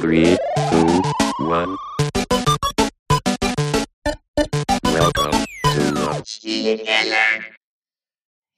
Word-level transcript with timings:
Three, 0.00 0.36
two, 0.70 1.02
one. 1.44 1.76
Welcome 4.84 5.44
to 5.64 5.80
the 5.94 6.78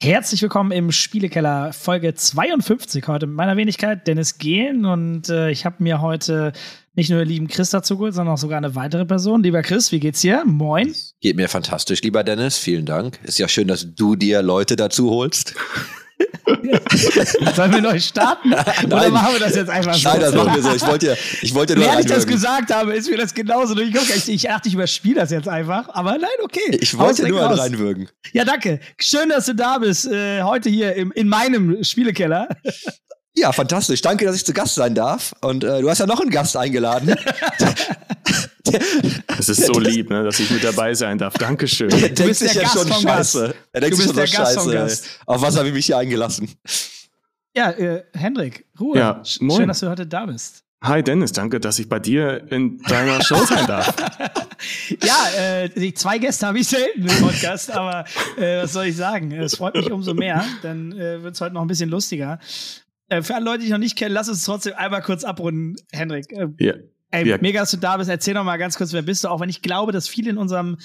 Herzlich 0.02 0.42
willkommen 0.42 0.70
im 0.72 0.92
Spielekeller 0.92 1.72
Folge 1.72 2.14
52 2.14 3.08
heute 3.08 3.26
mit 3.26 3.36
meiner 3.36 3.56
Wenigkeit 3.56 4.06
Dennis 4.06 4.36
Gehlen 4.36 4.84
und 4.84 5.30
äh, 5.30 5.50
ich 5.50 5.64
habe 5.64 5.76
mir 5.82 6.02
heute 6.02 6.52
nicht 6.94 7.08
nur 7.08 7.20
den 7.20 7.28
lieben 7.28 7.48
Chris 7.48 7.70
dazu 7.70 7.96
geholt, 7.96 8.12
sondern 8.12 8.34
auch 8.34 8.38
sogar 8.38 8.58
eine 8.58 8.74
weitere 8.74 9.06
Person. 9.06 9.42
Lieber 9.42 9.62
Chris, 9.62 9.92
wie 9.92 10.00
geht's 10.00 10.20
dir? 10.20 10.44
Moin. 10.44 10.94
Geht 11.22 11.36
mir 11.36 11.48
fantastisch, 11.48 12.02
lieber 12.02 12.22
Dennis. 12.22 12.58
Vielen 12.58 12.84
Dank. 12.84 13.18
Ist 13.22 13.38
ja 13.38 13.48
schön, 13.48 13.68
dass 13.68 13.94
du 13.94 14.14
dir 14.14 14.42
Leute 14.42 14.76
dazu 14.76 15.10
holst. 15.10 15.54
Sollen 17.54 17.72
wir 17.72 17.80
neu 17.80 17.98
starten? 17.98 18.52
Oder 18.52 19.10
machen 19.10 19.34
wir 19.34 19.40
das 19.40 19.54
jetzt 19.54 19.70
einfach 19.70 19.94
so? 19.94 20.08
Nein, 20.08 20.20
das 20.20 20.34
machen 20.34 20.54
wir 20.54 20.62
so. 20.62 20.74
Ich 20.74 20.86
wollte 20.86 21.06
ja, 21.06 21.14
ich 21.42 21.54
wollte 21.54 21.74
nur 21.74 21.84
Während 21.84 22.00
ich 22.00 22.06
das 22.06 22.26
gesagt 22.26 22.72
habe, 22.72 22.94
ist 22.94 23.10
mir 23.10 23.16
das 23.16 23.34
genauso 23.34 23.74
durchgekommen. 23.74 24.12
Ich, 24.14 24.28
ich 24.28 24.42
dachte, 24.42 24.68
ich 24.68 24.74
überspiele 24.74 25.16
das 25.16 25.30
jetzt 25.30 25.48
einfach. 25.48 25.88
Aber 25.90 26.12
nein, 26.12 26.30
okay. 26.42 26.78
Ich 26.80 26.96
wollte 26.96 27.24
direkt 27.24 27.36
nur 27.36 27.58
reinwürgen. 27.58 28.08
Ja, 28.32 28.44
danke. 28.44 28.80
Schön, 28.98 29.28
dass 29.28 29.46
du 29.46 29.54
da 29.54 29.78
bist. 29.78 30.06
Äh, 30.06 30.42
heute 30.42 30.70
hier 30.70 30.94
im, 30.94 31.12
in 31.12 31.28
meinem 31.28 31.82
Spielekeller. 31.82 32.48
Ja, 33.40 33.52
fantastisch. 33.52 34.02
Danke, 34.02 34.26
dass 34.26 34.36
ich 34.36 34.44
zu 34.44 34.52
Gast 34.52 34.74
sein 34.74 34.94
darf. 34.94 35.32
Und 35.40 35.64
äh, 35.64 35.80
du 35.80 35.88
hast 35.88 35.98
ja 35.98 36.06
noch 36.06 36.20
einen 36.20 36.30
Gast 36.30 36.56
eingeladen. 36.56 37.14
Es 39.38 39.48
ist 39.48 39.66
so 39.66 39.80
lieb, 39.80 40.10
ne, 40.10 40.22
dass 40.22 40.38
ich 40.38 40.48
mit 40.50 40.62
dabei 40.62 40.94
sein 40.94 41.18
darf. 41.18 41.34
Dankeschön. 41.34 41.88
Der 41.88 41.98
denkt 42.00 42.22
bist 42.24 42.40
sich 42.40 42.52
der 42.52 42.62
jetzt 42.62 42.74
Gast 42.74 42.84
schon 42.88 42.92
vom 42.92 43.04
Gast. 43.04 43.32
scheiße. 43.32 43.54
Er 43.72 43.80
denkt 43.80 43.96
Du 43.98 44.02
sich 44.02 44.12
bist 44.14 44.32
schon 44.34 44.36
der 44.36 44.44
Gast 44.44 44.58
vom 44.58 44.72
scheiße. 44.72 44.76
Gast. 44.86 45.04
ey. 45.06 45.10
Auf 45.26 45.42
was 45.42 45.56
habe 45.56 45.68
ich 45.68 45.74
mich 45.74 45.86
hier 45.86 45.98
eingelassen? 45.98 46.48
Ja, 47.56 47.70
äh, 47.70 48.04
Hendrik, 48.14 48.66
Ruhe. 48.78 48.98
Ja, 48.98 49.22
moin. 49.40 49.56
Schön, 49.60 49.68
dass 49.68 49.80
du 49.80 49.88
heute 49.88 50.06
da 50.06 50.26
bist. 50.26 50.62
Hi 50.84 51.02
Dennis, 51.02 51.32
danke, 51.32 51.58
dass 51.58 51.78
ich 51.78 51.88
bei 51.88 51.98
dir 51.98 52.46
in 52.52 52.78
deiner 52.82 53.22
Show 53.24 53.42
sein 53.44 53.66
darf. 53.66 53.92
Ja, 55.02 55.62
äh, 55.62 55.70
die 55.70 55.94
zwei 55.94 56.18
Gäste 56.18 56.46
habe 56.46 56.58
ich 56.58 56.68
selten 56.68 57.06
im 57.08 57.22
Podcast, 57.22 57.70
aber 57.70 58.04
äh, 58.36 58.62
was 58.62 58.74
soll 58.74 58.84
ich 58.86 58.96
sagen? 58.96 59.32
Es 59.32 59.56
freut 59.56 59.74
mich 59.74 59.90
umso 59.90 60.12
mehr. 60.12 60.44
Dann 60.60 60.92
äh, 60.92 61.22
wird 61.22 61.34
es 61.34 61.40
heute 61.40 61.54
noch 61.54 61.62
ein 61.62 61.66
bisschen 61.66 61.88
lustiger. 61.88 62.38
Äh, 63.10 63.22
für 63.22 63.34
alle 63.34 63.44
Leute, 63.44 63.58
die 63.58 63.64
ich 63.66 63.70
noch 63.70 63.78
nicht 63.78 63.96
kenne, 63.96 64.14
lass 64.14 64.28
uns 64.28 64.44
trotzdem 64.44 64.72
einmal 64.76 65.02
kurz 65.02 65.24
abrunden, 65.24 65.76
Hendrik. 65.92 66.32
Äh, 66.32 66.46
Ja. 66.58 66.74
ey, 67.10 67.28
Ja. 67.28 67.38
mega, 67.40 67.60
dass 67.60 67.72
du 67.72 67.76
da 67.76 67.96
bist. 67.98 68.08
Erzähl 68.08 68.32
noch 68.34 68.44
mal 68.44 68.56
ganz 68.56 68.76
kurz, 68.78 68.92
wer 68.92 69.02
bist 69.02 69.24
du? 69.24 69.28
Auch 69.28 69.40
wenn 69.40 69.48
ich 69.50 69.60
glaube, 69.62 69.92
dass 69.92 70.08
viele 70.08 70.30
in 70.30 70.38
unserem 70.38 70.78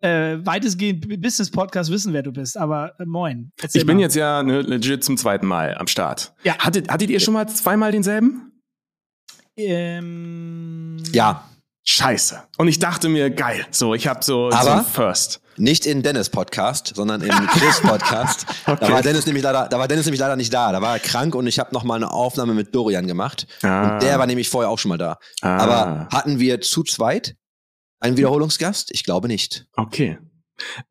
äh, 0.00 0.38
weitestgehend 0.44 1.20
Business-Podcast 1.20 1.90
wissen, 1.90 2.12
wer 2.12 2.22
du 2.22 2.30
bist. 2.32 2.56
Aber 2.56 2.94
äh, 3.00 3.04
moin. 3.04 3.50
Erzähl 3.60 3.80
Ich 3.80 3.86
bin 3.86 3.96
mal. 3.96 4.02
jetzt 4.02 4.14
ja 4.14 4.42
ne, 4.44 4.60
legit 4.62 5.02
zum 5.02 5.16
zweiten 5.16 5.46
Mal 5.46 5.74
am 5.76 5.88
Start. 5.88 6.34
Ja. 6.44 6.56
Hattet, 6.58 6.88
hattet 6.88 7.10
ihr 7.10 7.18
schon 7.18 7.34
mal 7.34 7.48
zweimal 7.48 7.90
denselben? 7.90 8.52
Ähm, 9.56 11.02
Ja, 11.12 11.48
Scheiße. 11.90 12.42
Und 12.58 12.68
ich 12.68 12.78
dachte 12.78 13.08
mir, 13.08 13.30
geil. 13.30 13.64
So, 13.70 13.94
ich 13.94 14.06
habe 14.06 14.22
so, 14.22 14.50
Aber- 14.52 14.78
so 14.80 14.84
First. 14.84 15.40
nicht 15.56 15.86
in 15.86 16.02
Dennis 16.02 16.28
Podcast, 16.28 16.92
sondern 16.94 17.22
im 17.22 17.30
Chris 17.46 17.80
Podcast. 17.80 18.44
Da 18.66 18.72
Okay. 18.74 18.92
war 18.92 19.00
Dennis 19.02 19.24
nämlich 19.24 19.42
leider, 19.42 19.68
da 19.70 19.78
war 19.78 19.88
Dennis 19.88 20.04
nämlich 20.04 20.20
leider 20.20 20.36
nicht 20.36 20.52
da. 20.52 20.70
Da 20.70 20.82
war 20.82 20.92
er 20.94 21.00
krank 21.00 21.34
und 21.34 21.46
ich 21.46 21.58
habe 21.58 21.72
noch 21.72 21.84
mal 21.84 21.94
eine 21.94 22.10
Aufnahme 22.12 22.52
mit 22.52 22.74
Dorian 22.74 23.06
gemacht. 23.06 23.46
Ah. 23.62 23.94
Und 23.94 24.02
der 24.02 24.18
war 24.18 24.26
nämlich 24.26 24.50
vorher 24.50 24.68
auch 24.68 24.78
schon 24.78 24.90
mal 24.90 24.98
da. 24.98 25.16
Ah. 25.40 25.56
Aber 25.56 26.08
hatten 26.12 26.38
wir 26.38 26.60
zu 26.60 26.82
zweit 26.82 27.36
einen 28.00 28.18
Wiederholungsgast? 28.18 28.90
Ich 28.92 29.02
glaube 29.02 29.26
nicht. 29.26 29.64
Okay. 29.74 30.18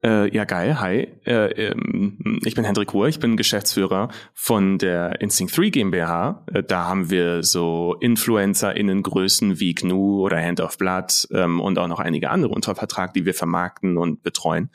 Äh, 0.04 0.34
ja, 0.34 0.46
geil. 0.46 0.80
Hi. 0.80 1.08
Äh, 1.26 1.70
ähm, 1.70 2.40
ich 2.44 2.56
bin 2.56 2.64
Hendrik 2.64 2.94
Ruhr. 2.94 3.08
Ich 3.08 3.20
bin 3.20 3.38
Geschäftsführer 3.38 4.10
von 4.34 4.78
der 4.78 5.22
Instinct 5.22 5.58
3 5.58 5.70
GmbH. 5.70 6.46
Äh, 6.54 6.64
da 6.64 6.86
haben 6.86 7.10
wir 7.10 7.44
so 7.44 7.96
InfluencerInnen-Größen 8.00 9.60
wie 9.60 9.74
GNU 9.74 10.22
oder 10.22 10.42
Hand 10.42 10.62
of 10.62 10.78
Blood 10.78 11.28
ähm, 11.32 11.60
und 11.60 11.78
auch 11.80 11.88
noch 11.88 12.00
einige 12.00 12.30
andere 12.30 12.54
unter 12.54 12.76
Vertrag, 12.76 13.14
die 13.14 13.26
wir 13.26 13.34
vermarkten 13.34 13.98
und 13.98 14.24
betreuen. 14.24 14.70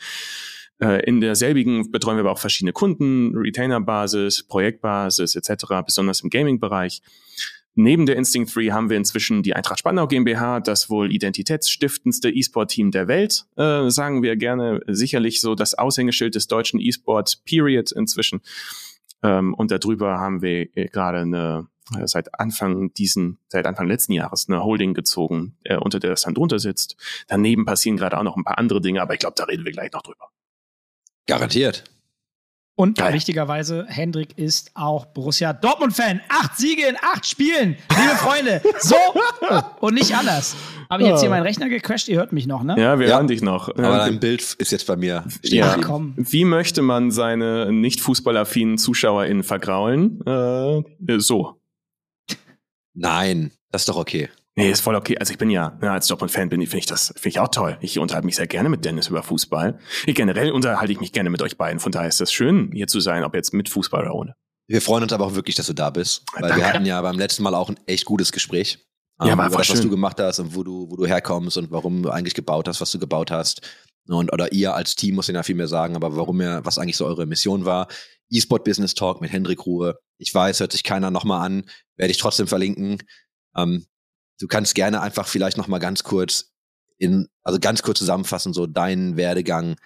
Äh, 0.81 1.05
In 1.05 1.21
derselbigen 1.21 1.91
betreuen 1.91 2.17
wir 2.17 2.23
aber 2.23 2.33
auch 2.33 2.39
verschiedene 2.39 2.73
Kunden, 2.73 3.37
Retainer-Basis, 3.37 4.45
Projektbasis 4.47 5.37
etc., 5.37 5.65
besonders 5.85 6.23
im 6.23 6.31
Gaming-Bereich. 6.31 7.03
Neben 7.75 8.05
der 8.05 8.17
Instinct 8.17 8.55
3 8.55 8.69
haben 8.69 8.91
wir 8.91 8.99
inzwischen 8.99 9.43
die 9.43 9.55
Eintracht 9.55 9.79
Spandau 9.79 10.07
GmbH, 10.07 10.61
das 10.61 10.91
wohl 10.91 11.11
identitätsstiftendste 11.11 12.31
E-Sport-Team 12.31 12.91
der 12.91 13.09
Welt, 13.09 13.47
äh, 13.57 13.89
sagen 13.89 14.23
wir 14.23 14.37
gerne. 14.37 14.81
Sicherlich 14.87 15.41
so 15.41 15.55
das 15.55 15.75
Aushängeschild 15.75 16.35
des 16.35 16.47
deutschen 16.49 16.81
E-Sport 16.81 17.43
Period 17.47 17.91
inzwischen. 17.93 18.43
Ähm, 19.23 19.55
und 19.55 19.71
darüber 19.71 20.19
haben 20.19 20.43
wir 20.43 20.69
äh, 20.77 20.89
gerade 20.89 21.21
eine 21.21 21.69
äh, 21.97 22.07
seit 22.07 22.39
Anfang 22.39 22.93
diesen, 22.95 23.39
seit 23.49 23.67
Anfang 23.67 23.89
letzten 23.89 24.13
Jahres 24.13 24.49
eine 24.49 24.63
Holding 24.63 24.95
gezogen, 24.95 25.57
äh, 25.65 25.77
unter 25.77 25.99
der 25.99 26.11
das 26.11 26.23
dann 26.23 26.35
drunter 26.35 26.59
sitzt. 26.59 26.97
Daneben 27.29 27.65
passieren 27.65 27.97
gerade 27.97 28.19
auch 28.19 28.23
noch 28.23 28.37
ein 28.37 28.45
paar 28.45 28.59
andere 28.59 28.81
Dinge, 28.81 29.03
aber 29.03 29.15
ich 29.15 29.21
glaube, 29.21 29.35
da 29.37 29.45
reden 29.45 29.65
wir 29.65 29.73
gleich 29.73 29.93
noch 29.93 30.03
drüber. 30.03 30.31
Garantiert. 31.27 31.85
Und 32.75 32.97
Geil. 32.97 33.13
wichtigerweise, 33.13 33.85
Hendrik 33.87 34.39
ist 34.39 34.71
auch 34.75 35.05
Borussia 35.07 35.53
Dortmund-Fan. 35.53 36.23
Acht 36.31 36.57
Siege 36.57 36.87
in 36.89 36.97
acht 37.03 37.27
Spielen, 37.27 37.77
liebe 37.91 38.17
Freunde. 38.17 38.63
So 38.81 38.97
und 39.81 39.95
nicht 39.95 40.15
anders. 40.17 40.57
Habe 40.89 41.03
ich 41.03 41.09
jetzt 41.11 41.21
hier 41.21 41.29
meinen 41.31 41.43
Rechner 41.43 41.69
gecrashed? 41.69 42.09
Ihr 42.09 42.17
hört 42.17 42.33
mich 42.33 42.47
noch, 42.47 42.63
ne? 42.63 42.75
Ja, 42.79 42.99
wir 42.99 43.09
Ja. 43.09 43.17
hören 43.17 43.29
dich 43.29 43.43
noch. 43.43 43.69
Aber 43.69 43.99
dein 43.99 44.21
Bild 44.21 44.43
ist 44.55 44.73
jetzt 44.73 44.87
bei 44.87 44.97
mir. 44.97 45.25
Ja. 45.43 45.77
Ach 45.79 45.83
komm. 45.85 46.15
Wie 46.17 46.45
möchte 46.47 46.81
man 46.83 47.11
seine 47.11 47.71
nicht 47.73 48.01
fußballaffinen 48.01 48.79
ZuschauerInnen 48.79 49.43
vergraulen? 49.43 50.21
Äh, 50.27 50.83
so. 51.19 51.61
Nein, 52.95 53.53
das 53.71 53.83
ist 53.83 53.89
doch 53.91 53.97
okay. 53.97 54.29
Nee, 54.55 54.71
ist 54.71 54.81
voll 54.81 54.95
okay. 54.95 55.17
Also 55.19 55.33
ich 55.33 55.39
bin 55.39 55.49
ja, 55.49 55.79
ja 55.81 55.93
als 55.93 56.07
Dortmund-Fan 56.09 56.51
bin 56.51 56.61
ich, 56.61 56.69
finde 56.69 56.81
ich 56.81 56.87
das, 56.87 57.07
finde 57.17 57.29
ich 57.31 57.39
auch 57.39 57.49
toll. 57.49 57.79
Ich 57.81 57.99
unterhalte 57.99 58.27
mich 58.27 58.37
sehr 58.37 58.47
gerne 58.47 58.69
mit 58.69 58.85
Dennis 58.85 59.09
über 59.09 59.23
Fußball. 59.23 59.79
Ich, 60.07 60.15
generell 60.15 60.53
unterhalte 60.53 60.93
ich 60.93 61.01
mich 61.01 61.13
gerne 61.13 61.31
mit 61.31 61.41
euch 61.41 61.57
beiden. 61.57 61.81
Von 61.81 61.91
daher 61.91 62.09
ist 62.09 62.21
das 62.21 62.33
schön, 62.33 62.71
hier 62.73 62.87
zu 62.87 63.01
sein, 63.01 63.25
ob 63.25 63.35
jetzt 63.35 63.55
mit 63.55 63.71
Fußball 63.71 64.03
oder 64.03 64.15
ohne. 64.15 64.35
Wir 64.69 64.83
freuen 64.83 65.03
uns 65.03 65.13
aber 65.13 65.27
auch 65.27 65.35
wirklich, 65.35 65.57
dass 65.57 65.67
du 65.67 65.73
da 65.73 65.91
bist. 65.91 66.25
Weil 66.35 66.43
Danke. 66.43 66.57
wir 66.57 66.69
hatten 66.69 66.85
ja 66.85 67.01
beim 67.01 67.19
letzten 67.19 67.43
Mal 67.43 67.55
auch 67.55 67.71
ein 67.71 67.79
echt 67.87 68.05
gutes 68.05 68.31
Gespräch. 68.31 68.79
Ja, 69.21 69.33
ähm, 69.33 69.39
war 69.39 69.47
über 69.47 69.59
das, 69.59 69.71
was 69.71 69.79
schön. 69.79 69.87
du 69.87 69.91
gemacht 69.91 70.21
hast 70.21 70.39
und 70.39 70.55
wo 70.55 70.63
du, 70.63 70.91
wo 70.91 70.97
du 70.97 71.07
herkommst 71.07 71.57
und 71.57 71.71
warum 71.71 72.03
du 72.03 72.11
eigentlich 72.11 72.35
gebaut 72.35 72.69
hast, 72.69 72.81
was 72.81 72.93
du 72.93 72.99
gebaut 72.99 73.31
hast. 73.31 73.63
Und, 74.09 74.33
oder 74.33 74.53
ihr 74.53 74.75
als 74.75 74.97
Team 74.97 75.15
muss 75.15 75.29
ich 75.29 75.35
ja 75.35 75.43
viel 75.43 75.55
mehr 75.55 75.69
sagen, 75.69 75.97
aber 75.97 76.17
warum 76.17 76.41
ihr, 76.41 76.61
was 76.65 76.79
eigentlich 76.79 76.97
so 76.97 77.07
eure 77.07 77.25
Mission 77.25 77.65
war. 77.65 77.89
E-Sport 78.31 78.65
Business 78.65 78.95
Talk 78.95 79.21
mit 79.21 79.33
Hendrik 79.33 79.65
Ruhe. 79.65 79.99
Ich 80.19 80.35
weiß, 80.35 80.61
hört 80.61 80.73
sich 80.73 80.83
keiner 80.83 81.11
nochmal 81.11 81.47
an, 81.47 81.65
werde 81.97 82.11
ich 82.11 82.19
trotzdem 82.19 82.47
verlinken. 82.47 82.99
Ähm, 83.57 83.87
du 84.43 84.49
kannst 84.49 84.75
gerne 84.75 85.01
einfach 85.01 85.29
vielleicht 85.29 85.57
nochmal 85.57 85.81
ganz 85.81 86.03
kurz 86.03 86.53
in, 86.99 87.29
also 87.45 87.61
ganz 87.61 87.83
kurz 87.83 88.01
zusammenfassen, 88.01 88.53
so 88.53 88.67
deinen 88.67 89.17
Werdegang 89.17 89.77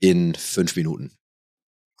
in 0.00 0.34
fünf 0.34 0.74
Minuten. 0.76 1.12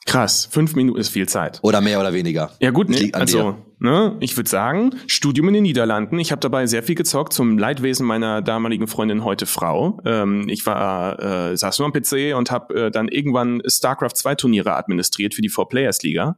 Krass, 0.06 0.46
fünf 0.50 0.74
Minuten 0.74 0.98
ist 0.98 1.08
viel 1.08 1.28
Zeit. 1.28 1.60
Oder 1.62 1.80
mehr 1.80 1.98
oder 1.98 2.12
weniger. 2.12 2.52
Ja 2.60 2.70
gut, 2.70 2.90
ne, 2.90 3.10
an 3.12 3.20
also 3.22 3.56
ne, 3.78 4.16
ich 4.20 4.36
würde 4.36 4.50
sagen, 4.50 4.94
Studium 5.06 5.48
in 5.48 5.54
den 5.54 5.62
Niederlanden. 5.62 6.18
Ich 6.18 6.30
habe 6.30 6.40
dabei 6.40 6.66
sehr 6.66 6.82
viel 6.82 6.94
gezockt 6.94 7.32
zum 7.32 7.56
Leidwesen 7.56 8.06
meiner 8.06 8.42
damaligen 8.42 8.86
Freundin, 8.86 9.24
heute 9.24 9.46
Frau. 9.46 10.00
Ähm, 10.04 10.46
ich 10.48 10.66
war 10.66 11.50
äh, 11.50 11.56
saß 11.56 11.78
nur 11.78 11.86
am 11.86 11.92
PC 11.92 12.36
und 12.36 12.50
habe 12.50 12.86
äh, 12.86 12.90
dann 12.90 13.08
irgendwann 13.08 13.62
StarCraft 13.66 14.14
2 14.14 14.34
Turniere 14.34 14.74
administriert 14.74 15.34
für 15.34 15.42
die 15.42 15.48
Four 15.48 15.68
Players 15.68 16.02
Liga. 16.02 16.36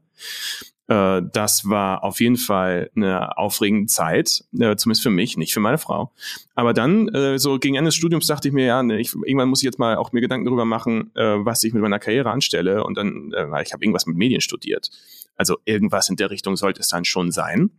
Äh, 0.89 1.23
das 1.33 1.69
war 1.69 2.05
auf 2.05 2.21
jeden 2.21 2.37
Fall 2.37 2.91
eine 2.95 3.37
aufregende 3.37 3.87
Zeit, 3.87 4.45
äh, 4.59 4.77
zumindest 4.77 5.03
für 5.03 5.11
mich, 5.11 5.37
nicht 5.37 5.53
für 5.53 5.61
meine 5.61 5.79
Frau. 5.79 6.13
Aber 6.55 6.73
dann, 6.73 7.09
äh, 7.09 7.39
so 7.39 7.59
gegen 7.59 7.75
Ende 7.75 7.89
des 7.89 7.97
Studiums, 7.97 8.27
dachte 8.27 8.49
ich 8.49 8.55
mir, 8.55 8.67
ja, 8.67 8.83
ne, 8.83 9.01
ich, 9.01 9.13
irgendwann 9.15 9.49
muss 9.49 9.61
ich 9.61 9.67
jetzt 9.67 9.79
mal 9.79 9.97
auch 9.97 10.13
mir 10.13 10.21
Gedanken 10.21 10.47
darüber 10.47 10.65
machen, 10.65 11.11
äh, 11.15 11.45
was 11.45 11.63
ich 11.65 11.73
mit 11.73 11.83
meiner 11.83 11.99
Karriere 11.99 12.31
anstelle. 12.31 12.85
Und 12.85 12.97
dann, 12.97 13.33
äh, 13.33 13.63
ich 13.63 13.73
habe 13.73 13.85
irgendwas 13.85 14.07
mit 14.07 14.17
Medien 14.17 14.41
studiert. 14.41 14.91
Also 15.37 15.59
irgendwas 15.65 16.09
in 16.09 16.17
der 16.17 16.31
Richtung 16.31 16.57
sollte 16.57 16.81
es 16.81 16.89
dann 16.89 17.05
schon 17.05 17.31
sein. 17.31 17.71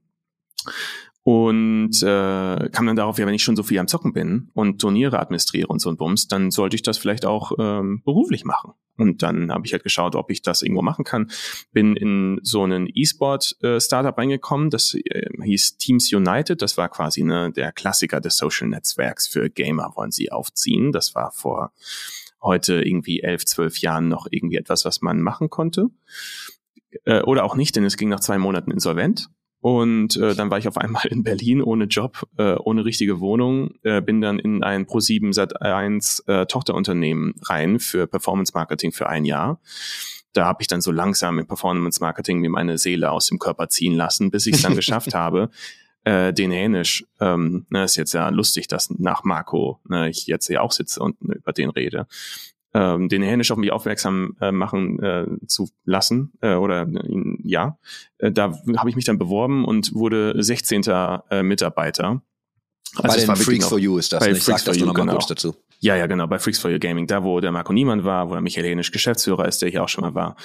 Und 1.28 2.02
äh, 2.04 2.70
kam 2.70 2.86
dann 2.86 2.96
darauf, 2.96 3.20
ja, 3.20 3.28
wenn 3.28 3.34
ich 3.34 3.44
schon 3.44 3.58
so 3.58 3.64
viel 3.64 3.80
am 3.80 3.90
Zocken 3.90 4.14
bin 4.14 4.50
und 4.54 4.80
Turniere 4.80 5.20
administriere 5.20 5.68
und 5.68 5.80
so 5.80 5.90
ein 5.90 5.98
Bums, 5.98 6.30
dann 6.30 6.52
sollte 6.52 6.78
ich 6.78 6.84
das 6.84 6.98
vielleicht 6.98 7.26
auch 7.26 7.52
ähm, 7.60 8.02
beruflich 8.06 8.46
machen. 8.46 8.76
Und 8.96 9.24
dann 9.24 9.52
habe 9.52 9.66
ich 9.66 9.74
halt 9.74 9.84
geschaut, 9.84 10.16
ob 10.16 10.32
ich 10.32 10.42
das 10.42 10.62
irgendwo 10.62 10.84
machen 10.84 11.04
kann. 11.04 11.30
Bin 11.74 11.98
in 11.98 12.40
so 12.44 12.64
einen 12.64 12.88
E-Sport-Startup 12.88 14.18
reingekommen, 14.18 14.70
das 14.70 14.94
äh, 14.94 15.28
hieß 15.44 15.76
Teams 15.76 16.14
United. 16.14 16.62
Das 16.62 16.78
war 16.78 16.88
quasi 16.88 17.24
ne, 17.24 17.52
der 17.52 17.74
Klassiker 17.74 18.22
des 18.22 18.38
Social-Netzwerks 18.38 19.28
für 19.28 19.50
Gamer, 19.50 19.92
wollen 19.98 20.12
sie 20.12 20.32
aufziehen. 20.32 20.94
Das 20.94 21.14
war 21.14 21.34
vor 21.34 21.74
heute 22.42 22.82
irgendwie 22.82 23.20
elf, 23.20 23.44
zwölf 23.44 23.80
Jahren 23.80 24.08
noch 24.08 24.28
irgendwie 24.32 24.56
etwas, 24.56 24.86
was 24.86 25.02
man 25.02 25.22
machen 25.22 25.50
konnte. 25.50 25.90
Äh, 27.04 27.24
oder 27.24 27.44
auch 27.44 27.58
nicht, 27.58 27.76
denn 27.76 27.84
es 27.84 27.98
ging 27.98 28.08
nach 28.08 28.22
zwei 28.22 28.38
Monaten 28.38 28.72
insolvent. 28.72 29.28
Und 29.68 30.16
äh, 30.16 30.34
dann 30.34 30.50
war 30.50 30.60
ich 30.60 30.70
auf 30.70 30.78
einmal 30.78 31.08
in 31.08 31.24
Berlin 31.24 31.62
ohne 31.62 31.88
Job, 31.88 32.26
äh, 32.38 32.54
ohne 32.54 32.86
richtige 32.86 33.20
Wohnung, 33.20 33.72
äh, 33.84 34.02
bin 34.02 34.22
dann 34.22 34.40
in 34.40 34.64
ein 34.64 34.86
Pro7 34.86 35.34
Sat1 35.36 36.26
äh, 36.26 36.46
Tochterunternehmen 36.46 37.36
rein 37.44 37.82
für 37.82 38.08
Performance 38.08 38.54
Marketing 38.56 38.94
für 38.94 39.10
ein 39.10 39.26
Jahr. 39.26 39.60
Da 40.32 40.46
habe 40.46 40.60
ich 40.62 40.68
dann 40.68 40.80
so 40.80 40.94
langsam 40.94 41.38
im 41.38 41.48
Performance 41.48 42.00
Marketing 42.00 42.40
mir 42.40 42.50
meine 42.50 42.78
Seele 42.78 43.12
aus 43.12 43.28
dem 43.28 43.40
Körper 43.40 43.68
ziehen 43.68 43.94
lassen, 43.94 44.32
bis 44.32 44.46
ich 44.46 44.56
es 44.56 44.62
dann 44.62 44.76
geschafft 44.78 45.14
habe, 45.14 45.50
äh, 46.06 46.32
den 46.32 46.52
Hänisch, 46.52 47.06
ähm, 47.20 47.66
ne, 47.70 47.84
ist 47.84 47.98
jetzt 47.98 48.14
ja 48.14 48.30
lustig, 48.30 48.70
dass 48.70 48.90
nach 48.92 49.26
Marco 49.26 49.82
ne, 49.90 50.08
ich 50.10 50.28
jetzt 50.28 50.48
hier 50.48 50.64
auch 50.64 50.72
sitze 50.72 51.02
und 51.02 51.22
ne, 51.22 51.36
über 51.36 51.52
den 51.52 51.72
rede, 51.72 52.08
ähm, 52.78 53.10
den 53.10 53.24
Hänisch 53.24 53.50
auf 53.52 53.58
mich 53.58 53.72
aufmerksam 53.72 54.38
äh, 54.40 54.52
machen 54.52 55.02
äh, 55.02 55.26
zu 55.48 55.68
lassen 55.84 56.34
äh, 56.42 56.54
oder 56.54 56.84
ihn, 56.84 57.40
ja, 57.44 57.80
äh, 58.20 58.32
da 58.32 58.54
habe 58.78 58.90
ich 58.90 58.96
mich 58.96 59.06
dann 59.06 59.18
beworben 59.18 59.66
und 59.66 59.96
wurde 59.96 60.36
16. 60.38 60.84
Äh, 60.84 61.42
Mitarbeiter. 61.42 62.22
Also 62.96 63.28
bei 63.28 63.34
den 63.34 63.44
Freaks 63.44 63.68
for 63.68 63.80
You 63.80 63.98
ist 63.98 64.14
das. 64.14 64.20
Bei 64.20 64.28
ne? 64.28 64.38
Ich 64.38 64.44
Freaks 64.44 64.62
sag 64.62 64.74
das 64.74 64.78
You, 64.78 64.86
noch 64.86 64.94
mal 64.94 65.02
genau. 65.02 65.14
kurz 65.14 65.26
dazu. 65.26 65.56
Ja, 65.80 65.96
ja, 65.96 66.06
genau, 66.06 66.28
bei 66.28 66.38
Freaks 66.38 66.60
for 66.60 66.70
You 66.70 66.78
Gaming, 66.78 67.08
da 67.08 67.24
wo 67.24 67.40
der 67.40 67.52
Marco 67.52 67.74
Niemann 67.74 68.04
war, 68.04 68.30
wo 68.30 68.34
der 68.34 68.42
Michael 68.42 68.68
Hänisch 68.68 68.92
Geschäftsführer 68.92 69.48
ist, 69.48 69.62
der 69.62 69.70
hier 69.70 69.84
auch 69.84 69.90
schon 69.90 70.04
mal 70.04 70.14
war. 70.14 70.36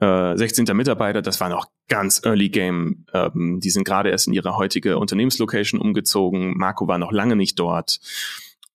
Äh, 0.00 0.36
16. 0.36 0.64
Mitarbeiter, 0.76 1.22
das 1.22 1.40
war 1.40 1.48
noch 1.48 1.66
ganz 1.88 2.22
Early 2.24 2.50
Game. 2.50 3.06
Ähm, 3.14 3.58
die 3.60 3.70
sind 3.70 3.84
gerade 3.84 4.10
erst 4.10 4.26
in 4.26 4.34
ihre 4.34 4.56
heutige 4.56 4.98
Unternehmenslocation 4.98 5.80
umgezogen. 5.80 6.56
Marco 6.58 6.86
war 6.86 6.98
noch 6.98 7.10
lange 7.10 7.36
nicht 7.36 7.58
dort. 7.58 8.00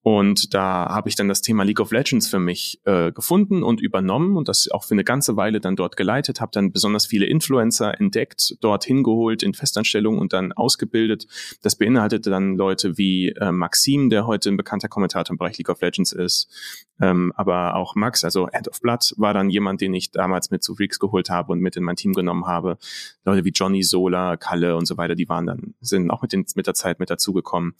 Und 0.04 0.52
da 0.52 0.90
habe 0.90 1.08
ich 1.08 1.16
dann 1.16 1.28
das 1.28 1.40
Thema 1.40 1.62
League 1.62 1.80
of 1.80 1.90
Legends 1.90 2.28
für 2.28 2.38
mich 2.38 2.78
äh, 2.84 3.10
gefunden 3.10 3.62
und 3.62 3.80
übernommen 3.80 4.36
und 4.36 4.48
das 4.48 4.70
auch 4.70 4.84
für 4.84 4.92
eine 4.92 5.02
ganze 5.02 5.38
Weile 5.38 5.60
dann 5.60 5.76
dort 5.76 5.96
geleitet, 5.96 6.42
habe 6.42 6.52
dann 6.52 6.72
besonders 6.72 7.06
viele 7.06 7.24
Influencer 7.24 7.98
entdeckt, 7.98 8.58
dort 8.60 8.84
hingeholt 8.84 9.42
in 9.42 9.54
Festanstellung 9.54 10.18
und 10.18 10.34
dann 10.34 10.52
ausgebildet. 10.52 11.26
Das 11.62 11.76
beinhaltete 11.76 12.28
dann 12.28 12.54
Leute 12.58 12.98
wie 12.98 13.30
äh, 13.30 13.50
Maxim, 13.50 14.10
der 14.10 14.26
heute 14.26 14.50
ein 14.50 14.58
bekannter 14.58 14.88
Kommentator 14.88 15.32
im 15.32 15.38
Bereich 15.38 15.56
League 15.56 15.70
of 15.70 15.80
Legends 15.80 16.12
ist, 16.12 16.50
ähm, 17.00 17.32
aber 17.34 17.74
auch 17.74 17.94
Max, 17.94 18.24
also 18.24 18.46
End 18.48 18.68
of 18.68 18.82
Blood, 18.82 19.14
war 19.16 19.32
dann 19.32 19.48
jemand, 19.48 19.80
den 19.80 19.94
ich 19.94 20.10
damals 20.10 20.50
mit 20.50 20.62
zu 20.62 20.74
Freaks 20.74 20.98
geholt 20.98 21.30
habe 21.30 21.50
und 21.50 21.60
mit 21.60 21.76
in 21.76 21.82
mein 21.82 21.96
Team 21.96 22.12
genommen 22.12 22.46
habe. 22.46 22.76
Leute 23.24 23.46
wie 23.46 23.52
Johnny 23.52 23.82
Sola, 23.82 24.36
Kalle 24.36 24.76
und 24.76 24.84
so 24.84 24.98
weiter, 24.98 25.14
die 25.14 25.30
waren 25.30 25.46
dann, 25.46 25.74
sind 25.80 26.10
auch 26.10 26.20
mit, 26.20 26.34
den, 26.34 26.44
mit 26.56 26.66
der 26.66 26.74
Zeit 26.74 27.00
mit 27.00 27.08
dazugekommen. 27.08 27.74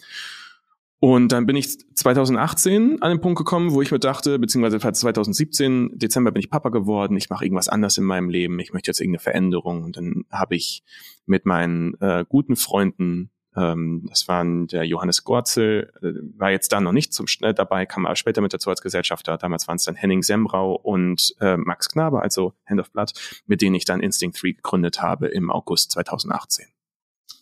Und 1.05 1.33
dann 1.33 1.45
bin 1.45 1.55
ich 1.55 1.77
2018 1.97 3.03
an 3.03 3.11
den 3.11 3.21
Punkt 3.21 3.37
gekommen, 3.37 3.73
wo 3.73 3.83
ich 3.83 3.91
mir 3.91 3.99
dachte, 3.99 4.39
beziehungsweise 4.39 4.79
2017, 4.79 5.99
Dezember 5.99 6.33
bin 6.33 6.41
ich 6.41 6.49
Papa 6.49 6.71
geworden, 6.71 7.15
ich 7.19 7.29
mache 7.29 7.45
irgendwas 7.45 7.69
anders 7.69 7.99
in 7.99 8.05
meinem 8.05 8.31
Leben, 8.31 8.59
ich 8.59 8.73
möchte 8.73 8.89
jetzt 8.89 9.03
irgendeine 9.03 9.19
Veränderung. 9.19 9.83
Und 9.83 9.99
dann 9.99 10.25
habe 10.31 10.57
ich 10.57 10.83
mit 11.27 11.45
meinen 11.45 11.93
äh, 12.01 12.25
guten 12.27 12.57
Freunden, 12.57 13.31
ähm, 13.55 14.07
das 14.09 14.29
waren 14.29 14.67
der 14.67 14.85
Johannes 14.85 15.25
Gorzel, 15.25 15.93
äh, 16.01 16.39
war 16.39 16.53
jetzt 16.53 16.73
da 16.73 16.81
noch 16.81 16.93
nicht 16.93 17.13
zum 17.13 17.27
äh, 17.43 17.53
dabei, 17.53 17.85
kam 17.85 18.07
aber 18.07 18.17
später 18.17 18.41
mit 18.41 18.55
dazu 18.55 18.71
als 18.71 18.81
Gesellschafter. 18.81 19.37
Damals 19.37 19.69
waren 19.69 19.77
es 19.77 19.85
dann 19.85 19.97
Henning 19.97 20.23
Semrau 20.23 20.75
und 20.75 21.35
äh, 21.39 21.59
Max 21.59 21.91
Knabe, 21.91 22.23
also 22.23 22.55
Hand 22.65 22.81
of 22.81 22.91
Blood, 22.93 23.13
mit 23.45 23.61
denen 23.61 23.75
ich 23.75 23.85
dann 23.85 24.01
Instinct 24.01 24.43
3 24.43 24.53
gegründet 24.53 25.03
habe 25.03 25.27
im 25.27 25.51
August 25.51 25.91
2018. 25.91 26.74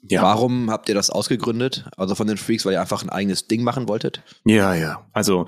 Ja. 0.09 0.23
Warum 0.23 0.71
habt 0.71 0.89
ihr 0.89 0.95
das 0.95 1.11
ausgegründet? 1.11 1.85
Also 1.97 2.15
von 2.15 2.27
den 2.27 2.37
Freaks, 2.37 2.67
weil 2.67 2.73
ihr 2.73 2.81
einfach 2.81 3.03
ein 3.03 3.11
eigenes 3.11 3.47
Ding 3.47 3.63
machen 3.63 3.89
wolltet? 3.89 4.23
Ja, 4.45 4.75
ja. 4.75 5.07
Also 5.13 5.47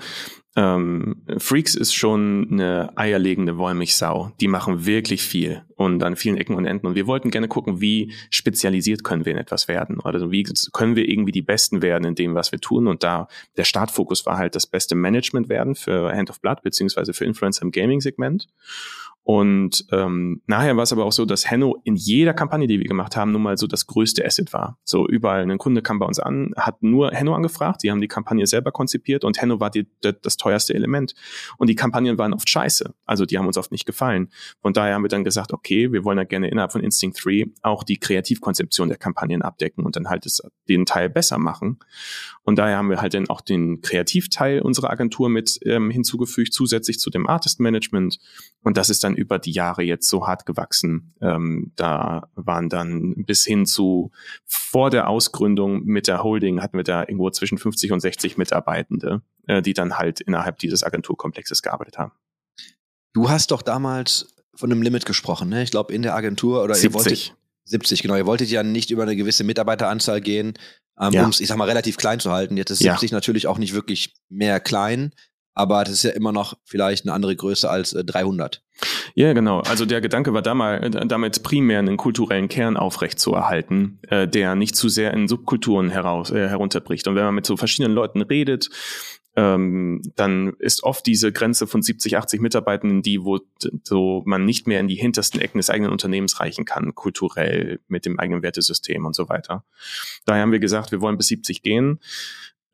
ähm, 0.57 1.23
Freaks 1.37 1.75
ist 1.75 1.93
schon 1.93 2.47
eine 2.49 2.89
eierlegende 2.95 3.57
Wollmilchsau. 3.57 4.31
Die 4.39 4.47
machen 4.47 4.85
wirklich 4.85 5.21
viel 5.21 5.63
und 5.75 6.01
an 6.01 6.15
vielen 6.15 6.37
Ecken 6.37 6.55
und 6.55 6.65
Enden. 6.65 6.87
Und 6.87 6.95
wir 6.95 7.07
wollten 7.07 7.29
gerne 7.29 7.49
gucken, 7.49 7.81
wie 7.81 8.13
spezialisiert 8.29 9.03
können 9.03 9.25
wir 9.25 9.33
in 9.33 9.37
etwas 9.37 9.67
werden. 9.67 9.99
Also 10.01 10.31
wie 10.31 10.43
können 10.71 10.95
wir 10.95 11.09
irgendwie 11.09 11.33
die 11.33 11.41
Besten 11.41 11.81
werden 11.81 12.05
in 12.05 12.15
dem, 12.15 12.35
was 12.35 12.53
wir 12.53 12.59
tun. 12.59 12.87
Und 12.87 13.03
da 13.03 13.27
der 13.57 13.65
Startfokus 13.65 14.25
war 14.25 14.37
halt 14.37 14.55
das 14.55 14.65
beste 14.65 14.95
Management 14.95 15.49
werden 15.49 15.75
für 15.75 16.13
Hand 16.13 16.29
of 16.29 16.39
Blood 16.39 16.61
beziehungsweise 16.63 17.13
für 17.13 17.25
Influencer 17.25 17.63
im 17.63 17.71
Gaming-Segment. 17.71 18.47
Und 19.25 19.87
ähm, 19.91 20.43
nachher 20.45 20.77
war 20.77 20.83
es 20.83 20.93
aber 20.93 21.03
auch 21.03 21.11
so, 21.11 21.25
dass 21.25 21.49
Henno 21.49 21.81
in 21.83 21.95
jeder 21.95 22.35
Kampagne, 22.35 22.67
die 22.67 22.77
wir 22.79 22.85
gemacht 22.85 23.17
haben, 23.17 23.31
nun 23.31 23.41
mal 23.41 23.57
so 23.57 23.65
das 23.65 23.87
größte 23.87 24.23
Asset 24.23 24.53
war. 24.53 24.77
So 24.83 25.07
überall, 25.07 25.41
ein 25.41 25.57
Kunde 25.57 25.81
kam 25.81 25.97
bei 25.97 26.05
uns 26.05 26.19
an, 26.19 26.53
hat 26.55 26.83
nur 26.83 27.09
Henno 27.09 27.33
angefragt, 27.33 27.81
die 27.81 27.89
haben 27.89 28.01
die 28.01 28.07
Kampagne 28.07 28.45
selber 28.45 28.71
konzipiert 28.71 29.23
und 29.23 29.41
Henno 29.41 29.59
war 29.59 29.71
die, 29.71 29.87
die, 30.03 30.11
das 30.21 30.37
teuerste 30.37 30.75
Element. 30.75 31.15
Und 31.57 31.71
die 31.71 31.75
Kampagnen 31.75 32.19
waren 32.19 32.35
oft 32.35 32.47
scheiße, 32.47 32.93
also 33.07 33.25
die 33.25 33.39
haben 33.39 33.47
uns 33.47 33.57
oft 33.57 33.71
nicht 33.71 33.87
gefallen. 33.87 34.29
Von 34.61 34.73
daher 34.73 34.93
haben 34.93 35.03
wir 35.03 35.09
dann 35.09 35.23
gesagt, 35.23 35.53
okay, 35.53 35.91
wir 35.91 36.03
wollen 36.03 36.19
ja 36.19 36.23
gerne 36.23 36.47
innerhalb 36.47 36.71
von 36.71 36.81
Instinct 36.81 37.25
3 37.25 37.45
auch 37.63 37.83
die 37.83 37.97
Kreativkonzeption 37.97 38.89
der 38.89 38.99
Kampagnen 38.99 39.41
abdecken 39.41 39.85
und 39.85 39.95
dann 39.95 40.07
halt 40.07 40.27
es, 40.27 40.39
den 40.69 40.85
Teil 40.85 41.09
besser 41.09 41.39
machen. 41.39 41.79
Und 42.45 42.57
daher 42.57 42.77
haben 42.77 42.91
wir 42.91 43.01
halt 43.01 43.15
dann 43.15 43.27
auch 43.27 43.41
den 43.41 43.81
Kreativteil 43.81 44.61
unserer 44.61 44.91
Agentur 44.91 45.29
mit 45.29 45.59
ähm, 45.65 45.89
hinzugefügt, 45.89 46.53
zusätzlich 46.53 46.99
zu 46.99 47.09
dem 47.09 47.27
Artist 47.27 47.59
Management. 47.59 48.19
Und 48.61 48.77
das 48.77 48.91
ist 48.91 49.03
dann 49.03 49.15
über 49.15 49.39
die 49.39 49.51
Jahre 49.51 49.81
jetzt 49.81 50.07
so 50.07 50.27
hart 50.27 50.45
gewachsen. 50.45 51.15
Ähm, 51.21 51.71
da 51.75 52.29
waren 52.35 52.69
dann 52.69 53.25
bis 53.25 53.43
hin 53.45 53.65
zu 53.65 54.11
vor 54.45 54.91
der 54.91 55.09
Ausgründung 55.09 55.83
mit 55.85 56.07
der 56.07 56.21
Holding 56.21 56.61
hatten 56.61 56.77
wir 56.77 56.83
da 56.83 57.01
irgendwo 57.01 57.31
zwischen 57.31 57.57
50 57.57 57.91
und 57.91 57.99
60 57.99 58.37
Mitarbeitende, 58.37 59.23
äh, 59.47 59.63
die 59.63 59.73
dann 59.73 59.97
halt 59.97 60.21
innerhalb 60.21 60.59
dieses 60.59 60.83
Agenturkomplexes 60.83 61.63
gearbeitet 61.63 61.97
haben. 61.97 62.11
Du 63.13 63.27
hast 63.27 63.49
doch 63.49 63.63
damals 63.63 64.35
von 64.53 64.71
einem 64.71 64.83
Limit 64.83 65.07
gesprochen, 65.07 65.49
ne? 65.49 65.63
Ich 65.63 65.71
glaube 65.71 65.93
in 65.93 66.03
der 66.03 66.13
Agentur 66.13 66.63
oder 66.63 66.75
70. 66.75 66.85
ihr 66.85 66.93
wolltet 66.93 67.35
70, 67.65 68.01
genau. 68.01 68.15
Ihr 68.15 68.25
wolltet 68.25 68.49
ja 68.49 68.63
nicht 68.63 68.91
über 68.91 69.03
eine 69.03 69.15
gewisse 69.15 69.43
Mitarbeiteranzahl 69.43 70.21
gehen, 70.21 70.53
ähm, 70.99 71.11
Ja. 71.13 71.23
um 71.23 71.29
es, 71.29 71.39
ich 71.41 71.47
sag 71.47 71.57
mal, 71.57 71.67
relativ 71.67 71.97
klein 71.97 72.19
zu 72.19 72.31
halten. 72.31 72.57
Jetzt 72.57 72.71
ist 72.71 72.81
Ja. 72.81 72.93
70 72.93 73.11
natürlich 73.11 73.47
auch 73.47 73.57
nicht 73.57 73.73
wirklich 73.73 74.13
mehr 74.29 74.59
klein, 74.59 75.11
aber 75.53 75.83
das 75.83 75.93
ist 75.93 76.03
ja 76.03 76.11
immer 76.11 76.31
noch 76.31 76.55
vielleicht 76.65 77.05
eine 77.05 77.13
andere 77.13 77.35
Größe 77.35 77.69
als 77.69 77.93
äh, 77.93 78.03
300. 78.03 78.61
Ja, 79.15 79.31
genau. 79.33 79.61
Also 79.61 79.85
der 79.85 80.01
Gedanke 80.01 80.33
war 80.33 80.41
damals, 80.41 80.83
äh, 80.95 81.05
damit 81.07 81.43
primär 81.43 81.79
einen 81.79 81.97
kulturellen 81.97 82.49
Kern 82.49 82.75
aufrechtzuerhalten, 82.77 83.99
äh, 84.09 84.27
der 84.27 84.55
nicht 84.55 84.75
zu 84.75 84.89
sehr 84.89 85.13
in 85.13 85.27
Subkulturen 85.27 85.89
heraus, 85.89 86.29
äh, 86.31 86.47
herunterbricht. 86.49 87.07
Und 87.07 87.15
wenn 87.15 87.23
man 87.25 87.35
mit 87.35 87.45
so 87.45 87.57
verschiedenen 87.57 87.93
Leuten 87.95 88.21
redet, 88.21 88.69
ähm, 89.35 90.01
dann 90.15 90.53
ist 90.59 90.83
oft 90.83 91.05
diese 91.05 91.31
Grenze 91.31 91.67
von 91.67 91.81
70, 91.81 92.17
80 92.17 92.39
Mitarbeitenden 92.39 93.01
die, 93.01 93.23
wo 93.23 93.39
so 93.83 94.23
man 94.25 94.45
nicht 94.45 94.65
mehr 94.65 94.79
in 94.79 94.87
die 94.87 94.95
hintersten 94.95 95.41
Ecken 95.41 95.57
des 95.57 95.69
eigenen 95.69 95.91
Unternehmens 95.91 96.39
reichen 96.39 96.63
kann, 96.63 96.95
kulturell 96.95 97.79
mit 97.87 98.05
dem 98.05 98.17
eigenen 98.17 98.43
Wertesystem 98.43 99.05
und 99.05 99.13
so 99.15 99.27
weiter. 99.27 99.65
Daher 100.25 100.41
haben 100.41 100.53
wir 100.53 100.59
gesagt, 100.59 100.91
wir 100.91 101.01
wollen 101.01 101.17
bis 101.17 101.27
70 101.27 101.61
gehen. 101.63 101.99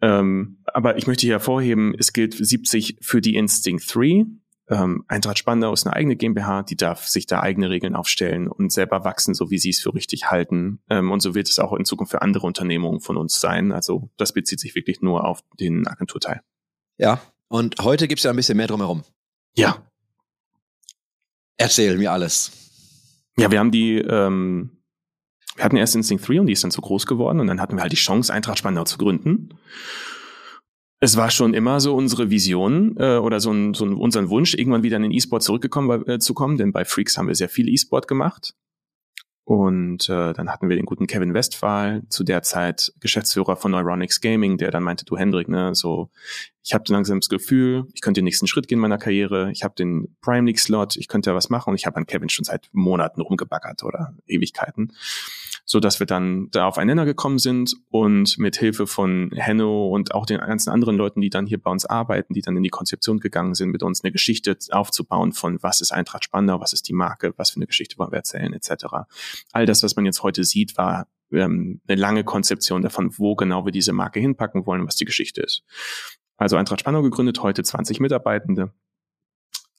Ähm, 0.01 0.59
aber 0.65 0.97
ich 0.97 1.07
möchte 1.07 1.25
hier 1.25 1.35
hervorheben, 1.35 1.95
es 1.97 2.13
gilt 2.13 2.33
70 2.33 2.97
für 3.01 3.21
die 3.21 3.35
Instinct 3.35 3.93
3. 3.93 4.25
Ähm, 4.69 5.03
Eintracht 5.07 5.37
Spandau 5.37 5.73
ist 5.73 5.85
eine 5.85 5.95
eigene 5.95 6.15
GmbH, 6.15 6.63
die 6.63 6.77
darf 6.77 7.07
sich 7.07 7.25
da 7.25 7.41
eigene 7.41 7.69
Regeln 7.69 7.95
aufstellen 7.95 8.47
und 8.47 8.71
selber 8.71 9.03
wachsen, 9.03 9.33
so 9.33 9.51
wie 9.51 9.57
sie 9.57 9.71
es 9.71 9.81
für 9.81 9.93
richtig 9.93 10.31
halten. 10.31 10.79
Ähm, 10.89 11.11
und 11.11 11.21
so 11.21 11.35
wird 11.35 11.49
es 11.49 11.59
auch 11.59 11.73
in 11.73 11.85
Zukunft 11.85 12.11
für 12.11 12.21
andere 12.21 12.47
Unternehmungen 12.47 13.01
von 13.01 13.17
uns 13.17 13.39
sein. 13.39 13.71
Also 13.71 14.09
das 14.17 14.33
bezieht 14.33 14.59
sich 14.59 14.75
wirklich 14.75 15.01
nur 15.01 15.25
auf 15.25 15.43
den 15.59 15.88
Agenturteil. 15.88 16.41
Ja. 17.01 17.20
Und 17.50 17.75
heute 17.81 18.08
gibt's 18.08 18.24
ja 18.24 18.29
ein 18.29 18.36
bisschen 18.36 18.55
mehr 18.55 18.67
drumherum. 18.67 19.03
Ja. 19.55 19.84
Erzähl 21.58 21.98
mir 21.98 22.12
alles. 22.12 22.51
Ja, 23.38 23.50
wir 23.51 23.60
haben 23.60 23.72
die, 23.72 23.98
ähm, 23.98 24.70
wir 25.55 25.65
hatten 25.65 25.77
erst 25.77 25.96
Instinct 25.96 26.27
3 26.27 26.41
und 26.41 26.48
die 26.48 26.53
ist 26.53 26.63
dann 26.63 26.72
zu 26.72 26.81
groß 26.81 27.08
geworden 27.08 27.39
und 27.39 27.48
dann 27.48 27.60
hatten 27.60 27.75
wir 27.75 27.81
halt 27.81 27.91
die 27.91 27.98
Chance, 27.98 28.31
Eintracht 28.31 28.60
Spandau 28.60 28.84
zu 28.84 28.98
gründen. 28.98 29.50
Es 31.00 31.17
war 31.17 31.31
schon 31.31 31.55
immer 31.55 31.79
so 31.79 31.96
unsere 31.96 32.29
Vision 32.29 32.96
äh, 32.98 33.17
oder 33.17 33.39
so, 33.39 33.51
ein, 33.51 33.74
so 33.74 33.86
ein, 33.86 33.96
unseren 33.96 34.29
Wunsch, 34.29 34.53
irgendwann 34.53 34.84
wieder 34.84 34.98
in 34.98 35.03
den 35.03 35.12
E-Sport 35.12 35.41
zurückgekommen 35.41 36.08
äh, 36.08 36.20
zu 36.20 36.36
kommen, 36.36 36.58
denn 36.58 36.72
bei 36.72 36.86
Freaks 36.86 37.17
haben 37.17 37.27
wir 37.27 37.36
sehr 37.36 37.50
viel 37.50 37.67
E-Sport 37.67 38.08
gemacht. 38.08 38.53
Und 39.51 40.08
äh, 40.08 40.31
dann 40.31 40.50
hatten 40.50 40.70
wir 40.70 40.77
den 40.77 40.86
guten 40.86 41.08
Kevin 41.08 41.34
Westphal, 41.34 42.03
zu 42.08 42.24
der 42.24 42.41
Zeit 42.41 42.93
Geschäftsführer 43.01 43.58
von 43.58 43.72
Neuronics 43.72 44.22
Gaming, 44.22 44.58
der 44.58 44.72
dann 44.72 44.81
meinte, 44.81 45.03
du 45.03 45.17
Hendrik, 45.17 45.50
ne, 45.50 45.75
so, 45.75 46.10
ich 46.63 46.74
habe 46.74 46.86
langsam 46.88 47.20
das 47.20 47.27
Gefühl, 47.27 47.84
ich 47.93 48.00
könnte 48.00 48.20
den 48.20 48.24
nächsten 48.24 48.48
Schritt 48.48 48.70
gehen 48.70 48.77
in 48.77 48.81
meiner 48.81 48.98
Karriere, 48.98 49.51
ich 49.51 49.65
habe 49.65 49.75
den 49.75 50.15
Prime 50.22 50.48
League 50.48 50.58
Slot, 50.58 50.96
ich 50.96 51.10
könnte 51.10 51.31
ja 51.31 51.36
was 51.36 51.50
machen 51.50 51.72
und 51.72 51.75
ich 51.75 51.86
habe 51.86 51.98
an 51.98 52.05
Kevin 52.05 52.29
schon 52.29 52.46
seit 52.46 52.70
Monaten 52.72 53.20
rumgebaggert 53.20 53.84
oder 53.84 54.13
Ewigkeiten, 54.25 54.93
so 55.71 55.79
dass 55.79 56.01
wir 56.01 56.05
dann 56.05 56.49
da 56.51 56.67
auf 56.67 56.77
einen 56.77 56.87
Nenner 56.87 57.05
gekommen 57.05 57.39
sind 57.39 57.77
und 57.89 58.37
mit 58.37 58.57
Hilfe 58.57 58.87
von 58.87 59.31
Henno 59.33 59.87
und 59.87 60.13
auch 60.13 60.25
den 60.25 60.39
ganzen 60.39 60.69
anderen 60.69 60.97
Leuten, 60.97 61.21
die 61.21 61.29
dann 61.29 61.45
hier 61.45 61.61
bei 61.61 61.71
uns 61.71 61.85
arbeiten, 61.85 62.33
die 62.33 62.41
dann 62.41 62.57
in 62.57 62.63
die 62.63 62.69
Konzeption 62.69 63.21
gegangen 63.21 63.55
sind, 63.55 63.69
mit 63.69 63.81
uns 63.81 64.03
eine 64.03 64.11
Geschichte 64.11 64.57
aufzubauen 64.71 65.31
von 65.31 65.63
was 65.63 65.79
ist 65.79 65.93
Eintracht 65.93 66.25
Spandau, 66.25 66.59
was 66.59 66.73
ist 66.73 66.89
die 66.89 66.93
Marke, 66.93 67.33
was 67.37 67.51
für 67.51 67.55
eine 67.55 67.67
Geschichte 67.67 67.97
wollen 67.97 68.11
wir 68.11 68.17
erzählen, 68.17 68.51
etc. 68.51 68.85
All 69.53 69.65
das, 69.65 69.81
was 69.81 69.95
man 69.95 70.03
jetzt 70.03 70.21
heute 70.23 70.43
sieht, 70.43 70.75
war 70.75 71.07
ähm, 71.31 71.79
eine 71.87 71.97
lange 71.97 72.25
Konzeption 72.25 72.81
davon, 72.81 73.17
wo 73.17 73.37
genau 73.37 73.63
wir 73.63 73.71
diese 73.71 73.93
Marke 73.93 74.19
hinpacken 74.19 74.65
wollen, 74.65 74.85
was 74.85 74.97
die 74.97 75.05
Geschichte 75.05 75.41
ist. 75.41 75.63
Also 76.35 76.57
Eintracht 76.57 76.81
Spandau 76.81 77.01
gegründet, 77.01 77.41
heute 77.43 77.63
20 77.63 78.01
Mitarbeitende. 78.01 78.73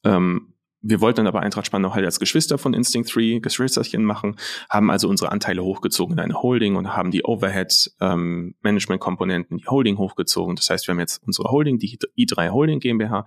Ähm, 0.04 0.54
wir 0.82 1.00
wollten 1.00 1.18
dann 1.18 1.28
aber 1.28 1.38
Eintracht 1.40 1.66
Spandau 1.66 1.94
halt 1.94 2.04
als 2.04 2.18
Geschwister 2.18 2.58
von 2.58 2.74
Instinct 2.74 3.14
3 3.14 3.38
Geschwisterchen 3.40 4.02
machen, 4.04 4.34
haben 4.68 4.90
also 4.90 5.08
unsere 5.08 5.30
Anteile 5.30 5.62
hochgezogen 5.62 6.14
in 6.14 6.20
eine 6.20 6.42
Holding 6.42 6.74
und 6.76 6.94
haben 6.94 7.12
die 7.12 7.24
Overhead-Management-Komponenten, 7.24 9.58
die 9.58 9.66
Holding 9.66 9.98
hochgezogen. 9.98 10.56
Das 10.56 10.70
heißt, 10.70 10.88
wir 10.88 10.92
haben 10.92 11.00
jetzt 11.00 11.22
unsere 11.24 11.50
Holding, 11.50 11.78
die 11.78 11.98
i3 12.18 12.50
Holding 12.50 12.80
GmbH, 12.80 13.26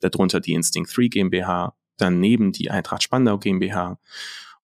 darunter 0.00 0.40
die 0.40 0.54
Instinct 0.54 0.90
3 0.96 1.06
GmbH, 1.06 1.76
daneben 1.96 2.50
die 2.52 2.70
Eintracht 2.70 3.04
Spandau 3.04 3.38
GmbH 3.38 3.98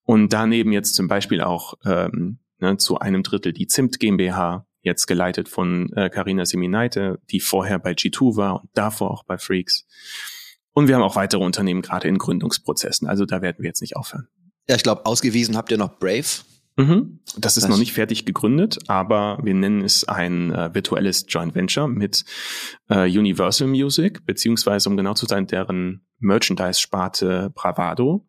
und 0.04 0.32
daneben 0.32 0.72
jetzt 0.72 0.94
zum 0.94 1.08
Beispiel 1.08 1.40
auch 1.40 1.74
ähm, 1.84 2.38
ne, 2.58 2.76
zu 2.76 2.98
einem 2.98 3.22
Drittel 3.22 3.52
die 3.52 3.68
Zimt 3.68 4.00
GmbH, 4.00 4.66
jetzt 4.82 5.06
geleitet 5.06 5.48
von 5.48 5.92
Karina 5.94 6.42
äh, 6.42 6.46
Seminaite, 6.46 7.20
die 7.30 7.38
vorher 7.38 7.78
bei 7.78 7.92
G2 7.92 8.36
war 8.36 8.62
und 8.62 8.70
davor 8.74 9.12
auch 9.12 9.22
bei 9.24 9.38
Freaks. 9.38 9.86
Und 10.72 10.88
wir 10.88 10.94
haben 10.94 11.02
auch 11.02 11.16
weitere 11.16 11.42
Unternehmen 11.42 11.82
gerade 11.82 12.08
in 12.08 12.18
Gründungsprozessen. 12.18 13.06
Also 13.06 13.26
da 13.26 13.42
werden 13.42 13.58
wir 13.58 13.66
jetzt 13.66 13.80
nicht 13.80 13.96
aufhören. 13.96 14.28
Ja, 14.68 14.76
ich 14.76 14.82
glaube, 14.82 15.06
ausgewiesen 15.06 15.56
habt 15.56 15.70
ihr 15.70 15.78
noch 15.78 15.98
Brave. 15.98 16.24
Mhm. 16.76 17.18
Das 17.36 17.58
ist 17.58 17.68
noch 17.68 17.76
nicht 17.76 17.92
fertig 17.92 18.24
gegründet, 18.24 18.78
aber 18.88 19.38
wir 19.42 19.52
nennen 19.52 19.82
es 19.82 20.08
ein 20.08 20.50
äh, 20.52 20.74
virtuelles 20.74 21.26
Joint 21.28 21.54
Venture 21.54 21.86
mit 21.86 22.24
äh, 22.88 23.04
Universal 23.06 23.68
Music, 23.68 24.24
beziehungsweise 24.24 24.88
um 24.88 24.96
genau 24.96 25.12
zu 25.12 25.26
sein, 25.26 25.46
deren 25.46 26.06
Merchandise-Sparte 26.20 27.50
Bravado. 27.54 28.26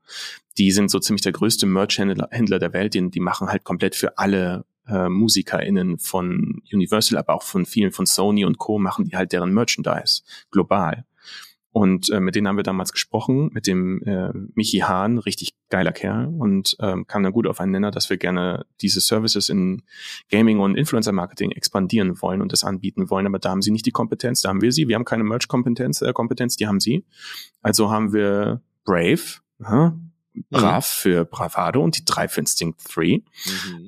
Die 0.57 0.71
sind 0.71 0.91
so 0.91 1.00
ziemlich 1.00 1.21
der 1.21 1.31
größte 1.31 1.65
Merch-Händler 1.65 2.59
der 2.59 2.73
Welt, 2.73 2.93
die, 2.93 3.09
die 3.09 3.19
machen 3.21 3.47
halt 3.47 3.63
komplett 3.63 3.95
für 3.95 4.17
alle 4.17 4.65
äh, 4.88 5.07
MusikerInnen 5.07 5.97
von 5.97 6.62
Universal, 6.71 7.17
aber 7.17 7.35
auch 7.35 7.43
von 7.43 7.65
vielen 7.65 7.91
von 7.91 8.05
Sony 8.05 8.43
und 8.43 8.57
Co. 8.57 8.77
machen 8.77 9.05
die 9.05 9.15
halt 9.15 9.31
deren 9.31 9.53
Merchandise 9.53 10.23
global. 10.51 11.05
Und 11.73 12.11
äh, 12.11 12.19
mit 12.19 12.35
denen 12.35 12.47
haben 12.47 12.55
wir 12.55 12.63
damals 12.63 12.91
gesprochen, 12.91 13.49
mit 13.51 13.65
dem 13.65 14.01
äh, 14.03 14.31
Michi 14.53 14.79
Hahn, 14.79 15.17
richtig 15.17 15.55
geiler 15.69 15.91
Kerl, 15.91 16.27
und 16.27 16.77
ähm, 16.79 17.07
kam 17.07 17.23
dann 17.23 17.33
gut 17.33 17.47
auf 17.47 17.59
einen 17.59 17.71
Nenner, 17.71 17.89
dass 17.89 18.11
wir 18.11 18.17
gerne 18.17 18.67
diese 18.79 19.01
Services 19.01 19.49
in 19.49 19.81
Gaming 20.29 20.59
und 20.59 20.75
Influencer-Marketing 20.75 21.49
expandieren 21.49 22.21
wollen 22.21 22.43
und 22.43 22.51
das 22.51 22.63
anbieten 22.63 23.09
wollen. 23.09 23.25
Aber 23.25 23.39
da 23.39 23.49
haben 23.49 23.63
sie 23.63 23.71
nicht 23.71 23.87
die 23.87 23.91
Kompetenz, 23.91 24.41
da 24.41 24.49
haben 24.49 24.61
wir 24.61 24.71
sie. 24.71 24.87
Wir 24.87 24.95
haben 24.95 25.03
keine 25.03 25.23
Merch-Kompetenz, 25.23 26.03
äh, 26.03 26.13
Kompetenz, 26.13 26.57
die 26.57 26.67
haben 26.67 26.79
sie. 26.79 27.05
Also 27.63 27.89
haben 27.89 28.13
wir 28.13 28.61
Brave, 28.85 29.39
aha, 29.59 29.97
Brav 30.49 30.85
mhm. 30.85 31.01
für 31.01 31.25
Bravado 31.25 31.81
und 31.83 31.97
die 31.97 32.05
drei 32.05 32.27
für 32.27 32.39
Instinct 32.39 32.81
3 32.95 33.03
mhm. 33.03 33.23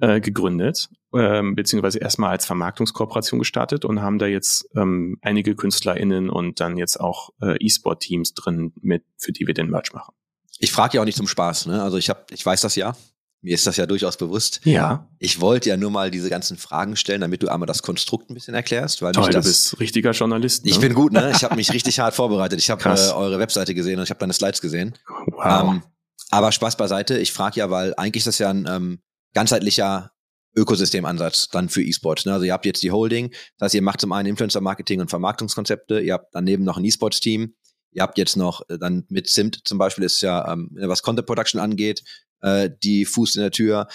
äh, 0.01 0.19
gegründet, 0.19 0.89
ähm, 1.13 1.55
beziehungsweise 1.55 1.99
erstmal 1.99 2.31
als 2.31 2.45
Vermarktungskooperation 2.45 3.39
gestartet 3.39 3.85
und 3.85 4.01
haben 4.01 4.19
da 4.19 4.25
jetzt 4.25 4.69
ähm, 4.75 5.17
einige 5.21 5.55
KünstlerInnen 5.55 6.29
und 6.29 6.59
dann 6.59 6.77
jetzt 6.77 6.99
auch 6.99 7.29
äh, 7.41 7.57
E-Sport-Teams 7.63 8.33
drin, 8.33 8.73
mit, 8.81 9.03
für 9.17 9.31
die 9.31 9.47
wir 9.47 9.53
den 9.53 9.69
Merch 9.69 9.93
machen. 9.93 10.13
Ich 10.59 10.71
frage 10.71 10.95
ja 10.95 11.01
auch 11.01 11.05
nicht 11.05 11.17
zum 11.17 11.27
Spaß, 11.27 11.65
ne? 11.65 11.83
Also 11.83 11.97
ich 11.97 12.09
habe, 12.09 12.25
ich 12.31 12.45
weiß 12.45 12.61
das 12.61 12.75
ja. 12.75 12.95
Mir 13.41 13.53
ist 13.53 13.67
das 13.67 13.77
ja 13.77 13.85
durchaus 13.85 14.17
bewusst. 14.17 14.61
Ja. 14.63 15.07
Ich 15.19 15.39
wollte 15.39 15.69
ja 15.69 15.77
nur 15.77 15.91
mal 15.91 16.09
diese 16.09 16.31
ganzen 16.31 16.57
Fragen 16.57 16.95
stellen, 16.95 17.21
damit 17.21 17.43
du 17.43 17.47
einmal 17.47 17.67
das 17.67 17.83
Konstrukt 17.83 18.31
ein 18.31 18.33
bisschen 18.33 18.55
erklärst. 18.55 19.03
Weil 19.03 19.11
Toll, 19.11 19.29
das, 19.29 19.45
du 19.45 19.49
bist 19.51 19.79
richtiger 19.79 20.11
Journalist. 20.11 20.65
Ne? 20.65 20.71
Ich 20.71 20.79
bin 20.79 20.95
gut, 20.95 21.13
ne? 21.13 21.31
Ich 21.35 21.43
habe 21.43 21.55
mich 21.55 21.71
richtig 21.71 21.99
hart 21.99 22.15
vorbereitet. 22.15 22.57
Ich 22.57 22.71
habe 22.71 22.83
äh, 22.83 23.11
eure 23.11 23.37
Webseite 23.37 23.75
gesehen 23.75 23.99
und 23.99 24.03
ich 24.05 24.09
habe 24.09 24.19
deine 24.19 24.33
Slides 24.33 24.61
gesehen. 24.61 24.95
Wow. 25.27 25.75
Ähm, 25.75 25.83
aber 26.31 26.51
Spaß 26.51 26.77
beiseite. 26.77 27.17
Ich 27.17 27.31
frage 27.31 27.59
ja, 27.59 27.69
weil 27.69 27.93
eigentlich 27.95 28.21
ist 28.21 28.27
das 28.27 28.39
ja 28.39 28.49
ein 28.49 28.67
ähm, 28.69 28.99
ganzheitlicher 29.33 30.11
Ökosystemansatz 30.55 31.49
dann 31.49 31.69
für 31.69 31.83
E-Sport. 31.83 32.25
Ne? 32.25 32.33
Also 32.33 32.45
ihr 32.45 32.53
habt 32.53 32.65
jetzt 32.65 32.81
die 32.83 32.91
Holding, 32.91 33.31
das 33.57 33.67
heißt, 33.67 33.75
ihr 33.75 33.81
macht 33.81 34.01
zum 34.01 34.11
einen 34.11 34.29
Influencer-Marketing 34.29 35.01
und 35.01 35.09
Vermarktungskonzepte, 35.09 35.99
ihr 35.99 36.13
habt 36.13 36.33
daneben 36.33 36.63
noch 36.63 36.77
ein 36.77 36.85
E-Sports-Team, 36.85 37.53
ihr 37.91 38.01
habt 38.01 38.17
jetzt 38.17 38.37
noch 38.37 38.67
äh, 38.69 38.77
dann 38.79 39.05
mit 39.09 39.29
Simt 39.29 39.61
zum 39.65 39.77
Beispiel 39.77 40.05
ist 40.05 40.21
ja, 40.21 40.51
ähm, 40.51 40.69
was 40.73 41.01
Content 41.01 41.27
Production 41.27 41.59
angeht, 41.59 42.03
äh, 42.41 42.69
die 42.83 43.05
Fuß 43.05 43.35
in 43.35 43.41
der 43.41 43.51
Tür, 43.51 43.87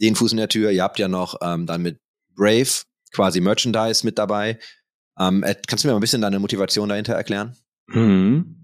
den 0.00 0.16
Fuß 0.16 0.32
in 0.32 0.38
der 0.38 0.48
Tür, 0.48 0.70
ihr 0.70 0.82
habt 0.82 0.98
ja 0.98 1.08
noch 1.08 1.36
ähm, 1.42 1.66
dann 1.66 1.82
mit 1.82 2.00
Brave 2.34 2.70
quasi 3.12 3.40
Merchandise 3.40 4.04
mit 4.04 4.18
dabei. 4.18 4.58
Ähm, 5.18 5.42
äh, 5.42 5.54
kannst 5.66 5.84
du 5.84 5.88
mir 5.88 5.92
mal 5.92 5.98
ein 5.98 6.00
bisschen 6.00 6.22
deine 6.22 6.38
Motivation 6.38 6.88
dahinter 6.88 7.14
erklären? 7.14 7.56
Mhm. 7.88 8.59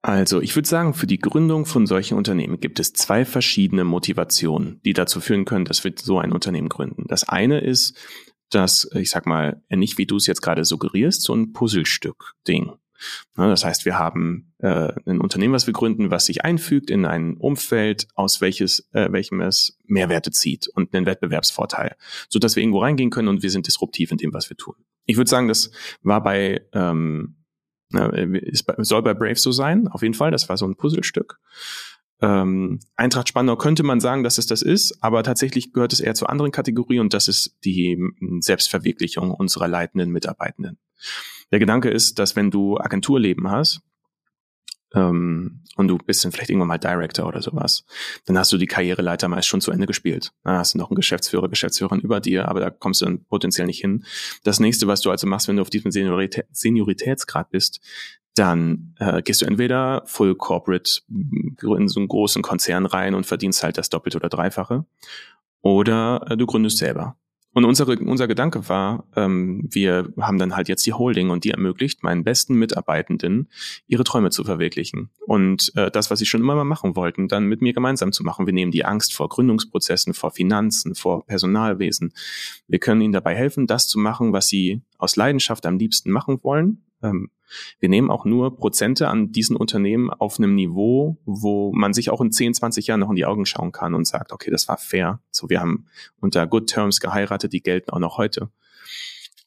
Also, 0.00 0.40
ich 0.40 0.54
würde 0.54 0.68
sagen, 0.68 0.94
für 0.94 1.08
die 1.08 1.18
Gründung 1.18 1.66
von 1.66 1.86
solchen 1.86 2.16
Unternehmen 2.16 2.60
gibt 2.60 2.78
es 2.78 2.92
zwei 2.92 3.24
verschiedene 3.24 3.82
Motivationen, 3.84 4.80
die 4.84 4.92
dazu 4.92 5.20
führen 5.20 5.44
können, 5.44 5.64
dass 5.64 5.82
wir 5.82 5.92
so 5.96 6.18
ein 6.18 6.32
Unternehmen 6.32 6.68
gründen. 6.68 7.04
Das 7.08 7.28
eine 7.28 7.60
ist, 7.60 7.96
dass, 8.50 8.88
ich 8.94 9.10
sag 9.10 9.26
mal, 9.26 9.62
nicht 9.68 9.98
wie 9.98 10.06
du 10.06 10.16
es 10.16 10.26
jetzt 10.26 10.40
gerade 10.40 10.64
suggerierst, 10.64 11.22
so 11.22 11.34
ein 11.34 11.52
Puzzlestück-Ding. 11.52 12.72
Das 13.34 13.64
heißt, 13.64 13.84
wir 13.84 13.98
haben 13.98 14.52
äh, 14.58 14.92
ein 15.06 15.20
Unternehmen, 15.20 15.54
was 15.54 15.66
wir 15.66 15.74
gründen, 15.74 16.10
was 16.10 16.26
sich 16.26 16.44
einfügt 16.44 16.90
in 16.90 17.04
ein 17.04 17.36
Umfeld, 17.36 18.08
aus 18.14 18.40
welches, 18.40 18.88
äh, 18.92 19.10
welchem 19.12 19.40
es 19.40 19.78
Mehrwerte 19.84 20.32
zieht 20.32 20.68
und 20.68 20.94
einen 20.94 21.06
Wettbewerbsvorteil, 21.06 21.94
so 22.28 22.38
dass 22.38 22.56
wir 22.56 22.62
irgendwo 22.62 22.80
reingehen 22.80 23.10
können 23.10 23.28
und 23.28 23.42
wir 23.42 23.50
sind 23.50 23.66
disruptiv 23.66 24.10
in 24.10 24.18
dem, 24.18 24.32
was 24.32 24.50
wir 24.50 24.56
tun. 24.56 24.74
Ich 25.06 25.16
würde 25.16 25.30
sagen, 25.30 25.48
das 25.48 25.70
war 26.02 26.22
bei 26.22 26.60
ähm, 26.72 27.36
ist, 27.92 28.66
soll 28.78 29.02
bei 29.02 29.14
Brave 29.14 29.36
so 29.36 29.52
sein, 29.52 29.88
auf 29.88 30.02
jeden 30.02 30.14
Fall. 30.14 30.30
Das 30.30 30.48
war 30.48 30.56
so 30.56 30.66
ein 30.66 30.76
Puzzlestück. 30.76 31.38
Ähm, 32.20 32.80
Eintracht 32.96 33.28
Spandau 33.28 33.56
könnte 33.56 33.84
man 33.84 34.00
sagen, 34.00 34.24
dass 34.24 34.38
es 34.38 34.46
das 34.46 34.62
ist, 34.62 35.02
aber 35.02 35.22
tatsächlich 35.22 35.72
gehört 35.72 35.92
es 35.92 36.00
eher 36.00 36.14
zur 36.14 36.30
anderen 36.30 36.50
Kategorie 36.50 36.98
und 36.98 37.14
das 37.14 37.28
ist 37.28 37.56
die 37.64 37.98
Selbstverwirklichung 38.40 39.30
unserer 39.30 39.68
leitenden 39.68 40.10
Mitarbeitenden. 40.10 40.78
Der 41.52 41.60
Gedanke 41.60 41.90
ist, 41.90 42.18
dass 42.18 42.34
wenn 42.34 42.50
du 42.50 42.78
Agenturleben 42.78 43.50
hast, 43.50 43.80
ähm, 44.94 45.62
und 45.76 45.88
du 45.88 45.98
bist 45.98 46.24
dann 46.24 46.32
vielleicht 46.32 46.50
irgendwann 46.50 46.68
mal 46.68 46.78
Director 46.78 47.26
oder 47.26 47.42
sowas, 47.42 47.84
dann 48.26 48.38
hast 48.38 48.52
du 48.52 48.56
die 48.58 48.66
Karriereleiter 48.66 49.28
meist 49.28 49.48
schon 49.48 49.60
zu 49.60 49.70
Ende 49.70 49.86
gespielt. 49.86 50.32
Da 50.44 50.58
hast 50.58 50.74
du 50.74 50.78
noch 50.78 50.90
einen 50.90 50.96
Geschäftsführer, 50.96 51.48
Geschäftsführerin 51.48 52.00
über 52.00 52.20
dir, 52.20 52.48
aber 52.48 52.60
da 52.60 52.70
kommst 52.70 53.00
du 53.00 53.04
dann 53.04 53.24
potenziell 53.24 53.66
nicht 53.66 53.80
hin. 53.80 54.04
Das 54.44 54.60
nächste, 54.60 54.86
was 54.86 55.00
du 55.00 55.10
also 55.10 55.26
machst, 55.26 55.48
wenn 55.48 55.56
du 55.56 55.62
auf 55.62 55.70
diesem 55.70 55.90
Senioritä 55.90 56.44
Senioritätsgrad 56.52 57.50
bist, 57.50 57.80
dann 58.34 58.94
äh, 58.98 59.20
gehst 59.22 59.42
du 59.42 59.46
entweder 59.46 60.02
Full 60.06 60.36
Corporate 60.36 61.00
in 61.08 61.88
so 61.88 61.98
einen 62.00 62.08
großen 62.08 62.42
Konzern 62.42 62.86
rein 62.86 63.14
und 63.14 63.26
verdienst 63.26 63.62
halt 63.62 63.78
das 63.78 63.88
Doppelte 63.88 64.18
oder 64.18 64.28
Dreifache, 64.28 64.86
oder 65.60 66.24
äh, 66.28 66.36
du 66.36 66.46
gründest 66.46 66.78
selber. 66.78 67.16
Und 67.58 67.64
unsere, 67.64 67.98
unser 67.98 68.28
Gedanke 68.28 68.68
war, 68.68 69.02
ähm, 69.16 69.66
wir 69.68 70.12
haben 70.20 70.38
dann 70.38 70.54
halt 70.54 70.68
jetzt 70.68 70.86
die 70.86 70.92
Holding 70.92 71.30
und 71.30 71.42
die 71.42 71.50
ermöglicht 71.50 72.04
meinen 72.04 72.22
besten 72.22 72.54
Mitarbeitenden, 72.54 73.48
ihre 73.88 74.04
Träume 74.04 74.30
zu 74.30 74.44
verwirklichen. 74.44 75.10
Und 75.26 75.72
äh, 75.74 75.90
das, 75.90 76.08
was 76.08 76.20
sie 76.20 76.24
schon 76.24 76.40
immer 76.40 76.54
mal 76.54 76.62
machen 76.62 76.94
wollten, 76.94 77.26
dann 77.26 77.46
mit 77.46 77.60
mir 77.60 77.72
gemeinsam 77.72 78.12
zu 78.12 78.22
machen. 78.22 78.46
Wir 78.46 78.52
nehmen 78.52 78.70
die 78.70 78.84
Angst 78.84 79.12
vor 79.12 79.28
Gründungsprozessen, 79.28 80.14
vor 80.14 80.30
Finanzen, 80.30 80.94
vor 80.94 81.26
Personalwesen. 81.26 82.12
Wir 82.68 82.78
können 82.78 83.00
ihnen 83.00 83.12
dabei 83.12 83.34
helfen, 83.34 83.66
das 83.66 83.88
zu 83.88 83.98
machen, 83.98 84.32
was 84.32 84.46
sie 84.46 84.82
aus 84.96 85.16
Leidenschaft 85.16 85.66
am 85.66 85.78
liebsten 85.78 86.12
machen 86.12 86.38
wollen. 86.44 86.84
Ähm, 87.02 87.30
wir 87.80 87.88
nehmen 87.88 88.10
auch 88.10 88.24
nur 88.24 88.56
Prozente 88.56 89.08
an 89.08 89.32
diesen 89.32 89.56
Unternehmen 89.56 90.10
auf 90.10 90.38
einem 90.38 90.54
Niveau, 90.54 91.18
wo 91.24 91.72
man 91.72 91.94
sich 91.94 92.10
auch 92.10 92.20
in 92.20 92.30
10, 92.30 92.54
20 92.54 92.86
Jahren 92.86 93.00
noch 93.00 93.10
in 93.10 93.16
die 93.16 93.26
Augen 93.26 93.46
schauen 93.46 93.72
kann 93.72 93.94
und 93.94 94.06
sagt, 94.06 94.32
okay, 94.32 94.50
das 94.50 94.68
war 94.68 94.76
fair. 94.76 95.20
So, 95.30 95.48
wir 95.48 95.60
haben 95.60 95.86
unter 96.20 96.46
Good 96.46 96.68
Terms 96.68 97.00
geheiratet, 97.00 97.52
die 97.52 97.62
gelten 97.62 97.90
auch 97.90 97.98
noch 97.98 98.18
heute. 98.18 98.50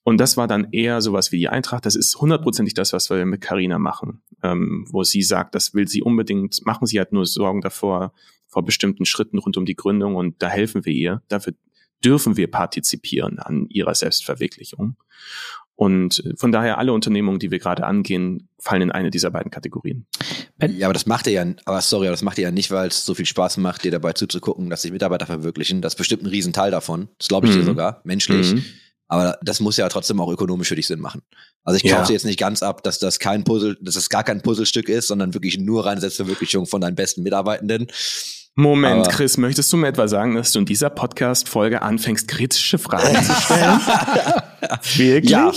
Und 0.03 0.20
das 0.20 0.36
war 0.36 0.48
dann 0.48 0.70
eher 0.72 1.00
sowas 1.01 1.31
wie 1.31 1.38
die 1.38 1.50
Eintracht. 1.50 1.86
Das 1.86 1.96
ist 1.96 2.20
hundertprozentig 2.20 2.74
das, 2.74 2.91
was 2.91 3.10
wir 3.10 3.24
mit 3.25 3.41
Carina 3.41 3.77
machen, 3.77 4.24
ähm, 4.41 4.86
wo 4.89 5.03
sie 5.03 5.22
sagt, 5.22 5.53
das 5.53 5.75
will 5.75 5.88
sie 5.88 6.01
unbedingt 6.01 6.65
machen. 6.65 6.88
Sie 6.88 7.00
hat 7.00 7.12
nur 7.12 7.25
Sorgen 7.27 7.62
davor, 7.62 8.13
vor 8.48 8.65
bestimmten 8.65 9.05
Schritten 9.05 9.38
rund 9.38 9.58
um 9.58 9.65
die 9.65 9.75
Gründung 9.75 10.15
und 10.15 10.41
da 10.41 10.50
helfen 10.50 10.86
wir 10.86 10.93
ihr. 10.93 11.22
Dafür 11.27 11.53
dürfen 12.03 12.36
wir 12.36 12.50
partizipieren 12.50 13.38
an 13.38 13.67
ihrer 13.70 13.93
Selbstverwirklichung. 13.93 14.98
Und 15.81 16.21
von 16.35 16.51
daher 16.51 16.77
alle 16.77 16.93
Unternehmungen, 16.93 17.39
die 17.39 17.50
wir 17.50 17.57
gerade 17.57 17.88
angehen, 17.88 18.47
fallen 18.59 18.83
in 18.83 18.91
eine 18.91 19.09
dieser 19.09 19.31
beiden 19.31 19.50
Kategorien. 19.50 20.05
Ja, 20.61 20.85
aber 20.85 20.93
das 20.93 21.07
macht 21.07 21.25
ihr 21.25 21.33
ja, 21.33 21.45
aber 21.65 21.81
sorry, 21.81 22.05
aber 22.05 22.13
das 22.13 22.21
macht 22.21 22.38
ihr 22.38 22.43
ja 22.43 22.51
nicht, 22.51 22.69
weil 22.69 22.89
es 22.89 23.03
so 23.03 23.15
viel 23.15 23.25
Spaß 23.25 23.57
macht, 23.57 23.83
dir 23.83 23.89
dabei 23.89 24.13
zuzugucken, 24.13 24.69
dass 24.69 24.83
sich 24.83 24.91
Mitarbeiter 24.91 25.25
verwirklichen. 25.25 25.81
Das 25.81 25.93
ist 25.93 25.97
bestimmt 25.97 26.21
ein 26.21 26.27
Riesenteil 26.27 26.69
davon. 26.69 27.07
Das 27.17 27.29
glaube 27.29 27.47
ich 27.47 27.55
mhm. 27.55 27.61
dir 27.61 27.65
sogar, 27.65 28.01
menschlich. 28.03 28.53
Mhm. 28.53 28.63
Aber 29.07 29.39
das 29.41 29.59
muss 29.59 29.75
ja 29.75 29.89
trotzdem 29.89 30.21
auch 30.21 30.31
ökonomisch 30.31 30.67
für 30.67 30.75
dich 30.75 30.85
Sinn 30.85 31.00
machen. 31.00 31.23
Also 31.63 31.77
ich 31.83 31.91
kaufe 31.91 32.09
ja. 32.09 32.13
jetzt 32.13 32.25
nicht 32.25 32.39
ganz 32.39 32.61
ab, 32.61 32.83
dass 32.83 33.00
das 33.00 33.17
kein 33.17 33.43
Puzzle, 33.43 33.75
dass 33.81 33.95
das 33.95 34.09
gar 34.09 34.23
kein 34.23 34.41
Puzzlestück 34.41 34.88
ist, 34.88 35.07
sondern 35.07 35.33
wirklich 35.33 35.57
nur 35.57 35.88
reine 35.88 36.00
Selbstverwirklichung 36.00 36.67
von 36.67 36.81
deinen 36.81 36.95
besten 36.95 37.23
Mitarbeitenden. 37.23 37.88
Moment, 38.55 39.08
Aber 39.08 39.15
Chris, 39.15 39.38
möchtest 39.38 39.72
du 39.72 39.77
mir 39.77 39.88
etwa 39.88 40.08
sagen, 40.08 40.36
dass 40.36 40.51
du 40.51 40.60
in 40.60 40.65
dieser 40.65 40.89
Podcast-Folge 40.89 41.81
anfängst, 41.81 42.27
kritische 42.27 42.77
Fragen 42.77 43.24
zu 43.24 43.34
stellen? 43.34 43.79
Wirklich? 44.98 45.31
Ja. 45.31 45.51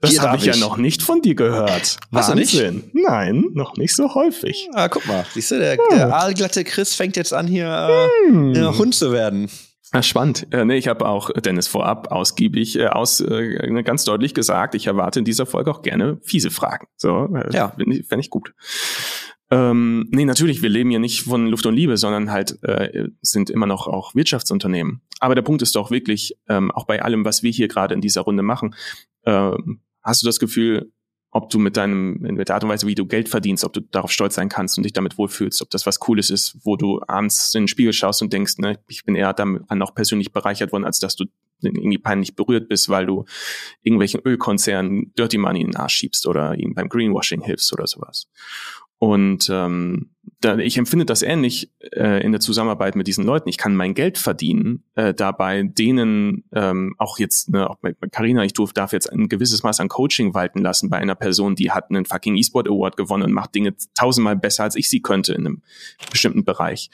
Das 0.00 0.20
habe 0.20 0.36
ich, 0.36 0.44
ja 0.44 0.56
noch 0.56 0.76
nicht 0.76 1.02
von 1.02 1.22
dir 1.22 1.34
gehört. 1.34 1.70
Hast 1.70 1.98
Wahnsinn. 2.10 2.90
Nein, 2.92 3.46
noch 3.54 3.76
nicht 3.76 3.94
so 3.94 4.14
häufig. 4.14 4.68
Ah, 4.74 4.88
guck 4.88 5.06
mal, 5.06 5.24
siehst 5.32 5.52
du, 5.52 5.58
der, 5.58 5.72
hm. 5.72 5.78
der 5.92 6.14
aalglatte 6.14 6.64
Chris 6.64 6.94
fängt 6.94 7.16
jetzt 7.16 7.32
an, 7.32 7.46
hier 7.46 7.66
äh, 7.66 8.30
hm. 8.30 8.78
Hund 8.78 8.94
zu 8.94 9.12
werden. 9.12 9.48
Ja, 9.94 10.02
spannend. 10.02 10.48
Äh, 10.50 10.64
nee, 10.64 10.76
ich 10.76 10.88
habe 10.88 11.06
auch 11.06 11.30
Dennis 11.30 11.68
vorab 11.68 12.10
ausgiebig 12.10 12.76
äh, 12.76 12.88
aus 12.88 13.20
äh, 13.20 13.82
ganz 13.84 14.04
deutlich 14.04 14.34
gesagt, 14.34 14.74
ich 14.74 14.88
erwarte 14.88 15.20
in 15.20 15.24
dieser 15.24 15.46
Folge 15.46 15.70
auch 15.70 15.82
gerne 15.82 16.18
fiese 16.22 16.50
Fragen. 16.50 16.88
So, 16.96 17.28
äh, 17.34 17.54
ja. 17.54 17.68
fände 17.70 17.96
ich, 17.96 18.06
fänd 18.06 18.20
ich 18.20 18.30
gut. 18.30 18.54
Ähm, 19.50 20.08
nee, 20.10 20.24
natürlich, 20.24 20.62
wir 20.62 20.70
leben 20.70 20.90
ja 20.90 20.98
nicht 20.98 21.22
von 21.22 21.46
Luft 21.46 21.66
und 21.66 21.74
Liebe, 21.74 21.96
sondern 21.96 22.30
halt 22.30 22.62
äh, 22.62 23.08
sind 23.20 23.50
immer 23.50 23.66
noch 23.66 23.86
auch 23.86 24.14
Wirtschaftsunternehmen. 24.14 25.02
Aber 25.20 25.34
der 25.34 25.42
Punkt 25.42 25.62
ist 25.62 25.76
doch 25.76 25.90
wirklich, 25.90 26.36
ähm, 26.48 26.70
auch 26.70 26.86
bei 26.86 27.02
allem, 27.02 27.24
was 27.24 27.42
wir 27.42 27.50
hier 27.50 27.68
gerade 27.68 27.94
in 27.94 28.00
dieser 28.00 28.22
Runde 28.22 28.42
machen, 28.42 28.74
äh, 29.22 29.52
hast 30.02 30.22
du 30.22 30.26
das 30.26 30.38
Gefühl, 30.38 30.90
ob 31.34 31.50
du 31.50 31.58
mit 31.58 31.76
deinem, 31.76 32.18
mit 32.20 32.48
der 32.48 32.54
Art 32.54 32.62
und 32.62 32.70
Weise, 32.70 32.86
wie 32.86 32.94
du 32.94 33.06
Geld 33.06 33.28
verdienst, 33.28 33.64
ob 33.64 33.72
du 33.72 33.80
darauf 33.80 34.12
stolz 34.12 34.36
sein 34.36 34.48
kannst 34.48 34.78
und 34.78 34.84
dich 34.84 34.92
damit 34.92 35.18
wohlfühlst, 35.18 35.62
ob 35.62 35.70
das 35.70 35.84
was 35.84 35.98
Cooles 35.98 36.30
ist, 36.30 36.56
wo 36.62 36.76
du 36.76 37.00
abends 37.08 37.52
in 37.54 37.62
den 37.62 37.68
Spiegel 37.68 37.92
schaust 37.92 38.22
und 38.22 38.32
denkst, 38.32 38.58
ne, 38.58 38.78
ich 38.86 39.04
bin 39.04 39.16
eher 39.16 39.32
daran 39.32 39.82
auch 39.82 39.94
persönlich 39.96 40.32
bereichert 40.32 40.70
worden, 40.70 40.84
als 40.84 41.00
dass 41.00 41.16
du 41.16 41.24
irgendwie 41.60 41.98
peinlich 41.98 42.36
berührt 42.36 42.68
bist, 42.68 42.88
weil 42.88 43.06
du 43.06 43.24
irgendwelchen 43.82 44.20
Ölkonzernen 44.20 45.12
Dirty 45.18 45.38
Money 45.38 45.62
in 45.62 45.68
den 45.68 45.76
Arsch 45.76 45.96
schiebst 45.96 46.26
oder 46.28 46.54
ihnen 46.54 46.74
beim 46.74 46.88
Greenwashing 46.88 47.42
hilfst 47.42 47.72
oder 47.72 47.88
sowas. 47.88 48.28
Und 48.98 49.48
ähm, 49.50 50.10
da, 50.40 50.58
ich 50.58 50.76
empfinde 50.76 51.04
das 51.04 51.22
ähnlich 51.22 51.70
äh, 51.92 52.22
in 52.24 52.32
der 52.32 52.40
Zusammenarbeit 52.40 52.96
mit 52.96 53.06
diesen 53.06 53.24
Leuten. 53.24 53.48
Ich 53.48 53.58
kann 53.58 53.74
mein 53.74 53.94
Geld 53.94 54.18
verdienen, 54.18 54.84
äh, 54.94 55.14
dabei 55.14 55.62
denen 55.62 56.44
ähm, 56.52 56.94
auch 56.98 57.18
jetzt, 57.18 57.50
ne, 57.50 57.68
auch 57.68 57.76
bei 57.76 57.94
Carina, 58.10 58.44
ich 58.44 58.52
darf 58.52 58.92
jetzt 58.92 59.10
ein 59.12 59.28
gewisses 59.28 59.62
Maß 59.62 59.80
an 59.80 59.88
Coaching 59.88 60.34
walten 60.34 60.60
lassen 60.60 60.90
bei 60.90 60.98
einer 60.98 61.14
Person, 61.14 61.54
die 61.54 61.70
hat 61.70 61.90
einen 61.90 62.04
fucking 62.04 62.36
E-Sport 62.36 62.68
Award 62.68 62.96
gewonnen 62.96 63.24
und 63.24 63.32
macht 63.32 63.54
Dinge 63.54 63.74
tausendmal 63.94 64.36
besser, 64.36 64.64
als 64.64 64.76
ich 64.76 64.88
sie 64.88 65.00
könnte 65.00 65.34
in 65.34 65.46
einem 65.46 65.62
bestimmten 66.10 66.44
Bereich. 66.44 66.90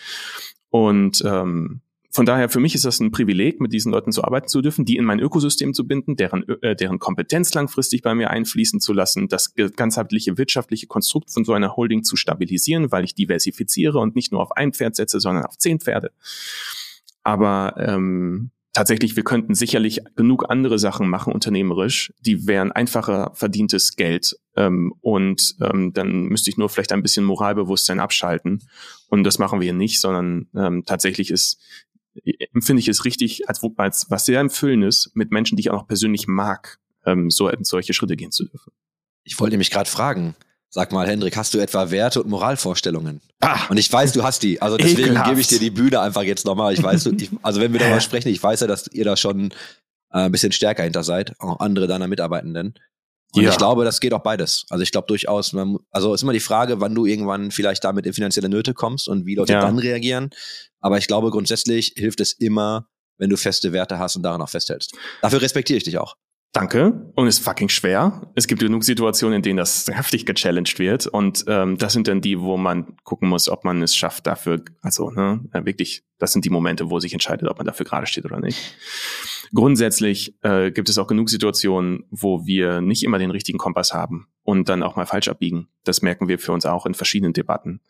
Und 0.70 1.22
ähm, 1.26 1.80
von 2.12 2.26
daher, 2.26 2.48
für 2.48 2.58
mich 2.58 2.74
ist 2.74 2.84
das 2.84 2.98
ein 2.98 3.12
Privileg, 3.12 3.60
mit 3.60 3.72
diesen 3.72 3.92
Leuten 3.92 4.10
zu 4.10 4.24
arbeiten 4.24 4.48
zu 4.48 4.60
dürfen, 4.60 4.84
die 4.84 4.96
in 4.96 5.04
mein 5.04 5.20
Ökosystem 5.20 5.74
zu 5.74 5.86
binden, 5.86 6.16
deren, 6.16 6.46
äh, 6.60 6.74
deren 6.74 6.98
Kompetenz 6.98 7.54
langfristig 7.54 8.02
bei 8.02 8.16
mir 8.16 8.30
einfließen 8.30 8.80
zu 8.80 8.92
lassen, 8.92 9.28
das 9.28 9.54
ganzheitliche 9.54 10.36
wirtschaftliche 10.36 10.88
Konstrukt 10.88 11.30
von 11.30 11.44
so 11.44 11.52
einer 11.52 11.76
Holding 11.76 12.02
zu 12.02 12.16
stabilisieren, 12.16 12.90
weil 12.90 13.04
ich 13.04 13.14
diversifiziere 13.14 14.00
und 14.00 14.16
nicht 14.16 14.32
nur 14.32 14.42
auf 14.42 14.56
ein 14.56 14.72
Pferd 14.72 14.96
setze, 14.96 15.20
sondern 15.20 15.44
auf 15.44 15.56
zehn 15.56 15.78
Pferde. 15.78 16.10
Aber 17.22 17.74
ähm, 17.78 18.50
tatsächlich, 18.72 19.14
wir 19.14 19.24
könnten 19.24 19.54
sicherlich 19.54 20.00
genug 20.16 20.46
andere 20.48 20.78
Sachen 20.78 21.08
machen, 21.08 21.32
unternehmerisch, 21.32 22.12
die 22.20 22.46
wären 22.46 22.72
einfacher 22.72 23.30
verdientes 23.34 23.96
Geld. 23.96 24.36
Ähm, 24.56 24.92
und 25.00 25.56
ähm, 25.60 25.92
dann 25.92 26.24
müsste 26.24 26.50
ich 26.50 26.56
nur 26.56 26.68
vielleicht 26.68 26.92
ein 26.92 27.02
bisschen 27.02 27.24
Moralbewusstsein 27.24 28.00
abschalten. 28.00 28.62
Und 29.08 29.24
das 29.24 29.38
machen 29.38 29.60
wir 29.60 29.72
nicht, 29.72 30.00
sondern 30.00 30.48
ähm, 30.54 30.84
tatsächlich 30.86 31.30
ist 31.30 31.60
empfinde 32.52 32.80
ich 32.80 32.88
es 32.88 33.04
richtig, 33.04 33.48
als, 33.48 33.62
als 33.76 34.10
was 34.10 34.26
sehr 34.26 34.40
empfüllendes, 34.40 35.10
mit 35.14 35.30
Menschen, 35.30 35.56
die 35.56 35.62
ich 35.62 35.70
auch 35.70 35.80
noch 35.80 35.86
persönlich 35.86 36.26
mag, 36.26 36.78
ähm, 37.06 37.30
so 37.30 37.50
solche 37.62 37.94
Schritte 37.94 38.16
gehen 38.16 38.32
zu 38.32 38.44
dürfen. 38.44 38.72
Ich 39.24 39.38
wollte 39.38 39.58
mich 39.58 39.70
gerade 39.70 39.88
fragen, 39.88 40.34
Sag 40.72 40.92
mal, 40.92 41.08
Hendrik, 41.08 41.36
hast 41.36 41.52
du 41.52 41.58
etwa 41.58 41.90
Werte 41.90 42.22
und 42.22 42.30
Moralvorstellungen? 42.30 43.20
Ah, 43.40 43.58
und 43.70 43.76
ich 43.76 43.92
weiß, 43.92 44.12
du 44.12 44.22
hast 44.22 44.44
die. 44.44 44.62
Also 44.62 44.76
deswegen 44.76 45.20
gebe 45.24 45.40
ich 45.40 45.48
dir 45.48 45.58
die 45.58 45.70
Bühne 45.70 46.00
einfach 46.00 46.22
jetzt 46.22 46.46
nochmal. 46.46 46.72
Ich 46.72 46.80
weiß, 46.80 47.06
ich, 47.06 47.30
also 47.42 47.60
wenn 47.60 47.72
wir 47.72 47.80
darüber 47.80 48.00
sprechen, 48.00 48.28
ich 48.28 48.40
weiß 48.40 48.60
ja, 48.60 48.66
dass 48.68 48.86
ihr 48.86 49.04
da 49.04 49.16
schon 49.16 49.50
äh, 50.12 50.26
ein 50.26 50.32
bisschen 50.32 50.52
stärker 50.52 50.84
hinter 50.84 51.02
seid, 51.02 51.34
auch 51.40 51.58
andere 51.58 51.88
deiner 51.88 52.06
Mitarbeitenden. 52.06 52.74
Und 53.32 53.42
ja. 53.42 53.50
ich 53.50 53.58
glaube, 53.58 53.84
das 53.84 54.00
geht 54.00 54.12
auch 54.12 54.22
beides. 54.22 54.64
Also 54.70 54.82
ich 54.82 54.90
glaube 54.90 55.06
durchaus, 55.06 55.52
man, 55.52 55.78
also 55.90 56.14
ist 56.14 56.22
immer 56.22 56.32
die 56.32 56.40
Frage, 56.40 56.80
wann 56.80 56.94
du 56.94 57.06
irgendwann 57.06 57.50
vielleicht 57.50 57.84
damit 57.84 58.06
in 58.06 58.12
finanzielle 58.12 58.48
Nöte 58.48 58.74
kommst 58.74 59.08
und 59.08 59.26
wie 59.26 59.36
Leute 59.36 59.52
ja. 59.52 59.60
dann 59.60 59.78
reagieren. 59.78 60.30
Aber 60.80 60.98
ich 60.98 61.06
glaube, 61.06 61.30
grundsätzlich 61.30 61.92
hilft 61.96 62.20
es 62.20 62.32
immer, 62.32 62.88
wenn 63.18 63.30
du 63.30 63.36
feste 63.36 63.72
Werte 63.72 63.98
hast 63.98 64.16
und 64.16 64.22
daran 64.22 64.42
auch 64.42 64.48
festhältst. 64.48 64.94
Dafür 65.22 65.42
respektiere 65.42 65.76
ich 65.76 65.84
dich 65.84 65.98
auch. 65.98 66.16
Danke. 66.52 67.12
Und 67.14 67.28
ist 67.28 67.38
fucking 67.38 67.68
schwer. 67.68 68.22
Es 68.34 68.48
gibt 68.48 68.60
genug 68.60 68.82
Situationen, 68.82 69.36
in 69.36 69.42
denen 69.42 69.58
das 69.58 69.86
heftig 69.92 70.26
gechallenged 70.26 70.80
wird. 70.80 71.06
Und 71.06 71.44
ähm, 71.46 71.78
das 71.78 71.92
sind 71.92 72.08
dann 72.08 72.20
die, 72.20 72.40
wo 72.40 72.56
man 72.56 72.96
gucken 73.04 73.28
muss, 73.28 73.48
ob 73.48 73.64
man 73.64 73.82
es 73.82 73.94
schafft, 73.94 74.26
dafür, 74.26 74.62
also 74.82 75.10
ne, 75.10 75.40
wirklich, 75.52 76.02
das 76.18 76.32
sind 76.32 76.44
die 76.44 76.50
Momente, 76.50 76.90
wo 76.90 76.98
sich 76.98 77.12
entscheidet, 77.12 77.48
ob 77.48 77.58
man 77.58 77.66
dafür 77.66 77.86
gerade 77.86 78.06
steht 78.06 78.24
oder 78.24 78.40
nicht. 78.40 78.58
Grundsätzlich 79.52 80.36
äh, 80.42 80.70
gibt 80.70 80.88
es 80.88 80.98
auch 80.98 81.08
genug 81.08 81.28
Situationen, 81.28 82.04
wo 82.10 82.46
wir 82.46 82.80
nicht 82.80 83.02
immer 83.02 83.18
den 83.18 83.32
richtigen 83.32 83.58
Kompass 83.58 83.92
haben 83.92 84.28
und 84.44 84.68
dann 84.68 84.82
auch 84.82 84.94
mal 84.94 85.06
falsch 85.06 85.28
abbiegen. 85.28 85.68
Das 85.84 86.02
merken 86.02 86.28
wir 86.28 86.38
für 86.38 86.52
uns 86.52 86.66
auch 86.66 86.86
in 86.86 86.94
verschiedenen 86.94 87.32
Debatten. 87.32 87.80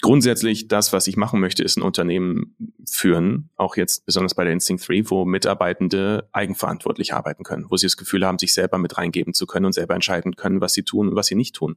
Grundsätzlich, 0.00 0.66
das, 0.68 0.92
was 0.92 1.06
ich 1.06 1.16
machen 1.16 1.40
möchte, 1.40 1.62
ist 1.62 1.76
ein 1.76 1.82
Unternehmen 1.82 2.56
führen, 2.88 3.50
auch 3.56 3.76
jetzt 3.76 4.06
besonders 4.06 4.34
bei 4.34 4.44
der 4.44 4.54
Instinct 4.54 4.88
3, 4.88 5.10
wo 5.10 5.26
Mitarbeitende 5.26 6.28
eigenverantwortlich 6.32 7.12
arbeiten 7.12 7.44
können, 7.44 7.66
wo 7.68 7.76
sie 7.76 7.86
das 7.86 7.98
Gefühl 7.98 8.26
haben, 8.26 8.38
sich 8.38 8.54
selber 8.54 8.78
mit 8.78 8.96
reingeben 8.96 9.34
zu 9.34 9.46
können 9.46 9.66
und 9.66 9.72
selber 9.72 9.94
entscheiden 9.94 10.36
können, 10.36 10.62
was 10.62 10.72
sie 10.72 10.84
tun 10.84 11.08
und 11.08 11.16
was 11.16 11.26
sie 11.26 11.34
nicht 11.34 11.54
tun. 11.54 11.76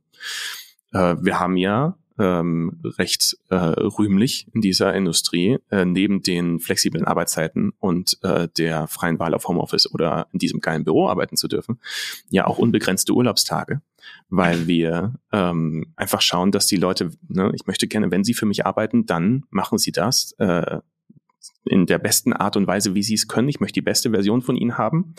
Äh, 0.94 1.16
wir 1.20 1.40
haben 1.40 1.58
ja 1.58 1.98
ähm, 2.20 2.80
recht 2.84 3.38
äh, 3.50 3.56
rühmlich 3.56 4.48
in 4.54 4.62
dieser 4.62 4.94
Industrie, 4.94 5.58
äh, 5.70 5.86
neben 5.86 6.22
den 6.22 6.60
flexiblen 6.60 7.06
Arbeitszeiten 7.06 7.74
und 7.80 8.18
äh, 8.24 8.48
der 8.58 8.88
freien 8.88 9.20
Wahl 9.20 9.34
auf 9.34 9.48
Homeoffice 9.48 9.92
oder 9.94 10.28
in 10.32 10.40
diesem 10.40 10.60
geilen 10.60 10.84
Büro 10.84 11.08
arbeiten 11.08 11.38
zu 11.38 11.48
dürfen, 11.48 11.80
ja 12.30 12.48
auch 12.48 12.58
unbegrenzte 12.58 13.14
Urlaubstage, 13.14 13.82
weil 14.30 14.68
wir 14.68 15.16
ähm, 15.32 15.94
einfach 15.96 16.22
schauen, 16.22 16.52
dass 16.52 16.68
die 16.68 16.78
Leute, 16.78 17.12
ne, 17.28 17.52
ich 17.54 17.68
möchte 17.68 17.88
gerne, 17.88 18.12
wenn 18.12 18.24
sie 18.24 18.34
für 18.34 18.46
mich 18.46 18.66
arbeiten, 18.66 19.06
dann 19.06 19.44
machen 19.50 19.78
sie 19.78 19.92
das. 19.92 20.34
Äh, 20.40 20.80
in 21.70 21.86
der 21.86 22.00
besten 22.00 22.34
Art 22.34 22.56
und 22.58 22.68
Weise, 22.68 22.96
wie 22.96 23.04
sie 23.04 23.14
es 23.14 23.28
können. 23.28 23.50
Ich 23.50 23.60
möchte 23.60 23.74
die 23.74 23.82
beste 23.82 24.12
Version 24.12 24.42
von 24.42 24.56
ihnen 24.56 24.78
haben. 24.78 25.16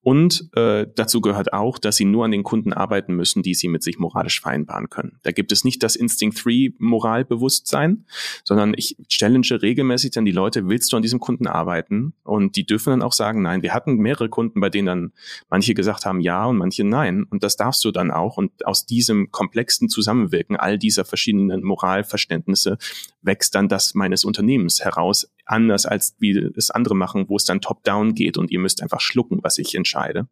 Und 0.00 0.48
äh, 0.54 0.86
dazu 0.94 1.20
gehört 1.20 1.52
auch, 1.52 1.78
dass 1.78 1.96
sie 1.96 2.04
nur 2.04 2.24
an 2.24 2.30
den 2.30 2.42
Kunden 2.42 2.72
arbeiten 2.72 3.14
müssen, 3.14 3.42
die 3.42 3.54
sie 3.54 3.68
mit 3.68 3.82
sich 3.82 3.98
moralisch 3.98 4.40
vereinbaren 4.40 4.90
können. 4.90 5.18
Da 5.22 5.32
gibt 5.32 5.52
es 5.52 5.64
nicht 5.64 5.82
das 5.82 5.96
Instinct 5.96 6.44
3 6.44 6.74
Moralbewusstsein, 6.78 8.04
sondern 8.44 8.74
ich 8.76 8.96
challenge 9.08 9.62
regelmäßig 9.62 10.12
dann 10.12 10.24
die 10.24 10.32
Leute, 10.32 10.68
willst 10.68 10.92
du 10.92 10.96
an 10.96 11.02
diesem 11.02 11.20
Kunden 11.20 11.46
arbeiten? 11.46 12.14
Und 12.24 12.56
die 12.56 12.66
dürfen 12.66 12.90
dann 12.90 13.02
auch 13.02 13.12
sagen, 13.12 13.42
nein. 13.42 13.62
Wir 13.62 13.74
hatten 13.74 13.96
mehrere 13.96 14.28
Kunden, 14.28 14.60
bei 14.60 14.70
denen 14.70 14.86
dann 14.86 15.12
manche 15.48 15.74
gesagt 15.74 16.04
haben 16.04 16.20
ja 16.20 16.46
und 16.46 16.58
manche 16.58 16.84
nein. 16.84 17.24
Und 17.24 17.42
das 17.44 17.56
darfst 17.56 17.84
du 17.84 17.90
dann 17.90 18.10
auch. 18.10 18.36
Und 18.36 18.66
aus 18.66 18.86
diesem 18.86 19.30
komplexen 19.30 19.88
Zusammenwirken 19.88 20.56
all 20.56 20.78
dieser 20.78 21.04
verschiedenen 21.04 21.62
Moralverständnisse 21.62 22.78
wächst 23.22 23.54
dann 23.54 23.68
das 23.68 23.94
meines 23.94 24.24
Unternehmens 24.24 24.84
heraus, 24.84 25.28
anders 25.72 25.86
als 25.86 26.14
wie 26.18 26.36
es 26.56 26.70
andere 26.70 26.94
machen, 26.94 27.28
wo 27.28 27.36
es 27.36 27.44
dann 27.44 27.60
top-down 27.60 28.14
geht 28.14 28.36
und 28.36 28.50
ihr 28.50 28.58
müsst 28.58 28.82
einfach 28.82 29.00
schlucken, 29.00 29.40
was 29.42 29.58
ich 29.58 29.74
entscheide. 29.74 30.28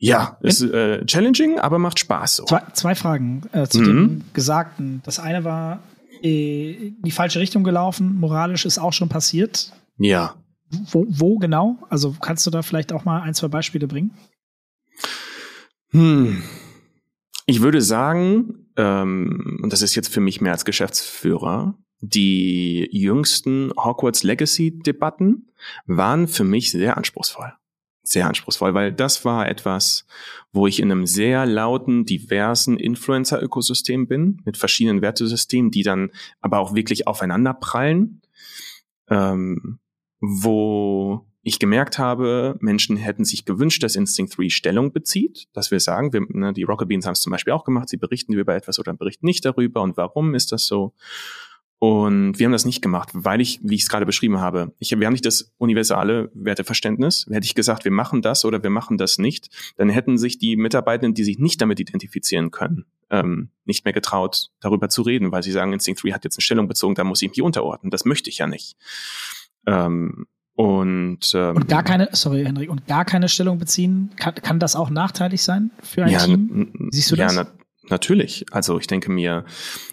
Ja, 0.00 0.38
ist 0.42 0.62
äh, 0.62 1.04
challenging, 1.06 1.58
aber 1.58 1.80
macht 1.80 1.98
Spaß. 1.98 2.36
So. 2.36 2.44
Zwei, 2.44 2.62
zwei 2.72 2.94
Fragen 2.94 3.42
äh, 3.52 3.66
zu 3.66 3.80
mhm. 3.80 3.84
dem 3.84 4.24
Gesagten. 4.32 5.02
Das 5.04 5.18
eine 5.18 5.42
war 5.42 5.82
äh, 6.22 6.70
in 6.72 7.02
die 7.02 7.10
falsche 7.10 7.40
Richtung 7.40 7.64
gelaufen. 7.64 8.14
Moralisch 8.14 8.64
ist 8.64 8.78
auch 8.78 8.92
schon 8.92 9.08
passiert. 9.08 9.72
Ja. 9.96 10.36
Wo, 10.70 11.04
wo 11.08 11.38
genau? 11.38 11.78
Also 11.88 12.14
kannst 12.20 12.46
du 12.46 12.50
da 12.50 12.62
vielleicht 12.62 12.92
auch 12.92 13.04
mal 13.04 13.22
ein, 13.22 13.34
zwei 13.34 13.48
Beispiele 13.48 13.88
bringen? 13.88 14.12
Hm. 15.90 16.44
Ich 17.46 17.60
würde 17.62 17.80
sagen, 17.80 18.66
ähm, 18.76 19.58
und 19.62 19.72
das 19.72 19.82
ist 19.82 19.96
jetzt 19.96 20.12
für 20.12 20.20
mich 20.20 20.40
mehr 20.40 20.52
als 20.52 20.64
Geschäftsführer, 20.64 21.74
die 22.00 22.88
jüngsten 22.92 23.72
Hogwarts 23.76 24.22
Legacy-Debatten 24.22 25.48
waren 25.86 26.28
für 26.28 26.44
mich 26.44 26.70
sehr 26.70 26.96
anspruchsvoll. 26.96 27.52
Sehr 28.02 28.26
anspruchsvoll, 28.26 28.72
weil 28.74 28.92
das 28.92 29.24
war 29.24 29.48
etwas, 29.48 30.06
wo 30.52 30.66
ich 30.66 30.80
in 30.80 30.90
einem 30.90 31.06
sehr 31.06 31.44
lauten, 31.44 32.06
diversen 32.06 32.78
Influencer-Ökosystem 32.78 34.06
bin, 34.06 34.40
mit 34.44 34.56
verschiedenen 34.56 35.02
Wertesystemen, 35.02 35.70
die 35.70 35.82
dann 35.82 36.10
aber 36.40 36.60
auch 36.60 36.74
wirklich 36.74 37.06
aufeinander 37.06 37.52
prallen, 37.52 38.22
ähm, 39.10 39.78
wo 40.20 41.26
ich 41.42 41.58
gemerkt 41.58 41.98
habe, 41.98 42.56
Menschen 42.60 42.96
hätten 42.96 43.24
sich 43.24 43.44
gewünscht, 43.44 43.82
dass 43.82 43.96
Instinct 43.96 44.36
3 44.36 44.48
Stellung 44.50 44.92
bezieht, 44.92 45.48
dass 45.52 45.70
wir 45.70 45.80
sagen, 45.80 46.12
wir, 46.12 46.26
ne, 46.28 46.52
die 46.52 46.62
Rocket 46.62 46.88
Beans 46.88 47.06
haben 47.06 47.12
es 47.12 47.20
zum 47.20 47.30
Beispiel 47.30 47.52
auch 47.52 47.64
gemacht, 47.64 47.88
sie 47.88 47.96
berichten 47.96 48.32
über 48.34 48.54
etwas 48.54 48.78
oder 48.78 48.92
berichten 48.94 49.26
nicht 49.26 49.44
darüber 49.44 49.82
und 49.82 49.96
warum 49.96 50.34
ist 50.34 50.52
das 50.52 50.66
so. 50.66 50.94
Und 51.80 52.38
wir 52.38 52.46
haben 52.46 52.52
das 52.52 52.64
nicht 52.64 52.82
gemacht, 52.82 53.10
weil 53.12 53.40
ich, 53.40 53.60
wie 53.62 53.76
ich 53.76 53.82
es 53.82 53.88
gerade 53.88 54.04
beschrieben 54.04 54.40
habe, 54.40 54.74
ich, 54.80 54.90
wir 54.98 55.06
haben 55.06 55.12
nicht 55.12 55.26
das 55.26 55.52
universale 55.58 56.28
Werteverständnis. 56.34 57.26
Hätte 57.30 57.44
ich 57.44 57.54
gesagt, 57.54 57.84
wir 57.84 57.92
machen 57.92 58.20
das 58.20 58.44
oder 58.44 58.62
wir 58.62 58.70
machen 58.70 58.98
das 58.98 59.18
nicht, 59.18 59.48
dann 59.76 59.88
hätten 59.88 60.18
sich 60.18 60.38
die 60.38 60.56
Mitarbeitenden, 60.56 61.14
die 61.14 61.22
sich 61.22 61.38
nicht 61.38 61.60
damit 61.60 61.78
identifizieren 61.78 62.50
können, 62.50 62.86
ähm, 63.10 63.50
nicht 63.64 63.84
mehr 63.84 63.94
getraut, 63.94 64.50
darüber 64.58 64.88
zu 64.88 65.02
reden, 65.02 65.30
weil 65.30 65.44
sie 65.44 65.52
sagen, 65.52 65.72
Instinct 65.72 66.02
3 66.02 66.10
hat 66.10 66.24
jetzt 66.24 66.36
eine 66.36 66.42
Stellung 66.42 66.66
bezogen, 66.66 66.96
da 66.96 67.04
muss 67.04 67.22
ich 67.22 67.30
mich 67.30 67.42
unterordnen. 67.42 67.90
Das 67.90 68.04
möchte 68.04 68.28
ich 68.28 68.38
ja 68.38 68.48
nicht. 68.48 68.76
Ähm, 69.66 70.26
und, 70.54 71.30
ähm, 71.34 71.54
und 71.54 71.68
gar 71.68 71.84
keine, 71.84 72.08
sorry, 72.10 72.44
Henrik, 72.44 72.68
und 72.68 72.88
gar 72.88 73.04
keine 73.04 73.28
Stellung 73.28 73.58
beziehen, 73.60 74.10
kann, 74.16 74.34
kann 74.34 74.58
das 74.58 74.74
auch 74.74 74.90
nachteilig 74.90 75.44
sein 75.44 75.70
für 75.80 76.02
ein 76.02 76.10
ja, 76.10 76.18
Team? 76.18 76.90
Siehst 76.90 77.12
du 77.12 77.14
das? 77.14 77.46
Natürlich. 77.90 78.46
Also 78.50 78.78
ich 78.78 78.86
denke 78.86 79.10
mir, 79.10 79.44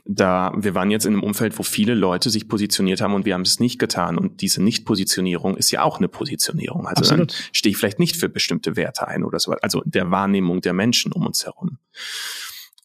da 0.06 0.54
wir 0.56 0.76
waren 0.76 0.92
jetzt 0.92 1.06
in 1.06 1.14
einem 1.14 1.24
Umfeld, 1.24 1.58
wo 1.58 1.64
viele 1.64 1.94
Leute 1.94 2.30
sich 2.30 2.48
positioniert 2.48 3.02
haben 3.02 3.14
und 3.14 3.26
wir 3.26 3.34
haben 3.34 3.42
es 3.42 3.60
nicht 3.60 3.80
getan. 3.80 4.18
Und 4.18 4.42
diese 4.42 4.62
Nichtpositionierung 4.62 5.58
ist 5.58 5.72
ja 5.72 5.84
auch 5.84 5.98
eine 5.98 6.08
Positionierung. 6.08 6.88
Also 6.88 7.02
Absolut. 7.02 7.32
dann 7.32 7.38
stehe 7.52 7.72
ich 7.72 7.78
vielleicht 7.78 8.00
nicht 8.00 8.18
für 8.18 8.30
bestimmte 8.30 8.76
Werte 8.76 9.08
ein 9.08 9.24
oder 9.24 9.40
so. 9.40 9.52
Also 9.62 9.82
der 9.86 10.12
Wahrnehmung 10.12 10.62
der 10.62 10.74
Menschen 10.74 11.12
um 11.12 11.26
uns 11.26 11.46
herum. 11.46 11.78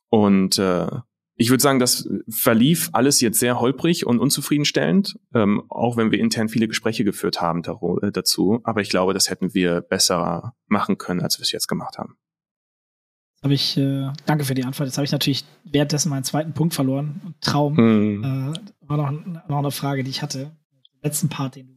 Und 0.09 0.59
äh, 0.59 0.89
ich 1.37 1.49
würde 1.49 1.63
sagen, 1.63 1.79
das 1.79 2.07
verlief 2.29 2.91
alles 2.93 3.23
jetzt 3.23 3.39
sehr 3.39 3.61
holprig 3.61 4.05
und 4.05 4.19
unzufriedenstellend, 4.19 5.19
ähm, 5.33 5.63
auch 5.71 5.97
wenn 5.97 6.11
wir 6.11 6.19
intern 6.19 6.51
viele 6.51 6.69
Gespräche 6.69 7.03
geführt 7.03 7.41
haben 7.41 7.63
äh, 8.03 8.13
dazu. 8.13 8.61
Aber 8.65 8.83
ich 8.83 8.91
glaube, 8.91 9.15
das 9.15 9.31
hätten 9.31 9.55
wir 9.55 9.81
besser 9.81 10.55
machen 10.67 10.99
können, 10.99 11.23
als 11.23 11.39
wir 11.39 11.43
es 11.43 11.53
jetzt 11.53 11.67
gemacht 11.67 11.97
haben. 11.97 12.19
Habe 13.43 13.55
ich, 13.55 13.77
äh, 13.77 14.13
danke 14.27 14.45
für 14.45 14.55
die 14.55 14.65
Antwort. 14.65 14.87
Jetzt 14.89 14.99
habe 14.99 15.05
ich 15.05 15.13
natürlich 15.13 15.45
währenddessen 15.65 16.11
meinen 16.11 16.25
zweiten 16.25 16.53
Punkt 16.53 16.75
verloren. 16.75 17.35
Traum. 17.41 17.77
Hm. 17.77 18.55
Äh, 18.55 18.89
war 18.89 18.97
noch, 18.97 19.49
noch 19.49 19.59
eine 19.59 19.71
Frage, 19.71 20.05
die 20.05 20.11
ich 20.11 20.23
hatte. 20.23 20.57
Den 20.95 21.03
letzten 21.03 21.29
Part, 21.29 21.57
den 21.57 21.69
du 21.69 21.75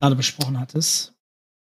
gerade 0.00 0.16
besprochen 0.16 0.58
hattest. 0.58 1.14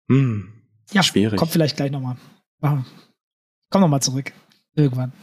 Hm. 0.10 0.52
Ja, 0.92 1.04
Schwierig. 1.04 1.40
kommt 1.40 1.52
vielleicht 1.52 1.78
gleich 1.78 1.92
nochmal. 1.92 2.18
Komm 2.60 3.82
nochmal 3.82 4.02
zurück. 4.02 4.34
Irgendwann. 4.76 5.14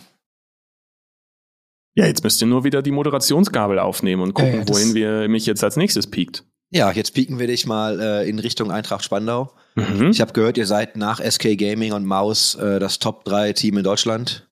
Ja, 1.95 2.07
jetzt 2.07 2.23
müsst 2.23 2.41
ihr 2.41 2.47
nur 2.47 2.65
wieder 2.65 2.81
die 2.81 2.93
Moderationsgabel 2.93 3.79
aufnehmen 3.79 4.23
und 4.23 4.33
gucken, 4.33 4.53
Ja, 4.53 4.59
ja, 4.61 4.69
wohin 4.69 4.95
wir 4.95 5.29
mich 5.29 5.47
jetzt 5.47 5.65
als 5.65 5.77
nächstes 5.77 6.09
piekt. 6.09 6.45
Ja, 6.71 6.91
jetzt 6.93 7.15
pieken 7.15 7.39
wir 7.39 7.47
dich 7.47 7.67
mal 7.67 7.99
äh, 8.01 8.29
in 8.29 8.39
Richtung 8.39 8.71
Eintracht 8.71 9.03
Spandau. 9.05 9.53
Mhm. 9.75 10.11
Ich 10.11 10.21
habe 10.21 10.33
gehört, 10.33 10.59
ihr 10.59 10.67
seid 10.67 10.97
nach 10.97 11.21
SK 11.21 11.57
Gaming 11.57 11.93
und 11.93 12.05
Maus 12.05 12.55
äh, 12.57 12.79
das 12.79 12.99
Top 12.99 13.25
3 13.25 13.53
Team 13.55 13.79
in 13.79 13.85
Deutschland. 13.85 14.47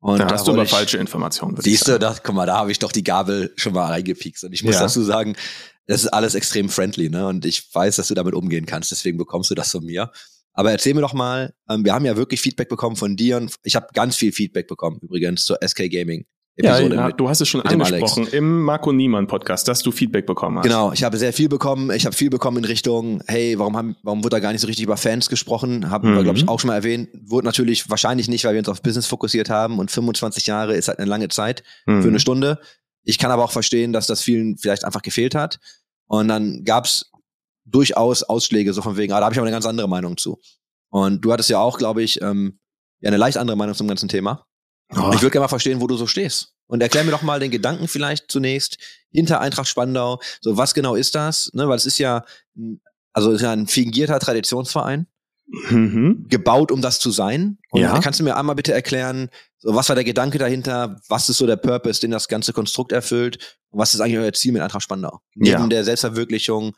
Und 0.00 0.18
da 0.18 0.30
hast 0.30 0.46
du 0.46 0.52
aber 0.52 0.64
ich- 0.64 0.70
falsche 0.70 0.98
Informationen. 0.98 1.56
Siehst 1.60 1.88
du, 1.88 1.98
da, 1.98 2.14
guck 2.22 2.34
mal, 2.34 2.44
da 2.44 2.56
habe 2.58 2.70
ich 2.70 2.78
doch 2.78 2.92
die 2.92 3.04
Gabel 3.04 3.52
schon 3.56 3.72
mal 3.72 3.86
reingepiekst. 3.86 4.44
Und 4.44 4.52
ich 4.52 4.62
muss 4.62 4.74
Ja. 4.74 4.82
dazu 4.82 5.02
sagen, 5.02 5.34
das 5.86 6.02
ist 6.02 6.08
alles 6.08 6.34
extrem 6.34 6.68
friendly, 6.68 7.08
ne? 7.08 7.26
Und 7.26 7.46
ich 7.46 7.74
weiß, 7.74 7.96
dass 7.96 8.08
du 8.08 8.14
damit 8.14 8.34
umgehen 8.34 8.66
kannst, 8.66 8.90
deswegen 8.90 9.16
bekommst 9.16 9.50
du 9.50 9.54
das 9.54 9.70
von 9.70 9.84
mir. 9.84 10.10
Aber 10.52 10.70
erzähl 10.70 10.92
mir 10.94 11.00
doch 11.00 11.14
mal, 11.14 11.54
ähm, 11.70 11.84
wir 11.86 11.94
haben 11.94 12.04
ja 12.04 12.16
wirklich 12.16 12.40
Feedback 12.42 12.68
bekommen 12.68 12.96
von 12.96 13.16
dir 13.16 13.38
und 13.38 13.54
ich 13.64 13.76
habe 13.76 13.86
ganz 13.94 14.16
viel 14.16 14.30
Feedback 14.32 14.68
bekommen, 14.68 14.98
übrigens, 15.02 15.44
zur 15.46 15.58
SK 15.66 15.88
Gaming. 15.88 16.26
Ja, 16.56 16.76
Episode 16.76 16.94
ja, 16.94 17.10
du 17.10 17.28
hast 17.28 17.40
es 17.40 17.48
schon 17.48 17.62
angesprochen 17.62 18.28
im 18.28 18.62
Marco 18.62 18.92
Niemann 18.92 19.26
Podcast, 19.26 19.66
dass 19.66 19.82
du 19.82 19.90
Feedback 19.90 20.24
bekommen 20.24 20.58
hast. 20.58 20.64
Genau, 20.64 20.92
ich 20.92 21.02
habe 21.02 21.16
sehr 21.18 21.32
viel 21.32 21.48
bekommen. 21.48 21.90
Ich 21.90 22.06
habe 22.06 22.14
viel 22.14 22.30
bekommen 22.30 22.58
in 22.58 22.64
Richtung, 22.64 23.20
hey, 23.26 23.58
warum, 23.58 23.76
haben, 23.76 23.96
warum 24.04 24.22
wurde 24.22 24.36
da 24.36 24.38
gar 24.40 24.52
nicht 24.52 24.60
so 24.60 24.68
richtig 24.68 24.84
über 24.84 24.96
Fans 24.96 25.28
gesprochen? 25.28 25.90
Haben 25.90 26.10
wir, 26.12 26.20
Mhm. 26.20 26.22
glaube 26.24 26.38
ich, 26.38 26.48
auch 26.48 26.60
schon 26.60 26.68
mal 26.68 26.76
erwähnt. 26.76 27.08
Wurde 27.26 27.44
natürlich 27.46 27.90
wahrscheinlich 27.90 28.28
nicht, 28.28 28.44
weil 28.44 28.52
wir 28.54 28.60
uns 28.60 28.68
auf 28.68 28.82
Business 28.82 29.06
fokussiert 29.06 29.50
haben 29.50 29.80
und 29.80 29.90
25 29.90 30.46
Jahre 30.46 30.76
ist 30.76 30.86
halt 30.86 31.00
eine 31.00 31.08
lange 31.10 31.26
Zeit 31.28 31.64
Mhm. 31.86 32.02
für 32.02 32.08
eine 32.08 32.20
Stunde. 32.20 32.60
Ich 33.02 33.18
kann 33.18 33.32
aber 33.32 33.42
auch 33.44 33.50
verstehen, 33.52 33.92
dass 33.92 34.06
das 34.06 34.20
vielen 34.22 34.56
vielleicht 34.56 34.84
einfach 34.84 35.02
gefehlt 35.02 35.34
hat. 35.34 35.58
Und 36.06 36.28
dann 36.28 36.62
gab's 36.64 37.10
durchaus 37.64 38.22
Ausschläge, 38.22 38.72
so 38.74 38.80
von 38.82 38.96
wegen, 38.96 39.12
ah, 39.12 39.18
da 39.18 39.24
habe 39.24 39.34
ich 39.34 39.38
aber 39.40 39.46
eine 39.48 39.54
ganz 39.56 39.66
andere 39.66 39.88
Meinung 39.88 40.16
zu. 40.18 40.38
Und 40.90 41.22
du 41.24 41.32
hattest 41.32 41.50
ja 41.50 41.58
auch, 41.58 41.78
glaube 41.78 42.02
ich, 42.04 42.22
ähm, 42.22 42.60
ja, 43.00 43.08
eine 43.08 43.16
leicht 43.16 43.38
andere 43.38 43.56
Meinung 43.56 43.74
zum 43.74 43.88
ganzen 43.88 44.08
Thema. 44.08 44.46
Oh. 44.90 45.10
Ich 45.14 45.22
würde 45.22 45.30
gerne 45.30 45.44
mal 45.44 45.48
verstehen, 45.48 45.80
wo 45.80 45.86
du 45.86 45.96
so 45.96 46.06
stehst. 46.06 46.52
Und 46.66 46.80
erklär 46.82 47.04
mir 47.04 47.10
doch 47.10 47.22
mal 47.22 47.40
den 47.40 47.50
Gedanken 47.50 47.88
vielleicht 47.88 48.30
zunächst 48.30 48.78
hinter 49.10 49.40
Eintracht 49.40 49.68
Spandau. 49.68 50.20
So, 50.40 50.56
was 50.56 50.74
genau 50.74 50.94
ist 50.94 51.14
das? 51.14 51.50
Ne, 51.52 51.68
weil 51.68 51.76
es 51.76 51.86
ist 51.86 51.98
ja, 51.98 52.24
ein- 52.56 52.80
also 53.12 53.30
ist 53.32 53.42
ja 53.42 53.52
ein 53.52 53.66
fingierter 53.66 54.18
Traditionsverein, 54.18 55.06
Mhm. 55.46 56.26
gebaut, 56.28 56.72
um 56.72 56.80
das 56.80 56.98
zu 57.00 57.10
sein. 57.10 57.58
Und 57.70 57.82
Ja. 57.82 57.98
kannst 58.00 58.18
du 58.20 58.24
mir 58.24 58.36
einmal 58.36 58.54
bitte 58.54 58.72
erklären, 58.72 59.28
so, 59.58 59.74
was 59.74 59.88
war 59.88 59.94
der 59.94 60.04
Gedanke 60.04 60.38
dahinter? 60.38 61.00
Was 61.08 61.28
ist 61.28 61.36
so 61.38 61.46
der 61.46 61.56
Purpose, 61.56 62.00
den 62.00 62.10
das 62.10 62.28
ganze 62.28 62.52
Konstrukt 62.54 62.92
erfüllt? 62.92 63.58
Und 63.70 63.78
was 63.80 63.92
ist 63.94 64.00
eigentlich 64.00 64.18
euer 64.18 64.32
Ziel 64.32 64.52
mit 64.52 64.62
Eintracht 64.62 64.82
Spandau? 64.82 65.20
Neben 65.34 65.60
Ja. 65.62 65.66
der 65.66 65.84
Selbstverwirklichung 65.84 66.74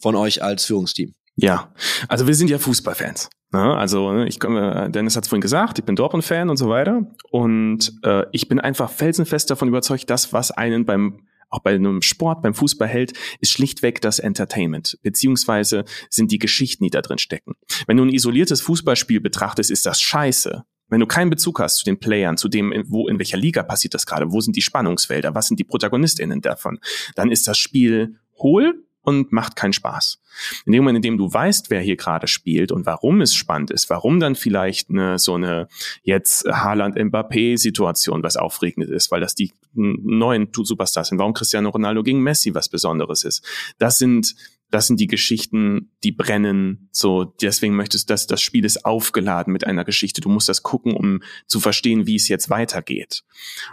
von 0.00 0.14
euch 0.14 0.42
als 0.42 0.64
Führungsteam. 0.66 1.14
Ja, 1.36 1.72
also 2.08 2.26
wir 2.26 2.34
sind 2.34 2.50
ja 2.50 2.58
Fußballfans. 2.58 3.30
Ne? 3.52 3.76
Also 3.76 4.12
ne, 4.12 4.26
ich 4.26 4.40
komme, 4.40 4.90
Dennis 4.90 5.14
hat 5.16 5.24
es 5.24 5.28
vorhin 5.28 5.42
gesagt, 5.42 5.78
ich 5.78 5.84
bin 5.84 5.94
Dortmund-Fan 5.94 6.50
und 6.50 6.56
so 6.56 6.68
weiter. 6.68 7.06
Und 7.30 7.92
äh, 8.02 8.24
ich 8.32 8.48
bin 8.48 8.58
einfach 8.60 8.90
felsenfest 8.90 9.50
davon 9.50 9.68
überzeugt, 9.68 10.08
das, 10.10 10.32
was 10.32 10.50
einen 10.50 10.84
beim 10.84 11.26
auch 11.52 11.60
bei 11.60 11.74
einem 11.74 12.00
Sport, 12.00 12.40
beim 12.40 12.54
Fußball 12.54 12.88
hält, 12.88 13.12
ist 13.40 13.52
schlichtweg 13.52 14.00
das 14.00 14.18
Entertainment, 14.18 14.98
beziehungsweise 15.02 15.84
sind 16.08 16.32
die 16.32 16.38
Geschichten, 16.38 16.82
die 16.82 16.88
da 16.88 17.02
drin 17.02 17.18
stecken. 17.18 17.56
Wenn 17.86 17.98
du 17.98 18.04
ein 18.04 18.08
isoliertes 18.08 18.62
Fußballspiel 18.62 19.20
betrachtest, 19.20 19.70
ist 19.70 19.84
das 19.84 20.00
scheiße. 20.00 20.64
Wenn 20.88 21.00
du 21.00 21.06
keinen 21.06 21.28
Bezug 21.28 21.60
hast 21.60 21.76
zu 21.76 21.84
den 21.84 22.00
Playern, 22.00 22.38
zu 22.38 22.48
dem, 22.48 22.72
wo, 22.86 23.06
in 23.06 23.18
welcher 23.18 23.36
Liga 23.36 23.62
passiert 23.62 23.92
das 23.92 24.06
gerade, 24.06 24.32
wo 24.32 24.40
sind 24.40 24.56
die 24.56 24.62
Spannungsfelder, 24.62 25.34
was 25.34 25.48
sind 25.48 25.60
die 25.60 25.64
ProtagonistInnen 25.64 26.40
davon, 26.40 26.78
dann 27.16 27.30
ist 27.30 27.46
das 27.46 27.58
Spiel 27.58 28.16
hohl 28.38 28.82
und 29.02 29.32
macht 29.32 29.56
keinen 29.56 29.72
Spaß. 29.72 30.20
In 30.64 30.72
dem 30.72 30.82
Moment, 30.82 30.96
in 30.96 31.02
dem 31.02 31.18
du 31.18 31.32
weißt, 31.32 31.70
wer 31.70 31.80
hier 31.80 31.96
gerade 31.96 32.26
spielt 32.26 32.72
und 32.72 32.86
warum 32.86 33.20
es 33.20 33.34
spannend 33.34 33.70
ist, 33.70 33.90
warum 33.90 34.20
dann 34.20 34.34
vielleicht 34.34 34.90
eine, 34.90 35.18
so 35.18 35.34
eine 35.34 35.68
jetzt 36.02 36.46
Haaland-Mbappé-Situation 36.46 38.22
was 38.22 38.36
aufregend 38.36 38.88
ist, 38.88 39.10
weil 39.10 39.20
das 39.20 39.34
die 39.34 39.52
neuen 39.74 40.48
Superstars 40.52 41.08
sind, 41.08 41.18
warum 41.18 41.34
Cristiano 41.34 41.70
Ronaldo 41.70 42.02
gegen 42.02 42.22
Messi 42.22 42.54
was 42.54 42.68
Besonderes 42.68 43.24
ist. 43.24 43.44
Das 43.78 43.98
sind 43.98 44.34
das 44.72 44.86
sind 44.86 44.98
die 45.00 45.06
Geschichten, 45.06 45.90
die 46.02 46.12
brennen. 46.12 46.88
So, 46.92 47.24
deswegen 47.24 47.76
möchtest 47.76 48.08
du, 48.08 48.14
dass 48.14 48.26
das 48.26 48.40
Spiel 48.40 48.64
ist 48.64 48.86
aufgeladen 48.86 49.52
mit 49.52 49.66
einer 49.66 49.84
Geschichte. 49.84 50.22
Du 50.22 50.30
musst 50.30 50.48
das 50.48 50.62
gucken, 50.62 50.94
um 50.94 51.22
zu 51.46 51.60
verstehen, 51.60 52.06
wie 52.06 52.16
es 52.16 52.26
jetzt 52.28 52.48
weitergeht. 52.48 53.22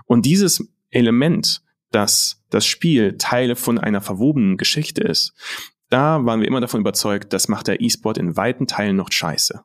Und 0.06 0.26
dieses 0.26 0.68
Element, 0.90 1.62
dass 1.92 2.44
das 2.50 2.66
Spiel 2.66 3.18
Teile 3.18 3.56
von 3.56 3.78
einer 3.78 4.02
verwobenen 4.02 4.58
Geschichte 4.58 5.02
ist, 5.02 5.34
da 5.90 6.24
waren 6.26 6.40
wir 6.40 6.48
immer 6.48 6.62
davon 6.62 6.82
überzeugt, 6.82 7.34
das 7.34 7.48
macht 7.48 7.68
der 7.68 7.82
E-Sport 7.82 8.18
in 8.18 8.38
weiten 8.38 8.68
Teilen 8.68 8.96
noch 8.96 9.12
scheiße. 9.12 9.62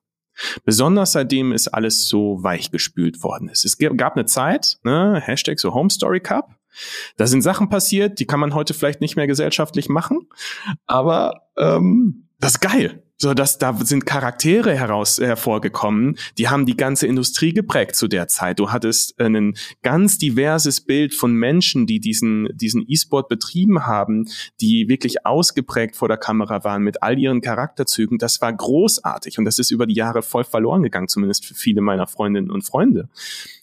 Besonders 0.64 1.12
seitdem 1.12 1.52
ist 1.52 1.68
alles 1.68 2.08
so 2.08 2.42
weich 2.42 2.70
gespült 2.70 3.22
worden 3.22 3.48
ist. 3.48 3.64
Es 3.64 3.78
gab 3.78 4.14
eine 4.16 4.26
Zeit, 4.26 4.78
ne, 4.82 5.20
Hashtag 5.24 5.60
so 5.60 5.74
Home 5.74 5.90
Story 5.90 6.20
Cup. 6.20 6.56
Da 7.16 7.28
sind 7.28 7.42
Sachen 7.42 7.68
passiert, 7.68 8.18
die 8.18 8.26
kann 8.26 8.40
man 8.40 8.52
heute 8.52 8.74
vielleicht 8.74 9.00
nicht 9.00 9.14
mehr 9.14 9.28
gesellschaftlich 9.28 9.88
machen, 9.88 10.28
aber 10.86 11.48
ähm, 11.56 12.28
das 12.40 12.54
ist 12.54 12.60
geil. 12.60 13.03
So, 13.16 13.32
dass 13.32 13.58
da 13.58 13.72
sind 13.74 14.06
Charaktere 14.06 14.74
heraus 14.76 15.18
hervorgekommen, 15.18 16.16
die 16.36 16.48
haben 16.48 16.66
die 16.66 16.76
ganze 16.76 17.06
Industrie 17.06 17.52
geprägt 17.52 17.94
zu 17.94 18.08
der 18.08 18.26
Zeit. 18.26 18.58
Du 18.58 18.72
hattest 18.72 19.20
ein 19.20 19.54
ganz 19.82 20.18
diverses 20.18 20.80
Bild 20.80 21.14
von 21.14 21.32
Menschen, 21.32 21.86
die 21.86 22.00
diesen 22.00 22.48
diesen 22.54 22.84
E-Sport 22.86 23.28
betrieben 23.28 23.86
haben, 23.86 24.26
die 24.60 24.88
wirklich 24.88 25.24
ausgeprägt 25.24 25.94
vor 25.94 26.08
der 26.08 26.16
Kamera 26.16 26.64
waren 26.64 26.82
mit 26.82 27.02
all 27.04 27.18
ihren 27.18 27.40
Charakterzügen. 27.40 28.18
Das 28.18 28.40
war 28.40 28.52
großartig 28.52 29.38
und 29.38 29.44
das 29.44 29.60
ist 29.60 29.70
über 29.70 29.86
die 29.86 29.94
Jahre 29.94 30.22
voll 30.22 30.44
verloren 30.44 30.82
gegangen, 30.82 31.08
zumindest 31.08 31.46
für 31.46 31.54
viele 31.54 31.82
meiner 31.82 32.08
Freundinnen 32.08 32.50
und 32.50 32.62
Freunde, 32.62 33.08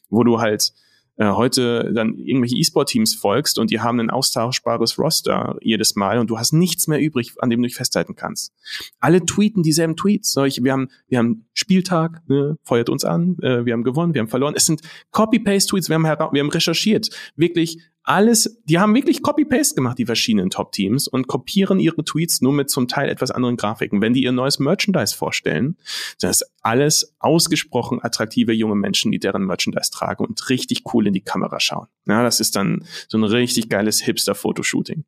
wo 0.10 0.24
du 0.24 0.40
halt 0.40 0.72
äh, 1.18 1.30
heute 1.30 1.92
dann 1.94 2.18
irgendwelche 2.18 2.56
E-Sport-Teams 2.56 3.16
folgst 3.16 3.60
und 3.60 3.70
die 3.70 3.80
haben 3.80 4.00
ein 4.00 4.10
austauschbares 4.10 4.98
Roster 4.98 5.58
jedes 5.62 5.96
Mal 5.96 6.20
und 6.20 6.30
du 6.30 6.38
hast 6.38 6.54
nichts 6.54 6.88
mehr 6.88 7.00
übrig, 7.00 7.34
an 7.40 7.50
dem 7.50 7.62
du 7.62 7.68
dich 7.68 7.76
festhalten 7.76 8.16
kannst. 8.16 8.54
Alle 9.00 9.26
tweeten 9.26 9.64
dieselben 9.64 9.96
Tweets. 9.96 10.32
So, 10.32 10.44
ich, 10.44 10.64
wir 10.64 10.72
haben, 10.72 10.90
wir 11.08 11.18
haben 11.20 11.46
Spieltag, 11.54 12.22
ne, 12.28 12.58
feuert 12.64 12.90
uns 12.90 13.06
an, 13.06 13.38
äh, 13.42 13.66
wir 13.66 13.74
haben 13.74 13.84
gewonnen, 13.84 14.14
wir 14.14 14.22
haben 14.22 14.30
verloren. 14.30 14.54
Es 14.56 14.66
sind 14.66 14.82
Copy-Paste-Tweets, 15.12 15.90
wir 15.90 15.96
haben, 15.96 16.04
wir 16.04 16.42
haben 16.42 16.50
recherchiert. 16.50 17.10
Wirklich 17.36 17.80
alles, 18.04 18.62
die 18.66 18.80
haben 18.80 18.96
wirklich 18.96 19.22
Copy-Paste 19.22 19.76
gemacht, 19.76 19.98
die 19.98 20.06
verschiedenen 20.06 20.50
Top-Teams, 20.50 21.08
und 21.08 21.28
kopieren 21.28 21.80
ihre 21.80 22.04
Tweets 22.04 22.42
nur 22.42 22.54
mit 22.54 22.70
zum 22.70 22.88
Teil 22.88 23.10
etwas 23.10 23.32
anderen 23.32 23.58
Grafiken. 23.58 24.02
Wenn 24.02 24.14
die 24.14 24.24
ihr 24.24 24.32
neues 24.32 24.60
Merchandise 24.60 25.16
vorstellen, 25.16 25.78
sind 26.18 26.30
das 26.30 26.44
alles 26.62 27.16
ausgesprochen 27.20 28.00
attraktive 28.02 28.54
junge 28.54 28.76
Menschen, 28.76 29.12
die 29.12 29.20
deren 29.20 29.46
Merchandise 29.46 29.92
tragen 29.92 30.26
und 30.26 30.50
richtig 30.50 30.84
cool 30.94 31.08
in 31.08 31.14
die 31.14 31.22
Kamera 31.22 31.60
schauen. 31.60 31.88
Ja, 32.08 32.24
das 32.24 32.40
ist 32.40 32.56
dann 32.56 32.86
so 33.08 33.18
ein 33.18 33.24
richtig 33.24 33.70
geiles 33.70 34.02
Hipster-Fotoshooting. 34.02 35.04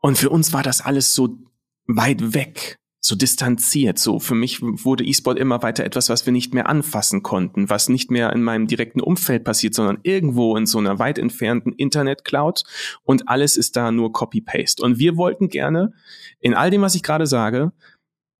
Und 0.00 0.18
für 0.18 0.30
uns 0.30 0.52
war 0.52 0.62
das 0.62 0.80
alles 0.80 1.14
so 1.14 1.38
weit 1.86 2.34
weg 2.34 2.77
so 3.00 3.14
distanziert. 3.14 3.98
So 3.98 4.18
für 4.18 4.34
mich 4.34 4.60
wurde 4.60 5.04
E-Sport 5.04 5.38
immer 5.38 5.62
weiter 5.62 5.84
etwas, 5.84 6.08
was 6.08 6.26
wir 6.26 6.32
nicht 6.32 6.54
mehr 6.54 6.68
anfassen 6.68 7.22
konnten, 7.22 7.70
was 7.70 7.88
nicht 7.88 8.10
mehr 8.10 8.32
in 8.32 8.42
meinem 8.42 8.66
direkten 8.66 9.00
Umfeld 9.00 9.44
passiert, 9.44 9.74
sondern 9.74 9.98
irgendwo 10.02 10.56
in 10.56 10.66
so 10.66 10.78
einer 10.78 10.98
weit 10.98 11.18
entfernten 11.18 11.72
Internet-Cloud 11.72 12.64
und 13.04 13.28
alles 13.28 13.56
ist 13.56 13.76
da 13.76 13.92
nur 13.92 14.12
Copy-Paste. 14.12 14.82
Und 14.82 14.98
wir 14.98 15.16
wollten 15.16 15.48
gerne 15.48 15.92
in 16.40 16.54
all 16.54 16.70
dem, 16.70 16.82
was 16.82 16.94
ich 16.94 17.02
gerade 17.02 17.26
sage, 17.26 17.72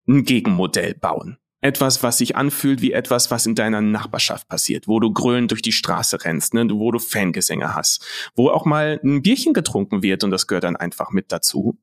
ein 0.08 0.24
Gegenmodell 0.24 0.94
bauen. 0.94 1.38
Etwas, 1.60 2.02
was 2.02 2.18
sich 2.18 2.36
anfühlt 2.36 2.82
wie 2.82 2.92
etwas, 2.92 3.30
was 3.30 3.46
in 3.46 3.56
deiner 3.56 3.80
Nachbarschaft 3.80 4.48
passiert, 4.48 4.86
wo 4.86 5.00
du 5.00 5.12
grölend 5.12 5.50
durch 5.50 5.62
die 5.62 5.72
Straße 5.72 6.24
rennst, 6.24 6.54
ne, 6.54 6.68
wo 6.70 6.92
du 6.92 7.00
Fangesänge 7.00 7.74
hast, 7.74 8.04
wo 8.36 8.48
auch 8.50 8.64
mal 8.64 9.00
ein 9.02 9.22
Bierchen 9.22 9.54
getrunken 9.54 10.02
wird 10.02 10.22
und 10.22 10.30
das 10.30 10.46
gehört 10.46 10.64
dann 10.64 10.76
einfach 10.76 11.10
mit 11.10 11.32
dazu, 11.32 11.76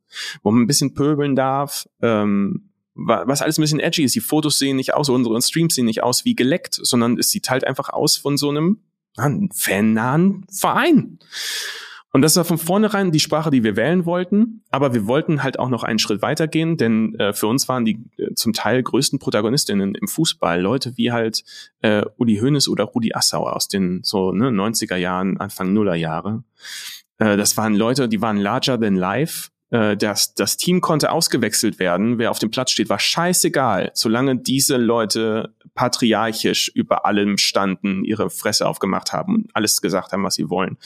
wo 0.44 0.52
man 0.52 0.64
ein 0.64 0.68
bisschen 0.68 0.94
pöbeln 0.94 1.36
darf, 1.36 1.90
ähm, 2.02 2.70
was 2.96 3.42
alles 3.42 3.58
ein 3.58 3.62
bisschen 3.62 3.82
edgy 3.82 4.04
ist. 4.04 4.16
Die 4.16 4.22
Fotos 4.22 4.58
sehen 4.58 4.78
nicht 4.78 4.94
aus, 4.94 5.10
unsere 5.10 5.42
Streams 5.42 5.76
sehen 5.76 5.86
nicht 5.86 6.02
aus 6.02 6.24
wie 6.24 6.36
geleckt, 6.36 6.80
sondern 6.82 7.20
es 7.20 7.30
sieht 7.30 7.50
halt 7.50 7.68
einfach 7.68 7.90
aus 7.90 8.16
von 8.16 8.38
so 8.38 8.50
einem 8.50 8.80
ja, 9.18 9.30
fannahen 9.54 10.46
Verein. 10.50 11.20
Und 12.16 12.22
das 12.22 12.38
war 12.38 12.46
von 12.46 12.58
vornherein 12.58 13.12
die 13.12 13.20
Sprache, 13.20 13.52
die 13.52 13.66
wir 13.66 13.76
wählen 13.76 14.06
wollten. 14.06 14.64
Aber 14.72 14.94
wir 14.94 15.06
wollten 15.06 15.44
halt 15.44 15.60
auch 15.60 15.68
noch 15.68 15.84
einen 15.84 16.00
Schritt 16.00 16.22
weitergehen, 16.22 16.78
denn 16.78 17.14
äh, 17.16 17.34
für 17.34 17.48
uns 17.48 17.68
waren 17.68 17.84
die 17.84 18.06
äh, 18.16 18.34
zum 18.36 18.54
Teil 18.54 18.82
größten 18.82 19.20
Protagonistinnen 19.20 19.96
im 19.96 20.08
Fußball 20.08 20.62
Leute 20.62 20.96
wie 20.96 21.12
halt 21.12 21.44
äh, 21.82 22.06
Uli 22.16 22.38
Hoeneß 22.38 22.70
oder 22.70 22.86
Rudi 22.86 23.14
Assauer 23.14 23.54
aus 23.54 23.68
den 23.68 24.00
so 24.04 24.32
ne, 24.32 24.48
90er 24.48 24.96
Jahren, 24.96 25.42
Anfang 25.42 25.74
Nuller 25.74 25.96
Jahre. 25.96 26.46
Äh, 27.18 27.36
das 27.36 27.58
waren 27.58 27.76
Leute, 27.76 28.08
die 28.08 28.22
waren 28.22 28.38
larger 28.38 28.80
than 28.80 28.96
life. 28.96 29.50
Äh, 29.70 29.98
das, 29.98 30.34
das 30.34 30.58
Team 30.58 30.82
konnte 30.82 31.12
ausgewechselt 31.12 31.80
werden. 31.80 32.18
Wer 32.18 32.32
auf 32.32 32.40
dem 32.40 32.52
Platz 32.52 32.72
steht, 32.72 32.90
war 32.90 33.00
scheißegal, 33.00 33.92
solange 33.94 34.38
diese 34.38 34.78
Leute 34.78 35.54
patriarchisch 35.74 36.70
über 36.74 37.06
allem 37.06 37.38
standen, 37.38 38.06
ihre 38.06 38.30
Fresse 38.30 38.68
aufgemacht 38.68 39.12
haben 39.12 39.36
und 39.36 39.52
alles 39.54 39.82
gesagt 39.82 40.14
haben, 40.14 40.24
was 40.24 40.36
sie 40.36 40.50
wollen. 40.50 40.78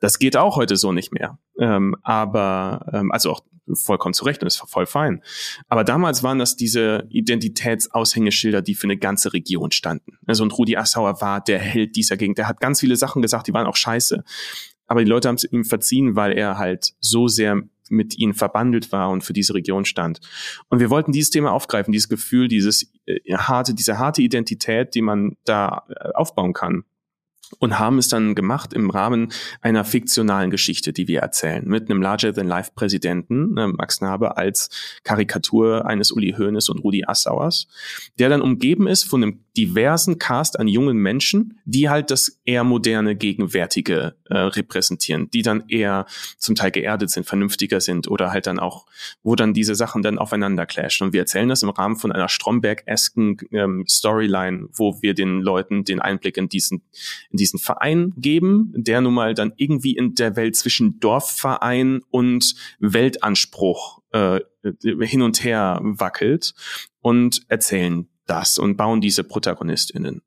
Das 0.00 0.18
geht 0.18 0.36
auch 0.36 0.56
heute 0.56 0.76
so 0.76 0.92
nicht 0.92 1.12
mehr. 1.12 1.38
Ähm, 1.58 1.96
aber, 2.02 2.86
ähm, 2.92 3.10
also 3.10 3.32
auch 3.32 3.40
vollkommen 3.74 4.14
zurecht 4.14 4.42
und 4.42 4.46
ist 4.46 4.62
voll 4.66 4.86
fein. 4.86 5.22
Aber 5.68 5.84
damals 5.84 6.22
waren 6.22 6.38
das 6.38 6.56
diese 6.56 7.06
Identitätsaushängeschilder, 7.08 8.62
die 8.62 8.74
für 8.74 8.84
eine 8.84 8.96
ganze 8.96 9.32
Region 9.32 9.70
standen. 9.70 10.18
Also 10.26 10.42
und 10.42 10.56
Rudi 10.56 10.76
Assauer 10.76 11.20
war 11.20 11.40
der 11.40 11.58
Held 11.58 11.96
dieser 11.96 12.16
Gegend. 12.16 12.38
Der 12.38 12.48
hat 12.48 12.60
ganz 12.60 12.80
viele 12.80 12.96
Sachen 12.96 13.22
gesagt, 13.22 13.46
die 13.46 13.52
waren 13.52 13.66
auch 13.66 13.76
scheiße. 13.76 14.24
Aber 14.86 15.04
die 15.04 15.10
Leute 15.10 15.28
haben 15.28 15.36
es 15.36 15.44
ihm 15.44 15.64
verziehen, 15.64 16.16
weil 16.16 16.32
er 16.32 16.58
halt 16.58 16.94
so 16.98 17.28
sehr 17.28 17.62
mit 17.90 18.18
ihnen 18.18 18.34
verbandelt 18.34 18.92
war 18.92 19.10
und 19.10 19.22
für 19.22 19.32
diese 19.32 19.54
Region 19.54 19.84
stand. 19.84 20.20
Und 20.68 20.80
wir 20.80 20.90
wollten 20.90 21.12
dieses 21.12 21.30
Thema 21.30 21.52
aufgreifen, 21.52 21.92
dieses 21.92 22.08
Gefühl, 22.08 22.48
dieses 22.48 22.92
äh, 23.06 23.18
harte, 23.34 23.74
diese 23.74 23.98
harte 23.98 24.22
Identität, 24.22 24.94
die 24.94 25.02
man 25.02 25.36
da 25.44 25.84
äh, 25.88 26.10
aufbauen 26.14 26.52
kann 26.52 26.84
und 27.58 27.78
haben 27.78 27.98
es 27.98 28.08
dann 28.08 28.34
gemacht 28.34 28.72
im 28.72 28.90
Rahmen 28.90 29.32
einer 29.60 29.84
fiktionalen 29.84 30.50
Geschichte, 30.50 30.92
die 30.92 31.08
wir 31.08 31.20
erzählen, 31.20 31.66
mit 31.66 31.90
einem 31.90 32.00
Larger-than-Life-Präsidenten, 32.02 33.56
äh, 33.56 33.66
Max 33.68 34.00
Nabe, 34.00 34.36
als 34.36 34.70
Karikatur 35.02 35.86
eines 35.86 36.12
Uli 36.12 36.34
Hoeneß 36.38 36.68
und 36.68 36.78
Rudi 36.78 37.04
Assauers, 37.04 37.66
der 38.18 38.28
dann 38.28 38.42
umgeben 38.42 38.86
ist 38.86 39.04
von 39.04 39.22
einem 39.22 39.44
diversen 39.56 40.18
Cast 40.18 40.58
an 40.58 40.68
jungen 40.68 40.96
Menschen, 40.96 41.58
die 41.64 41.88
halt 41.88 42.10
das 42.10 42.40
eher 42.44 42.64
moderne, 42.64 43.16
gegenwärtige 43.16 44.14
äh, 44.26 44.36
repräsentieren, 44.36 45.30
die 45.30 45.42
dann 45.42 45.64
eher 45.68 46.06
zum 46.38 46.54
Teil 46.54 46.70
geerdet 46.70 47.10
sind, 47.10 47.26
vernünftiger 47.26 47.80
sind 47.80 48.08
oder 48.08 48.32
halt 48.32 48.46
dann 48.46 48.58
auch, 48.58 48.86
wo 49.22 49.34
dann 49.34 49.54
diese 49.54 49.74
Sachen 49.74 50.02
dann 50.02 50.18
aufeinander 50.18 50.66
clashen. 50.66 51.06
Und 51.06 51.12
wir 51.12 51.20
erzählen 51.20 51.48
das 51.48 51.62
im 51.62 51.70
Rahmen 51.70 51.96
von 51.96 52.12
einer 52.12 52.28
Stromberg-esken 52.28 53.38
ähm, 53.52 53.84
Storyline, 53.88 54.68
wo 54.72 55.00
wir 55.02 55.14
den 55.14 55.40
Leuten 55.40 55.84
den 55.84 56.00
Einblick 56.00 56.36
in 56.36 56.48
diesen, 56.48 56.82
in 57.30 57.36
diesen 57.36 57.58
Verein 57.58 58.12
geben, 58.16 58.72
der 58.76 59.00
nun 59.00 59.14
mal 59.14 59.34
dann 59.34 59.52
irgendwie 59.56 59.96
in 59.96 60.14
der 60.14 60.36
Welt 60.36 60.56
zwischen 60.56 61.00
Dorfverein 61.00 62.02
und 62.10 62.54
Weltanspruch 62.78 64.00
äh, 64.12 64.40
hin 64.90 65.22
und 65.22 65.44
her 65.44 65.80
wackelt 65.82 66.54
und 67.00 67.42
erzählen 67.48 68.08
das 68.30 68.58
und 68.58 68.76
bauen 68.76 69.00
diese 69.00 69.24
ProtagonistInnen. 69.24 70.22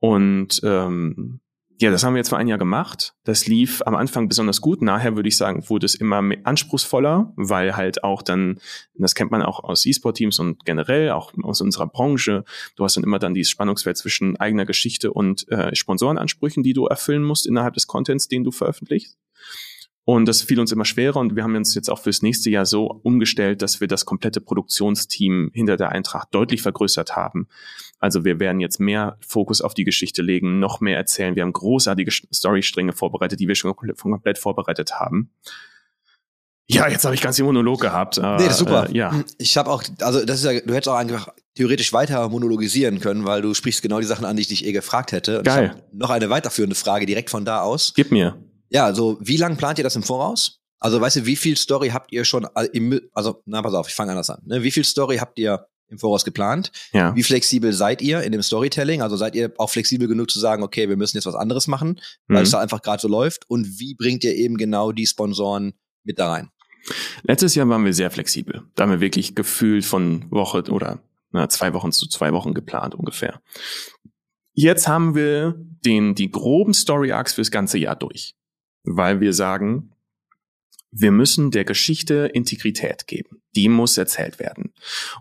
Und 0.00 0.60
ähm, 0.64 1.40
ja, 1.78 1.90
das 1.90 2.04
haben 2.04 2.14
wir 2.14 2.18
jetzt 2.18 2.30
vor 2.30 2.38
ein 2.38 2.48
Jahr 2.48 2.58
gemacht. 2.58 3.14
Das 3.24 3.46
lief 3.46 3.82
am 3.84 3.94
Anfang 3.94 4.28
besonders 4.28 4.62
gut. 4.62 4.80
Nachher 4.80 5.14
würde 5.14 5.28
ich 5.28 5.36
sagen, 5.36 5.68
wurde 5.68 5.84
es 5.84 5.94
immer 5.94 6.22
anspruchsvoller, 6.44 7.34
weil 7.36 7.76
halt 7.76 8.02
auch 8.02 8.22
dann, 8.22 8.58
das 8.94 9.14
kennt 9.14 9.30
man 9.30 9.42
auch 9.42 9.62
aus 9.62 9.84
E-Sport-Teams 9.84 10.38
und 10.38 10.64
generell 10.64 11.10
auch 11.10 11.34
aus 11.42 11.60
unserer 11.60 11.86
Branche, 11.86 12.44
du 12.76 12.84
hast 12.84 12.96
dann 12.96 13.04
immer 13.04 13.18
dann 13.18 13.34
dieses 13.34 13.50
Spannungsfeld 13.50 13.98
zwischen 13.98 14.36
eigener 14.36 14.64
Geschichte 14.64 15.12
und 15.12 15.48
äh, 15.48 15.74
Sponsorenansprüchen, 15.74 16.62
die 16.62 16.72
du 16.72 16.86
erfüllen 16.86 17.22
musst 17.22 17.46
innerhalb 17.46 17.74
des 17.74 17.86
Contents, 17.86 18.28
den 18.28 18.42
du 18.42 18.52
veröffentlichst. 18.52 19.18
Und 20.08 20.26
das 20.26 20.40
fiel 20.40 20.60
uns 20.60 20.70
immer 20.70 20.84
schwerer 20.84 21.18
und 21.18 21.34
wir 21.34 21.42
haben 21.42 21.56
uns 21.56 21.74
jetzt 21.74 21.90
auch 21.90 21.98
fürs 21.98 22.22
nächste 22.22 22.48
Jahr 22.48 22.64
so 22.64 23.00
umgestellt, 23.02 23.60
dass 23.60 23.80
wir 23.80 23.88
das 23.88 24.04
komplette 24.04 24.40
Produktionsteam 24.40 25.50
hinter 25.52 25.76
der 25.76 25.90
Eintracht 25.90 26.28
deutlich 26.30 26.62
vergrößert 26.62 27.16
haben. 27.16 27.48
Also 27.98 28.24
wir 28.24 28.38
werden 28.38 28.60
jetzt 28.60 28.78
mehr 28.78 29.18
Fokus 29.26 29.60
auf 29.60 29.74
die 29.74 29.82
Geschichte 29.82 30.22
legen, 30.22 30.60
noch 30.60 30.80
mehr 30.80 30.96
erzählen. 30.96 31.34
Wir 31.34 31.42
haben 31.42 31.52
großartige 31.52 32.12
Storystränge 32.32 32.92
vorbereitet, 32.92 33.40
die 33.40 33.48
wir 33.48 33.56
schon 33.56 33.74
komplett 33.74 34.38
vorbereitet 34.38 34.92
haben. 34.92 35.32
Ja, 36.68 36.86
jetzt 36.88 37.04
habe 37.04 37.16
ich 37.16 37.20
ganz 37.20 37.34
den 37.34 37.46
Monolog 37.46 37.80
gehabt. 37.80 38.18
nee, 38.18 38.22
das 38.22 38.50
ist 38.50 38.58
super. 38.58 38.88
Äh, 38.88 38.96
ja. 38.96 39.24
Ich 39.38 39.56
habe 39.56 39.70
auch, 39.70 39.82
also 40.00 40.24
das 40.24 40.38
ist 40.38 40.44
ja, 40.44 40.60
du 40.60 40.72
hättest 40.72 40.88
auch 40.88 40.94
einfach 40.94 41.30
theoretisch 41.56 41.92
weiter 41.92 42.28
monologisieren 42.28 43.00
können, 43.00 43.24
weil 43.24 43.42
du 43.42 43.54
sprichst 43.54 43.82
genau 43.82 43.98
die 43.98 44.06
Sachen 44.06 44.24
an, 44.24 44.36
die 44.36 44.42
ich 44.42 44.48
dich 44.48 44.66
eh 44.66 44.72
gefragt 44.72 45.10
hätte. 45.10 45.38
Und 45.38 45.44
Geil. 45.46 45.82
noch 45.92 46.10
eine 46.10 46.30
weiterführende 46.30 46.76
Frage 46.76 47.06
direkt 47.06 47.30
von 47.30 47.44
da 47.44 47.62
aus. 47.62 47.92
Gib 47.96 48.12
mir. 48.12 48.36
Ja, 48.70 48.84
also 48.84 49.18
wie 49.20 49.36
lange 49.36 49.56
plant 49.56 49.78
ihr 49.78 49.84
das 49.84 49.96
im 49.96 50.02
Voraus? 50.02 50.60
Also 50.78 51.00
weißt 51.00 51.16
du, 51.16 51.26
wie 51.26 51.36
viel 51.36 51.56
Story 51.56 51.88
habt 51.90 52.12
ihr 52.12 52.24
schon, 52.24 52.46
also 53.14 53.42
na 53.46 53.62
pass 53.62 53.74
auf, 53.74 53.88
ich 53.88 53.94
fange 53.94 54.10
anders 54.12 54.28
an. 54.30 54.42
Ne? 54.44 54.62
Wie 54.62 54.70
viel 54.70 54.84
Story 54.84 55.16
habt 55.18 55.38
ihr 55.38 55.66
im 55.88 55.98
Voraus 55.98 56.24
geplant? 56.24 56.70
Ja. 56.92 57.14
Wie 57.16 57.22
flexibel 57.22 57.72
seid 57.72 58.02
ihr 58.02 58.22
in 58.22 58.32
dem 58.32 58.42
Storytelling? 58.42 59.00
Also 59.02 59.16
seid 59.16 59.34
ihr 59.34 59.52
auch 59.56 59.70
flexibel 59.70 60.06
genug 60.08 60.30
zu 60.30 60.38
sagen, 60.38 60.62
okay, 60.62 60.88
wir 60.88 60.96
müssen 60.96 61.16
jetzt 61.16 61.26
was 61.26 61.34
anderes 61.34 61.66
machen, 61.66 62.00
weil 62.28 62.38
Mhm. 62.38 62.42
es 62.42 62.50
da 62.50 62.58
einfach 62.60 62.82
gerade 62.82 63.00
so 63.00 63.08
läuft? 63.08 63.48
Und 63.48 63.78
wie 63.78 63.94
bringt 63.94 64.22
ihr 64.24 64.34
eben 64.34 64.56
genau 64.58 64.92
die 64.92 65.06
Sponsoren 65.06 65.74
mit 66.04 66.18
da 66.18 66.30
rein? 66.32 66.50
Letztes 67.22 67.54
Jahr 67.54 67.68
waren 67.68 67.84
wir 67.84 67.94
sehr 67.94 68.10
flexibel. 68.10 68.62
Da 68.74 68.84
haben 68.84 68.90
wir 68.90 69.00
wirklich 69.00 69.34
gefühlt 69.34 69.84
von 69.84 70.30
Woche 70.30 70.62
oder 70.70 71.00
na, 71.32 71.48
zwei 71.48 71.72
Wochen 71.74 71.90
zu 71.90 72.06
zwei 72.06 72.32
Wochen 72.32 72.52
geplant 72.54 72.94
ungefähr. 72.94 73.40
Jetzt 74.54 74.86
haben 74.88 75.14
wir 75.14 75.54
den, 75.84 76.14
die 76.14 76.30
groben 76.30 76.74
Story 76.74 77.12
Arcs 77.12 77.34
fürs 77.34 77.50
ganze 77.50 77.78
Jahr 77.78 77.96
durch, 77.96 78.34
weil 78.86 79.20
wir 79.20 79.32
sagen, 79.32 79.92
wir 80.90 81.12
müssen 81.12 81.50
der 81.50 81.64
Geschichte 81.64 82.30
Integrität 82.32 83.06
geben. 83.06 83.42
Die 83.54 83.68
muss 83.68 83.98
erzählt 83.98 84.38
werden. 84.38 84.72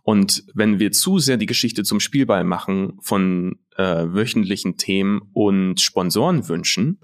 Und 0.03 0.45
wenn 0.53 0.79
wir 0.79 0.91
zu 0.91 1.19
sehr 1.19 1.37
die 1.37 1.47
Geschichte 1.47 1.83
zum 1.83 1.99
Spielball 1.99 2.43
machen 2.43 2.97
von 3.01 3.59
äh, 3.75 4.05
wöchentlichen 4.07 4.77
Themen 4.77 5.21
und 5.33 5.81
Sponsorenwünschen, 5.81 6.99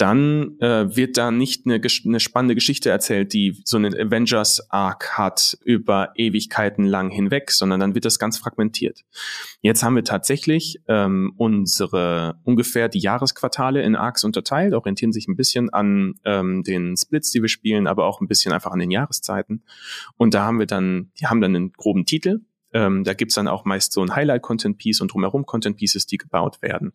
dann 0.00 0.58
äh, 0.60 0.96
wird 0.96 1.18
da 1.18 1.30
nicht 1.30 1.66
eine, 1.66 1.80
eine 2.04 2.20
spannende 2.20 2.54
Geschichte 2.54 2.88
erzählt, 2.88 3.32
die 3.34 3.60
so 3.64 3.76
einen 3.76 3.94
Avengers-Arc 3.94 5.18
hat 5.18 5.58
über 5.62 6.12
Ewigkeiten 6.16 6.86
lang 6.86 7.10
hinweg, 7.10 7.50
sondern 7.50 7.80
dann 7.80 7.94
wird 7.94 8.06
das 8.06 8.18
ganz 8.18 8.38
fragmentiert. 8.38 9.04
Jetzt 9.60 9.82
haben 9.82 9.96
wir 9.96 10.04
tatsächlich 10.04 10.80
ähm, 10.88 11.34
unsere 11.36 12.40
ungefähr 12.44 12.88
die 12.88 13.00
Jahresquartale 13.00 13.82
in 13.82 13.94
Arcs 13.94 14.24
unterteilt, 14.24 14.72
orientieren 14.72 15.12
sich 15.12 15.28
ein 15.28 15.36
bisschen 15.36 15.68
an 15.70 16.14
ähm, 16.24 16.62
den 16.62 16.96
Splits, 16.96 17.30
die 17.30 17.42
wir 17.42 17.48
spielen, 17.48 17.86
aber 17.86 18.06
auch 18.06 18.22
ein 18.22 18.28
bisschen 18.28 18.52
einfach 18.52 18.72
an 18.72 18.78
den 18.78 18.90
Jahreszeiten. 18.90 19.64
Und 20.16 20.32
da 20.32 20.44
haben 20.44 20.58
wir 20.58 20.66
dann, 20.66 21.10
die 21.20 21.26
haben 21.26 21.42
dann 21.42 21.54
einen 21.54 21.72
groben 21.72 22.06
Titel. 22.06 22.40
Ähm, 22.72 23.04
da 23.04 23.14
gibt's 23.14 23.34
dann 23.34 23.48
auch 23.48 23.64
meist 23.64 23.92
so 23.92 24.02
ein 24.02 24.14
Highlight-Content-Piece 24.14 25.00
und 25.00 25.12
drumherum 25.12 25.46
Content-Pieces, 25.46 26.06
die 26.06 26.18
gebaut 26.18 26.62
werden. 26.62 26.92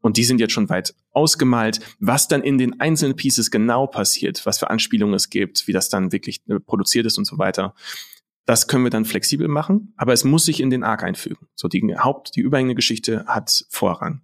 Und 0.00 0.16
die 0.16 0.24
sind 0.24 0.40
jetzt 0.40 0.52
schon 0.52 0.68
weit 0.68 0.94
ausgemalt. 1.12 1.80
Was 1.98 2.28
dann 2.28 2.42
in 2.42 2.58
den 2.58 2.80
einzelnen 2.80 3.16
Pieces 3.16 3.50
genau 3.50 3.86
passiert, 3.86 4.44
was 4.44 4.58
für 4.58 4.70
Anspielungen 4.70 5.14
es 5.14 5.30
gibt, 5.30 5.66
wie 5.66 5.72
das 5.72 5.88
dann 5.88 6.12
wirklich 6.12 6.42
äh, 6.48 6.60
produziert 6.60 7.06
ist 7.06 7.18
und 7.18 7.24
so 7.24 7.38
weiter, 7.38 7.74
das 8.46 8.68
können 8.68 8.84
wir 8.84 8.90
dann 8.90 9.04
flexibel 9.04 9.48
machen, 9.48 9.92
aber 9.96 10.12
es 10.12 10.22
muss 10.22 10.44
sich 10.44 10.60
in 10.60 10.70
den 10.70 10.84
Arc 10.84 11.02
einfügen. 11.02 11.48
So 11.56 11.66
die 11.66 11.82
Haupt, 11.98 12.36
die 12.36 12.40
überhängende 12.40 12.76
Geschichte 12.76 13.24
hat 13.26 13.66
Vorrang. 13.68 14.22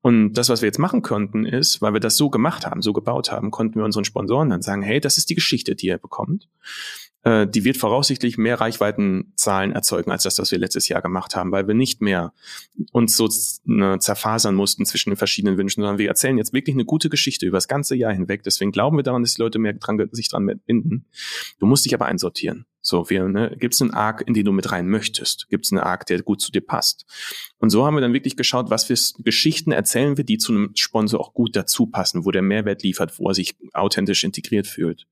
Und 0.00 0.34
das, 0.34 0.48
was 0.48 0.60
wir 0.60 0.66
jetzt 0.66 0.78
machen 0.78 1.02
konnten, 1.02 1.46
ist, 1.46 1.80
weil 1.80 1.92
wir 1.92 2.00
das 2.00 2.16
so 2.16 2.28
gemacht 2.28 2.66
haben, 2.66 2.82
so 2.82 2.92
gebaut 2.92 3.30
haben, 3.30 3.50
konnten 3.50 3.76
wir 3.76 3.84
unseren 3.84 4.04
Sponsoren 4.04 4.50
dann 4.50 4.60
sagen, 4.60 4.82
hey, 4.82 5.00
das 5.00 5.16
ist 5.16 5.30
die 5.30 5.34
Geschichte, 5.34 5.76
die 5.76 5.86
ihr 5.86 5.98
bekommt. 5.98 6.48
Äh, 7.24 7.46
die 7.48 7.64
wird 7.64 7.78
voraussichtlich 7.78 8.36
mehr 8.36 8.60
Reichweitenzahlen 8.60 9.72
erzeugen 9.72 10.10
als 10.10 10.22
das, 10.22 10.38
was 10.38 10.52
wir 10.52 10.58
letztes 10.58 10.88
Jahr 10.88 11.02
gemacht 11.02 11.34
haben, 11.34 11.52
weil 11.52 11.66
wir 11.66 11.74
nicht 11.74 12.02
mehr 12.02 12.32
uns 12.92 13.16
so 13.16 13.28
ne, 13.64 13.98
zerfasern 13.98 14.54
mussten 14.54 14.84
zwischen 14.84 15.10
den 15.10 15.16
verschiedenen 15.16 15.56
Wünschen, 15.56 15.80
sondern 15.80 15.98
wir 15.98 16.08
erzählen 16.08 16.36
jetzt 16.36 16.52
wirklich 16.52 16.76
eine 16.76 16.84
gute 16.84 17.08
Geschichte 17.08 17.46
über 17.46 17.56
das 17.56 17.66
ganze 17.66 17.96
Jahr 17.96 18.12
hinweg. 18.12 18.42
Deswegen 18.42 18.72
glauben 18.72 18.98
wir 18.98 19.02
daran, 19.02 19.22
dass 19.22 19.34
die 19.34 19.42
Leute 19.42 19.58
mehr 19.58 19.72
dran, 19.72 20.06
sich 20.12 20.28
dran 20.28 20.46
binden. 20.66 21.06
Du 21.58 21.66
musst 21.66 21.86
dich 21.86 21.94
aber 21.94 22.04
einsortieren. 22.04 22.66
So, 22.82 23.08
wir, 23.08 23.26
ne, 23.26 23.56
gibt 23.58 23.72
es 23.72 23.80
einen 23.80 23.92
Arc, 23.92 24.22
in 24.26 24.34
den 24.34 24.44
du 24.44 24.52
mit 24.52 24.70
rein 24.70 24.86
möchtest? 24.86 25.48
Gibt 25.48 25.64
es 25.64 25.72
einen 25.72 25.80
Arc, 25.80 26.04
der 26.04 26.22
gut 26.22 26.42
zu 26.42 26.52
dir 26.52 26.60
passt? 26.60 27.06
Und 27.56 27.70
so 27.70 27.86
haben 27.86 27.94
wir 27.94 28.02
dann 28.02 28.12
wirklich 28.12 28.36
geschaut, 28.36 28.68
was 28.68 28.84
für 28.84 28.94
Geschichten 29.22 29.72
erzählen 29.72 30.18
wir, 30.18 30.24
die 30.24 30.36
zu 30.36 30.52
einem 30.52 30.72
Sponsor 30.74 31.18
auch 31.18 31.32
gut 31.32 31.56
dazu 31.56 31.86
passen, 31.86 32.26
wo 32.26 32.30
der 32.30 32.42
Mehrwert 32.42 32.82
liefert, 32.82 33.18
wo 33.18 33.28
er 33.28 33.34
sich 33.34 33.56
authentisch 33.72 34.22
integriert 34.24 34.66
fühlt. 34.66 35.06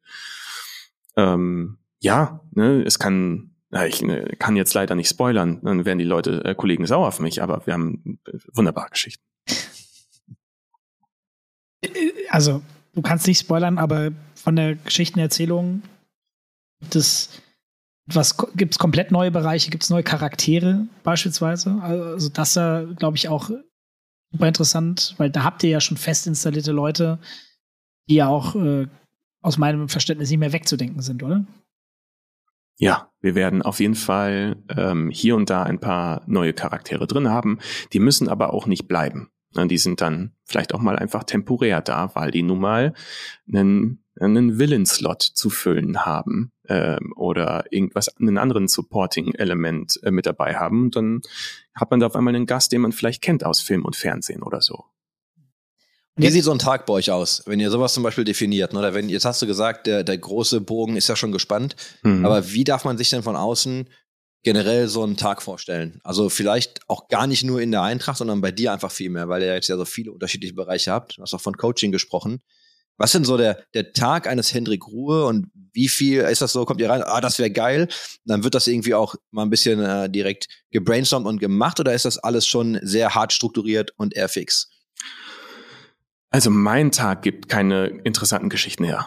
Ähm, 1.16 1.78
ja, 2.02 2.40
ne, 2.50 2.82
es 2.82 2.98
kann, 2.98 3.54
ich 3.86 4.02
ne, 4.02 4.34
kann 4.38 4.56
jetzt 4.56 4.74
leider 4.74 4.94
nicht 4.94 5.08
spoilern, 5.08 5.60
dann 5.62 5.84
werden 5.84 5.98
die 5.98 6.04
Leute, 6.04 6.44
äh, 6.44 6.54
Kollegen 6.54 6.86
sauer 6.86 7.08
auf 7.08 7.20
mich, 7.20 7.42
aber 7.42 7.64
wir 7.66 7.74
haben 7.74 8.18
äh, 8.26 8.38
wunderbare 8.52 8.90
Geschichten. 8.90 9.22
Also, 12.28 12.62
du 12.94 13.02
kannst 13.02 13.26
nicht 13.26 13.38
spoilern, 13.38 13.78
aber 13.78 14.10
von 14.34 14.56
der 14.56 14.74
Geschichtenerzählung 14.76 15.82
gibt 16.80 16.96
es 16.96 17.40
was 18.06 18.36
gibt 18.56 18.78
komplett 18.80 19.12
neue 19.12 19.30
Bereiche, 19.30 19.70
gibt 19.70 19.84
es 19.84 19.90
neue 19.90 20.02
Charaktere 20.02 20.86
beispielsweise. 21.04 21.78
Also 21.80 22.28
das 22.30 22.54
da 22.54 22.84
glaube 22.96 23.16
ich 23.16 23.28
auch 23.28 23.48
super 24.32 24.48
interessant, 24.48 25.14
weil 25.18 25.30
da 25.30 25.44
habt 25.44 25.62
ihr 25.62 25.70
ja 25.70 25.80
schon 25.80 25.96
fest 25.96 26.26
installierte 26.26 26.72
Leute, 26.72 27.20
die 28.08 28.16
ja 28.16 28.26
auch 28.26 28.56
äh, 28.56 28.88
aus 29.40 29.56
meinem 29.56 29.88
Verständnis 29.88 30.30
nicht 30.30 30.40
mehr 30.40 30.52
wegzudenken 30.52 31.00
sind, 31.00 31.22
oder? 31.22 31.44
Ja, 32.78 33.10
wir 33.20 33.34
werden 33.34 33.62
auf 33.62 33.80
jeden 33.80 33.94
Fall 33.94 34.56
ähm, 34.76 35.10
hier 35.10 35.36
und 35.36 35.50
da 35.50 35.62
ein 35.62 35.78
paar 35.78 36.22
neue 36.26 36.52
Charaktere 36.52 37.06
drin 37.06 37.28
haben. 37.28 37.58
Die 37.92 38.00
müssen 38.00 38.28
aber 38.28 38.52
auch 38.52 38.66
nicht 38.66 38.88
bleiben. 38.88 39.30
Die 39.54 39.78
sind 39.78 40.00
dann 40.00 40.32
vielleicht 40.44 40.72
auch 40.72 40.80
mal 40.80 40.98
einfach 40.98 41.24
temporär 41.24 41.82
da, 41.82 42.14
weil 42.14 42.30
die 42.30 42.42
nun 42.42 42.58
mal 42.58 42.94
einen 43.46 44.02
einen 44.20 44.58
Villain-Slot 44.58 45.22
zu 45.22 45.50
füllen 45.50 46.04
haben 46.04 46.52
ähm, 46.68 47.12
oder 47.16 47.64
irgendwas, 47.70 48.08
einen 48.18 48.38
anderen 48.38 48.68
Supporting-Element 48.68 50.00
äh, 50.02 50.10
mit 50.10 50.26
dabei 50.26 50.56
haben, 50.56 50.90
dann 50.90 51.22
hat 51.74 51.90
man 51.90 52.00
da 52.00 52.06
auf 52.06 52.16
einmal 52.16 52.34
einen 52.34 52.46
Gast, 52.46 52.72
den 52.72 52.82
man 52.82 52.92
vielleicht 52.92 53.22
kennt 53.22 53.44
aus 53.44 53.60
Film 53.60 53.84
und 53.84 53.96
Fernsehen 53.96 54.42
oder 54.42 54.60
so. 54.60 54.84
Wie 56.16 56.28
sieht 56.28 56.44
so 56.44 56.52
ein 56.52 56.58
Tag 56.58 56.84
bei 56.84 56.92
euch 56.92 57.10
aus, 57.10 57.42
wenn 57.46 57.58
ihr 57.58 57.70
sowas 57.70 57.94
zum 57.94 58.02
Beispiel 58.02 58.24
definiert? 58.24 58.72
Ne? 58.72 58.78
Oder 58.78 58.92
wenn, 58.92 59.08
jetzt 59.08 59.24
hast 59.24 59.40
du 59.40 59.46
gesagt, 59.46 59.86
der, 59.86 60.04
der 60.04 60.18
große 60.18 60.60
Bogen 60.60 60.96
ist 60.96 61.08
ja 61.08 61.16
schon 61.16 61.32
gespannt, 61.32 61.74
mhm. 62.02 62.26
aber 62.26 62.52
wie 62.52 62.64
darf 62.64 62.84
man 62.84 62.98
sich 62.98 63.08
denn 63.08 63.22
von 63.22 63.34
außen 63.34 63.88
generell 64.42 64.88
so 64.88 65.02
einen 65.02 65.16
Tag 65.16 65.40
vorstellen? 65.40 66.00
Also 66.04 66.28
vielleicht 66.28 66.80
auch 66.88 67.08
gar 67.08 67.26
nicht 67.26 67.44
nur 67.44 67.62
in 67.62 67.70
der 67.70 67.82
Eintracht, 67.82 68.18
sondern 68.18 68.42
bei 68.42 68.52
dir 68.52 68.72
einfach 68.72 68.90
viel 68.90 69.08
mehr, 69.08 69.28
weil 69.28 69.42
ihr 69.42 69.54
jetzt 69.54 69.68
ja 69.68 69.76
so 69.78 69.86
viele 69.86 70.12
unterschiedliche 70.12 70.54
Bereiche 70.54 70.92
habt. 70.92 71.16
Du 71.16 71.22
hast 71.22 71.32
auch 71.32 71.40
von 71.40 71.56
Coaching 71.56 71.92
gesprochen. 71.92 72.42
Was 72.98 73.08
ist 73.08 73.14
denn 73.14 73.24
so 73.24 73.38
der, 73.38 73.64
der 73.72 73.94
Tag 73.94 74.26
eines 74.26 74.52
Hendrik 74.52 74.86
Ruhe 74.86 75.24
und 75.24 75.46
wie 75.72 75.88
viel 75.88 76.20
ist 76.20 76.42
das 76.42 76.52
so? 76.52 76.66
Kommt 76.66 76.80
ihr 76.82 76.90
rein, 76.90 77.02
ah, 77.02 77.22
das 77.22 77.38
wäre 77.38 77.50
geil. 77.50 77.88
Dann 78.26 78.44
wird 78.44 78.54
das 78.54 78.66
irgendwie 78.66 78.94
auch 78.94 79.14
mal 79.30 79.44
ein 79.44 79.50
bisschen 79.50 79.80
äh, 79.80 80.10
direkt 80.10 80.48
gebrainstormt 80.70 81.26
und 81.26 81.40
gemacht 81.40 81.80
oder 81.80 81.94
ist 81.94 82.04
das 82.04 82.18
alles 82.18 82.46
schon 82.46 82.78
sehr 82.82 83.14
hart 83.14 83.32
strukturiert 83.32 83.92
und 83.96 84.14
eher 84.14 84.28
fix? 84.28 84.71
Also 86.32 86.50
mein 86.50 86.90
Tag 86.90 87.22
gibt 87.22 87.48
keine 87.48 87.86
interessanten 87.86 88.48
Geschichten 88.48 88.84
her. 88.84 89.06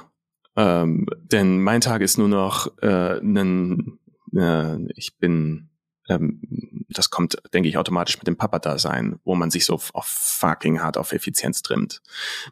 Ähm, 0.55 1.07
denn 1.23 1.59
mein 1.61 1.81
Tag 1.81 2.01
ist 2.01 2.17
nur 2.17 2.29
noch 2.29 2.67
äh, 2.81 3.19
ein, 3.19 3.99
äh, 4.33 4.77
ich 4.95 5.17
bin, 5.17 5.69
ähm, 6.07 6.85
das 6.87 7.09
kommt, 7.09 7.37
denke 7.51 7.67
ich, 7.67 7.77
automatisch 7.77 8.17
mit 8.19 8.27
dem 8.27 8.37
Papa-Dasein, 8.37 9.19
wo 9.25 9.35
man 9.35 9.49
sich 9.49 9.65
so 9.65 9.73
auf, 9.73 9.91
fucking 10.05 10.81
hart 10.81 10.97
auf 10.97 11.13
Effizienz 11.13 11.63
trimmt. 11.63 12.01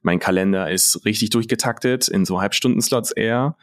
Mein 0.01 0.19
Kalender 0.19 0.69
ist 0.71 1.05
richtig 1.05 1.29
durchgetaktet, 1.29 2.07
in 2.07 2.25
so 2.25 2.41
Halbstundenslots 2.41 3.12
eher. 3.12 3.55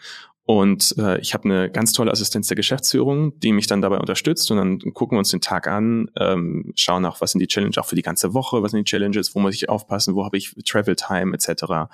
Und 0.45 0.97
äh, 0.99 1.21
ich 1.21 1.33
habe 1.35 1.45
eine 1.45 1.71
ganz 1.71 1.93
tolle 1.93 2.11
Assistenz 2.11 2.49
der 2.49 2.57
Geschäftsführung, 2.57 3.39
die 3.39 3.53
mich 3.53 3.67
dann 3.67 3.83
dabei 3.83 3.99
unterstützt. 3.99 4.51
Und 4.51 4.57
dann 4.57 4.79
gucken 4.95 5.17
wir 5.17 5.21
uns 5.21 5.31
den 5.31 5.41
Tag 5.41 5.67
an, 5.69 6.11
ähm, 6.19 6.73
schauen 6.75 7.05
auch, 7.05 7.21
was 7.21 7.33
sind 7.33 7.41
die 7.41 7.47
Challenges 7.47 7.79
auch 7.79 7.87
für 7.87 7.95
die 7.95 8.03
ganze 8.03 8.35
Woche, 8.35 8.63
was 8.63 8.73
sind 8.73 8.79
die 8.79 8.91
Challenges, 8.91 9.35
wo 9.35 9.41
muss 9.41 9.55
ich 9.55 9.69
aufpassen, 9.69 10.15
wo 10.15 10.25
habe 10.25 10.37
ich 10.37 10.55
Travel 10.65 10.97
Time 10.97 11.35
etc. 11.35 11.91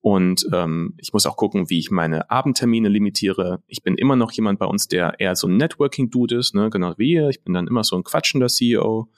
Und 0.00 0.48
ähm, 0.52 0.94
ich 0.96 1.12
muss 1.12 1.26
auch 1.26 1.36
gucken, 1.36 1.68
wie 1.68 1.78
ich 1.78 1.90
meine 1.90 2.30
Abendtermine 2.30 2.88
limitiere. 2.88 3.62
Ich 3.66 3.82
bin 3.82 3.96
immer 3.96 4.16
noch 4.16 4.32
jemand 4.32 4.58
bei 4.58 4.66
uns, 4.66 4.88
der 4.88 5.20
eher 5.20 5.36
so 5.36 5.46
ein 5.46 5.58
Networking-Dude 5.58 6.36
ist, 6.36 6.54
ne? 6.54 6.70
genau 6.70 6.94
wie 6.96 7.12
ihr. 7.12 7.28
Ich 7.28 7.42
bin 7.42 7.52
dann 7.52 7.66
immer 7.66 7.84
so 7.84 7.96
ein 7.96 8.04
quatschender 8.04 8.48
CEO. 8.48 9.08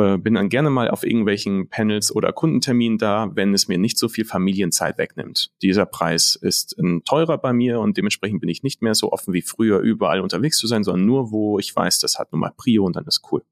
Äh, 0.00 0.18
bin 0.18 0.34
dann 0.34 0.48
gerne 0.48 0.70
mal 0.70 0.88
auf 0.88 1.04
irgendwelchen 1.04 1.68
Panels 1.68 2.14
oder 2.14 2.32
Kundenterminen 2.32 2.98
da, 2.98 3.30
wenn 3.34 3.52
es 3.52 3.68
mir 3.68 3.78
nicht 3.78 3.98
so 3.98 4.08
viel 4.08 4.24
Familienzeit 4.24 4.98
wegnimmt. 4.98 5.50
Dieser 5.62 5.84
Preis 5.84 6.36
ist 6.40 6.78
ein 6.78 7.04
teurer 7.04 7.38
bei 7.38 7.52
mir 7.52 7.80
und 7.80 7.96
dementsprechend 7.96 8.40
bin 8.40 8.48
ich 8.48 8.62
nicht 8.62 8.82
mehr 8.82 8.94
so 8.94 9.12
offen 9.12 9.34
wie 9.34 9.42
früher 9.42 9.80
überall 9.80 10.20
unterwegs 10.20 10.58
zu 10.58 10.66
sein, 10.66 10.84
sondern 10.84 11.06
nur, 11.06 11.30
wo 11.30 11.58
ich 11.58 11.74
weiß, 11.74 11.98
das 11.98 12.18
hat 12.18 12.32
nun 12.32 12.40
mal 12.40 12.52
Prio 12.56 12.84
und 12.84 12.96
dann 12.96 13.04
ist 13.04 13.22
cool. 13.30 13.44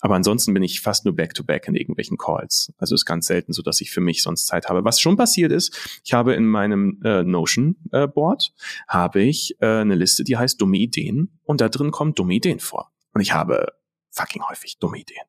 Aber 0.00 0.14
ansonsten 0.14 0.54
bin 0.54 0.62
ich 0.62 0.80
fast 0.80 1.04
nur 1.04 1.14
back-to-back 1.14 1.64
-back 1.64 1.68
in 1.68 1.74
irgendwelchen 1.74 2.16
Calls. 2.16 2.72
Also 2.78 2.94
ist 2.94 3.04
ganz 3.04 3.26
selten 3.26 3.52
so, 3.52 3.62
dass 3.62 3.80
ich 3.80 3.90
für 3.90 4.00
mich 4.00 4.22
sonst 4.22 4.46
Zeit 4.46 4.68
habe. 4.68 4.84
Was 4.84 5.00
schon 5.00 5.16
passiert 5.16 5.52
ist, 5.52 6.00
ich 6.04 6.12
habe 6.12 6.34
in 6.34 6.46
meinem 6.46 7.00
äh, 7.04 7.24
Notion-Board 7.24 8.52
äh, 8.54 8.88
habe 8.88 9.22
ich 9.22 9.56
äh, 9.60 9.66
eine 9.66 9.96
Liste, 9.96 10.24
die 10.24 10.36
heißt 10.36 10.60
dumme 10.60 10.78
Ideen 10.78 11.38
und 11.42 11.60
da 11.60 11.68
drin 11.68 11.90
kommen 11.90 12.14
dumme 12.14 12.34
Ideen 12.34 12.60
vor. 12.60 12.92
Und 13.12 13.20
ich 13.20 13.32
habe 13.32 13.72
fucking 14.10 14.42
häufig 14.48 14.78
dumme 14.78 14.98
Ideen. 14.98 15.24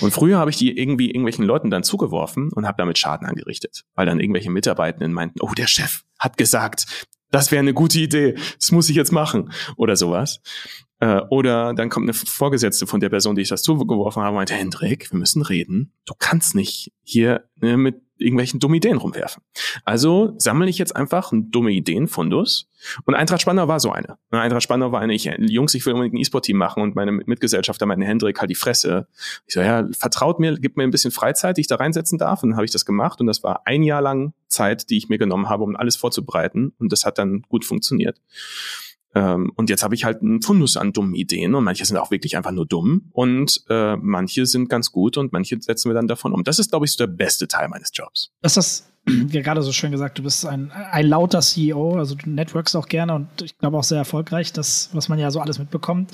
Und 0.00 0.12
früher 0.12 0.38
habe 0.38 0.50
ich 0.50 0.56
die 0.56 0.76
irgendwie 0.78 1.08
irgendwelchen 1.08 1.44
Leuten 1.44 1.70
dann 1.70 1.82
zugeworfen 1.82 2.52
und 2.52 2.66
habe 2.66 2.76
damit 2.78 2.98
Schaden 2.98 3.26
angerichtet, 3.26 3.84
weil 3.94 4.06
dann 4.06 4.20
irgendwelche 4.20 4.50
Mitarbeitenden 4.50 5.12
meinten, 5.12 5.40
oh, 5.40 5.52
der 5.56 5.66
Chef 5.66 6.02
hat 6.18 6.36
gesagt, 6.36 6.86
das 7.30 7.50
wäre 7.50 7.60
eine 7.60 7.74
gute 7.74 7.98
Idee, 7.98 8.36
das 8.58 8.70
muss 8.72 8.88
ich 8.88 8.96
jetzt 8.96 9.12
machen 9.12 9.52
oder 9.76 9.96
sowas. 9.96 10.40
Äh, 11.00 11.20
oder 11.28 11.74
dann 11.74 11.90
kommt 11.90 12.04
eine 12.04 12.14
Vorgesetzte 12.14 12.86
von 12.86 13.00
der 13.00 13.10
Person, 13.10 13.36
die 13.36 13.42
ich 13.42 13.48
das 13.48 13.62
zugeworfen 13.62 14.22
habe, 14.22 14.34
meinte, 14.34 14.54
Hendrik, 14.54 15.12
wir 15.12 15.18
müssen 15.18 15.42
reden. 15.42 15.92
Du 16.06 16.14
kannst 16.18 16.54
nicht 16.54 16.92
hier 17.02 17.44
ne, 17.56 17.76
mit 17.76 18.05
irgendwelchen 18.18 18.60
dummen 18.60 18.76
Ideen 18.76 18.96
rumwerfen. 18.96 19.42
Also 19.84 20.34
sammle 20.38 20.68
ich 20.68 20.78
jetzt 20.78 20.94
einfach 20.96 21.32
einen 21.32 21.50
dumme 21.50 21.72
Ideenfundus. 21.72 22.68
Und 23.04 23.14
Eintracht 23.14 23.42
Spandau 23.42 23.68
war 23.68 23.80
so 23.80 23.90
eine. 23.90 24.18
Eintracht 24.30 24.62
Spandau 24.62 24.92
war 24.92 25.00
eine, 25.00 25.14
ich, 25.14 25.24
Jungs, 25.38 25.74
ich 25.74 25.84
will 25.86 25.94
unbedingt 25.94 26.14
ein 26.14 26.18
E-Sport-Team 26.18 26.56
machen 26.56 26.82
und 26.82 26.94
meine 26.94 27.12
Mitgesellschafter 27.12 27.86
meinten, 27.86 28.04
Hendrik, 28.04 28.40
halt 28.40 28.50
die 28.50 28.54
Fresse. 28.54 29.08
Ich 29.46 29.54
so, 29.54 29.60
ja, 29.60 29.86
vertraut 29.98 30.40
mir, 30.40 30.58
gib 30.58 30.76
mir 30.76 30.84
ein 30.84 30.90
bisschen 30.90 31.10
Freizeit, 31.10 31.56
die 31.56 31.62
ich 31.62 31.66
da 31.66 31.76
reinsetzen 31.76 32.18
darf. 32.18 32.42
Und 32.42 32.50
dann 32.50 32.56
habe 32.56 32.64
ich 32.64 32.72
das 32.72 32.84
gemacht 32.84 33.20
und 33.20 33.26
das 33.26 33.42
war 33.42 33.62
ein 33.66 33.82
Jahr 33.82 34.02
lang 34.02 34.32
Zeit, 34.48 34.90
die 34.90 34.96
ich 34.96 35.08
mir 35.08 35.18
genommen 35.18 35.48
habe, 35.48 35.64
um 35.64 35.76
alles 35.76 35.96
vorzubereiten. 35.96 36.72
Und 36.78 36.92
das 36.92 37.04
hat 37.04 37.18
dann 37.18 37.42
gut 37.48 37.64
funktioniert. 37.64 38.20
Ähm, 39.16 39.50
und 39.56 39.70
jetzt 39.70 39.82
habe 39.82 39.94
ich 39.94 40.04
halt 40.04 40.20
einen 40.20 40.42
Fundus 40.42 40.76
an 40.76 40.92
dummen 40.92 41.14
Ideen 41.14 41.54
und 41.54 41.64
manche 41.64 41.86
sind 41.86 41.96
auch 41.96 42.10
wirklich 42.10 42.36
einfach 42.36 42.50
nur 42.50 42.66
dumm 42.66 43.08
und 43.12 43.64
äh, 43.70 43.96
manche 43.96 44.44
sind 44.44 44.68
ganz 44.68 44.92
gut 44.92 45.16
und 45.16 45.32
manche 45.32 45.56
setzen 45.58 45.88
wir 45.88 45.94
dann 45.94 46.06
davon 46.06 46.34
um. 46.34 46.44
Das 46.44 46.58
ist, 46.58 46.68
glaube 46.68 46.84
ich, 46.84 46.92
so 46.92 46.98
der 46.98 47.10
beste 47.10 47.48
Teil 47.48 47.68
meines 47.68 47.90
Jobs. 47.94 48.30
Das 48.42 48.58
ist 48.58 48.92
ja 49.30 49.40
gerade 49.40 49.62
so 49.62 49.72
schön 49.72 49.90
gesagt, 49.90 50.18
du 50.18 50.22
bist 50.22 50.44
ein, 50.44 50.70
ein 50.70 51.06
lauter 51.06 51.40
CEO, 51.40 51.96
also 51.96 52.14
du 52.14 52.28
networkst 52.28 52.76
auch 52.76 52.88
gerne 52.88 53.14
und 53.14 53.40
ich 53.40 53.56
glaube 53.56 53.78
auch 53.78 53.84
sehr 53.84 53.96
erfolgreich, 53.96 54.52
das, 54.52 54.90
was 54.92 55.08
man 55.08 55.18
ja 55.18 55.30
so 55.30 55.40
alles 55.40 55.58
mitbekommt. 55.58 56.12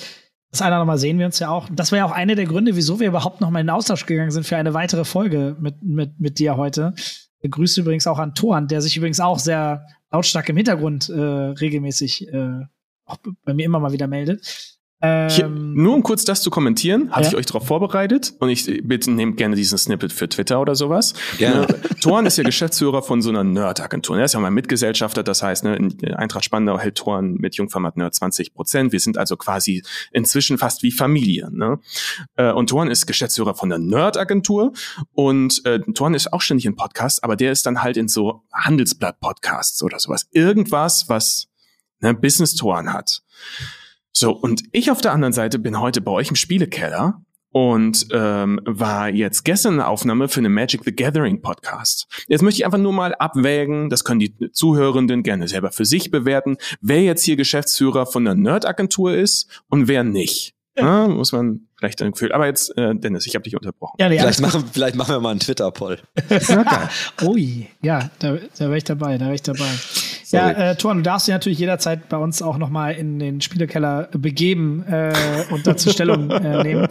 Das 0.52 0.62
einer 0.62 0.78
nochmal 0.78 0.98
sehen 0.98 1.18
wir 1.18 1.26
uns 1.26 1.40
ja 1.40 1.48
auch. 1.48 1.68
Das 1.72 1.90
war 1.90 1.98
ja 1.98 2.04
auch 2.04 2.12
einer 2.12 2.36
der 2.36 2.44
Gründe, 2.44 2.76
wieso 2.76 3.00
wir 3.00 3.08
überhaupt 3.08 3.40
noch 3.40 3.50
mal 3.50 3.58
in 3.58 3.66
den 3.66 3.74
Austausch 3.74 4.06
gegangen 4.06 4.30
sind 4.30 4.46
für 4.46 4.56
eine 4.56 4.74
weitere 4.74 5.04
Folge 5.04 5.56
mit, 5.58 5.82
mit, 5.82 6.20
mit 6.20 6.38
dir 6.38 6.56
heute. 6.56 6.94
Grüße 7.42 7.80
übrigens 7.80 8.06
auch 8.06 8.20
an 8.20 8.36
Thorn, 8.36 8.68
der 8.68 8.80
sich 8.80 8.96
übrigens 8.96 9.18
auch 9.18 9.40
sehr 9.40 9.86
lautstark 10.12 10.48
im 10.50 10.56
Hintergrund 10.56 11.08
äh, 11.08 11.20
regelmäßig 11.20 12.28
äh, 12.28 12.60
auch 13.04 13.18
bei 13.44 13.54
mir 13.54 13.66
immer 13.66 13.80
mal 13.80 13.92
wieder 13.92 14.06
meldet. 14.06 14.78
Hier, 15.02 15.46
ähm, 15.46 15.74
nur 15.74 15.96
um 15.96 16.04
kurz 16.04 16.24
das 16.24 16.42
zu 16.42 16.50
kommentieren, 16.50 17.10
hatte 17.10 17.24
ja. 17.24 17.28
ich 17.30 17.36
euch 17.36 17.46
darauf 17.46 17.66
vorbereitet 17.66 18.34
und 18.38 18.50
ich 18.50 18.66
bitte 18.84 19.10
nehmt 19.10 19.36
gerne 19.36 19.56
diesen 19.56 19.76
Snippet 19.76 20.12
für 20.12 20.28
Twitter 20.28 20.60
oder 20.60 20.76
sowas. 20.76 21.14
Gerne. 21.38 21.62
Ne, 21.62 21.80
Thorn 22.00 22.24
ist 22.24 22.38
ja 22.38 22.44
Geschäftsführer 22.44 23.02
von 23.02 23.20
so 23.20 23.30
einer 23.30 23.42
Nerd-Agentur. 23.42 24.16
Er 24.16 24.26
ist 24.26 24.34
ja 24.34 24.38
mein 24.38 24.54
Mitgesellschafter, 24.54 25.24
das 25.24 25.42
heißt, 25.42 25.64
ne, 25.64 25.74
in 25.74 26.14
Eintracht 26.14 26.44
Spandau 26.44 26.78
hält 26.78 26.98
Thorn 26.98 27.34
mit 27.34 27.56
Jungformat 27.56 27.96
Nerd 27.96 28.14
20 28.14 28.54
Prozent. 28.54 28.92
Wir 28.92 29.00
sind 29.00 29.18
also 29.18 29.36
quasi 29.36 29.82
inzwischen 30.12 30.56
fast 30.56 30.84
wie 30.84 30.92
Familie. 30.92 31.50
Ne? 31.50 31.80
Äh, 32.36 32.52
und 32.52 32.70
Thorn 32.70 32.88
ist 32.88 33.06
Geschäftsführer 33.06 33.56
von 33.56 33.70
der 33.70 33.80
Nerd-Agentur 33.80 34.72
und 35.14 35.66
äh, 35.66 35.80
Thorn 35.80 36.14
ist 36.14 36.32
auch 36.32 36.42
ständig 36.42 36.66
in 36.66 36.76
Podcast, 36.76 37.24
aber 37.24 37.34
der 37.34 37.50
ist 37.50 37.66
dann 37.66 37.82
halt 37.82 37.96
in 37.96 38.06
so 38.06 38.42
Handelsblatt-Podcasts 38.52 39.82
oder 39.82 39.98
sowas. 39.98 40.28
Irgendwas, 40.30 41.08
was 41.08 41.48
ne, 42.02 42.14
Business-Toren 42.14 42.92
hat. 42.92 43.22
So, 44.12 44.32
und 44.32 44.62
ich 44.72 44.90
auf 44.90 45.00
der 45.00 45.12
anderen 45.12 45.32
Seite 45.32 45.58
bin 45.58 45.80
heute 45.80 46.00
bei 46.00 46.10
euch 46.10 46.28
im 46.28 46.36
Spielekeller 46.36 47.22
und 47.50 48.06
ähm, 48.12 48.60
war 48.64 49.08
jetzt 49.10 49.44
gestern 49.44 49.74
eine 49.74 49.86
Aufnahme 49.86 50.28
für 50.28 50.40
eine 50.40 50.48
Magic 50.48 50.82
the 50.84 50.94
Gathering 50.94 51.42
Podcast. 51.42 52.06
Jetzt 52.28 52.42
möchte 52.42 52.60
ich 52.60 52.64
einfach 52.64 52.78
nur 52.78 52.92
mal 52.92 53.14
abwägen, 53.14 53.90
das 53.90 54.04
können 54.04 54.20
die 54.20 54.34
Zuhörenden 54.52 55.22
gerne 55.22 55.48
selber 55.48 55.70
für 55.70 55.84
sich 55.84 56.10
bewerten, 56.10 56.56
wer 56.80 57.02
jetzt 57.02 57.22
hier 57.24 57.36
Geschäftsführer 57.36 58.06
von 58.06 58.26
einer 58.26 58.34
Nerd-Agentur 58.34 59.14
ist 59.14 59.62
und 59.68 59.88
wer 59.88 60.02
nicht. 60.02 60.54
Ja. 60.76 61.06
Ja, 61.06 61.08
muss 61.08 61.32
man 61.32 61.68
vielleicht 61.76 62.00
ein 62.00 62.12
Gefühl. 62.12 62.32
Aber 62.32 62.46
jetzt, 62.46 62.76
äh, 62.78 62.94
Dennis, 62.94 63.26
ich 63.26 63.34
habe 63.34 63.42
dich 63.42 63.54
unterbrochen. 63.54 63.96
Ja, 63.98 64.08
nee, 64.08 64.18
vielleicht, 64.18 64.40
machen, 64.40 64.64
vielleicht 64.72 64.96
machen 64.96 65.14
wir 65.14 65.20
mal 65.20 65.30
einen 65.30 65.40
Twitter-Poll. 65.40 65.98
Ui, 67.22 67.68
ja, 67.82 68.10
da, 68.20 68.36
da 68.36 68.64
wäre 68.66 68.78
ich 68.78 68.84
dabei, 68.84 69.18
da 69.18 69.26
wäre 69.26 69.34
ich 69.34 69.42
dabei. 69.42 69.68
Ja, 70.32 70.50
äh, 70.50 70.76
Thorn, 70.76 70.98
du 70.98 71.02
darfst 71.02 71.26
dich 71.26 71.32
natürlich 71.32 71.58
jederzeit 71.58 72.08
bei 72.08 72.16
uns 72.16 72.42
auch 72.42 72.58
nochmal 72.58 72.94
in 72.94 73.18
den 73.18 73.40
Spielekeller 73.40 74.08
begeben 74.12 74.82
äh, 74.84 75.12
und 75.50 75.66
dazu 75.66 75.90
Stellung 75.90 76.30
äh, 76.30 76.62
nehmen. 76.64 76.88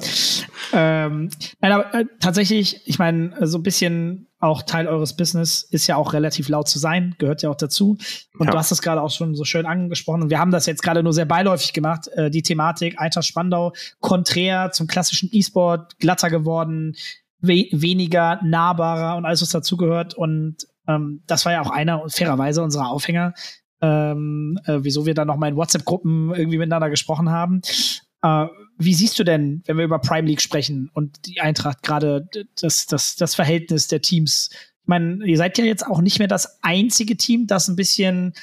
Ähm, 0.73 1.30
nein, 1.60 1.71
aber 1.71 1.93
äh, 1.93 2.06
tatsächlich, 2.19 2.82
ich 2.86 2.99
meine, 2.99 3.36
so 3.47 3.58
ein 3.58 3.63
bisschen 3.63 4.27
auch 4.41 4.63
Teil 4.63 4.88
eures 4.88 5.15
Business 5.15 5.62
ist 5.62 5.88
ja 5.88 5.95
auch 5.95 6.13
relativ 6.13 6.49
laut 6.49 6.67
zu 6.67 6.80
sein, 6.80 7.15
gehört 7.19 7.43
ja 7.43 7.49
auch 7.49 7.56
dazu. 7.56 7.97
Und 8.38 8.47
ja. 8.47 8.51
du 8.51 8.58
hast 8.58 8.71
das 8.71 8.82
gerade 8.82 9.01
auch 9.01 9.12
schon 9.12 9.36
so 9.36 9.43
schön 9.43 9.65
angesprochen. 9.65 10.23
Und 10.23 10.30
wir 10.30 10.39
haben 10.39 10.51
das 10.51 10.65
jetzt 10.65 10.82
gerade 10.82 11.04
nur 11.04 11.13
sehr 11.13 11.25
beiläufig 11.25 11.73
gemacht. 11.73 12.08
Äh, 12.15 12.32
die 12.32 12.41
Thematik 12.41 12.99
Eintracht 12.99 13.25
Spandau 13.25 13.73
konträr 13.99 14.71
zum 14.71 14.88
klassischen 14.88 15.30
E-Sport, 15.32 15.99
glatter 15.99 16.30
geworden, 16.30 16.95
we 17.39 17.67
weniger 17.71 18.39
nahbarer 18.43 19.15
und 19.17 19.25
alles, 19.25 19.41
was 19.41 19.49
dazugehört. 19.49 20.15
Und 20.15 20.67
ähm, 20.88 21.24
das 21.28 21.46
war 21.46 21.54
ja 21.54 21.62
auch 21.62 21.70
einer, 21.70 22.04
fairerweise, 22.10 22.63
unserer 22.63 22.90
Aufhänger, 22.90 23.34
ähm, 23.82 24.60
äh, 24.65 24.79
wieso 24.82 25.06
wir 25.06 25.13
dann 25.13 25.27
noch 25.27 25.38
mal 25.38 25.50
in 25.50 25.56
WhatsApp-Gruppen 25.56 26.34
irgendwie 26.34 26.58
miteinander 26.58 26.90
gesprochen 26.90 27.29
haben. 27.29 27.62
Äh, 28.21 28.48
wie 28.77 28.94
siehst 28.94 29.17
du 29.19 29.23
denn, 29.23 29.63
wenn 29.65 29.77
wir 29.77 29.86
über 29.86 30.00
Prime 30.00 30.27
League 30.27 30.42
sprechen 30.42 30.90
und 30.94 31.25
die 31.25 31.42
Eintracht 31.42 31.84
gerade 31.84 32.27
das, 32.62 32.86
das, 32.86 33.15
das 33.15 33.36
Verhältnis 33.36 33.88
der 33.88 34.02
Teams? 34.02 34.50
Ich 34.52 34.88
meine, 34.88 35.25
ihr 35.25 35.38
seid 35.38 35.58
ja 35.58 35.65
jetzt 35.65 35.86
auch 35.86 36.02
nicht 36.02 36.19
mehr 36.19 36.27
das 36.27 36.60
einzige 36.63 37.17
Team, 37.17 37.48
das 37.48 37.67
ein 37.67 37.75
bisschen 37.75 38.34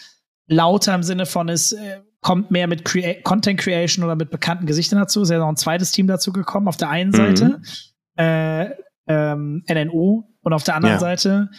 lauter 0.47 0.95
im 0.95 1.03
Sinne 1.03 1.26
von 1.26 1.49
ist, 1.49 1.72
äh, 1.72 2.01
kommt 2.20 2.51
mehr 2.51 2.66
mit 2.66 2.84
Crea 2.84 3.20
Content 3.22 3.61
Creation 3.61 4.05
oder 4.05 4.16
mit 4.16 4.30
bekannten 4.30 4.66
Gesichtern 4.66 4.99
dazu. 4.99 5.22
Es 5.22 5.28
ist 5.28 5.32
ja 5.32 5.39
noch 5.39 5.49
ein 5.49 5.57
zweites 5.57 5.93
Team 5.93 6.07
dazu 6.07 6.32
gekommen. 6.32 6.68
Auf 6.68 6.76
der 6.76 6.91
einen 6.91 7.11
mhm. 7.11 7.16
Seite 7.36 7.62
äh, 8.16 8.70
ähm, 9.07 9.64
NNO 9.68 10.28
und 10.43 10.53
auf 10.53 10.64
der 10.64 10.74
anderen 10.74 10.97
ja. 10.97 11.01
Seite 11.01 11.51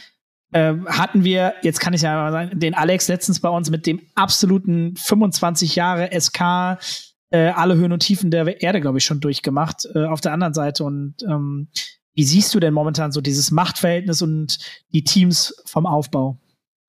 ähm, 0.53 0.87
hatten 0.87 1.23
wir, 1.23 1.53
jetzt 1.61 1.79
kann 1.79 1.93
ich 1.93 2.01
ja 2.01 2.15
mal 2.15 2.31
sagen, 2.31 2.59
den 2.59 2.73
Alex 2.73 3.07
letztens 3.07 3.39
bei 3.39 3.49
uns 3.49 3.69
mit 3.69 3.85
dem 3.85 4.01
absoluten 4.15 4.95
25 4.95 5.75
Jahre 5.75 6.09
SK, 6.19 6.77
äh, 7.31 7.49
alle 7.49 7.75
Höhen 7.75 7.91
und 7.91 7.99
Tiefen 7.99 8.31
der 8.31 8.61
Erde, 8.61 8.81
glaube 8.81 8.97
ich, 8.97 9.05
schon 9.05 9.19
durchgemacht 9.19 9.87
äh, 9.93 10.05
auf 10.05 10.21
der 10.21 10.33
anderen 10.33 10.53
Seite. 10.53 10.83
Und 10.83 11.15
ähm, 11.23 11.69
wie 12.15 12.23
siehst 12.23 12.53
du 12.55 12.59
denn 12.59 12.73
momentan 12.73 13.11
so 13.11 13.21
dieses 13.21 13.51
Machtverhältnis 13.51 14.21
und 14.21 14.57
die 14.91 15.03
Teams 15.03 15.53
vom 15.65 15.85
Aufbau? 15.85 16.39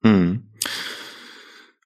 Hm. 0.02 0.50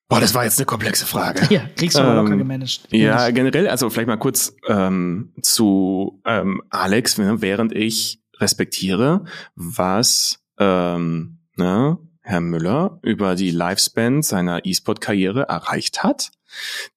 Boah, 0.09 0.21
das 0.21 0.35
war 0.35 0.45
jetzt 0.45 0.59
eine 0.59 0.67
komplexe 0.67 1.07
Frage. 1.07 1.53
Ja, 1.53 1.63
kriegst 1.77 1.97
du 1.97 2.03
aber 2.03 2.11
Ähm, 2.11 2.17
locker 2.25 2.37
gemanagt. 2.37 2.89
Ja, 2.91 3.31
generell, 3.31 3.69
also 3.69 3.91
vielleicht 3.91 4.07
mal 4.07 4.17
kurz 4.17 4.55
ähm, 4.69 5.33
zu 5.43 6.21
ähm, 6.25 6.63
Alex, 6.71 7.19
ne, 7.19 7.41
während 7.41 7.73
ich 7.73 8.23
respektiere, 8.39 9.25
was 9.57 10.45
ähm, 10.59 11.41
ne, 11.57 11.99
Herr 12.21 12.41
Müller 12.41 12.99
über 13.03 13.35
die 13.35 13.51
Lifespan 13.51 14.23
seiner 14.23 14.65
E-Sport-Karriere 14.65 15.43
erreicht 15.43 16.03
hat, 16.03 16.31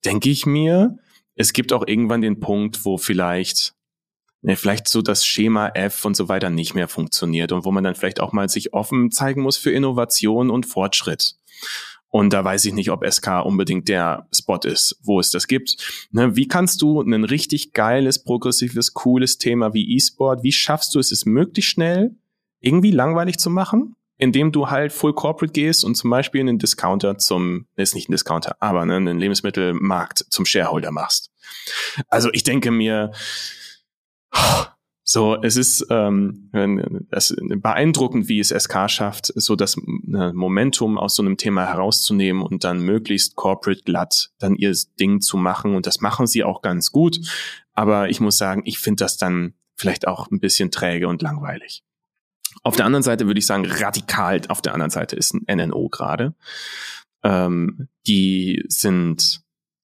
denke 0.06 0.30
ich 0.30 0.46
mir, 0.46 0.98
es 1.36 1.54
gibt 1.54 1.74
auch 1.74 1.86
irgendwann 1.86 2.22
den 2.22 2.40
Punkt, 2.40 2.86
wo 2.86 2.98
vielleicht 2.98 3.76
ne, 4.42 4.56
vielleicht 4.56 4.88
so 4.88 5.02
das 5.02 5.26
Schema 5.26 5.68
F 5.70 6.06
und 6.06 6.16
so 6.16 6.30
weiter 6.30 6.50
nicht 6.50 6.76
mehr 6.76 6.88
funktioniert 6.88 7.52
und 7.52 7.66
wo 7.66 7.72
man 7.72 7.84
dann 7.84 7.96
vielleicht 7.96 8.20
auch 8.20 8.32
mal 8.32 8.50
sich 8.50 8.74
offen 8.74 9.12
zeigen 9.12 9.42
muss 9.42 9.58
für 9.58 9.72
Innovation 9.72 10.50
und 10.50 10.66
Fortschritt. 10.66 11.36
Und 12.10 12.32
da 12.32 12.44
weiß 12.44 12.64
ich 12.66 12.74
nicht, 12.74 12.90
ob 12.90 13.06
SK 13.06 13.44
unbedingt 13.44 13.90
der 13.90 14.30
Spot 14.34 14.60
ist, 14.64 14.98
wo 15.04 15.20
es 15.20 15.30
das 15.30 15.48
gibt. 15.48 16.08
Ne, 16.12 16.38
wie 16.38 16.48
kannst 16.48 16.82
du 16.82 17.02
ein 17.02 17.26
richtig 17.26 17.74
geiles, 17.74 18.24
progressives, 18.24 18.94
cooles 18.94 19.38
Thema 19.38 19.74
wie 19.74 19.96
E-Sport, 19.96 20.42
wie 20.42 20.54
schaffst 20.54 20.96
du 20.96 21.00
es, 21.00 21.12
es 21.12 21.26
möglichst 21.26 21.72
schnell 21.72 22.16
irgendwie 22.62 22.92
langweilig 22.92 23.38
zu 23.38 23.50
machen? 23.50 23.97
Indem 24.18 24.52
du 24.52 24.70
halt 24.70 24.92
full 24.92 25.14
corporate 25.14 25.54
gehst 25.54 25.84
und 25.84 25.96
zum 25.96 26.10
Beispiel 26.10 26.42
einen 26.42 26.58
Discounter 26.58 27.18
zum, 27.18 27.68
ne, 27.76 27.84
ist 27.84 27.96
nicht 27.96 28.10
ein 28.10 28.14
Discounter, 28.14 28.58
aber 28.60 28.86
ne, 28.86 28.96
einen 28.96 29.20
Lebensmittelmarkt 29.20 30.26
zum 30.30 30.46
Shareholder 30.46 30.92
machst. 30.92 31.32
Also 32.10 32.30
ich 32.34 32.44
denke 32.44 32.72
mir, 32.72 33.12
so, 35.10 35.42
es 35.42 35.56
ist 35.56 35.88
ähm, 35.90 36.50
das 37.10 37.34
beeindruckend, 37.40 38.28
wie 38.28 38.42
es 38.42 38.50
SK 38.50 38.90
schafft, 38.90 39.32
so 39.36 39.56
das 39.56 39.78
äh, 39.78 40.34
Momentum 40.34 40.98
aus 40.98 41.16
so 41.16 41.24
einem 41.24 41.38
Thema 41.38 41.66
herauszunehmen 41.66 42.42
und 42.44 42.66
dann 42.66 42.82
möglichst 42.82 43.38
corporate 43.38 43.84
glatt 43.84 44.32
dann 44.38 44.56
ihr 44.56 44.76
Ding 45.00 45.22
zu 45.22 45.38
machen. 45.38 45.76
Und 45.76 45.88
das 45.88 46.02
machen 46.02 46.28
sie 46.28 46.44
auch 46.44 46.62
ganz 46.62 46.92
gut. 46.92 47.20
Aber 47.72 48.10
ich 48.10 48.20
muss 48.20 48.38
sagen, 48.38 48.64
ich 48.66 48.80
finde 48.80 49.06
das 49.06 49.16
dann 49.16 49.54
vielleicht 49.76 50.10
auch 50.10 50.30
ein 50.30 50.42
bisschen 50.42 50.72
träge 50.72 51.08
und 51.08 51.22
langweilig. 51.22 51.86
Auf 52.68 52.76
der 52.76 52.86
anderen 52.86 53.02
Seite 53.02 53.28
würde 53.28 53.40
ich 53.40 53.46
sagen, 53.46 53.66
radikal 53.66 54.42
auf 54.50 54.62
der 54.62 54.74
anderen 54.74 54.92
Seite 54.92 55.16
ist 55.16 55.34
ein 55.34 55.46
NNO 55.48 55.88
gerade. 55.88 56.34
Ähm, 57.24 57.88
die 58.06 58.62
sind, 58.68 59.40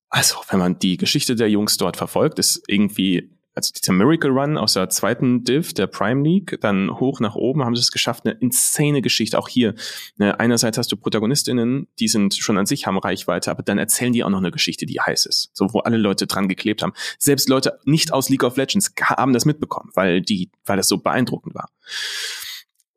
also 0.10 0.36
wenn 0.50 0.60
man 0.60 0.80
die 0.80 0.98
Geschichte 0.98 1.38
der 1.38 1.50
Jungs 1.50 1.78
dort 1.78 1.96
verfolgt, 1.96 2.40
ist 2.40 2.62
irgendwie 2.68 3.30
also 3.56 3.72
dieser 3.72 3.94
Miracle 3.94 4.32
Run 4.32 4.58
aus 4.58 4.74
der 4.74 4.90
zweiten 4.90 5.46
Div, 5.46 5.74
der 5.74 5.88
Prime 5.88 6.28
League, 6.28 6.58
dann 6.60 7.00
hoch 7.00 7.22
nach 7.22 7.36
oben 7.36 7.64
haben 7.64 7.74
sie 7.74 7.82
es 7.84 7.92
geschafft, 7.94 8.26
eine 8.26 8.36
insane 8.36 9.02
Geschichte. 9.02 9.40
Auch 9.40 9.48
hier, 9.48 9.76
ne, 10.18 10.38
einerseits 10.38 10.78
hast 10.78 10.92
du 10.92 10.98
Protagonistinnen, 10.98 11.88
die 12.00 12.10
sind 12.10 12.36
schon 12.36 12.58
an 12.58 12.66
sich, 12.66 12.86
haben 12.86 12.98
Reichweite, 12.98 13.50
aber 13.50 13.64
dann 13.64 13.78
erzählen 13.78 14.12
die 14.12 14.26
auch 14.26 14.30
noch 14.30 14.40
eine 14.40 14.52
Geschichte, 14.52 14.86
die 14.86 15.00
heiß 15.00 15.26
ist. 15.26 15.52
So, 15.54 15.72
wo 15.72 15.80
alle 15.80 15.98
Leute 15.98 16.28
dran 16.28 16.50
geklebt 16.50 16.84
haben. 16.84 16.92
Selbst 17.18 17.48
Leute 17.48 17.80
nicht 17.86 18.12
aus 18.12 18.28
League 18.28 18.44
of 18.44 18.58
Legends 18.58 18.92
haben 19.02 19.32
das 19.32 19.46
mitbekommen, 19.46 19.92
weil 19.94 20.22
die, 20.22 20.52
weil 20.66 20.76
das 20.76 20.90
so 20.90 20.98
beeindruckend 20.98 21.56
war. 21.56 21.70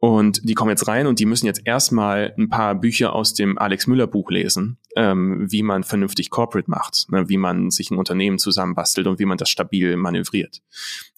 Und 0.06 0.48
die 0.48 0.54
kommen 0.54 0.70
jetzt 0.70 0.86
rein 0.86 1.08
und 1.08 1.18
die 1.18 1.26
müssen 1.26 1.46
jetzt 1.46 1.62
erstmal 1.64 2.32
ein 2.38 2.48
paar 2.48 2.76
Bücher 2.76 3.12
aus 3.12 3.34
dem 3.34 3.58
Alex 3.58 3.88
Müller 3.88 4.06
Buch 4.06 4.30
lesen, 4.30 4.78
ähm, 4.94 5.50
wie 5.50 5.64
man 5.64 5.82
vernünftig 5.82 6.30
Corporate 6.30 6.70
macht, 6.70 7.06
ne, 7.10 7.28
wie 7.28 7.36
man 7.36 7.72
sich 7.72 7.90
ein 7.90 7.98
Unternehmen 7.98 8.38
zusammenbastelt 8.38 9.08
und 9.08 9.18
wie 9.18 9.24
man 9.24 9.36
das 9.36 9.50
stabil 9.50 9.96
manövriert. 9.96 10.62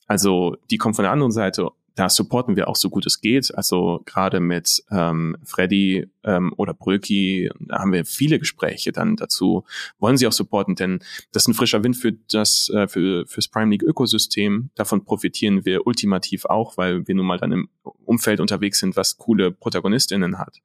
Also 0.06 0.56
die 0.70 0.78
kommen 0.78 0.94
von 0.94 1.02
der 1.02 1.12
anderen 1.12 1.32
Seite 1.32 1.68
da 1.98 2.08
supporten 2.08 2.54
wir 2.54 2.68
auch 2.68 2.76
so 2.76 2.90
gut 2.90 3.06
es 3.06 3.20
geht. 3.20 3.52
Also 3.56 4.02
gerade 4.06 4.38
mit 4.38 4.84
ähm, 4.92 5.36
Freddy 5.42 6.06
ähm, 6.22 6.54
oder 6.56 6.72
Bröki 6.72 7.50
haben 7.72 7.92
wir 7.92 8.04
viele 8.04 8.38
Gespräche 8.38 8.92
dann 8.92 9.16
dazu. 9.16 9.64
Wollen 9.98 10.16
sie 10.16 10.28
auch 10.28 10.32
supporten, 10.32 10.76
denn 10.76 11.00
das 11.32 11.42
ist 11.42 11.48
ein 11.48 11.54
frischer 11.54 11.82
Wind 11.82 11.96
für 11.96 12.12
das 12.12 12.70
äh, 12.72 12.86
für 12.86 13.26
fürs 13.26 13.48
Prime 13.48 13.72
League 13.72 13.82
Ökosystem. 13.82 14.70
Davon 14.76 15.04
profitieren 15.04 15.64
wir 15.64 15.88
ultimativ 15.88 16.44
auch, 16.44 16.76
weil 16.76 17.08
wir 17.08 17.16
nun 17.16 17.26
mal 17.26 17.38
dann 17.38 17.50
im 17.50 17.68
Umfeld 17.82 18.38
unterwegs 18.38 18.78
sind, 18.78 18.94
was 18.94 19.16
coole 19.16 19.50
Protagonistinnen 19.50 20.38
hat. 20.38 20.58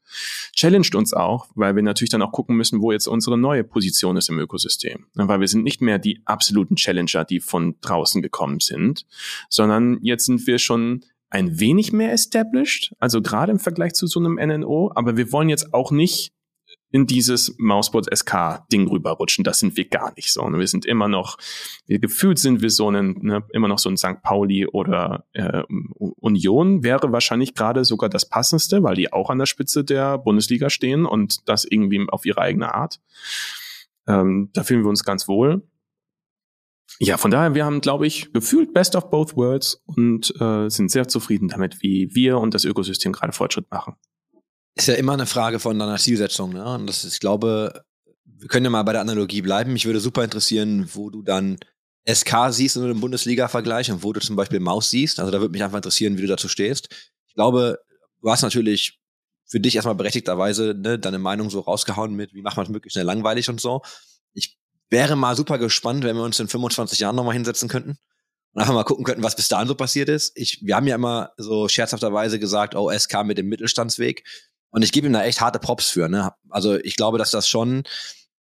Challenged 0.56 0.94
uns 0.94 1.14
auch, 1.14 1.48
weil 1.56 1.76
wir 1.76 1.82
natürlich 1.82 2.12
dann 2.12 2.22
auch 2.22 2.32
gucken 2.32 2.56
müssen, 2.56 2.80
wo 2.80 2.92
jetzt 2.92 3.08
unsere 3.08 3.40
neue 3.40 3.64
Position 3.64 4.18
ist 4.18 4.30
im 4.30 4.38
Ökosystem. 4.38 5.08
Weil 5.16 5.40
wir 5.40 5.48
sind 5.48 5.64
nicht 5.64 5.82
mehr 5.82 5.98
die 5.98 6.22
absoluten 6.26 6.76
Challenger, 6.76 7.26
die 7.26 7.40
von 7.40 7.76
draußen 7.82 8.22
gekommen 8.22 8.60
sind, 8.60 9.08
sondern 9.50 9.98
jetzt 10.04 10.26
sind 10.26 10.46
wir 10.46 10.60
schon 10.60 11.04
ein 11.34 11.60
wenig 11.60 11.92
mehr 11.92 12.14
established, 12.14 12.94
also 13.00 13.22
gerade 13.22 13.52
im 13.52 13.60
Vergleich 13.60 13.94
zu 13.94 14.06
so 14.06 14.20
einem 14.20 14.36
NNO, 14.36 14.92
aber 14.94 15.18
wir 15.18 15.32
wollen 15.32 15.50
jetzt 15.50 15.74
auch 15.74 15.92
nicht 15.92 16.32
in 16.92 17.08
dieses 17.08 17.56
Mausport 17.58 18.08
SK 18.16 18.68
Ding 18.72 18.88
rüberrutschen. 18.88 19.44
Das 19.44 19.58
sind 19.58 19.76
wir 19.76 19.90
gar 19.90 20.14
nicht 20.16 20.32
so. 20.32 20.44
Wir 20.44 20.68
sind 20.68 20.86
immer 20.86 21.08
noch, 21.08 21.40
wir 21.88 21.98
gefühlt 21.98 22.38
sind 22.38 22.62
wir 22.62 22.70
so 22.70 22.92
ein, 22.92 23.18
ne, 23.22 23.44
immer 23.52 23.68
noch 23.68 23.80
so 23.80 23.90
ein 23.90 23.98
St. 23.98 24.22
Pauli 24.22 24.68
oder 24.68 25.26
äh, 25.34 25.64
Union 25.98 26.84
wäre 26.84 27.12
wahrscheinlich 27.12 27.56
gerade 27.56 27.84
sogar 27.84 28.10
das 28.10 28.30
passendste, 28.30 28.84
weil 28.84 28.94
die 28.94 29.12
auch 29.12 29.32
an 29.32 29.40
der 29.40 29.48
Spitze 29.48 29.84
der 29.84 30.20
Bundesliga 30.20 30.70
stehen 30.70 31.08
und 31.08 31.50
das 31.50 31.66
irgendwie 31.66 32.06
auf 32.10 32.28
ihre 32.28 32.42
eigene 32.42 32.76
Art. 32.76 33.00
Ähm, 34.06 34.52
da 34.54 34.64
fühlen 34.64 34.84
wir 34.84 34.90
uns 34.90 35.04
ganz 35.04 35.28
wohl. 35.28 35.64
Ja, 37.00 37.18
von 37.18 37.32
daher, 37.32 37.56
wir 37.56 37.66
haben, 37.66 37.82
glaube 37.82 38.06
ich, 38.08 38.32
gefühlt 38.34 38.74
Best 38.74 38.96
of 38.96 39.10
Both 39.10 39.36
Worlds 39.36 39.82
und 39.86 40.34
äh, 40.40 40.70
sind 40.70 40.92
sehr 40.92 41.08
zufrieden 41.08 41.48
damit, 41.48 41.82
wie 41.82 42.10
wir 42.14 42.38
und 42.38 42.54
das 42.54 42.66
Ökosystem 42.66 43.12
gerade 43.12 43.34
Fortschritt 43.34 43.70
machen. 43.72 43.96
Ist 44.76 44.88
ja 44.88 44.96
immer 44.96 45.14
eine 45.14 45.26
Frage 45.26 45.60
von 45.60 45.78
deiner 45.78 45.98
Zielsetzung, 45.98 46.54
ne? 46.54 46.66
Und 46.66 46.88
das 46.88 47.04
ist, 47.04 47.14
ich 47.14 47.20
glaube, 47.20 47.84
wir 48.26 48.48
können 48.48 48.66
ja 48.66 48.70
mal 48.70 48.84
bei 48.84 48.92
der 48.92 49.02
Analogie 49.02 49.42
bleiben. 49.42 49.74
Mich 49.74 49.86
würde 49.86 50.00
super 50.00 50.24
interessieren, 50.24 50.90
wo 50.94 51.10
du 51.10 51.22
dann 51.22 51.58
SK 52.12 52.52
siehst 52.52 52.76
in 52.76 52.84
einem 52.84 53.00
Bundesliga-Vergleich 53.00 53.92
und 53.92 54.04
wo 54.04 54.14
du 54.14 54.20
zum 54.20 54.36
Beispiel 54.36 54.60
Maus 54.60 54.90
siehst. 54.90 55.20
Also 55.20 55.32
da 55.32 55.40
würde 55.40 55.52
mich 55.52 55.64
einfach 55.64 55.78
interessieren, 55.78 56.18
wie 56.18 56.22
du 56.22 56.28
dazu 56.28 56.48
stehst. 56.48 56.90
Ich 57.28 57.34
glaube, 57.34 57.80
du 58.22 58.30
hast 58.30 58.42
natürlich 58.42 59.00
für 59.46 59.60
dich 59.60 59.76
erstmal 59.76 59.96
berechtigterweise 59.96 60.74
ne, 60.76 61.00
deine 61.00 61.20
Meinung 61.20 61.50
so 61.50 61.60
rausgehauen 61.60 62.14
mit, 62.16 62.34
wie 62.34 62.42
macht 62.42 62.58
man 62.58 62.66
es 62.66 62.72
möglichst 62.72 62.96
schnell 62.96 63.06
langweilig 63.06 63.50
und 63.50 63.62
so. 63.62 63.82
Ich 64.94 65.00
wäre 65.00 65.16
mal 65.16 65.36
super 65.36 65.58
gespannt, 65.58 66.04
wenn 66.04 66.16
wir 66.16 66.24
uns 66.24 66.39
in 66.39 66.48
25 66.48 67.00
Jahren 67.00 67.16
nochmal 67.16 67.34
hinsetzen 67.34 67.68
könnten 67.68 67.98
und 68.54 68.62
einfach 68.62 68.76
mal 68.76 68.84
gucken 68.84 69.04
könnten, 69.04 69.24
was 69.24 69.36
bis 69.36 69.48
dahin 69.48 69.68
so 69.68 69.74
passiert 69.74 70.08
ist. 70.08 70.34
Ich, 70.36 70.60
wir 70.62 70.76
haben 70.76 70.86
ja 70.86 70.94
immer 70.94 71.32
so 71.38 71.68
scherzhafterweise 71.68 72.39
gesagt, 72.39 72.76
oh, 72.76 72.91
SK 72.96 73.24
mit 73.24 73.39
dem 73.39 73.50
Mittelstandsweg. 73.50 74.24
Und 74.70 74.84
ich 74.84 74.91
gebe 74.91 75.08
ihm 75.08 75.14
da 75.14 75.24
echt 75.24 75.41
harte 75.41 75.58
Props 75.58 75.89
für. 75.89 76.10
Ne? 76.10 76.32
Also 76.50 76.76
ich 76.76 76.96
glaube, 76.96 77.18
dass 77.18 77.32
das 77.32 77.48
schon, 77.48 77.84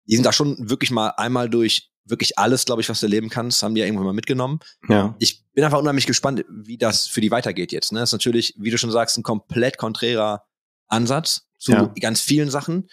die 0.04 0.14
sind 0.14 0.24
da 0.24 0.32
schon 0.32 0.70
wirklich 0.70 0.92
mal 0.92 1.08
einmal 1.16 1.50
durch 1.50 1.90
wirklich 2.04 2.38
alles, 2.38 2.64
glaube 2.64 2.82
ich, 2.82 2.88
was 2.88 3.00
du 3.00 3.06
erleben 3.06 3.30
kannst, 3.30 3.62
haben 3.64 3.74
die 3.74 3.80
ja 3.80 3.86
irgendwann 3.86 4.06
mal 4.06 4.12
mitgenommen. 4.12 4.60
Ja. 4.88 5.16
Ich 5.18 5.44
bin 5.54 5.64
einfach 5.64 5.80
unheimlich 5.80 6.06
gespannt, 6.06 6.44
wie 6.48 6.78
das 6.78 7.08
für 7.08 7.20
die 7.20 7.32
weitergeht 7.32 7.72
jetzt. 7.72 7.90
Ne? 7.90 7.98
Das 7.98 8.10
ist 8.10 8.14
natürlich, 8.14 8.54
wie 8.58 8.70
du 8.70 8.78
schon 8.78 8.92
sagst, 8.92 9.18
ein 9.18 9.24
komplett 9.24 9.76
konträrer 9.76 10.44
Ansatz 10.86 11.48
zu 11.58 11.72
Ja. 11.72 11.92
ganz 12.00 12.20
vielen 12.20 12.48
Sachen. 12.48 12.88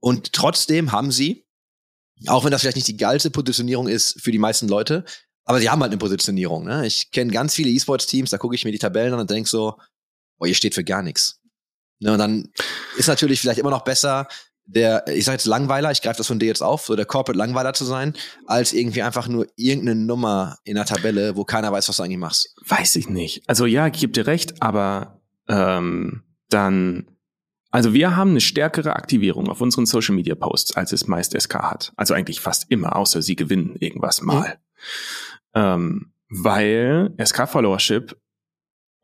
Und 0.00 0.34
trotzdem 0.34 0.92
haben 0.92 1.10
sie, 1.10 1.43
auch 2.26 2.44
wenn 2.44 2.50
das 2.50 2.60
vielleicht 2.60 2.76
nicht 2.76 2.88
die 2.88 2.96
geilste 2.96 3.30
Positionierung 3.30 3.88
ist 3.88 4.20
für 4.20 4.32
die 4.32 4.38
meisten 4.38 4.68
Leute, 4.68 5.04
aber 5.44 5.60
sie 5.60 5.68
haben 5.68 5.82
halt 5.82 5.92
eine 5.92 5.98
Positionierung. 5.98 6.64
Ne? 6.64 6.86
Ich 6.86 7.10
kenne 7.10 7.32
ganz 7.32 7.54
viele 7.54 7.70
E-Sports-Teams, 7.70 8.30
da 8.30 8.38
gucke 8.38 8.54
ich 8.54 8.64
mir 8.64 8.72
die 8.72 8.78
Tabellen 8.78 9.12
an 9.14 9.20
und 9.20 9.30
denke 9.30 9.48
so, 9.48 9.78
boah, 10.38 10.46
ihr 10.46 10.54
steht 10.54 10.74
für 10.74 10.84
gar 10.84 11.02
nichts. 11.02 11.40
Ne, 12.00 12.12
und 12.12 12.18
dann 12.18 12.50
ist 12.96 13.08
natürlich 13.08 13.40
vielleicht 13.40 13.58
immer 13.58 13.70
noch 13.70 13.84
besser, 13.84 14.26
der, 14.66 15.06
ich 15.08 15.24
sage 15.24 15.36
jetzt 15.36 15.46
Langweiler, 15.46 15.90
ich 15.90 16.00
greife 16.00 16.18
das 16.18 16.26
von 16.26 16.38
dir 16.38 16.46
jetzt 16.46 16.62
auf, 16.62 16.86
so 16.86 16.96
der 16.96 17.04
Corporate 17.04 17.38
Langweiler 17.38 17.74
zu 17.74 17.84
sein, 17.84 18.14
als 18.46 18.72
irgendwie 18.72 19.02
einfach 19.02 19.28
nur 19.28 19.46
irgendeine 19.56 20.00
Nummer 20.00 20.56
in 20.64 20.76
der 20.76 20.86
Tabelle, 20.86 21.36
wo 21.36 21.44
keiner 21.44 21.70
weiß, 21.70 21.88
was 21.88 21.96
du 21.96 22.02
eigentlich 22.02 22.18
machst. 22.18 22.54
Weiß 22.66 22.96
ich 22.96 23.08
nicht. 23.08 23.42
Also 23.46 23.66
ja, 23.66 23.86
ich 23.86 24.00
gebe 24.00 24.12
dir 24.12 24.26
recht, 24.26 24.62
aber 24.62 25.20
ähm, 25.48 26.22
dann, 26.48 27.06
also 27.74 27.92
wir 27.92 28.14
haben 28.14 28.30
eine 28.30 28.40
stärkere 28.40 28.94
Aktivierung 28.94 29.48
auf 29.48 29.60
unseren 29.60 29.84
Social 29.84 30.14
Media 30.14 30.36
Posts, 30.36 30.76
als 30.76 30.92
es 30.92 31.08
meist 31.08 31.32
SK 31.36 31.54
hat. 31.54 31.92
Also 31.96 32.14
eigentlich 32.14 32.38
fast 32.38 32.70
immer, 32.70 32.94
außer 32.94 33.20
sie 33.20 33.34
gewinnen 33.34 33.74
irgendwas 33.80 34.22
mal. 34.22 34.60
Ähm, 35.54 36.12
weil 36.28 37.12
SK 37.20 37.48
Followership 37.48 38.16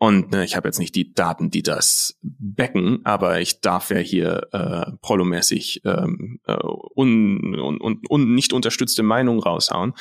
Und 0.02 0.30
ne, 0.30 0.46
ich 0.46 0.56
habe 0.56 0.66
jetzt 0.66 0.78
nicht 0.78 0.94
die 0.94 1.12
Daten, 1.12 1.50
die 1.50 1.62
das 1.62 2.18
becken, 2.22 3.00
aber 3.04 3.38
ich 3.40 3.60
darf 3.60 3.90
ja 3.90 3.98
hier 3.98 4.48
äh, 4.50 4.92
prolomäßig 5.02 5.82
ähm, 5.84 6.40
äh, 6.46 6.56
un, 6.94 7.54
un, 7.54 7.78
un, 7.78 8.00
un, 8.08 8.34
nicht 8.34 8.54
unterstützte 8.54 9.02
Meinungen 9.02 9.42
raushauen. 9.42 9.92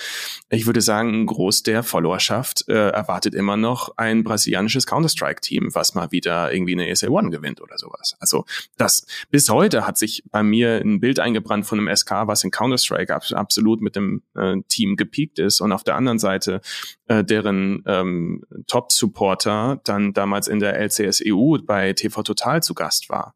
Ich 0.50 0.66
würde 0.68 0.80
sagen, 0.80 1.10
ein 1.14 1.26
Groß 1.26 1.64
der 1.64 1.84
Followerschaft 1.84 2.70
äh, 2.70 2.92
erwartet 2.92 3.36
immer 3.36 3.58
noch 3.58 3.98
ein 3.98 4.24
brasilianisches 4.24 4.88
Counter-Strike-Team, 4.88 5.76
was 5.76 5.96
mal 5.96 6.14
wieder 6.14 6.54
irgendwie 6.54 6.76
eine 6.76 6.88
ESL 6.88 7.10
One 7.10 7.30
gewinnt 7.30 7.60
oder 7.60 7.78
sowas. 7.78 8.16
Also 8.22 8.46
das 8.78 9.06
bis 9.32 9.50
heute 9.50 9.86
hat 9.86 9.98
sich 9.98 10.24
bei 10.32 10.44
mir 10.44 10.78
ein 10.78 11.02
Bild 11.02 11.20
eingebrannt 11.20 11.66
von 11.66 11.78
einem 11.78 11.94
SK, 11.94 12.12
was 12.26 12.46
in 12.46 12.52
Counter-Strike 12.52 13.14
ab, 13.14 13.24
absolut 13.34 13.82
mit 13.82 13.98
dem 13.98 14.24
äh, 14.34 14.56
Team 14.70 14.96
gepiekt 14.96 15.40
ist. 15.40 15.60
Und 15.60 15.74
auf 15.74 15.84
der 15.84 15.98
anderen 15.98 16.20
Seite 16.20 16.62
äh, 17.08 17.22
deren 17.26 17.84
ähm, 17.86 18.46
Top-Supporter 18.68 19.82
dann 19.90 20.14
damals 20.14 20.48
in 20.48 20.60
der 20.60 20.80
LCSEU 20.80 21.58
bei 21.66 21.94
TV 21.94 22.24
Total 22.24 22.64
zu 22.64 22.74
Gast 22.74 23.10
war. 23.10 23.36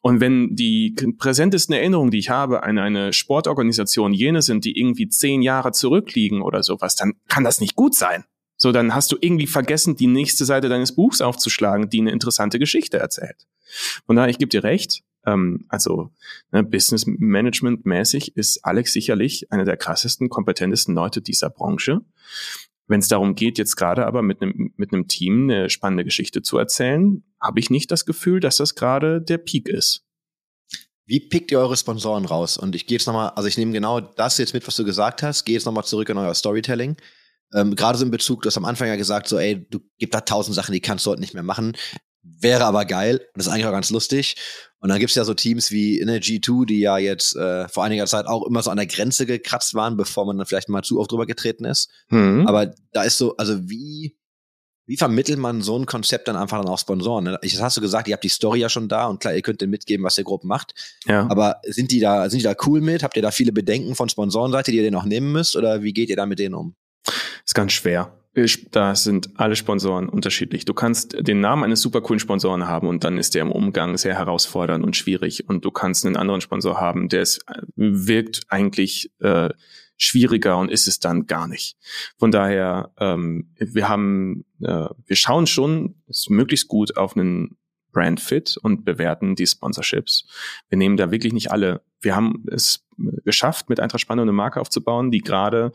Und 0.00 0.20
wenn 0.20 0.56
die 0.56 0.96
präsentesten 1.18 1.74
Erinnerungen, 1.74 2.10
die 2.10 2.18
ich 2.18 2.30
habe 2.30 2.62
an 2.62 2.78
eine 2.78 3.12
Sportorganisation 3.12 4.12
jene 4.12 4.42
sind, 4.42 4.64
die 4.64 4.78
irgendwie 4.78 5.08
zehn 5.08 5.42
Jahre 5.42 5.72
zurückliegen 5.72 6.42
oder 6.42 6.62
sowas, 6.62 6.96
dann 6.96 7.14
kann 7.28 7.44
das 7.44 7.60
nicht 7.60 7.76
gut 7.76 7.94
sein. 7.94 8.24
So, 8.56 8.72
dann 8.72 8.94
hast 8.94 9.10
du 9.10 9.16
irgendwie 9.18 9.46
vergessen, 9.46 9.96
die 9.96 10.06
nächste 10.06 10.44
Seite 10.44 10.68
deines 10.68 10.94
Buchs 10.94 11.22
aufzuschlagen, 11.22 11.88
die 11.88 12.00
eine 12.00 12.10
interessante 12.10 12.58
Geschichte 12.58 12.98
erzählt. 12.98 13.46
Von 14.04 14.16
daher, 14.16 14.28
ich 14.28 14.38
gebe 14.38 14.50
dir 14.50 14.64
recht. 14.64 15.02
Ähm, 15.24 15.64
also 15.68 16.10
ne, 16.52 16.62
Business 16.62 17.04
Management 17.06 17.86
mäßig 17.86 18.36
ist 18.36 18.64
Alex 18.64 18.92
sicherlich 18.92 19.50
einer 19.50 19.64
der 19.64 19.76
krassesten, 19.76 20.28
kompetentesten 20.28 20.94
Leute 20.94 21.22
dieser 21.22 21.50
Branche. 21.50 22.00
Wenn 22.90 22.98
es 22.98 23.06
darum 23.06 23.36
geht, 23.36 23.56
jetzt 23.56 23.76
gerade 23.76 24.04
aber 24.04 24.20
mit 24.20 24.42
einem 24.42 24.74
mit 24.76 24.92
einem 24.92 25.06
Team 25.06 25.44
eine 25.44 25.70
spannende 25.70 26.02
Geschichte 26.04 26.42
zu 26.42 26.58
erzählen, 26.58 27.22
habe 27.40 27.60
ich 27.60 27.70
nicht 27.70 27.92
das 27.92 28.04
Gefühl, 28.04 28.40
dass 28.40 28.56
das 28.56 28.74
gerade 28.74 29.22
der 29.22 29.38
Peak 29.38 29.68
ist. 29.68 30.04
Wie 31.06 31.20
pickt 31.20 31.52
ihr 31.52 31.60
eure 31.60 31.76
Sponsoren 31.76 32.24
raus? 32.24 32.58
Und 32.58 32.74
ich 32.74 32.88
gehe 32.88 32.98
jetzt 32.98 33.06
nochmal, 33.06 33.30
also 33.30 33.48
ich 33.48 33.56
nehme 33.56 33.70
genau 33.70 34.00
das 34.00 34.38
jetzt 34.38 34.54
mit, 34.54 34.66
was 34.66 34.74
du 34.74 34.84
gesagt 34.84 35.22
hast, 35.22 35.44
gehe 35.44 35.54
jetzt 35.54 35.66
nochmal 35.66 35.84
zurück 35.84 36.08
in 36.08 36.18
euer 36.18 36.34
Storytelling. 36.34 36.96
Ähm, 37.54 37.76
Gerade 37.76 37.96
so 37.96 38.04
in 38.04 38.10
Bezug, 38.10 38.42
du 38.42 38.48
hast 38.48 38.56
am 38.56 38.64
Anfang 38.64 38.88
ja 38.88 38.96
gesagt, 38.96 39.28
so, 39.28 39.38
ey, 39.38 39.68
du 39.70 39.78
gibt 39.98 40.12
da 40.12 40.22
tausend 40.22 40.56
Sachen, 40.56 40.72
die 40.72 40.80
kannst 40.80 41.06
du 41.06 41.10
heute 41.10 41.20
nicht 41.20 41.34
mehr 41.34 41.44
machen. 41.44 41.76
Wäre 42.22 42.64
aber 42.64 42.84
geil 42.84 43.16
und 43.16 43.36
das 43.36 43.46
ist 43.46 43.52
eigentlich 43.52 43.66
auch 43.66 43.72
ganz 43.72 43.90
lustig. 43.90 44.36
Und 44.80 44.88
dann 44.88 44.98
gibt's 44.98 45.14
ja 45.14 45.24
so 45.24 45.34
Teams 45.34 45.70
wie 45.70 46.00
Energy 46.00 46.40
2, 46.40 46.64
die 46.66 46.80
ja 46.80 46.98
jetzt 46.98 47.36
äh, 47.36 47.68
vor 47.68 47.84
einiger 47.84 48.06
Zeit 48.06 48.26
auch 48.26 48.46
immer 48.46 48.62
so 48.62 48.70
an 48.70 48.78
der 48.78 48.86
Grenze 48.86 49.26
gekratzt 49.26 49.74
waren, 49.74 49.96
bevor 49.96 50.26
man 50.26 50.38
dann 50.38 50.46
vielleicht 50.46 50.68
mal 50.68 50.82
zu 50.82 51.00
oft 51.00 51.12
drüber 51.12 51.26
getreten 51.26 51.64
ist. 51.64 51.90
Mhm. 52.08 52.46
Aber 52.46 52.72
da 52.92 53.02
ist 53.02 53.18
so, 53.18 53.36
also 53.36 53.68
wie, 53.68 54.16
wie 54.86 54.96
vermittelt 54.96 55.38
man 55.38 55.60
so 55.60 55.78
ein 55.78 55.84
Konzept 55.84 56.28
dann 56.28 56.36
einfach 56.36 56.58
dann 56.58 56.68
auch 56.68 56.78
Sponsoren? 56.78 57.24
Ne? 57.24 57.38
Ich, 57.42 57.52
das 57.52 57.62
hast 57.62 57.76
du 57.76 57.82
gesagt, 57.82 58.08
ihr 58.08 58.14
habt 58.14 58.24
die 58.24 58.28
Story 58.28 58.60
ja 58.60 58.70
schon 58.70 58.88
da 58.88 59.06
und 59.06 59.20
klar, 59.20 59.34
ihr 59.34 59.42
könnt 59.42 59.60
denen 59.60 59.70
mitgeben, 59.70 60.04
was 60.04 60.16
ihr 60.16 60.24
grob 60.24 60.44
macht. 60.44 60.74
Ja. 61.06 61.26
Aber 61.30 61.60
sind 61.64 61.90
die 61.90 62.00
da, 62.00 62.28
sind 62.30 62.40
die 62.40 62.44
da 62.44 62.54
cool 62.66 62.80
mit? 62.80 63.02
Habt 63.02 63.16
ihr 63.16 63.22
da 63.22 63.30
viele 63.30 63.52
Bedenken 63.52 63.94
von 63.94 64.08
Sponsorenseite, 64.08 64.70
die 64.70 64.78
ihr 64.78 64.82
denen 64.82 64.96
auch 64.96 65.04
nehmen 65.04 65.32
müsst? 65.32 65.56
Oder 65.56 65.82
wie 65.82 65.92
geht 65.92 66.08
ihr 66.08 66.16
da 66.16 66.26
mit 66.26 66.38
denen 66.38 66.54
um? 66.54 66.74
Ist 67.44 67.54
ganz 67.54 67.72
schwer 67.72 68.19
da 68.70 68.94
sind 68.94 69.30
alle 69.40 69.56
Sponsoren 69.56 70.08
unterschiedlich. 70.08 70.64
Du 70.64 70.72
kannst 70.72 71.16
den 71.18 71.40
Namen 71.40 71.64
eines 71.64 71.80
super 71.80 72.00
coolen 72.00 72.20
Sponsoren 72.20 72.66
haben 72.66 72.86
und 72.86 73.02
dann 73.02 73.18
ist 73.18 73.34
der 73.34 73.42
im 73.42 73.50
Umgang 73.50 73.96
sehr 73.96 74.14
herausfordernd 74.14 74.84
und 74.84 74.96
schwierig. 74.96 75.48
Und 75.48 75.64
du 75.64 75.70
kannst 75.70 76.06
einen 76.06 76.16
anderen 76.16 76.40
Sponsor 76.40 76.80
haben, 76.80 77.08
der 77.08 77.22
es 77.22 77.38
äh, 77.48 77.62
wirkt 77.74 78.42
eigentlich 78.48 79.10
äh, 79.18 79.50
schwieriger 79.96 80.58
und 80.58 80.70
ist 80.70 80.86
es 80.86 81.00
dann 81.00 81.26
gar 81.26 81.48
nicht. 81.48 81.76
Von 82.18 82.30
daher, 82.30 82.92
ähm, 82.98 83.52
wir 83.58 83.88
haben, 83.88 84.44
äh, 84.60 84.86
wir 85.06 85.16
schauen 85.16 85.46
schon 85.46 85.96
möglichst 86.28 86.68
gut 86.68 86.96
auf 86.96 87.16
einen 87.16 87.56
Brandfit 87.92 88.56
und 88.62 88.84
bewerten 88.84 89.34
die 89.34 89.46
Sponsorships. 89.46 90.26
Wir 90.68 90.78
nehmen 90.78 90.96
da 90.96 91.10
wirklich 91.10 91.32
nicht 91.32 91.50
alle. 91.50 91.82
Wir 92.00 92.14
haben 92.14 92.44
es 92.50 92.86
geschafft, 93.24 93.68
mit 93.68 93.80
Eintracht 93.80 94.00
Spannung 94.00 94.22
eine 94.22 94.32
Marke 94.32 94.60
aufzubauen, 94.60 95.10
die 95.10 95.20
gerade 95.20 95.72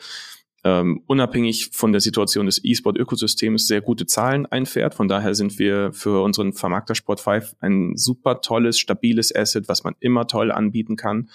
ähm, 0.65 1.03
unabhängig 1.05 1.69
von 1.73 1.91
der 1.91 2.01
Situation 2.01 2.47
des 2.47 2.59
E-Sport-Ökosystems 2.63 3.67
sehr 3.67 3.81
gute 3.81 4.07
Zahlen 4.07 4.47
einfährt. 4.47 4.95
Von 4.95 5.07
daher 5.07 5.35
sind 5.35 5.59
wir 5.59 5.93
für 5.93 6.23
unseren 6.23 6.53
Vermarkter 6.53 6.95
Sport 6.95 7.19
5 7.19 7.55
ein 7.59 7.95
super 7.95 8.41
tolles, 8.41 8.79
stabiles 8.79 9.33
Asset, 9.33 9.69
was 9.69 9.83
man 9.83 9.93
immer 9.99 10.25
toll 10.25 10.51
anbieten 10.51 10.95
kann. 10.95 11.29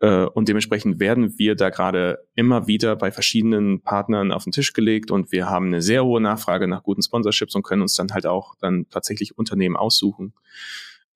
Äh, 0.00 0.24
und 0.24 0.48
dementsprechend 0.48 1.00
werden 1.00 1.38
wir 1.38 1.54
da 1.54 1.68
gerade 1.68 2.26
immer 2.34 2.66
wieder 2.66 2.96
bei 2.96 3.10
verschiedenen 3.10 3.82
Partnern 3.82 4.32
auf 4.32 4.44
den 4.44 4.52
Tisch 4.52 4.72
gelegt 4.72 5.10
und 5.10 5.32
wir 5.32 5.50
haben 5.50 5.66
eine 5.66 5.82
sehr 5.82 6.06
hohe 6.06 6.22
Nachfrage 6.22 6.66
nach 6.66 6.82
guten 6.82 7.02
Sponsorships 7.02 7.54
und 7.54 7.62
können 7.62 7.82
uns 7.82 7.94
dann 7.94 8.10
halt 8.10 8.24
auch 8.24 8.54
dann 8.58 8.86
tatsächlich 8.88 9.36
Unternehmen 9.36 9.76
aussuchen. 9.76 10.32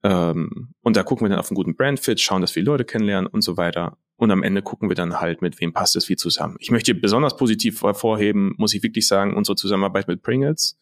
Ähm, 0.03 0.74
und 0.82 0.95
da 0.95 1.03
gucken 1.05 1.24
wir 1.24 1.30
dann 1.30 1.38
auf 1.38 1.51
einen 1.51 1.57
guten 1.57 1.74
Brandfit, 1.74 2.20
schauen, 2.20 2.43
dass 2.43 2.55
wir 2.55 2.62
Leute 2.62 2.84
kennenlernen 2.84 3.26
und 3.26 3.41
so 3.41 3.57
weiter. 3.57 3.97
Und 4.21 4.31
am 4.31 4.43
Ende 4.43 4.61
gucken 4.61 4.91
wir 4.91 4.95
dann 4.95 5.18
halt, 5.18 5.41
mit 5.41 5.62
wem 5.62 5.73
passt 5.73 5.97
es 5.97 6.11
wie 6.11 6.16
zusammen. 6.16 6.57
Ich 6.61 6.71
möchte 6.71 6.95
besonders 6.95 7.39
positiv 7.39 7.83
hervorheben, 7.83 8.53
muss 8.59 8.75
ich 8.75 8.83
wirklich 8.83 9.09
sagen, 9.09 9.35
unsere 9.35 9.57
Zusammenarbeit 9.57 10.09
mit 10.09 10.23
Pringles, 10.23 10.79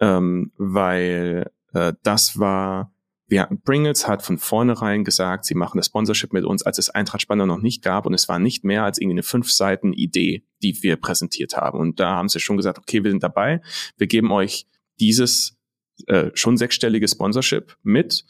ähm, 0.00 0.50
weil 0.56 1.50
äh, 1.74 1.92
das 2.02 2.38
war, 2.38 2.90
wir, 3.26 3.50
Pringles 3.64 4.08
hat 4.08 4.22
von 4.22 4.38
vornherein 4.38 5.04
gesagt, 5.04 5.44
sie 5.44 5.54
machen 5.54 5.76
das 5.76 5.88
Sponsorship 5.88 6.32
mit 6.32 6.46
uns, 6.46 6.62
als 6.62 6.78
es 6.78 6.88
Eintracht 6.88 7.28
noch 7.28 7.60
nicht 7.60 7.82
gab 7.82 8.06
und 8.06 8.14
es 8.14 8.30
war 8.30 8.38
nicht 8.38 8.64
mehr 8.64 8.84
als 8.84 8.96
irgendwie 8.96 9.16
eine 9.16 9.24
fünf 9.24 9.52
Seiten 9.52 9.92
Idee, 9.92 10.42
die 10.62 10.82
wir 10.82 10.96
präsentiert 10.96 11.58
haben. 11.58 11.78
Und 11.78 12.00
da 12.00 12.14
haben 12.14 12.30
sie 12.30 12.40
schon 12.40 12.56
gesagt, 12.56 12.78
okay, 12.78 13.04
wir 13.04 13.10
sind 13.10 13.22
dabei, 13.22 13.60
wir 13.98 14.06
geben 14.06 14.32
euch 14.32 14.66
dieses 14.98 15.58
äh, 16.06 16.30
schon 16.32 16.56
sechsstellige 16.56 17.08
Sponsorship 17.08 17.76
mit 17.82 18.24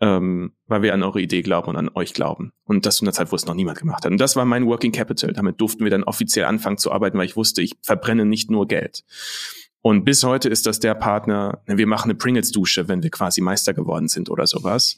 ähm, 0.00 0.52
weil 0.66 0.82
wir 0.82 0.94
an 0.94 1.02
eure 1.02 1.20
Idee 1.20 1.42
glauben 1.42 1.68
und 1.68 1.76
an 1.76 1.90
euch 1.94 2.14
glauben. 2.14 2.52
Und 2.64 2.86
das 2.86 2.96
zu 2.96 3.04
einer 3.04 3.12
Zeit, 3.12 3.30
wo 3.32 3.36
es 3.36 3.46
noch 3.46 3.54
niemand 3.54 3.78
gemacht 3.78 4.04
hat. 4.04 4.12
Und 4.12 4.18
das 4.18 4.36
war 4.36 4.44
mein 4.44 4.66
Working 4.66 4.92
Capital. 4.92 5.32
Damit 5.32 5.60
durften 5.60 5.84
wir 5.84 5.90
dann 5.90 6.04
offiziell 6.04 6.46
anfangen 6.46 6.78
zu 6.78 6.92
arbeiten, 6.92 7.18
weil 7.18 7.26
ich 7.26 7.36
wusste, 7.36 7.62
ich 7.62 7.76
verbrenne 7.82 8.24
nicht 8.24 8.50
nur 8.50 8.66
Geld. 8.66 9.04
Und 9.82 10.04
bis 10.04 10.24
heute 10.24 10.48
ist 10.48 10.66
das 10.66 10.80
der 10.80 10.94
Partner, 10.94 11.62
wir 11.66 11.86
machen 11.86 12.10
eine 12.10 12.14
Pringles-Dusche, 12.14 12.88
wenn 12.88 13.02
wir 13.02 13.10
quasi 13.10 13.42
Meister 13.42 13.74
geworden 13.74 14.08
sind 14.08 14.30
oder 14.30 14.46
sowas. 14.46 14.96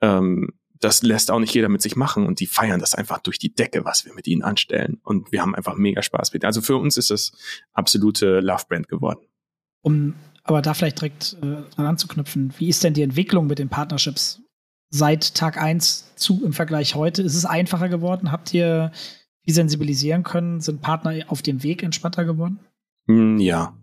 Ähm, 0.00 0.50
das 0.78 1.02
lässt 1.02 1.30
auch 1.30 1.40
nicht 1.40 1.54
jeder 1.54 1.68
mit 1.68 1.82
sich 1.82 1.94
machen 1.94 2.26
und 2.26 2.40
die 2.40 2.46
feiern 2.46 2.80
das 2.80 2.94
einfach 2.94 3.18
durch 3.18 3.38
die 3.38 3.52
Decke, 3.52 3.84
was 3.84 4.06
wir 4.06 4.14
mit 4.14 4.26
ihnen 4.26 4.42
anstellen. 4.42 5.00
Und 5.04 5.30
wir 5.30 5.42
haben 5.42 5.54
einfach 5.54 5.74
mega 5.74 6.02
Spaß 6.02 6.32
mit. 6.32 6.44
Also 6.44 6.62
für 6.62 6.76
uns 6.76 6.96
ist 6.96 7.10
das 7.10 7.32
absolute 7.72 8.40
Love 8.40 8.64
Brand 8.68 8.88
geworden. 8.88 9.20
Um 9.82 10.14
aber 10.50 10.62
da 10.62 10.74
vielleicht 10.74 11.00
direkt 11.00 11.36
äh, 11.42 11.62
dran 11.74 11.86
anzuknüpfen, 11.86 12.52
wie 12.58 12.68
ist 12.68 12.84
denn 12.84 12.94
die 12.94 13.02
Entwicklung 13.02 13.46
mit 13.46 13.58
den 13.58 13.68
Partnerships 13.68 14.42
seit 14.90 15.34
Tag 15.34 15.60
1 15.60 16.16
zu 16.16 16.44
im 16.44 16.52
Vergleich 16.52 16.94
heute? 16.94 17.22
Ist 17.22 17.36
es 17.36 17.46
einfacher 17.46 17.88
geworden? 17.88 18.32
Habt 18.32 18.52
ihr 18.52 18.90
die 19.46 19.52
sensibilisieren 19.52 20.24
können? 20.24 20.60
Sind 20.60 20.82
Partner 20.82 21.14
auf 21.28 21.42
dem 21.42 21.62
Weg 21.62 21.82
entspannter 21.82 22.24
geworden? 22.24 22.58
Hm, 23.06 23.38
ja, 23.38 23.74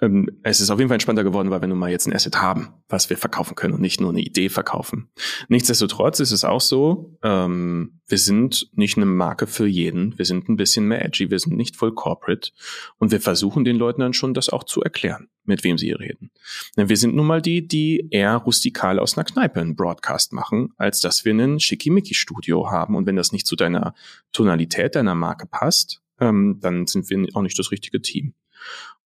ähm, 0.00 0.28
es 0.42 0.60
ist 0.60 0.70
auf 0.70 0.78
jeden 0.78 0.88
Fall 0.88 0.96
entspannter 0.96 1.24
geworden, 1.24 1.50
weil 1.50 1.60
wir 1.60 1.68
nun 1.68 1.78
mal 1.78 1.90
jetzt 1.90 2.06
ein 2.06 2.14
Asset 2.14 2.40
haben, 2.40 2.68
was 2.88 3.10
wir 3.10 3.16
verkaufen 3.16 3.54
können 3.54 3.74
und 3.74 3.80
nicht 3.80 4.00
nur 4.00 4.10
eine 4.10 4.20
Idee 4.20 4.48
verkaufen. 4.48 5.08
Nichtsdestotrotz 5.48 6.20
ist 6.20 6.32
es 6.32 6.44
auch 6.44 6.60
so, 6.60 7.16
ähm, 7.22 8.00
wir 8.06 8.18
sind 8.18 8.68
nicht 8.72 8.96
eine 8.96 9.06
Marke 9.06 9.46
für 9.46 9.66
jeden, 9.66 10.18
wir 10.18 10.24
sind 10.24 10.48
ein 10.48 10.56
bisschen 10.56 10.86
mehr 10.86 11.04
edgy, 11.04 11.30
wir 11.30 11.38
sind 11.38 11.56
nicht 11.56 11.76
voll 11.76 11.94
corporate 11.94 12.50
und 12.98 13.12
wir 13.12 13.20
versuchen 13.20 13.64
den 13.64 13.76
Leuten 13.76 14.00
dann 14.00 14.12
schon 14.12 14.34
das 14.34 14.48
auch 14.48 14.64
zu 14.64 14.82
erklären, 14.82 15.28
mit 15.44 15.64
wem 15.64 15.78
sie 15.78 15.86
hier 15.86 16.00
reden. 16.00 16.30
Denn 16.76 16.88
wir 16.88 16.96
sind 16.96 17.14
nun 17.14 17.26
mal 17.26 17.40
die, 17.40 17.66
die 17.66 18.08
eher 18.10 18.36
rustikal 18.36 18.98
aus 18.98 19.16
einer 19.16 19.24
Kneipe 19.24 19.60
einen 19.60 19.76
Broadcast 19.76 20.32
machen, 20.32 20.70
als 20.76 21.00
dass 21.00 21.24
wir 21.24 21.32
einen 21.32 21.60
Schickimicki-Studio 21.60 22.70
haben 22.70 22.96
und 22.96 23.06
wenn 23.06 23.16
das 23.16 23.32
nicht 23.32 23.46
zu 23.46 23.56
deiner 23.56 23.94
Tonalität 24.32 24.96
deiner 24.96 25.14
Marke 25.14 25.46
passt, 25.46 26.02
ähm, 26.20 26.58
dann 26.60 26.86
sind 26.86 27.10
wir 27.10 27.26
auch 27.34 27.42
nicht 27.42 27.58
das 27.58 27.70
richtige 27.70 28.02
Team. 28.02 28.34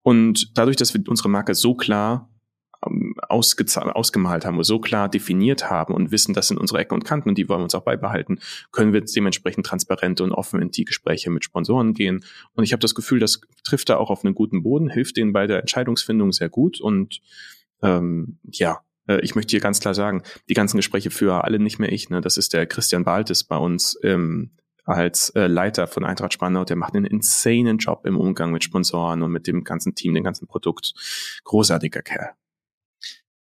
Und 0.05 0.57
dadurch, 0.57 0.77
dass 0.77 0.93
wir 0.93 1.03
unsere 1.09 1.31
Marke 1.31 1.55
so 1.55 1.75
klar 1.75 2.31
ähm, 2.87 3.15
ausgemalt 3.27 4.45
haben, 4.45 4.63
so 4.63 4.79
klar 4.79 5.09
definiert 5.09 5.71
haben 5.71 5.95
und 5.95 6.11
wissen, 6.11 6.35
das 6.35 6.49
sind 6.49 6.59
unsere 6.59 6.79
Ecken 6.79 6.95
und 6.95 7.05
Kanten 7.05 7.31
und 7.31 7.39
die 7.39 7.49
wollen 7.49 7.61
wir 7.61 7.65
uns 7.65 7.75
auch 7.75 7.85
beibehalten, 7.85 8.39
können 8.71 8.93
wir 8.93 9.01
dementsprechend 9.01 9.65
transparent 9.65 10.21
und 10.21 10.33
offen 10.33 10.61
in 10.61 10.71
die 10.71 10.85
Gespräche 10.85 11.31
mit 11.31 11.43
Sponsoren 11.43 11.95
gehen. 11.95 12.23
Und 12.53 12.65
ich 12.65 12.73
habe 12.73 12.81
das 12.81 12.95
Gefühl, 12.95 13.19
das 13.19 13.41
trifft 13.65 13.89
da 13.89 13.97
auch 13.97 14.11
auf 14.11 14.25
einen 14.25 14.35
guten 14.35 14.63
Boden, 14.63 14.91
hilft 14.91 15.17
denen 15.17 15.33
bei 15.33 15.47
der 15.47 15.61
Entscheidungsfindung 15.61 16.33
sehr 16.33 16.51
gut. 16.51 16.83
Und 16.83 17.23
ähm, 17.83 18.39
ja, 18.45 18.81
äh, 19.09 19.21
ich 19.21 19.35
möchte 19.35 19.53
hier 19.53 19.61
ganz 19.61 19.81
klar 19.81 19.95
sagen, 19.95 20.23
die 20.51 20.55
ganzen 20.55 20.77
Gespräche 20.77 21.11
führe 21.11 21.45
alle 21.45 21.59
nicht 21.59 21.79
mehr 21.79 21.93
ich. 21.93 22.11
Ne? 22.11 22.21
Das 22.21 22.37
ist 22.37 22.53
der 22.53 22.67
Christian 22.67 23.05
Baltes 23.05 23.43
bei 23.43 23.57
uns 23.57 23.95
im 23.95 24.51
als 24.85 25.31
äh, 25.31 25.47
Leiter 25.47 25.87
von 25.87 26.05
Eintracht 26.05 26.33
Spandau. 26.33 26.65
Der 26.65 26.77
macht 26.77 26.95
einen 26.95 27.07
insanen 27.07 27.79
Job 27.79 28.07
im 28.07 28.19
Umgang 28.19 28.53
mit 28.53 28.65
Sponsoren 28.65 29.23
und 29.23 29.33
mit 29.33 29.47
dem 29.47 29.65
ganzen 29.65 29.95
Team, 29.95 30.15
dem 30.15 30.25
ganzen 30.25 30.47
Produkt. 30.47 30.95
Großartiger 31.45 32.03
Kerl. 32.03 32.31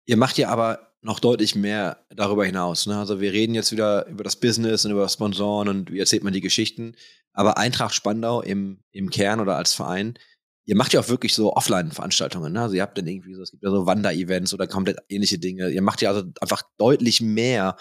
Ihr 0.07 0.17
macht 0.17 0.39
ja 0.39 0.49
aber 0.49 0.93
noch 1.03 1.21
deutlich 1.21 1.55
mehr 1.55 2.05
darüber 2.11 2.45
hinaus. 2.45 2.87
Ne? 2.87 2.99
Also 2.99 3.21
wir 3.21 3.33
reden 3.33 3.55
jetzt 3.55 3.73
wieder 3.73 4.07
über 4.07 4.25
das 4.25 4.37
Business 4.37 4.85
und 4.85 4.93
über 4.93 5.09
Sponsoren 5.09 5.69
und 5.69 5.93
wie 5.93 6.01
erzählt 6.01 6.25
man 6.25 6.33
die 6.33 6.41
Geschichten. 6.41 6.95
Aber 7.33 7.59
Eintracht 7.59 7.95
Spandau 7.95 8.41
im, 8.41 8.81
im 8.93 9.11
Kern 9.11 9.41
oder 9.41 9.57
als 9.57 9.75
Verein 9.75 10.19
ihr 10.67 10.77
macht 10.77 10.93
ja 10.93 11.01
auch 11.01 11.09
wirklich 11.09 11.35
so 11.35 11.55
Offline-Veranstaltungen, 11.55 12.53
ne? 12.53 12.63
Also 12.63 12.75
ihr 12.75 12.83
habt 12.83 12.99
dann 12.99 13.07
irgendwie 13.07 13.35
so, 13.35 13.43
es 13.43 13.53
gibt 13.53 13.63
ja 13.63 13.71
so 13.71 13.87
Wander-Events 13.87 14.53
oder 14.53 14.67
komplett 14.67 14.99
ähnliche 15.09 15.39
Dinge. 15.39 15.71
Ihr 15.71 15.83
macht 15.83 16.03
ja 16.03 16.11
also 16.11 16.25
einfach 16.41 16.63
deutlich 16.77 17.21
mehr 17.21 17.77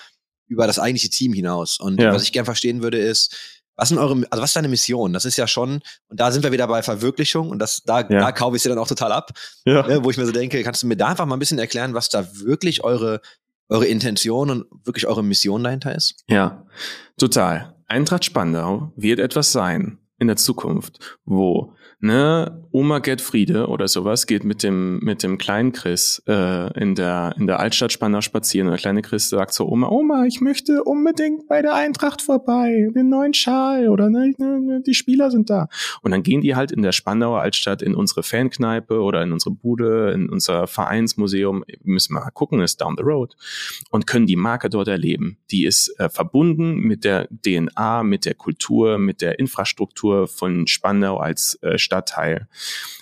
über 0.48 0.68
das 0.68 0.80
eigentliche 0.80 1.10
Team 1.10 1.34
hinaus. 1.34 1.80
Und 1.80 2.00
Ja. 2.02 2.14
was 2.14 2.24
ich 2.24 2.32
gern 2.32 2.46
verstehen 2.46 2.82
würde, 2.84 2.98
ist, 2.98 3.36
was 3.78 3.90
sind 3.90 3.98
eure, 3.98 4.14
also 4.30 4.42
was 4.42 4.52
ist 4.52 4.56
deine 4.56 4.70
Mission? 4.70 5.12
Das 5.12 5.26
ist 5.26 5.36
ja 5.38 5.48
schon, 5.48 5.82
und 6.08 6.20
da 6.20 6.32
sind 6.32 6.44
wir 6.44 6.52
wieder 6.52 6.68
bei 6.68 6.82
Verwirklichung 6.82 7.50
und 7.50 7.60
das, 7.60 7.82
da, 7.84 8.00
Ja. 8.02 8.06
da 8.22 8.32
kaufe 8.32 8.56
ich 8.56 8.62
sie 8.64 8.70
dann 8.70 8.78
auch 8.78 8.88
total 8.88 9.12
ab, 9.12 9.32
Ja. 9.66 9.86
ne? 9.86 10.04
wo 10.04 10.10
ich 10.10 10.18
mir 10.18 10.26
so 10.26 10.32
denke, 10.32 10.64
kannst 10.64 10.82
du 10.84 10.88
mir 10.88 10.96
da 10.96 11.08
einfach 11.08 11.26
mal 11.26 11.36
ein 11.36 11.40
bisschen 11.40 11.60
erklären, 11.60 11.94
was 11.94 12.08
da 12.10 12.26
wirklich 12.38 12.84
eure, 12.84 13.20
eure 13.68 13.86
Intention 13.88 14.50
und 14.50 14.66
wirklich 14.86 15.08
eure 15.08 15.24
Mission 15.24 15.64
dahinter 15.64 15.94
ist? 15.94 16.16
Ja, 16.28 16.66
total. 17.18 17.76
Eintracht 17.88 18.24
Spandau 18.26 18.94
wird 18.96 19.20
etwas 19.20 19.52
sein 19.52 19.98
in 20.18 20.28
der 20.28 20.38
Zukunft, 20.38 21.00
wo 21.26 21.74
ne 22.00 22.64
Oma 22.72 23.00
Gerd 23.00 23.22
Friede 23.22 23.68
oder 23.68 23.88
sowas 23.88 24.28
geht 24.28 24.44
mit 24.44 24.64
dem 24.64 25.00
mit 25.00 25.24
dem 25.24 25.38
kleinen 25.38 25.72
Chris 25.72 26.22
äh, 26.28 26.80
in 26.80 26.96
der 26.96 27.34
in 27.38 27.48
der 27.48 27.60
Altstadt 27.60 27.92
Spandau 27.92 28.22
spazieren 28.22 28.68
und 28.68 28.72
der 28.74 28.80
kleine 28.80 29.02
Chris 29.02 29.30
sagt 29.30 29.54
zu 29.54 29.68
Oma 29.68 29.90
Oma 29.90 30.26
ich 30.26 30.42
möchte 30.42 30.84
unbedingt 30.84 31.48
bei 31.48 31.62
der 31.62 31.74
Eintracht 31.74 32.22
vorbei 32.22 32.90
den 32.94 33.10
neuen 33.10 33.34
Schal 33.34 33.90
oder 33.90 34.10
ne, 34.10 34.34
ne, 34.38 34.82
die 34.86 34.94
Spieler 34.94 35.32
sind 35.32 35.50
da 35.50 35.68
und 36.02 36.12
dann 36.12 36.22
gehen 36.22 36.42
die 36.42 36.56
halt 36.56 36.72
in 36.72 36.82
der 36.82 36.92
Spandauer 36.92 37.42
Altstadt 37.42 37.82
in 37.82 37.96
unsere 37.96 38.24
Fankneipe 38.24 39.00
oder 39.00 39.24
in 39.24 39.32
unsere 39.32 39.52
Bude 39.52 40.12
in 40.12 40.30
unser 40.30 40.68
Vereinsmuseum 40.68 41.64
müssen 41.84 42.14
wir 42.14 42.22
mal 42.22 42.32
gucken 42.32 42.60
ist 42.60 42.82
down 42.82 42.96
the 42.98 43.04
road 43.04 43.36
und 43.90 44.06
können 44.06 44.28
die 44.28 44.36
Marke 44.36 44.70
dort 44.70 44.88
erleben. 44.88 45.38
Die 45.52 45.66
ist 45.66 45.98
äh, 46.00 46.10
verbunden 46.10 46.80
mit 46.80 47.04
der 47.04 47.28
DNA, 47.46 48.04
mit 48.04 48.26
der 48.26 48.36
Kultur, 48.36 48.98
mit 48.98 49.22
der 49.22 49.40
Infrastruktur 49.40 50.15
von 50.28 50.68
Spandau 50.68 51.18
als 51.18 51.60
äh, 51.62 51.78
Stadtteil. 51.78 52.48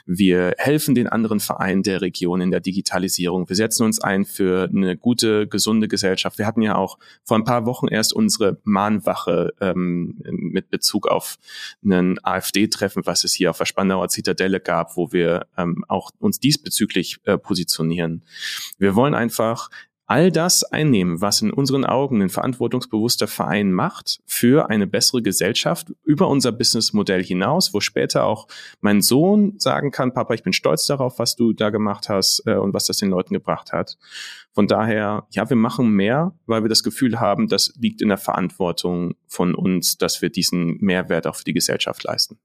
Wir 0.05 0.53
helfen 0.57 0.95
den 0.95 1.07
anderen 1.07 1.39
Vereinen 1.39 1.83
der 1.83 2.01
Region 2.01 2.41
in 2.41 2.51
der 2.51 2.59
Digitalisierung. 2.59 3.47
Wir 3.47 3.55
setzen 3.55 3.83
uns 3.85 4.01
ein 4.01 4.25
für 4.25 4.69
eine 4.69 4.97
gute, 4.97 5.47
gesunde 5.47 5.87
Gesellschaft. 5.87 6.37
Wir 6.37 6.45
hatten 6.45 6.61
ja 6.61 6.75
auch 6.75 6.97
vor 7.23 7.37
ein 7.37 7.45
paar 7.45 7.65
Wochen 7.65 7.87
erst 7.87 8.13
unsere 8.13 8.57
Mahnwache 8.63 9.53
ähm, 9.61 10.21
mit 10.25 10.69
Bezug 10.69 11.07
auf 11.07 11.37
einen 11.83 12.17
AfD-Treffen, 12.23 13.05
was 13.05 13.23
es 13.23 13.33
hier 13.33 13.49
auf 13.49 13.57
der 13.57 13.65
Spandauer 13.65 14.09
Zitadelle 14.09 14.59
gab, 14.59 14.97
wo 14.97 15.13
wir 15.13 15.47
ähm, 15.57 15.85
auch 15.87 16.11
uns 16.19 16.39
diesbezüglich 16.39 17.19
äh, 17.23 17.37
positionieren. 17.37 18.23
Wir 18.77 18.95
wollen 18.95 19.15
einfach 19.15 19.69
all 20.05 20.31
das 20.31 20.63
einnehmen, 20.63 21.21
was 21.21 21.41
in 21.41 21.51
unseren 21.51 21.85
Augen 21.85 22.21
ein 22.21 22.29
verantwortungsbewusster 22.29 23.27
Verein 23.27 23.71
macht 23.71 24.19
für 24.25 24.69
eine 24.69 24.85
bessere 24.85 25.21
Gesellschaft 25.21 25.93
über 26.03 26.27
unser 26.27 26.51
Businessmodell 26.51 27.23
hinaus, 27.23 27.73
wo 27.73 27.79
später 27.79 28.25
auch 28.25 28.47
mein 28.81 29.01
Sohn 29.01 29.59
sagen 29.59 29.91
kann, 29.91 30.13
Papa, 30.13 30.33
ich 30.33 30.43
bin 30.43 30.53
stolz 30.53 30.85
darauf, 30.85 31.19
was 31.19 31.35
du 31.35 31.53
da 31.53 31.69
gemacht 31.69 32.09
hast 32.09 32.43
äh, 32.45 32.55
und 32.55 32.73
was 32.73 32.85
das 32.85 32.97
den 32.97 33.09
Leuten 33.09 33.33
gebracht 33.33 33.71
hat. 33.71 33.97
Von 34.51 34.67
daher, 34.67 35.25
ja, 35.31 35.49
wir 35.49 35.57
machen 35.57 35.89
mehr, 35.89 36.33
weil 36.45 36.63
wir 36.63 36.69
das 36.69 36.83
Gefühl 36.83 37.19
haben, 37.19 37.47
das 37.47 37.73
liegt 37.77 38.01
in 38.01 38.09
der 38.09 38.17
Verantwortung 38.17 39.15
von 39.27 39.55
uns, 39.55 39.97
dass 39.97 40.21
wir 40.21 40.29
diesen 40.29 40.77
Mehrwert 40.77 41.27
auch 41.27 41.35
für 41.35 41.45
die 41.45 41.53
Gesellschaft 41.53 42.03
leisten. 42.03 42.37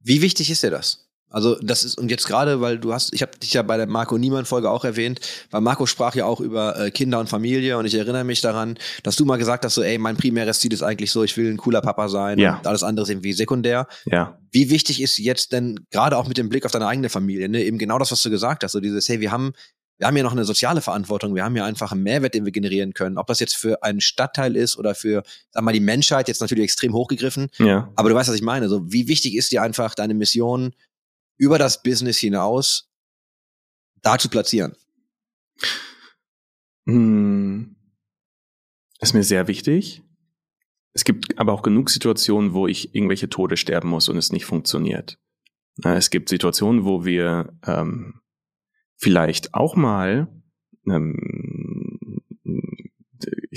Wie 0.00 0.22
wichtig 0.22 0.50
ist 0.50 0.62
dir 0.62 0.70
das? 0.70 1.07
Also 1.30 1.56
das 1.60 1.84
ist 1.84 1.98
und 1.98 2.10
jetzt 2.10 2.26
gerade, 2.26 2.60
weil 2.60 2.78
du 2.78 2.92
hast, 2.92 3.12
ich 3.12 3.22
habe 3.22 3.36
dich 3.38 3.52
ja 3.52 3.62
bei 3.62 3.76
der 3.76 3.86
Marco 3.86 4.16
Niemann 4.16 4.46
Folge 4.46 4.70
auch 4.70 4.84
erwähnt, 4.84 5.20
weil 5.50 5.60
Marco 5.60 5.84
sprach 5.86 6.14
ja 6.14 6.24
auch 6.24 6.40
über 6.40 6.78
äh, 6.78 6.90
Kinder 6.90 7.20
und 7.20 7.28
Familie 7.28 7.76
und 7.76 7.84
ich 7.84 7.94
erinnere 7.94 8.24
mich 8.24 8.40
daran, 8.40 8.78
dass 9.02 9.16
du 9.16 9.24
mal 9.24 9.36
gesagt 9.36 9.64
hast, 9.64 9.74
so 9.74 9.82
ey, 9.82 9.98
mein 9.98 10.16
primäres 10.16 10.60
Ziel 10.60 10.72
ist 10.72 10.82
eigentlich 10.82 11.10
so, 11.10 11.22
ich 11.24 11.36
will 11.36 11.50
ein 11.50 11.58
cooler 11.58 11.82
Papa 11.82 12.08
sein 12.08 12.38
Ja. 12.38 12.56
und 12.58 12.66
alles 12.66 12.82
andere 12.82 13.02
ist 13.04 13.10
irgendwie 13.10 13.32
sekundär. 13.34 13.86
Ja, 14.06 14.38
Wie 14.52 14.70
wichtig 14.70 15.02
ist 15.02 15.18
jetzt 15.18 15.52
denn 15.52 15.80
gerade 15.90 16.16
auch 16.16 16.26
mit 16.26 16.38
dem 16.38 16.48
Blick 16.48 16.64
auf 16.64 16.72
deine 16.72 16.86
eigene 16.86 17.10
Familie, 17.10 17.48
ne, 17.48 17.62
eben 17.62 17.78
genau 17.78 17.98
das, 17.98 18.10
was 18.10 18.22
du 18.22 18.30
gesagt 18.30 18.64
hast, 18.64 18.72
so 18.72 18.80
dieses, 18.80 19.08
hey, 19.08 19.20
wir 19.20 19.30
haben 19.30 19.52
wir 19.98 20.06
haben 20.06 20.16
ja 20.16 20.22
noch 20.22 20.32
eine 20.32 20.44
soziale 20.44 20.80
Verantwortung, 20.80 21.34
wir 21.34 21.44
haben 21.44 21.56
ja 21.56 21.64
einfach 21.64 21.90
einen 21.90 22.04
Mehrwert, 22.04 22.34
den 22.34 22.44
wir 22.44 22.52
generieren 22.52 22.94
können. 22.94 23.18
Ob 23.18 23.26
das 23.26 23.40
jetzt 23.40 23.56
für 23.56 23.82
einen 23.82 24.00
Stadtteil 24.00 24.54
ist 24.54 24.78
oder 24.78 24.94
für, 24.94 25.24
sag 25.50 25.64
mal, 25.64 25.72
die 25.72 25.80
Menschheit, 25.80 26.28
jetzt 26.28 26.40
natürlich 26.40 26.64
extrem 26.64 26.92
hochgegriffen, 26.92 27.48
ja. 27.58 27.90
aber 27.96 28.08
du 28.08 28.14
weißt, 28.14 28.28
was 28.28 28.36
ich 28.36 28.42
meine. 28.42 28.68
So, 28.68 28.90
wie 28.92 29.08
wichtig 29.08 29.34
ist 29.34 29.50
dir 29.50 29.60
einfach 29.62 29.96
deine 29.96 30.14
Mission 30.14 30.72
über 31.38 31.58
das 31.58 31.82
Business 31.82 32.18
hinaus 32.18 32.90
da 34.02 34.18
zu 34.18 34.28
platzieren? 34.28 34.76
Hm, 36.86 37.76
ist 39.00 39.14
mir 39.14 39.24
sehr 39.24 39.48
wichtig. 39.48 40.02
Es 40.92 41.04
gibt 41.04 41.38
aber 41.38 41.52
auch 41.52 41.62
genug 41.62 41.90
Situationen, 41.90 42.54
wo 42.54 42.66
ich 42.66 42.94
irgendwelche 42.94 43.28
Tode 43.28 43.56
sterben 43.56 43.88
muss 43.88 44.08
und 44.08 44.16
es 44.16 44.32
nicht 44.32 44.44
funktioniert. 44.44 45.18
Es 45.84 46.10
gibt 46.10 46.28
Situationen, 46.28 46.84
wo 46.84 47.04
wir 47.04 47.56
ähm, 47.64 48.20
vielleicht 48.96 49.54
auch 49.54 49.76
mal, 49.76 50.26
ähm, 50.86 51.14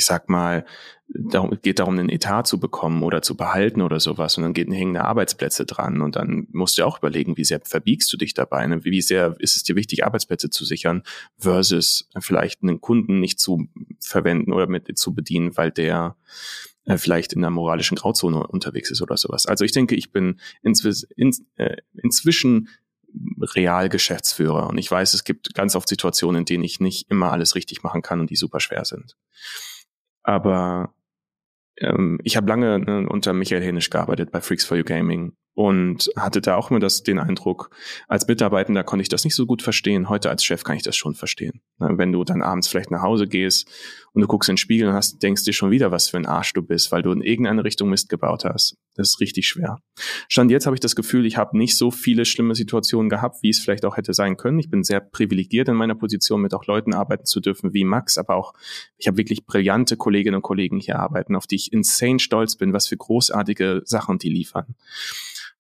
ich 0.02 0.08
sag 0.08 0.30
mal, 0.30 0.66
darum, 1.08 1.56
geht 1.62 1.78
darum, 1.78 1.98
einen 2.00 2.10
Etat 2.10 2.44
zu 2.44 2.60
bekommen 2.60 3.04
oder 3.04 3.22
zu 3.22 3.38
behalten 3.38 3.82
oder 3.82 4.00
sowas. 4.00 4.36
Und 4.36 4.44
dann 4.44 4.54
geht, 4.54 4.68
hängen 4.70 4.96
da 4.96 5.04
Arbeitsplätze 5.04 5.66
dran. 5.66 6.02
Und 6.02 6.16
dann 6.16 6.48
musst 6.52 6.78
du 6.78 6.86
auch 6.86 6.98
überlegen, 6.98 7.38
wie 7.38 7.44
sehr 7.44 7.62
verbiegst 7.64 8.12
du 8.12 8.18
dich 8.18 8.34
dabei? 8.34 8.66
Ne? 8.66 8.84
Wie 8.84 9.02
sehr 9.02 9.36
ist 9.38 9.56
es 9.56 9.64
dir 9.64 9.76
wichtig, 9.76 10.04
Arbeitsplätze 10.04 10.50
zu 10.50 10.66
sichern 10.66 11.04
versus 11.38 12.10
vielleicht 12.20 12.64
einen 12.64 12.82
Kunden 12.82 13.20
nicht 13.20 13.40
zu 13.40 13.68
verwenden 14.00 14.54
oder 14.54 14.66
mit 14.68 14.98
zu 14.98 15.14
bedienen, 15.14 15.56
weil 15.56 15.70
der 15.70 16.16
äh, 16.86 16.98
vielleicht 16.98 17.34
in 17.34 17.44
einer 17.44 17.52
moralischen 17.52 17.98
Grauzone 17.98 18.48
unterwegs 18.48 18.90
ist 18.90 19.04
oder 19.04 19.18
sowas. 19.18 19.46
Also 19.46 19.66
ich 19.66 19.72
denke, 19.72 19.94
ich 19.96 20.12
bin 20.12 20.40
äh, 20.64 21.78
inzwischen 21.94 22.70
real 23.56 23.90
Geschäftsführer 23.90 24.70
und 24.70 24.78
ich 24.78 24.90
weiß, 24.90 25.14
es 25.14 25.24
gibt 25.24 25.54
ganz 25.54 25.76
oft 25.76 25.90
Situationen, 25.90 26.40
in 26.40 26.46
denen 26.46 26.64
ich 26.64 26.80
nicht 26.80 27.10
immer 27.12 27.32
alles 27.32 27.56
richtig 27.56 27.84
machen 27.84 28.02
kann 28.02 28.20
und 28.20 28.30
die 28.30 28.36
super 28.36 28.60
schwer 28.60 28.86
sind. 28.86 29.18
Aber 30.24 30.94
ähm, 31.78 32.20
ich 32.24 32.38
habe 32.38 32.48
lange 32.48 32.80
ne, 32.80 33.08
unter 33.10 33.34
Michael 33.34 33.64
Hänisch 33.64 33.90
gearbeitet 33.90 34.32
bei 34.32 34.42
Freaks 34.42 34.66
for 34.66 34.78
You 34.78 34.84
Gaming 34.84 35.34
und 35.54 36.10
hatte 36.16 36.42
da 36.42 36.56
auch 36.56 36.72
immer 36.72 36.80
das, 36.80 37.04
den 37.04 37.20
Eindruck, 37.20 37.70
als 38.08 38.28
Mitarbeitender 38.28 38.84
konnte 38.84 39.02
ich 39.02 39.10
das 39.10 39.26
nicht 39.26 39.36
so 39.36 39.46
gut 39.46 39.62
verstehen. 39.62 40.10
Heute 40.10 40.30
als 40.30 40.44
Chef 40.44 40.64
kann 40.64 40.78
ich 40.78 40.84
das 40.84 40.96
schon 40.96 41.16
verstehen. 41.16 41.62
Ne, 41.78 41.98
Wenn 41.98 42.12
du 42.12 42.24
dann 42.24 42.42
abends 42.42 42.68
vielleicht 42.68 42.92
nach 42.92 43.02
Hause 43.02 43.28
gehst 43.28 43.70
und 44.14 44.22
du 44.22 44.28
guckst 44.28 44.50
in 44.50 44.54
den 44.54 44.58
Spiegel 44.58 44.90
und 44.90 44.94
hast, 44.94 45.24
denkst 45.24 45.44
dir 45.44 45.54
schon 45.54 45.72
wieder, 45.72 45.92
was 45.92 46.10
für 46.10 46.18
ein 46.18 46.26
Arsch 46.26 46.54
du 46.54 46.62
bist, 46.62 46.92
weil 46.92 47.02
du 47.02 47.12
in 47.12 47.22
irgendeine 47.22 47.64
Richtung 47.64 47.90
Mist 47.90 48.10
gebaut 48.10 48.44
hast. 48.44 48.78
Das 48.96 49.10
ist 49.10 49.20
richtig 49.22 49.48
schwer. 49.48 49.78
Stand 50.28 50.52
jetzt 50.52 50.66
habe 50.66 50.76
ich 50.76 50.82
das 50.82 50.96
Gefühl, 50.96 51.26
ich 51.26 51.38
habe 51.38 51.58
nicht 51.58 51.78
so 51.78 51.92
viele 51.92 52.26
schlimme 52.26 52.56
Situationen 52.56 53.10
gehabt, 53.10 53.42
wie 53.42 53.50
es 53.50 53.60
vielleicht 53.60 53.86
auch 53.86 53.96
hätte 53.96 54.14
sein 54.14 54.36
können. 54.36 54.60
Ich 54.60 54.70
bin 54.70 54.84
sehr 54.84 55.00
privilegiert 55.00 55.70
in 55.70 55.76
meiner 55.76 55.96
Position, 55.96 56.42
mit 56.42 56.54
auch 56.54 56.66
Leuten 56.66 56.94
arbeiten 56.94 57.26
zu 57.26 57.40
dürfen 57.40 57.74
wie 57.74 57.86
Max, 57.86 58.18
aber 58.18 58.36
auch 58.36 58.54
ich 58.98 59.08
habe 59.08 59.18
wirklich 59.18 59.46
brillante 59.46 59.96
Kolleginnen 59.96 60.36
und 60.36 60.42
Kollegen 60.42 60.80
hier 60.80 61.00
arbeiten, 61.00 61.36
auf 61.36 61.48
die 61.48 61.56
ich 61.56 61.72
insane 61.72 62.20
stolz 62.20 62.58
bin, 62.58 62.74
was 62.74 62.88
für 62.88 62.98
großartige 62.98 63.82
Sachen 63.86 64.18
die 64.18 64.30
liefern. 64.30 64.76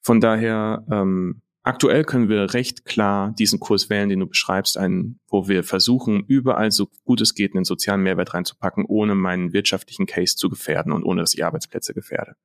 Von 0.01 0.19
daher, 0.19 0.83
ähm, 0.91 1.41
aktuell 1.63 2.03
können 2.03 2.29
wir 2.29 2.53
recht 2.53 2.85
klar 2.85 3.33
diesen 3.37 3.59
Kurs 3.59 3.89
wählen, 3.89 4.09
den 4.09 4.19
du 4.19 4.27
beschreibst, 4.27 4.77
einen, 4.77 5.19
wo 5.27 5.47
wir 5.47 5.63
versuchen, 5.63 6.23
überall 6.27 6.71
so 6.71 6.89
gut 7.03 7.21
es 7.21 7.35
geht, 7.35 7.55
einen 7.55 7.65
sozialen 7.65 8.01
Mehrwert 8.01 8.33
reinzupacken, 8.33 8.85
ohne 8.87 9.15
meinen 9.15 9.53
wirtschaftlichen 9.53 10.05
Case 10.05 10.35
zu 10.35 10.49
gefährden 10.49 10.91
und 10.91 11.03
ohne, 11.03 11.21
dass 11.21 11.33
ich 11.33 11.45
Arbeitsplätze 11.45 11.93
gefährde. 11.93 12.35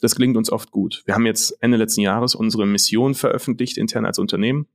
Das 0.00 0.14
gelingt 0.14 0.36
uns 0.36 0.50
oft 0.50 0.70
gut. 0.70 1.02
Wir 1.06 1.14
haben 1.14 1.26
jetzt 1.26 1.56
Ende 1.60 1.76
letzten 1.76 2.00
Jahres 2.00 2.34
unsere 2.34 2.66
Mission 2.66 3.14
veröffentlicht, 3.14 3.76
intern 3.76 4.06
als 4.06 4.18
Unternehmen, 4.18 4.66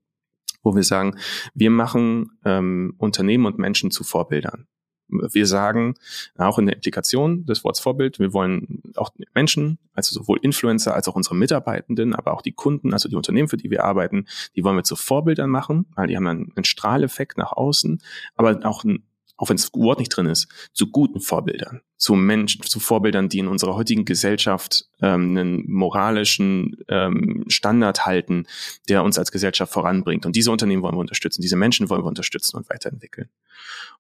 wo 0.64 0.76
wir 0.76 0.84
sagen, 0.84 1.18
wir 1.54 1.70
machen 1.70 2.32
ähm, 2.45 2.93
Unternehmen 2.98 3.45
und 3.45 3.58
Menschen 3.58 3.91
zu 3.91 4.04
Vorbildern. 4.04 4.68
Wir 5.10 5.47
sagen, 5.47 5.95
auch 6.38 6.60
in 6.60 6.66
der 6.66 6.76
Implikation 6.76 7.45
des 7.45 7.64
Wortes 7.64 7.82
Vorbild, 7.82 8.20
wir 8.20 8.34
wollen 8.34 8.84
auch 8.95 9.12
Menschen, 9.34 9.78
also 9.93 10.14
sowohl 10.14 10.39
Influencer 10.41 10.93
als 10.93 11.08
auch 11.08 11.16
unsere 11.16 11.36
Mitarbeitenden, 11.36 12.14
aber 12.14 12.34
auch 12.34 12.41
die 12.41 12.51
Kunden, 12.51 12.93
also 12.93 13.08
die 13.10 13.16
Unternehmen, 13.16 13.47
für 13.47 13.58
die 13.58 13.72
wir 13.72 13.84
arbeiten, 13.84 14.26
die 14.55 14.64
wollen 14.64 14.76
wir 14.76 14.84
zu 14.84 14.95
Vorbildern 14.95 15.49
machen, 15.49 15.86
weil 15.95 16.08
die 16.08 16.18
haben 16.18 16.26
dann 16.26 16.51
einen 16.55 16.66
Strahleffekt 16.66 17.38
nach 17.38 17.53
außen, 17.53 18.01
aber 18.36 18.60
auch 18.66 18.84
ein 18.84 19.07
auch 19.38 19.49
wenn 19.49 19.57
das 19.57 19.71
Wort 19.73 19.99
nicht 19.99 20.09
drin 20.09 20.25
ist, 20.25 20.47
zu 20.73 20.88
guten 20.88 21.21
Vorbildern, 21.21 21.81
zu 21.95 22.15
Menschen, 22.15 22.63
zu 22.63 22.79
Vorbildern, 22.79 23.29
die 23.29 23.39
in 23.39 23.47
unserer 23.47 23.75
heutigen 23.75 24.03
Gesellschaft 24.03 24.89
ähm, 25.01 25.38
einen 25.38 25.71
moralischen 25.71 26.77
ähm, 26.88 27.45
Standard 27.47 28.05
halten, 28.05 28.47
der 28.89 29.03
uns 29.03 29.17
als 29.17 29.31
Gesellschaft 29.31 29.71
voranbringt. 29.71 30.25
Und 30.25 30.35
diese 30.35 30.51
Unternehmen 30.51 30.81
wollen 30.81 30.95
wir 30.95 31.01
unterstützen, 31.01 31.41
diese 31.41 31.55
Menschen 31.55 31.89
wollen 31.89 32.03
wir 32.03 32.07
unterstützen 32.07 32.57
und 32.57 32.69
weiterentwickeln. 32.69 33.29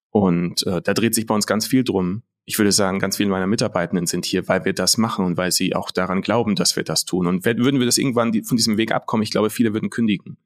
Und 0.09 0.65
äh, 0.65 0.81
da 0.81 0.93
dreht 0.93 1.13
sich 1.13 1.27
bei 1.27 1.35
uns 1.35 1.45
ganz 1.45 1.67
viel 1.67 1.83
drum. 1.83 2.23
Ich 2.45 2.57
würde 2.57 2.71
sagen, 2.71 2.99
ganz 2.99 3.17
viele 3.17 3.29
meiner 3.29 3.45
Mitarbeitenden 3.45 4.07
sind 4.07 4.25
hier, 4.25 4.47
weil 4.47 4.65
wir 4.65 4.73
das 4.73 4.97
machen 4.97 5.25
und 5.25 5.37
weil 5.37 5.51
sie 5.51 5.75
auch 5.75 5.91
daran 5.91 6.21
glauben, 6.21 6.55
dass 6.55 6.75
wir 6.75 6.83
das 6.83 7.05
tun. 7.05 7.27
Und 7.27 7.45
würden 7.45 7.79
wir 7.79 7.85
das 7.85 7.97
irgendwann 7.97 8.31
die, 8.31 8.41
von 8.41 8.57
diesem 8.57 8.77
Weg 8.77 8.91
abkommen, 8.91 9.23
ich 9.23 9.31
glaube, 9.31 9.49
viele 9.49 9.73
würden 9.73 9.89
kündigen. 9.89 10.37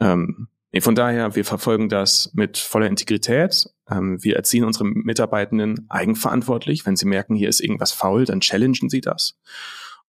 Ähm, 0.00 0.48
nee, 0.72 0.80
von 0.80 0.94
daher, 0.94 1.34
wir 1.34 1.44
verfolgen 1.44 1.88
das 1.88 2.30
mit 2.34 2.58
voller 2.58 2.86
Integrität. 2.86 3.66
Ähm, 3.90 4.22
wir 4.22 4.36
erziehen 4.36 4.64
unsere 4.64 4.84
Mitarbeitenden 4.84 5.86
eigenverantwortlich. 5.88 6.84
Wenn 6.86 6.96
sie 6.96 7.06
merken, 7.06 7.34
hier 7.34 7.48
ist 7.48 7.60
irgendwas 7.60 7.92
faul, 7.92 8.24
dann 8.24 8.40
challengen 8.40 8.88
sie 8.88 9.00
das. 9.00 9.38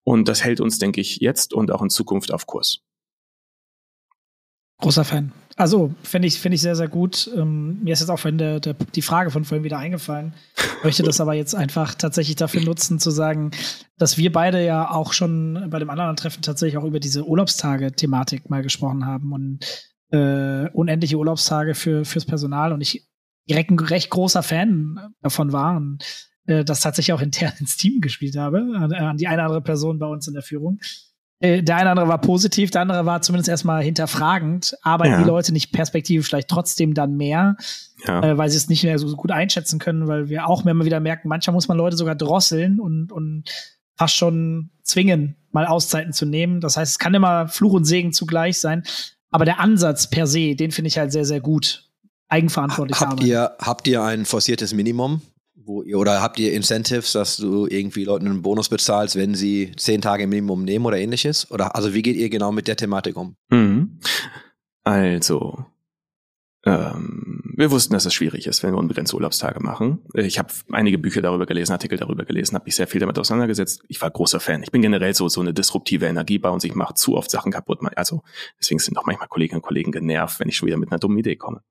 Und 0.03 0.27
das 0.27 0.43
hält 0.43 0.59
uns, 0.59 0.79
denke 0.79 1.01
ich, 1.01 1.17
jetzt 1.17 1.53
und 1.53 1.71
auch 1.71 1.81
in 1.81 1.89
Zukunft 1.89 2.33
auf 2.33 2.45
Kurs. 2.45 2.79
Großer 4.79 5.05
Fan. 5.05 5.31
Also, 5.55 5.93
finde 6.01 6.27
ich, 6.27 6.39
finde 6.39 6.55
ich 6.55 6.61
sehr, 6.61 6.75
sehr 6.75 6.87
gut. 6.87 7.29
Ähm, 7.35 7.81
mir 7.83 7.93
ist 7.93 7.99
jetzt 7.99 8.09
auch 8.09 8.19
vorhin 8.19 8.39
der, 8.39 8.59
der, 8.59 8.73
die 8.73 9.03
Frage 9.03 9.29
von 9.29 9.45
vorhin 9.45 9.63
wieder 9.63 9.77
eingefallen. 9.77 10.33
Möchte 10.83 11.03
das 11.03 11.21
aber 11.21 11.35
jetzt 11.35 11.55
einfach 11.55 11.93
tatsächlich 11.93 12.35
dafür 12.35 12.61
nutzen, 12.63 12.99
zu 12.99 13.11
sagen, 13.11 13.51
dass 13.97 14.17
wir 14.17 14.31
beide 14.31 14.65
ja 14.65 14.89
auch 14.89 15.13
schon 15.13 15.67
bei 15.69 15.79
dem 15.79 15.89
anderen 15.89 16.15
Treffen 16.15 16.41
tatsächlich 16.41 16.77
auch 16.77 16.85
über 16.85 16.99
diese 16.99 17.25
Urlaubstage-Thematik 17.25 18.49
mal 18.49 18.63
gesprochen 18.63 19.05
haben 19.05 19.31
und 19.31 19.59
äh, 20.13 20.69
unendliche 20.73 21.17
Urlaubstage 21.17 21.73
für, 21.73 22.05
fürs 22.05 22.25
Personal 22.25 22.71
und 22.71 22.81
ich 22.81 23.07
direkt 23.49 23.71
ein 23.71 23.79
recht 23.79 24.09
großer 24.09 24.43
Fan 24.43 25.13
davon 25.21 25.51
war 25.51 25.75
und 25.75 26.03
äh, 26.45 26.63
das 26.63 26.81
tatsächlich 26.81 27.13
auch 27.13 27.21
intern 27.21 27.53
ins 27.59 27.77
Team 27.77 27.99
gespielt 27.99 28.37
habe, 28.37 28.59
an, 28.75 28.93
an 28.93 29.17
die 29.17 29.27
eine 29.27 29.37
oder 29.37 29.45
andere 29.45 29.61
Person 29.61 29.99
bei 29.99 30.05
uns 30.05 30.27
in 30.27 30.35
der 30.35 30.43
Führung. 30.43 30.79
Äh, 31.39 31.63
der 31.63 31.77
eine 31.77 31.85
oder 31.85 31.91
andere 31.91 32.07
war 32.09 32.21
positiv, 32.21 32.69
der 32.69 32.81
andere 32.81 33.05
war 33.07 33.23
zumindest 33.23 33.49
erstmal 33.49 33.83
hinterfragend. 33.83 34.77
Arbeiten 34.83 35.13
ja. 35.13 35.21
die 35.21 35.27
Leute 35.27 35.51
nicht 35.51 35.71
perspektivisch 35.71 36.27
vielleicht 36.27 36.47
trotzdem 36.47 36.93
dann 36.93 37.17
mehr, 37.17 37.57
ja. 38.05 38.21
äh, 38.23 38.37
weil 38.37 38.51
sie 38.51 38.57
es 38.57 38.69
nicht 38.69 38.83
mehr 38.83 38.99
so 38.99 39.15
gut 39.15 39.31
einschätzen 39.31 39.79
können, 39.79 40.07
weil 40.07 40.29
wir 40.29 40.47
auch 40.47 40.63
immer 40.63 40.85
wieder 40.85 40.99
merken, 40.99 41.27
manchmal 41.27 41.55
muss 41.55 41.67
man 41.67 41.77
Leute 41.77 41.97
sogar 41.97 42.15
drosseln 42.15 42.79
und, 42.79 43.11
und 43.11 43.45
fast 43.95 44.15
schon 44.15 44.69
zwingen, 44.83 45.37
mal 45.51 45.65
Auszeiten 45.65 46.13
zu 46.13 46.27
nehmen. 46.27 46.61
Das 46.61 46.77
heißt, 46.77 46.91
es 46.91 46.99
kann 46.99 47.15
immer 47.15 47.47
Fluch 47.47 47.73
und 47.73 47.85
Segen 47.85 48.13
zugleich 48.13 48.59
sein. 48.59 48.83
Aber 49.33 49.45
der 49.45 49.59
Ansatz 49.59 50.09
per 50.09 50.27
se, 50.27 50.55
den 50.55 50.71
finde 50.71 50.87
ich 50.87 50.97
halt 50.97 51.11
sehr, 51.11 51.25
sehr 51.25 51.41
gut. 51.41 51.89
Eigenverantwortlich 52.29 52.99
habt 52.99 53.23
ihr 53.23 53.51
Habt 53.59 53.87
ihr 53.87 54.01
ein 54.01 54.25
forciertes 54.25 54.73
Minimum? 54.73 55.21
wo 55.65 55.81
ihr, 55.81 55.97
oder 55.97 56.21
habt 56.21 56.39
ihr 56.39 56.53
Incentives, 56.53 57.13
dass 57.13 57.37
du 57.37 57.67
irgendwie 57.67 58.03
Leuten 58.03 58.27
einen 58.27 58.41
Bonus 58.41 58.69
bezahlst, 58.69 59.15
wenn 59.15 59.35
sie 59.35 59.71
zehn 59.77 60.01
Tage 60.01 60.27
Minimum 60.27 60.63
nehmen 60.65 60.85
oder 60.85 60.97
ähnliches? 60.97 61.49
Oder 61.51 61.75
also 61.75 61.93
wie 61.93 62.01
geht 62.01 62.15
ihr 62.15 62.29
genau 62.29 62.51
mit 62.51 62.67
der 62.67 62.75
Thematik 62.75 63.15
um? 63.15 63.35
Mhm. 63.49 63.99
Also, 64.83 65.65
ähm, 66.65 67.41
wir 67.55 67.71
wussten, 67.71 67.93
dass 67.93 68.05
es 68.05 68.13
schwierig 68.13 68.47
ist, 68.47 68.63
wenn 68.63 68.71
wir 68.71 68.77
unbegrenzte 68.77 69.15
Urlaubstage 69.15 69.59
machen. 69.59 69.99
Ich 70.13 70.39
habe 70.39 70.49
einige 70.71 70.97
Bücher 70.97 71.21
darüber 71.21 71.45
gelesen, 71.45 71.73
Artikel 71.73 71.97
darüber 71.97 72.23
gelesen, 72.23 72.55
habe 72.55 72.65
mich 72.65 72.75
sehr 72.75 72.87
viel 72.87 73.01
damit 73.01 73.19
auseinandergesetzt. 73.19 73.83
Ich 73.89 74.01
war 74.01 74.09
großer 74.09 74.39
Fan. 74.39 74.63
Ich 74.63 74.71
bin 74.71 74.81
generell 74.81 75.13
so 75.13 75.27
so 75.27 75.41
eine 75.41 75.53
disruptive 75.53 76.05
Energie 76.05 76.39
bei 76.39 76.49
uns. 76.49 76.63
Ich 76.63 76.73
mache 76.73 76.93
zu 76.93 77.15
oft 77.15 77.29
Sachen 77.29 77.51
kaputt. 77.51 77.79
Also 77.95 78.23
deswegen 78.59 78.79
sind 78.79 78.97
auch 78.97 79.05
manchmal 79.05 79.27
Kolleginnen 79.27 79.57
und 79.57 79.67
Kollegen 79.67 79.91
genervt, 79.91 80.39
wenn 80.39 80.47
ich 80.47 80.55
schon 80.55 80.67
wieder 80.67 80.77
mit 80.77 80.91
einer 80.91 80.99
dummen 80.99 81.17
Idee 81.17 81.35
komme. 81.35 81.61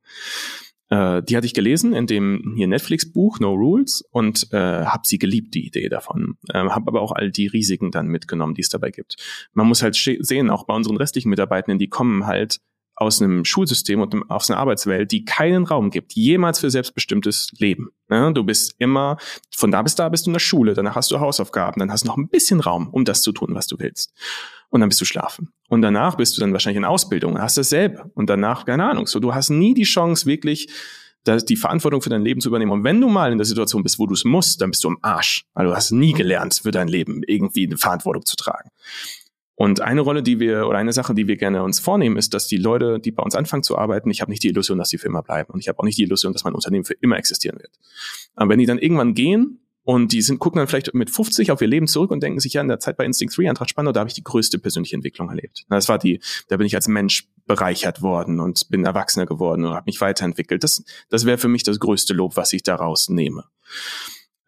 Äh, 0.92 1.22
die 1.22 1.38
hatte 1.38 1.46
ich 1.46 1.54
gelesen 1.54 1.94
in 1.94 2.06
dem 2.06 2.52
hier 2.54 2.66
Netflix-Buch 2.66 3.40
No 3.40 3.54
Rules 3.54 4.04
und 4.10 4.52
äh, 4.52 4.84
habe 4.84 5.06
sie 5.06 5.18
geliebt, 5.18 5.54
die 5.54 5.66
Idee 5.66 5.88
davon. 5.88 6.36
Äh, 6.50 6.58
habe 6.58 6.88
aber 6.88 7.00
auch 7.00 7.12
all 7.12 7.30
die 7.30 7.46
Risiken 7.46 7.90
dann 7.90 8.08
mitgenommen, 8.08 8.52
die 8.52 8.60
es 8.60 8.68
dabei 8.68 8.90
gibt. 8.90 9.16
Man 9.54 9.66
muss 9.66 9.82
halt 9.82 9.96
sehen, 9.96 10.50
auch 10.50 10.64
bei 10.64 10.74
unseren 10.74 10.98
restlichen 10.98 11.30
Mitarbeitenden, 11.30 11.78
die 11.78 11.88
kommen 11.88 12.26
halt 12.26 12.60
aus 13.02 13.20
einem 13.20 13.44
Schulsystem 13.44 14.00
und 14.00 14.30
aus 14.30 14.50
einer 14.50 14.58
Arbeitswelt, 14.58 15.12
die 15.12 15.24
keinen 15.24 15.64
Raum 15.64 15.90
gibt, 15.90 16.12
jemals 16.14 16.60
für 16.60 16.70
selbstbestimmtes 16.70 17.52
Leben. 17.58 17.90
Ja, 18.10 18.30
du 18.30 18.44
bist 18.44 18.74
immer, 18.78 19.18
von 19.54 19.70
da 19.70 19.82
bis 19.82 19.94
da 19.94 20.08
bist 20.08 20.26
du 20.26 20.30
in 20.30 20.34
der 20.34 20.40
Schule, 20.40 20.74
danach 20.74 20.96
hast 20.96 21.10
du 21.10 21.20
Hausaufgaben, 21.20 21.78
dann 21.78 21.92
hast 21.92 22.04
du 22.04 22.08
noch 22.08 22.16
ein 22.16 22.28
bisschen 22.28 22.60
Raum, 22.60 22.88
um 22.88 23.04
das 23.04 23.22
zu 23.22 23.32
tun, 23.32 23.54
was 23.54 23.66
du 23.66 23.78
willst 23.78 24.12
und 24.72 24.80
dann 24.80 24.88
bist 24.88 25.00
du 25.00 25.04
schlafen. 25.04 25.52
Und 25.68 25.82
danach 25.82 26.16
bist 26.16 26.36
du 26.36 26.40
dann 26.40 26.52
wahrscheinlich 26.52 26.78
in 26.78 26.84
Ausbildung 26.86 27.38
hast 27.38 27.58
dasselbe. 27.58 28.10
Und 28.14 28.30
danach, 28.30 28.64
keine 28.64 28.84
Ahnung, 28.84 29.06
so 29.06 29.20
du 29.20 29.34
hast 29.34 29.50
nie 29.50 29.74
die 29.74 29.84
Chance, 29.84 30.26
wirklich 30.26 30.68
die 31.26 31.56
Verantwortung 31.56 32.02
für 32.02 32.08
dein 32.08 32.22
Leben 32.22 32.40
zu 32.40 32.48
übernehmen. 32.48 32.72
Und 32.72 32.82
wenn 32.82 33.00
du 33.00 33.08
mal 33.08 33.30
in 33.30 33.38
der 33.38 33.44
Situation 33.44 33.82
bist, 33.82 33.98
wo 33.98 34.06
du 34.06 34.14
es 34.14 34.24
musst, 34.24 34.60
dann 34.60 34.70
bist 34.70 34.82
du 34.82 34.88
am 34.88 34.98
Arsch. 35.02 35.44
Weil 35.54 35.66
du 35.66 35.76
hast 35.76 35.92
nie 35.92 36.14
gelernt, 36.14 36.60
für 36.62 36.72
dein 36.72 36.88
Leben 36.88 37.22
irgendwie 37.26 37.66
eine 37.66 37.76
Verantwortung 37.76 38.24
zu 38.24 38.34
tragen. 38.34 38.70
Und 39.62 39.80
eine 39.80 40.00
Rolle, 40.00 40.24
die 40.24 40.40
wir, 40.40 40.66
oder 40.66 40.78
eine 40.78 40.92
Sache, 40.92 41.14
die 41.14 41.28
wir 41.28 41.36
gerne 41.36 41.62
uns 41.62 41.78
vornehmen, 41.78 42.16
ist, 42.16 42.34
dass 42.34 42.48
die 42.48 42.56
Leute, 42.56 42.98
die 42.98 43.12
bei 43.12 43.22
uns 43.22 43.36
anfangen 43.36 43.62
zu 43.62 43.78
arbeiten, 43.78 44.10
ich 44.10 44.20
habe 44.20 44.28
nicht 44.28 44.42
die 44.42 44.48
Illusion, 44.48 44.76
dass 44.76 44.88
sie 44.88 44.98
für 44.98 45.06
immer 45.06 45.22
bleiben. 45.22 45.52
Und 45.52 45.60
ich 45.60 45.68
habe 45.68 45.78
auch 45.78 45.84
nicht 45.84 45.96
die 45.96 46.02
Illusion, 46.02 46.32
dass 46.32 46.42
mein 46.42 46.56
Unternehmen 46.56 46.84
für 46.84 46.94
immer 46.94 47.16
existieren 47.16 47.60
wird. 47.60 47.70
Aber 48.34 48.50
wenn 48.50 48.58
die 48.58 48.66
dann 48.66 48.80
irgendwann 48.80 49.14
gehen, 49.14 49.60
und 49.84 50.10
die 50.10 50.20
sind, 50.20 50.40
gucken 50.40 50.58
dann 50.58 50.66
vielleicht 50.66 50.92
mit 50.94 51.10
50 51.10 51.52
auf 51.52 51.60
ihr 51.60 51.68
Leben 51.68 51.86
zurück 51.86 52.10
und 52.10 52.24
denken 52.24 52.40
sich, 52.40 52.54
ja, 52.54 52.60
in 52.60 52.66
der 52.66 52.80
Zeit 52.80 52.96
bei 52.96 53.04
Instinct 53.04 53.38
3 53.38 53.50
Eintracht 53.50 53.70
Spandau, 53.70 53.92
da 53.92 54.00
habe 54.00 54.08
ich 54.08 54.14
die 54.14 54.24
größte 54.24 54.58
persönliche 54.58 54.96
Entwicklung 54.96 55.28
erlebt. 55.28 55.64
Das 55.68 55.88
war 55.88 55.98
die, 55.98 56.20
da 56.48 56.56
bin 56.56 56.66
ich 56.66 56.74
als 56.74 56.88
Mensch 56.88 57.28
bereichert 57.46 58.02
worden 58.02 58.40
und 58.40 58.68
bin 58.68 58.84
erwachsener 58.84 59.26
geworden 59.26 59.64
und 59.64 59.74
habe 59.74 59.84
mich 59.86 60.00
weiterentwickelt. 60.00 60.64
Das, 60.64 60.82
das 61.08 61.24
wäre 61.24 61.38
für 61.38 61.48
mich 61.48 61.62
das 61.62 61.78
größte 61.78 62.14
Lob, 62.14 62.36
was 62.36 62.52
ich 62.52 62.64
daraus 62.64 63.08
nehme. 63.08 63.44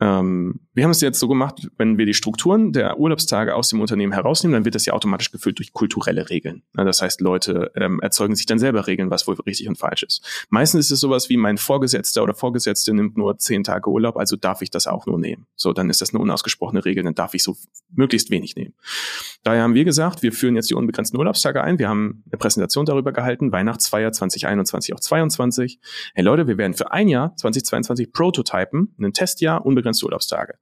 Ähm, 0.01 0.61
wir 0.75 0.83
haben 0.83 0.91
es 0.91 1.01
jetzt 1.01 1.21
so 1.21 1.29
gemacht, 1.29 1.69
wenn 1.79 1.99
wir 1.99 2.05
die 2.05 2.15
Strukturen 2.15 2.73
der 2.73 2.99
Urlaubstage 2.99 3.55
aus 3.55 3.69
dem 3.69 3.81
Unternehmen 3.81 4.13
herausnehmen, 4.13 4.55
dann 4.55 4.65
wird 4.65 4.75
das 4.75 4.85
ja 4.87 4.93
automatisch 4.93 5.31
gefüllt 5.31 5.59
durch 5.59 5.73
kulturelle 5.73 6.29
Regeln. 6.31 6.63
das 6.73 7.01
heißt, 7.01 7.21
Leute 7.21 7.71
ähm, 7.77 8.01
erzeugen 8.01 8.35
sich 8.35 8.47
dann 8.47 8.59
selber 8.59 8.89
Regeln, 8.89 9.11
was 9.11 9.29
wohl 9.29 9.37
richtig 9.47 9.69
und 9.69 9.79
falsch 9.79 10.03
ist. 10.03 10.47
Meistens 10.51 10.87
ist 10.87 10.91
es 10.91 11.01
sowas 11.01 11.29
wie 11.31 11.37
mein 11.37 11.59
Vorgesetzter 11.59 12.25
oder 12.25 12.35
Vorgesetzte 12.35 12.93
nimmt 12.93 13.17
nur 13.17 13.39
zehn 13.39 13.63
Tage 13.63 13.89
Urlaub, 13.89 14.17
also 14.17 14.37
darf 14.37 14.63
ich 14.63 14.71
das 14.71 14.89
auch 14.89 15.07
nur 15.07 15.19
nehmen. 15.19 15.47
So, 15.55 15.73
dann 15.73 15.89
ist 15.91 16.01
das 16.01 16.13
eine 16.13 16.21
unausgesprochene 16.21 16.85
Regel, 16.85 17.05
dann 17.05 17.15
darf 17.15 17.35
ich 17.35 17.45
so 17.45 17.57
möglichst 17.91 18.31
wenig 18.31 18.57
nehmen. 18.57 18.75
Daher 19.45 19.63
haben 19.63 19.75
wir 19.75 19.85
gesagt, 19.85 20.23
wir 20.23 20.33
führen 20.33 20.57
jetzt 20.57 20.71
die 20.71 20.75
unbegrenzten 20.75 21.19
Urlaubstage 21.19 21.63
ein. 21.63 21.79
Wir 21.79 21.89
haben 21.89 22.25
eine 22.31 22.39
Präsentation 22.39 22.85
darüber 22.85 23.13
gehalten, 23.13 23.53
Weihnachtsfeier 23.53 24.11
2021 24.11 24.93
auf 24.93 25.01
22. 25.01 25.79
Hey 26.15 26.25
Leute, 26.25 26.49
wir 26.49 26.59
werden 26.59 26.75
für 26.75 26.91
ein 26.91 27.09
Jahr 27.09 27.37
2022 27.37 28.13
prototypen, 28.13 28.95
ein 28.99 29.13
Testjahr, 29.13 29.65
unbegrenzte 29.65 29.94
unbegrenzte 29.95 30.07
Urlaubstage. 30.07 30.55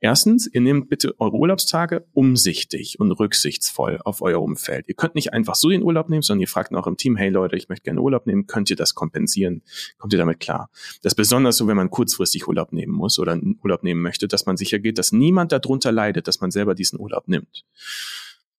Erstens, 0.00 0.46
ihr 0.46 0.60
nehmt 0.60 0.88
bitte 0.88 1.18
eure 1.18 1.36
Urlaubstage 1.36 2.06
umsichtig 2.12 3.00
und 3.00 3.12
rücksichtsvoll 3.12 3.98
auf 4.04 4.22
euer 4.22 4.42
Umfeld. 4.42 4.88
Ihr 4.88 4.94
könnt 4.94 5.14
nicht 5.14 5.32
einfach 5.32 5.54
so 5.54 5.70
den 5.70 5.82
Urlaub 5.82 6.08
nehmen, 6.08 6.22
sondern 6.22 6.42
ihr 6.42 6.48
fragt 6.48 6.70
in 6.70 6.76
eurem 6.76 6.96
Team, 6.96 7.16
hey 7.16 7.30
Leute, 7.30 7.56
ich 7.56 7.68
möchte 7.68 7.84
gerne 7.84 8.00
Urlaub 8.00 8.26
nehmen, 8.26 8.46
könnt 8.46 8.70
ihr 8.70 8.76
das 8.76 8.94
kompensieren? 8.94 9.62
Kommt 9.98 10.12
ihr 10.12 10.18
damit 10.18 10.40
klar? 10.40 10.70
Das 11.02 11.12
ist 11.12 11.16
besonders 11.16 11.56
so, 11.56 11.66
wenn 11.66 11.76
man 11.76 11.90
kurzfristig 11.90 12.46
Urlaub 12.46 12.72
nehmen 12.72 12.92
muss 12.92 13.18
oder 13.18 13.38
Urlaub 13.62 13.82
nehmen 13.82 14.02
möchte, 14.02 14.28
dass 14.28 14.46
man 14.46 14.56
sicher 14.56 14.78
geht, 14.78 14.98
dass 14.98 15.12
niemand 15.12 15.52
darunter 15.52 15.92
leidet, 15.92 16.28
dass 16.28 16.40
man 16.40 16.50
selber 16.50 16.74
diesen 16.74 17.00
Urlaub 17.00 17.28
nimmt. 17.28 17.64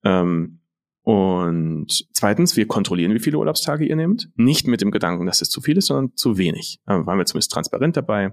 Ähm, 0.05 0.61
und 1.03 2.07
zweitens, 2.15 2.57
wir 2.57 2.67
kontrollieren, 2.67 3.13
wie 3.13 3.19
viele 3.19 3.37
Urlaubstage 3.37 3.85
ihr 3.85 3.95
nehmt. 3.95 4.31
Nicht 4.37 4.67
mit 4.67 4.81
dem 4.81 4.91
Gedanken, 4.91 5.27
dass 5.27 5.43
es 5.43 5.51
zu 5.51 5.61
viel 5.61 5.77
ist, 5.77 5.89
sondern 5.89 6.17
zu 6.17 6.39
wenig. 6.39 6.81
Da 6.87 7.05
waren 7.05 7.19
wir 7.19 7.27
zumindest 7.27 7.53
transparent 7.53 7.99
dabei 7.99 8.33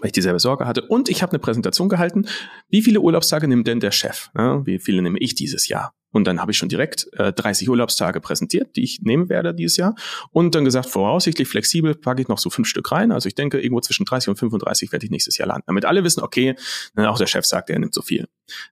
weil 0.00 0.06
ich 0.06 0.12
dieselbe 0.12 0.38
Sorge 0.38 0.66
hatte. 0.66 0.82
Und 0.82 1.08
ich 1.08 1.22
habe 1.22 1.32
eine 1.32 1.38
Präsentation 1.38 1.88
gehalten. 1.88 2.26
Wie 2.68 2.82
viele 2.82 3.00
Urlaubstage 3.00 3.48
nimmt 3.48 3.66
denn 3.66 3.80
der 3.80 3.90
Chef? 3.92 4.30
Wie 4.64 4.78
viele 4.78 5.02
nehme 5.02 5.18
ich 5.18 5.34
dieses 5.34 5.68
Jahr? 5.68 5.94
Und 6.12 6.26
dann 6.26 6.40
habe 6.40 6.52
ich 6.52 6.58
schon 6.58 6.68
direkt 6.68 7.08
äh, 7.14 7.32
30 7.32 7.68
Urlaubstage 7.68 8.20
präsentiert, 8.20 8.76
die 8.76 8.84
ich 8.84 9.00
nehmen 9.00 9.28
werde 9.28 9.54
dieses 9.54 9.78
Jahr. 9.78 9.94
Und 10.30 10.54
dann 10.54 10.64
gesagt, 10.64 10.86
voraussichtlich 10.86 11.48
flexibel 11.48 11.94
packe 11.94 12.20
ich 12.20 12.28
noch 12.28 12.38
so 12.38 12.50
fünf 12.50 12.68
Stück 12.68 12.92
rein. 12.92 13.10
Also 13.12 13.26
ich 13.28 13.34
denke, 13.34 13.58
irgendwo 13.58 13.80
zwischen 13.80 14.04
30 14.04 14.28
und 14.28 14.36
35 14.36 14.92
werde 14.92 15.06
ich 15.06 15.10
nächstes 15.10 15.38
Jahr 15.38 15.48
landen. 15.48 15.64
Damit 15.66 15.86
alle 15.86 16.04
wissen, 16.04 16.22
okay, 16.22 16.54
auch 16.96 17.18
der 17.18 17.26
Chef 17.26 17.46
sagt, 17.46 17.70
er 17.70 17.78
nimmt 17.78 17.94
so 17.94 18.02
viel. 18.02 18.28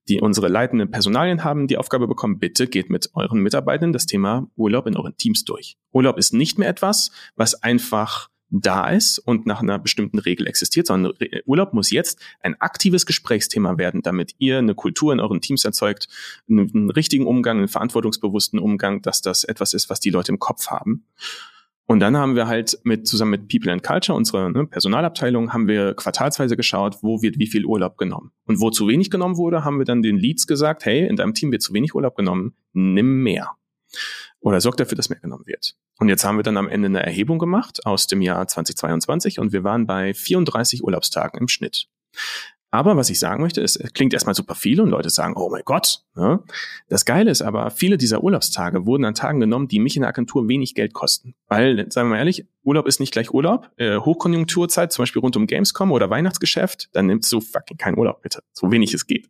Die 0.08 0.20
unsere 0.20 0.48
leitenden 0.48 0.90
Personalien 0.90 1.42
haben 1.42 1.66
die 1.66 1.78
Aufgabe 1.78 2.06
bekommen, 2.06 2.38
bitte 2.38 2.66
geht 2.66 2.90
mit 2.90 3.10
euren 3.14 3.40
Mitarbeitern 3.40 3.92
das 3.92 4.06
Thema 4.06 4.46
Urlaub 4.56 4.86
in 4.86 4.96
euren 4.96 5.16
Teams 5.16 5.44
durch. 5.44 5.76
Urlaub 5.92 6.18
ist 6.18 6.34
nicht 6.34 6.58
mehr 6.58 6.68
etwas, 6.68 7.10
was 7.36 7.54
einfach 7.62 8.28
da 8.50 8.90
ist 8.90 9.18
und 9.18 9.46
nach 9.46 9.62
einer 9.62 9.78
bestimmten 9.78 10.18
Regel 10.18 10.46
existiert, 10.46 10.86
sondern 10.86 11.14
Urlaub 11.46 11.72
muss 11.72 11.90
jetzt 11.90 12.20
ein 12.40 12.60
aktives 12.60 13.06
Gesprächsthema 13.06 13.78
werden, 13.78 14.02
damit 14.02 14.34
ihr 14.38 14.58
eine 14.58 14.74
Kultur 14.74 15.12
in 15.12 15.20
euren 15.20 15.40
Teams 15.40 15.64
erzeugt, 15.64 16.08
einen, 16.48 16.70
einen 16.74 16.90
richtigen 16.90 17.26
Umgang, 17.26 17.58
einen 17.58 17.68
verantwortungsbewussten 17.68 18.58
Umgang, 18.58 19.02
dass 19.02 19.22
das 19.22 19.44
etwas 19.44 19.72
ist, 19.72 19.88
was 19.88 20.00
die 20.00 20.10
Leute 20.10 20.32
im 20.32 20.38
Kopf 20.38 20.68
haben. 20.68 21.04
Und 21.86 21.98
dann 21.98 22.16
haben 22.16 22.36
wir 22.36 22.46
halt 22.46 22.78
mit 22.84 23.08
zusammen 23.08 23.32
mit 23.32 23.48
People 23.48 23.72
and 23.72 23.82
Culture, 23.82 24.16
unserer 24.16 24.48
ne, 24.48 24.64
Personalabteilung, 24.64 25.52
haben 25.52 25.66
wir 25.66 25.94
quartalsweise 25.94 26.56
geschaut, 26.56 26.98
wo 27.02 27.20
wird 27.20 27.38
wie 27.40 27.48
viel 27.48 27.64
Urlaub 27.64 27.98
genommen. 27.98 28.30
Und 28.46 28.60
wo 28.60 28.70
zu 28.70 28.86
wenig 28.86 29.10
genommen 29.10 29.36
wurde, 29.36 29.64
haben 29.64 29.78
wir 29.78 29.84
dann 29.84 30.00
den 30.00 30.16
Leads 30.16 30.46
gesagt, 30.46 30.84
hey, 30.84 31.04
in 31.06 31.16
deinem 31.16 31.34
Team 31.34 31.50
wird 31.50 31.62
zu 31.62 31.74
wenig 31.74 31.94
Urlaub 31.94 32.14
genommen, 32.14 32.54
nimm 32.72 33.24
mehr 33.24 33.56
oder 34.40 34.60
sorgt 34.60 34.80
dafür, 34.80 34.96
dass 34.96 35.10
mehr 35.10 35.20
genommen 35.20 35.46
wird. 35.46 35.74
Und 35.98 36.08
jetzt 36.08 36.24
haben 36.24 36.36
wir 36.36 36.42
dann 36.42 36.56
am 36.56 36.68
Ende 36.68 36.86
eine 36.86 37.02
Erhebung 37.02 37.38
gemacht 37.38 37.84
aus 37.84 38.06
dem 38.06 38.22
Jahr 38.22 38.46
2022 38.46 39.38
und 39.38 39.52
wir 39.52 39.64
waren 39.64 39.86
bei 39.86 40.14
34 40.14 40.82
Urlaubstagen 40.82 41.38
im 41.38 41.48
Schnitt. 41.48 41.88
Aber 42.70 42.96
was 42.96 43.10
ich 43.10 43.18
sagen 43.18 43.42
möchte, 43.42 43.60
ist, 43.60 43.76
es 43.76 43.92
klingt 43.92 44.12
erstmal 44.12 44.34
super 44.34 44.54
viel 44.54 44.80
und 44.80 44.90
Leute 44.90 45.10
sagen, 45.10 45.34
oh 45.36 45.48
mein 45.50 45.62
Gott. 45.64 46.04
Ne? 46.14 46.40
Das 46.88 47.04
Geile 47.04 47.30
ist 47.30 47.42
aber, 47.42 47.70
viele 47.70 47.98
dieser 47.98 48.22
Urlaubstage 48.22 48.86
wurden 48.86 49.04
an 49.04 49.14
Tagen 49.14 49.40
genommen, 49.40 49.68
die 49.68 49.80
mich 49.80 49.96
in 49.96 50.02
der 50.02 50.08
Agentur 50.08 50.48
wenig 50.48 50.74
Geld 50.74 50.92
kosten. 50.92 51.34
Weil, 51.48 51.90
sagen 51.90 52.08
wir 52.08 52.14
mal 52.14 52.18
ehrlich, 52.18 52.46
Urlaub 52.62 52.86
ist 52.86 53.00
nicht 53.00 53.12
gleich 53.12 53.32
Urlaub. 53.32 53.70
Äh, 53.76 53.96
Hochkonjunkturzeit, 53.96 54.92
zum 54.92 55.02
Beispiel 55.02 55.20
rund 55.20 55.36
um 55.36 55.46
Gamescom 55.46 55.92
oder 55.92 56.10
Weihnachtsgeschäft, 56.10 56.90
dann 56.92 57.06
nimmst 57.06 57.32
du 57.32 57.40
fucking 57.40 57.78
keinen 57.78 57.98
Urlaub, 57.98 58.22
bitte. 58.22 58.42
So 58.52 58.70
wenig 58.70 58.92
es 58.92 59.06
geht. 59.06 59.28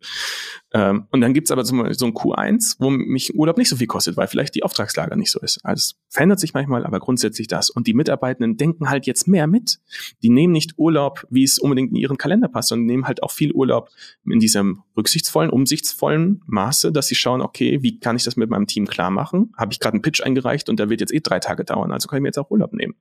Ähm, 0.73 1.07
und 1.11 1.21
dann 1.21 1.33
gibt's 1.33 1.51
aber 1.51 1.65
zum 1.65 1.79
Beispiel 1.79 1.99
so 1.99 2.07
ein 2.07 2.13
Q1, 2.13 2.77
wo 2.81 2.91
mich 2.91 3.35
Urlaub 3.35 3.57
nicht 3.57 3.69
so 3.69 3.77
viel 3.77 3.87
kostet, 3.87 4.17
weil 4.17 4.27
vielleicht 4.27 4.55
die 4.55 4.65
Auftragslage 4.65 5.17
nicht 5.17 5.31
so 5.31 5.41
ist. 5.41 5.65
Also 5.65 5.79
es 5.79 6.01
verändert 6.09 6.41
sich 6.41 6.55
manchmal, 6.55 6.85
aber 6.85 6.99
grundsätzlich 6.99 7.47
das. 7.47 7.71
Und 7.71 7.87
die 7.87 7.95
Mitarbeitenden 7.95 8.57
denken 8.57 8.91
halt 8.91 9.07
jetzt 9.07 9.29
mehr 9.29 9.47
mit. 9.47 9.79
Die 10.23 10.31
nehmen 10.31 10.53
nicht 10.53 10.79
Urlaub, 10.79 11.27
wie 11.31 11.45
es 11.45 11.59
unbedingt 11.59 11.91
in 11.91 11.97
ihren 11.97 12.19
Kalender 12.19 12.49
passt, 12.49 12.71
sondern 12.71 12.87
nehmen 12.87 13.07
halt 13.07 13.23
auch 13.23 13.30
viel 13.31 13.53
Urlaub 13.53 13.91
in 14.25 14.41
diesem 14.41 14.83
rücksichtsvollen, 14.97 15.51
umsichtsvollen 15.51 16.43
Maße, 16.47 16.93
dass 16.93 17.07
sie 17.07 17.15
schauen, 17.15 17.41
okay, 17.41 17.83
wie 17.83 17.99
kann 17.99 18.17
ich 18.17 18.25
das 18.25 18.37
mit 18.37 18.51
meinem 18.51 18.67
Team 18.67 18.87
klar 18.87 19.11
machen? 19.11 19.53
Habe 19.57 19.73
ich 19.73 19.81
gerade 19.81 19.95
einen 19.95 20.03
Pitch 20.03 20.23
eingereicht 20.23 20.69
und 20.69 20.79
der 20.79 20.91
wird 20.91 21.01
jetzt 21.01 21.13
eh 21.13 21.21
drei 21.21 21.39
Tage 21.39 21.65
dauern, 21.65 21.93
also 21.93 22.09
kann 22.09 22.19
ich 22.19 22.23
mir 22.23 22.29
jetzt 22.29 22.39
auch 22.39 22.51
Urlaub 22.51 22.73
nehmen. 22.73 22.95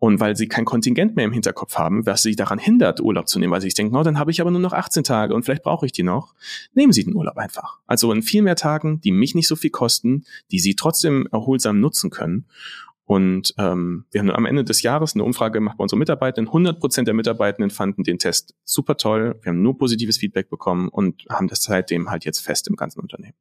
Und 0.00 0.20
weil 0.20 0.36
sie 0.36 0.46
kein 0.46 0.64
Kontingent 0.64 1.16
mehr 1.16 1.24
im 1.24 1.32
Hinterkopf 1.32 1.76
haben, 1.76 2.06
was 2.06 2.22
sie 2.22 2.36
daran 2.36 2.60
hindert, 2.60 3.00
Urlaub 3.00 3.28
zu 3.28 3.40
nehmen, 3.40 3.52
weil 3.52 3.60
sie 3.60 3.66
sich 3.66 3.74
denken, 3.74 3.96
oh, 3.96 4.04
dann 4.04 4.18
habe 4.18 4.30
ich 4.30 4.40
aber 4.40 4.52
nur 4.52 4.60
noch 4.60 4.72
18 4.72 5.02
Tage 5.02 5.34
und 5.34 5.42
vielleicht 5.42 5.64
brauche 5.64 5.86
ich 5.86 5.92
die 5.92 6.04
noch, 6.04 6.34
nehmen 6.72 6.92
sie 6.92 7.02
den 7.02 7.16
Urlaub 7.16 7.36
einfach. 7.36 7.78
Also 7.86 8.12
in 8.12 8.22
viel 8.22 8.42
mehr 8.42 8.54
Tagen, 8.54 9.00
die 9.00 9.10
mich 9.10 9.34
nicht 9.34 9.48
so 9.48 9.56
viel 9.56 9.70
kosten, 9.70 10.24
die 10.52 10.60
sie 10.60 10.76
trotzdem 10.76 11.26
erholsam 11.32 11.80
nutzen 11.80 12.10
können. 12.10 12.46
Und 13.08 13.54
ähm, 13.58 14.04
wir 14.10 14.20
haben 14.20 14.30
am 14.30 14.46
Ende 14.46 14.64
des 14.64 14.82
Jahres 14.82 15.14
eine 15.14 15.24
Umfrage 15.24 15.54
gemacht 15.54 15.78
bei 15.78 15.82
unseren 15.82 15.98
Mitarbeitenden. 15.98 16.48
100 16.48 16.78
Prozent 16.78 17.08
der 17.08 17.14
Mitarbeitenden 17.14 17.70
fanden 17.70 18.04
den 18.04 18.18
Test 18.18 18.54
super 18.64 18.96
toll. 18.96 19.38
Wir 19.42 19.50
haben 19.50 19.62
nur 19.62 19.78
positives 19.78 20.18
Feedback 20.18 20.50
bekommen 20.50 20.88
und 20.88 21.24
haben 21.30 21.48
das 21.48 21.62
seitdem 21.62 22.10
halt 22.10 22.24
jetzt 22.24 22.40
fest 22.40 22.68
im 22.68 22.76
ganzen 22.76 23.00
Unternehmen. 23.00 23.34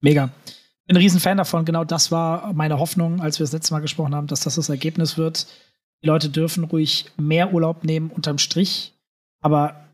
Mega. 0.00 0.30
Bin 0.86 0.96
ein 0.96 1.02
Riesenfan 1.02 1.38
davon. 1.38 1.64
Genau 1.64 1.84
das 1.84 2.10
war 2.10 2.52
meine 2.52 2.78
Hoffnung, 2.80 3.20
als 3.20 3.38
wir 3.38 3.44
das 3.44 3.52
letzte 3.52 3.72
Mal 3.72 3.80
gesprochen 3.80 4.14
haben, 4.14 4.26
dass 4.26 4.40
das 4.40 4.56
das 4.56 4.68
Ergebnis 4.68 5.16
wird 5.16 5.46
die 6.02 6.06
Leute 6.06 6.28
dürfen 6.28 6.64
ruhig 6.64 7.06
mehr 7.16 7.52
Urlaub 7.52 7.84
nehmen 7.84 8.10
unterm 8.10 8.38
Strich, 8.38 8.94
aber 9.40 9.88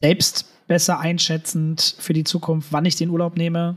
selbst 0.00 0.46
besser 0.66 1.00
einschätzend 1.00 1.96
für 1.98 2.12
die 2.12 2.24
Zukunft, 2.24 2.72
wann 2.72 2.84
ich 2.84 2.96
den 2.96 3.10
Urlaub 3.10 3.36
nehme. 3.36 3.76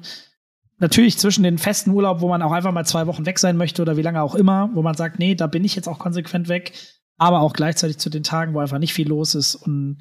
Natürlich 0.79 1.17
zwischen 1.17 1.43
den 1.43 1.57
festen 1.57 1.91
Urlaub, 1.91 2.21
wo 2.21 2.27
man 2.27 2.41
auch 2.41 2.51
einfach 2.51 2.71
mal 2.71 2.85
zwei 2.85 3.07
Wochen 3.07 3.25
weg 3.25 3.39
sein 3.39 3.57
möchte 3.57 3.81
oder 3.81 3.97
wie 3.97 4.03
lange 4.03 4.21
auch 4.21 4.35
immer, 4.35 4.69
wo 4.73 4.83
man 4.83 4.95
sagt, 4.95 5.17
nee, 5.17 5.33
da 5.33 5.47
bin 5.47 5.63
ich 5.63 5.75
jetzt 5.75 5.87
auch 5.87 5.97
konsequent 5.97 6.49
weg, 6.49 6.73
aber 7.17 7.41
auch 7.41 7.53
gleichzeitig 7.53 7.97
zu 7.97 8.11
den 8.11 8.23
Tagen, 8.23 8.53
wo 8.53 8.59
einfach 8.59 8.77
nicht 8.77 8.93
viel 8.93 9.07
los 9.07 9.33
ist. 9.33 9.55
Und 9.55 9.97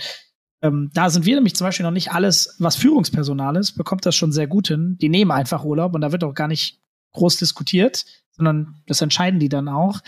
ähm, 0.60 0.90
da 0.92 1.08
sind 1.08 1.24
wir 1.24 1.34
nämlich 1.36 1.54
zum 1.54 1.66
Beispiel 1.66 1.84
noch 1.84 1.92
nicht 1.92 2.12
alles, 2.12 2.56
was 2.58 2.76
Führungspersonal 2.76 3.56
ist, 3.56 3.72
bekommt 3.72 4.04
das 4.04 4.14
schon 4.14 4.32
sehr 4.32 4.46
gut 4.46 4.68
hin. 4.68 4.98
Die 5.00 5.08
nehmen 5.08 5.30
einfach 5.30 5.64
Urlaub 5.64 5.94
und 5.94 6.02
da 6.02 6.12
wird 6.12 6.24
auch 6.24 6.34
gar 6.34 6.48
nicht 6.48 6.80
groß 7.12 7.38
diskutiert, 7.38 8.04
sondern 8.32 8.82
das 8.86 9.00
entscheiden 9.00 9.40
die 9.40 9.48
dann 9.48 9.68
auch. 9.68 10.00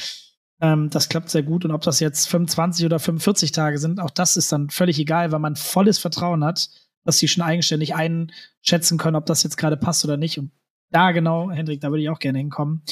Ähm, 0.60 0.90
das 0.90 1.08
klappt 1.08 1.30
sehr 1.30 1.42
gut. 1.42 1.64
Und 1.64 1.70
ob 1.70 1.82
das 1.82 2.00
jetzt 2.00 2.28
25 2.28 2.84
oder 2.84 2.98
45 2.98 3.52
Tage 3.52 3.78
sind, 3.78 4.00
auch 4.00 4.10
das 4.10 4.36
ist 4.36 4.52
dann 4.52 4.68
völlig 4.70 4.98
egal, 4.98 5.32
weil 5.32 5.38
man 5.38 5.56
volles 5.56 5.98
Vertrauen 5.98 6.44
hat, 6.44 6.68
dass 7.04 7.18
sie 7.18 7.28
schon 7.28 7.42
eigenständig 7.42 7.94
einschätzen 7.94 8.98
können, 8.98 9.16
ob 9.16 9.26
das 9.26 9.42
jetzt 9.42 9.56
gerade 9.56 9.76
passt 9.76 10.04
oder 10.04 10.16
nicht. 10.16 10.38
Und 10.38 10.50
da 10.90 11.12
genau, 11.12 11.50
Hendrik, 11.50 11.80
da 11.80 11.90
würde 11.90 12.02
ich 12.02 12.10
auch 12.10 12.18
gerne 12.18 12.38
hinkommen. 12.38 12.82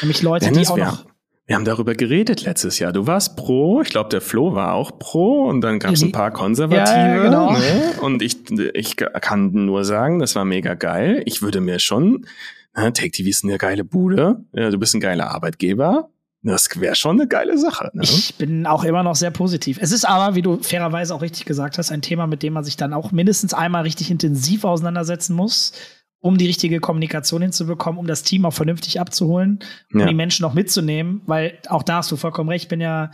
Nämlich 0.00 0.22
Leute, 0.22 0.46
Dennis, 0.46 0.68
die 0.68 0.72
auch 0.72 0.76
noch. 0.76 1.06
Wir 1.46 1.54
haben 1.54 1.64
darüber 1.64 1.94
geredet 1.94 2.42
letztes 2.42 2.78
Jahr. 2.78 2.92
Du 2.92 3.06
warst 3.06 3.34
pro, 3.34 3.80
ich 3.80 3.88
glaube, 3.88 4.10
der 4.10 4.20
Flo 4.20 4.54
war 4.54 4.74
auch 4.74 4.98
pro 4.98 5.44
und 5.44 5.62
dann 5.62 5.78
gab 5.78 5.92
es 5.92 6.02
ein 6.02 6.12
paar 6.12 6.30
Konservative. 6.30 6.98
Ja, 6.98 7.22
genau. 7.22 7.52
Ne? 7.52 7.94
Und 8.02 8.20
ich, 8.20 8.50
ich 8.74 8.96
kann 8.96 9.52
nur 9.52 9.86
sagen, 9.86 10.18
das 10.18 10.34
war 10.34 10.44
mega 10.44 10.74
geil. 10.74 11.22
Ich 11.24 11.40
würde 11.40 11.62
mir 11.62 11.78
schon, 11.78 12.26
ne, 12.76 12.92
Take 12.92 13.12
TV 13.12 13.30
ist 13.30 13.44
eine 13.44 13.56
geile 13.56 13.82
Bude, 13.82 14.44
du 14.52 14.78
bist 14.78 14.94
ein 14.94 15.00
geiler 15.00 15.30
Arbeitgeber, 15.30 16.10
das 16.42 16.68
wäre 16.80 16.94
schon 16.94 17.20
eine 17.20 17.28
geile 17.28 17.58
Sache. 17.58 17.90
Ne? 17.94 18.02
Ich 18.04 18.36
bin 18.36 18.66
auch 18.66 18.84
immer 18.84 19.02
noch 19.02 19.16
sehr 19.16 19.30
positiv. 19.30 19.78
Es 19.80 19.92
ist 19.92 20.04
aber, 20.04 20.34
wie 20.36 20.42
du 20.42 20.62
fairerweise 20.62 21.14
auch 21.14 21.22
richtig 21.22 21.44
gesagt 21.44 21.78
hast, 21.78 21.90
ein 21.90 22.02
Thema, 22.02 22.26
mit 22.26 22.42
dem 22.42 22.52
man 22.52 22.64
sich 22.64 22.76
dann 22.76 22.92
auch 22.92 23.10
mindestens 23.10 23.54
einmal 23.54 23.82
richtig 23.82 24.10
intensiv 24.10 24.64
auseinandersetzen 24.64 25.34
muss, 25.34 25.72
um 26.20 26.38
die 26.38 26.46
richtige 26.46 26.80
Kommunikation 26.80 27.42
hinzubekommen, 27.42 27.98
um 27.98 28.06
das 28.06 28.22
Team 28.22 28.44
auch 28.44 28.52
vernünftig 28.52 29.00
abzuholen, 29.00 29.60
um 29.92 30.00
ja. 30.00 30.06
die 30.06 30.14
Menschen 30.14 30.44
auch 30.44 30.54
mitzunehmen, 30.54 31.22
weil 31.26 31.58
auch 31.68 31.82
da 31.82 31.96
hast 31.96 32.10
du 32.12 32.16
vollkommen 32.16 32.48
recht, 32.50 32.64
ich 32.64 32.68
bin 32.68 32.80
ja 32.80 33.10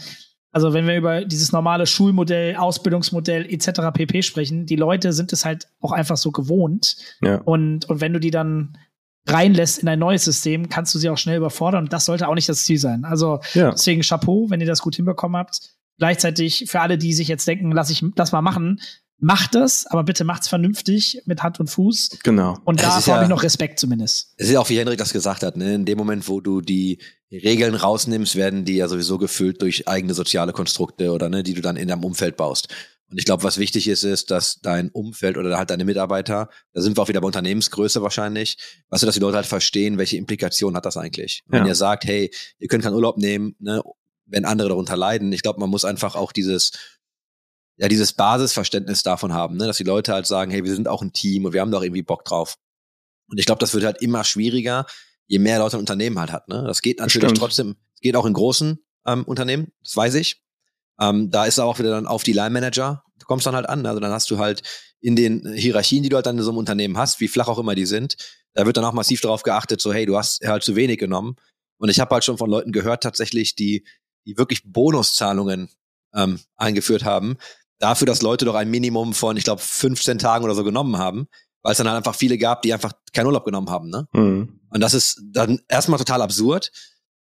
also 0.55 0.73
wenn 0.73 0.87
wir 0.87 0.97
über 0.97 1.25
dieses 1.25 1.51
normale 1.51 1.85
Schulmodell, 1.85 2.55
Ausbildungsmodell 2.55 3.53
etc. 3.53 3.91
pp 3.93 4.23
sprechen, 4.23 4.67
die 4.67 4.77
Leute 4.77 5.13
sind 5.13 5.33
es 5.33 5.45
halt 5.45 5.67
auch 5.81 5.91
einfach 5.91 6.17
so 6.17 6.31
gewohnt. 6.31 6.97
Ja. 7.21 7.39
Und, 7.39 7.87
und 7.87 8.01
wenn 8.01 8.13
du 8.13 8.21
die 8.21 8.31
dann 8.31 8.79
reinlässt 9.27 9.79
in 9.79 9.89
ein 9.89 9.99
neues 9.99 10.25
System, 10.25 10.69
kannst 10.69 10.95
du 10.95 10.99
sie 10.99 11.09
auch 11.09 11.19
schnell 11.19 11.39
überfordern. 11.39 11.85
Und 11.85 11.93
das 11.93 12.05
sollte 12.05 12.29
auch 12.29 12.35
nicht 12.35 12.49
das 12.49 12.65
Ziel 12.65 12.79
sein. 12.79 13.05
Also 13.05 13.41
ja. 13.55 13.71
deswegen 13.71 14.03
Chapeau, 14.03 14.51
wenn 14.51 14.61
ihr 14.61 14.67
das 14.67 14.81
gut 14.81 14.97
hinbekommen 14.97 15.37
habt. 15.37 15.75
Gleichzeitig 15.99 16.65
für 16.69 16.81
alle, 16.81 16.99
die 16.99 17.13
sich 17.13 17.29
jetzt 17.29 17.47
denken, 17.47 17.71
lass 17.71 17.89
ich 17.91 18.05
das 18.17 18.33
mal 18.33 18.43
machen, 18.43 18.81
macht 19.19 19.55
es, 19.55 19.87
aber 19.87 20.03
bitte 20.03 20.25
macht's 20.25 20.49
vernünftig 20.49 21.23
mit 21.25 21.43
Hand 21.43 21.61
und 21.61 21.69
Fuß. 21.69 22.19
Genau. 22.23 22.59
Und 22.65 22.83
da 22.83 22.99
ja, 22.99 23.07
habe 23.15 23.25
ich 23.25 23.31
noch 23.31 23.43
Respekt 23.43 23.79
zumindest. 23.79 24.35
Es 24.37 24.47
ist 24.47 24.53
ja 24.53 24.61
auch, 24.61 24.69
wie 24.69 24.79
Henrik 24.79 24.99
das 24.99 25.13
gesagt 25.13 25.43
hat, 25.43 25.57
ne? 25.57 25.75
in 25.75 25.85
dem 25.85 25.97
Moment, 25.97 26.29
wo 26.29 26.41
du 26.41 26.61
die 26.61 26.99
Regeln 27.33 27.75
rausnimmst, 27.75 28.37
werden 28.37 28.65
die 28.65 28.77
ja 28.77 28.89
sowieso 28.89 29.19
gefüllt 29.19 29.63
durch 29.63 29.89
eigene 29.89 30.15
soziale 30.15 30.53
Konstrukte 30.53 31.13
oder 31.13 31.29
ne, 31.29 31.43
die 31.43 31.55
du 31.55 31.63
dann 31.63 31.77
in 31.77 31.89
deinem 31.89 32.05
Umfeld 32.05 32.37
baust. 32.37 32.69
Und 33.15 33.19
ich 33.19 33.27
glaube, 33.27 33.45
was 33.45 33.59
wichtig 33.59 33.87
ist, 33.87 34.03
ist, 34.03 34.33
dass 34.33 34.59
dein 34.61 34.91
Umfeld 34.91 35.37
oder 35.37 35.57
halt 35.57 35.71
deine 35.71 35.85
Mitarbeiter, 35.85 36.51
da 36.73 36.81
sind 36.81 36.99
wir 36.99 37.03
auch 37.05 37.07
wieder 37.07 37.21
bei 37.21 37.29
Unternehmensgröße 37.29 38.03
wahrscheinlich, 38.03 38.59
weißt 38.89 39.05
du, 39.05 39.07
dass 39.07 39.15
die 39.15 39.21
Leute 39.21 39.37
halt 39.37 39.47
verstehen, 39.47 39.99
welche 39.99 40.17
Implikationen 40.17 40.77
hat 40.77 40.85
das 40.85 40.97
eigentlich. 40.97 41.45
Ja. 41.47 41.61
Wenn 41.61 41.67
ihr 41.67 41.77
sagt, 41.77 42.07
hey, 42.07 42.35
ihr 42.59 42.67
könnt 42.67 42.83
keinen 42.83 42.97
Urlaub 42.97 43.17
nehmen, 43.17 43.55
ne, 43.61 43.85
wenn 44.27 44.45
andere 44.45 44.71
darunter 44.71 44.97
leiden, 44.97 45.33
ich 45.33 45.43
glaube, 45.43 45.61
man 45.61 45.71
muss 45.71 45.85
einfach 45.85 46.17
auch 46.17 46.33
dieses, 46.33 46.73
ja, 47.77 47.87
dieses 47.87 48.15
Basisverständnis 48.15 49.05
davon 49.05 49.33
haben, 49.33 49.59
ne, 49.59 49.69
dass 49.69 49.77
die 49.77 49.85
Leute 49.85 50.13
halt 50.13 50.27
sagen, 50.27 50.51
hey, 50.51 50.65
wir 50.65 50.75
sind 50.75 50.89
auch 50.89 51.01
ein 51.01 51.13
Team 51.13 51.45
und 51.45 51.53
wir 51.53 51.61
haben 51.61 51.71
doch 51.71 51.85
irgendwie 51.85 52.03
Bock 52.03 52.25
drauf. 52.25 52.57
Und 53.29 53.39
ich 53.39 53.47
glaube, 53.47 53.61
das 53.61 53.75
wird 53.75 53.85
halt 53.85 54.03
immer 54.03 54.25
schwieriger, 54.25 54.87
je 55.29 55.39
mehr 55.39 55.61
Leute 55.61 55.77
ein 55.77 55.81
Unternehmen 55.81 56.19
halt 56.19 56.33
hat. 56.33 56.49
Ne? 56.49 56.65
Das 56.67 56.83
geht 56.83 56.99
natürlich 56.99 57.29
Stimmt. 57.29 57.39
trotzdem, 57.39 57.77
es 57.95 58.01
geht 58.01 58.17
auch 58.17 58.27
in 58.27 58.33
großen 58.33 58.85
ähm, 59.07 59.23
Unternehmen, 59.23 59.69
das 59.85 59.97
weiß 59.97 60.15
ich. 60.15 60.43
Ähm, 61.01 61.31
da 61.31 61.45
ist 61.45 61.61
auch 61.61 61.79
wieder 61.79 61.91
dann 61.91 62.09
auf 62.09 62.25
die 62.25 62.33
Line-Manager, 62.33 63.04
du 63.19 63.27
kommst 63.27 63.47
dann 63.47 63.55
halt 63.55 63.69
an. 63.69 63.87
Also 63.87 64.01
dann 64.01 64.13
hast 64.13 64.31
du 64.31 64.39
halt 64.39 64.63
in 65.01 65.17
den 65.17 65.53
Hierarchien, 65.55 66.03
die 66.03 66.09
du 66.09 66.17
halt 66.17 66.27
dann 66.27 66.39
in 66.39 66.43
so 66.43 66.51
einem 66.51 66.59
Unternehmen 66.59 66.97
hast, 66.97 67.21
wie 67.21 67.29
flach 67.29 67.49
auch 67.49 67.59
immer 67.59 67.75
die 67.75 67.87
sind, 67.87 68.17
da 68.55 68.67
wird 68.67 68.77
dann 68.77 68.85
auch 68.85 68.93
massiv 68.93 69.21
darauf 69.21 69.43
geachtet, 69.43 69.81
so 69.81 69.93
hey, 69.93 70.07
du 70.07 70.17
hast 70.17 70.47
halt 70.47 70.63
zu 70.63 70.77
wenig 70.77 70.99
genommen. 70.99 71.37
Und 71.79 71.89
ich 71.89 72.01
habe 72.01 72.15
halt 72.15 72.25
schon 72.25 72.39
von 72.39 72.49
Leuten 72.49 72.73
gehört 72.73 73.03
tatsächlich, 73.03 73.57
die, 73.57 73.85
die 74.27 74.39
wirklich 74.39 74.63
Bonuszahlungen 74.65 75.69
ähm, 76.15 76.41
eingeführt 76.57 77.05
haben, 77.05 77.37
dafür, 77.79 78.07
dass 78.07 78.23
Leute 78.23 78.45
doch 78.45 78.55
ein 78.55 78.71
Minimum 78.71 79.13
von, 79.13 79.37
ich 79.37 79.45
glaube, 79.45 79.61
15 79.61 80.19
Tagen 80.19 80.45
oder 80.45 80.55
so 80.55 80.65
genommen 80.65 80.99
haben, 80.99 81.27
weil 81.63 81.73
es 81.73 81.79
dann 81.79 81.89
halt 81.89 81.97
einfach 81.97 82.15
viele 82.15 82.39
gab, 82.39 82.63
die 82.63 82.73
einfach 82.73 82.93
keinen 83.13 83.27
Urlaub 83.27 83.45
genommen 83.45 83.71
haben. 83.71 83.91
Ne? 83.91 84.07
Mhm. 84.13 84.61
Und 84.71 84.81
das 84.81 84.95
ist 84.95 85.21
dann 85.33 85.61
erstmal 85.69 85.99
total 85.99 86.23
absurd. 86.23 86.71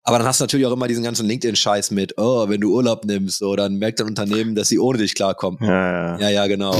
Aber 0.03 0.17
dann 0.17 0.27
hast 0.27 0.39
du 0.39 0.43
natürlich 0.43 0.65
auch 0.65 0.73
immer 0.73 0.87
diesen 0.87 1.03
ganzen 1.03 1.25
LinkedIn-Scheiß 1.27 1.91
mit, 1.91 2.17
oh, 2.17 2.49
wenn 2.49 2.59
du 2.59 2.73
Urlaub 2.73 3.05
nimmst, 3.05 3.39
so, 3.39 3.55
dann 3.55 3.77
merkt 3.77 4.01
dein 4.01 4.07
Unternehmen, 4.07 4.53
dass 4.53 4.67
sie 4.67 4.77
ohne 4.77 4.97
dich 4.97 5.15
klarkommen. 5.15 5.59
Ja, 5.61 6.17
ja, 6.17 6.19
ja, 6.19 6.29
ja 6.29 6.47
genau. 6.47 6.75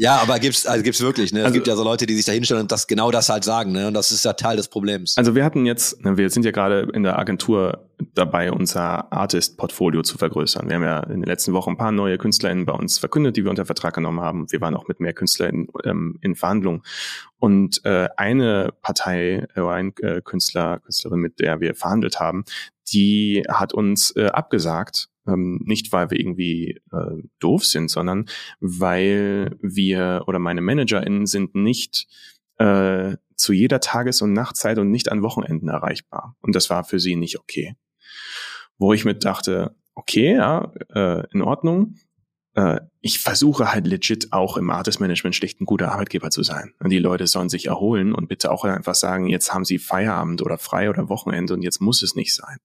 Ja, 0.00 0.16
aber 0.16 0.38
gibt's 0.38 0.64
also 0.64 0.82
gibt's 0.82 1.02
wirklich, 1.02 1.30
ne? 1.30 1.40
Es 1.40 1.44
also, 1.44 1.54
gibt 1.56 1.66
ja 1.66 1.76
so 1.76 1.84
Leute, 1.84 2.06
die 2.06 2.14
sich 2.14 2.24
da 2.24 2.32
hinstellen 2.32 2.62
und 2.62 2.72
das 2.72 2.86
genau 2.86 3.10
das 3.10 3.28
halt 3.28 3.44
sagen, 3.44 3.72
ne? 3.72 3.86
Und 3.86 3.92
das 3.92 4.10
ist 4.12 4.24
ja 4.24 4.32
Teil 4.32 4.56
des 4.56 4.68
Problems. 4.68 5.14
Also 5.18 5.34
wir 5.34 5.44
hatten 5.44 5.66
jetzt, 5.66 6.02
ne, 6.02 6.16
wir 6.16 6.30
sind 6.30 6.46
ja 6.46 6.52
gerade 6.52 6.88
in 6.94 7.02
der 7.02 7.18
Agentur 7.18 7.86
dabei, 8.14 8.50
unser 8.50 9.12
Artist-Portfolio 9.12 10.00
zu 10.00 10.16
vergrößern. 10.16 10.70
Wir 10.70 10.76
haben 10.76 10.84
ja 10.84 11.00
in 11.00 11.20
den 11.20 11.24
letzten 11.24 11.52
Wochen 11.52 11.72
ein 11.72 11.76
paar 11.76 11.92
neue 11.92 12.16
KünstlerInnen 12.16 12.64
bei 12.64 12.72
uns 12.72 12.98
verkündet, 12.98 13.36
die 13.36 13.44
wir 13.44 13.50
unter 13.50 13.66
Vertrag 13.66 13.92
genommen 13.92 14.20
haben. 14.20 14.50
Wir 14.50 14.62
waren 14.62 14.74
auch 14.74 14.88
mit 14.88 15.00
mehr 15.00 15.12
KünstlerInnen 15.12 15.68
ähm, 15.84 16.18
in 16.22 16.34
Verhandlungen. 16.34 16.80
Und 17.38 17.84
äh, 17.84 18.08
eine 18.16 18.72
Partei, 18.80 19.46
äh, 19.54 19.60
ein 19.60 19.92
äh, 20.00 20.22
Künstler, 20.22 20.78
Künstlerin, 20.78 21.20
mit 21.20 21.40
der 21.40 21.60
wir 21.60 21.74
verhandelt 21.74 22.20
haben, 22.20 22.46
die 22.90 23.44
hat 23.50 23.74
uns 23.74 24.16
äh, 24.16 24.28
abgesagt, 24.28 25.09
ähm, 25.26 25.60
nicht 25.64 25.92
weil 25.92 26.10
wir 26.10 26.18
irgendwie 26.18 26.80
äh, 26.92 27.22
doof 27.38 27.64
sind, 27.64 27.90
sondern 27.90 28.26
weil 28.60 29.56
wir 29.60 30.24
oder 30.26 30.38
meine 30.38 30.60
ManagerInnen 30.60 31.26
sind 31.26 31.54
nicht 31.54 32.06
äh, 32.58 33.16
zu 33.36 33.52
jeder 33.52 33.80
Tages- 33.80 34.22
und 34.22 34.32
Nachtzeit 34.32 34.78
und 34.78 34.90
nicht 34.90 35.10
an 35.10 35.22
Wochenenden 35.22 35.68
erreichbar. 35.68 36.36
Und 36.40 36.54
das 36.54 36.70
war 36.70 36.84
für 36.84 37.00
sie 37.00 37.16
nicht 37.16 37.38
okay. 37.38 37.74
Wo 38.78 38.92
ich 38.92 39.04
mit 39.04 39.24
dachte, 39.24 39.74
okay, 39.94 40.34
ja, 40.34 40.72
äh, 40.94 41.24
in 41.32 41.42
Ordnung. 41.42 41.96
Äh, 42.54 42.80
ich 43.00 43.20
versuche 43.20 43.72
halt 43.72 43.86
legit 43.86 44.32
auch 44.32 44.56
im 44.56 44.70
Artist 44.70 45.00
Management 45.00 45.36
schlicht 45.36 45.60
ein 45.60 45.66
guter 45.66 45.92
Arbeitgeber 45.92 46.30
zu 46.30 46.42
sein. 46.42 46.74
Und 46.80 46.90
die 46.90 46.98
Leute 46.98 47.26
sollen 47.26 47.48
sich 47.48 47.66
erholen 47.66 48.12
und 48.12 48.28
bitte 48.28 48.50
auch 48.50 48.64
einfach 48.64 48.94
sagen, 48.94 49.26
jetzt 49.26 49.54
haben 49.54 49.64
sie 49.64 49.78
Feierabend 49.78 50.42
oder 50.42 50.58
frei 50.58 50.90
oder 50.90 51.08
Wochenende 51.08 51.54
und 51.54 51.62
jetzt 51.62 51.80
muss 51.80 52.02
es 52.02 52.14
nicht 52.14 52.34
sein. 52.34 52.58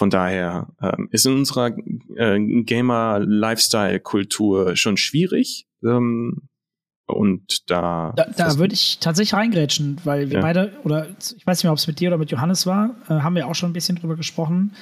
Von 0.00 0.08
daher 0.08 0.72
ähm, 0.80 1.10
ist 1.10 1.26
in 1.26 1.34
unserer 1.34 1.76
äh, 2.16 2.62
Gamer-Lifestyle-Kultur 2.62 4.74
schon 4.74 4.96
schwierig. 4.96 5.66
Ähm, 5.84 6.48
und 7.04 7.70
da. 7.70 8.14
Da, 8.16 8.24
da 8.34 8.56
würde 8.56 8.72
ich 8.72 8.98
tatsächlich 8.98 9.34
reingrätschen, 9.34 10.00
weil 10.04 10.30
wir 10.30 10.36
ja. 10.36 10.40
beide, 10.40 10.72
oder 10.84 11.08
ich 11.36 11.46
weiß 11.46 11.58
nicht 11.58 11.64
mehr, 11.64 11.72
ob 11.72 11.76
es 11.76 11.86
mit 11.86 12.00
dir 12.00 12.08
oder 12.08 12.16
mit 12.16 12.30
Johannes 12.30 12.66
war, 12.66 12.96
äh, 13.10 13.20
haben 13.20 13.34
wir 13.34 13.46
auch 13.46 13.54
schon 13.54 13.68
ein 13.68 13.74
bisschen 13.74 13.96
drüber 13.96 14.16
gesprochen. 14.16 14.74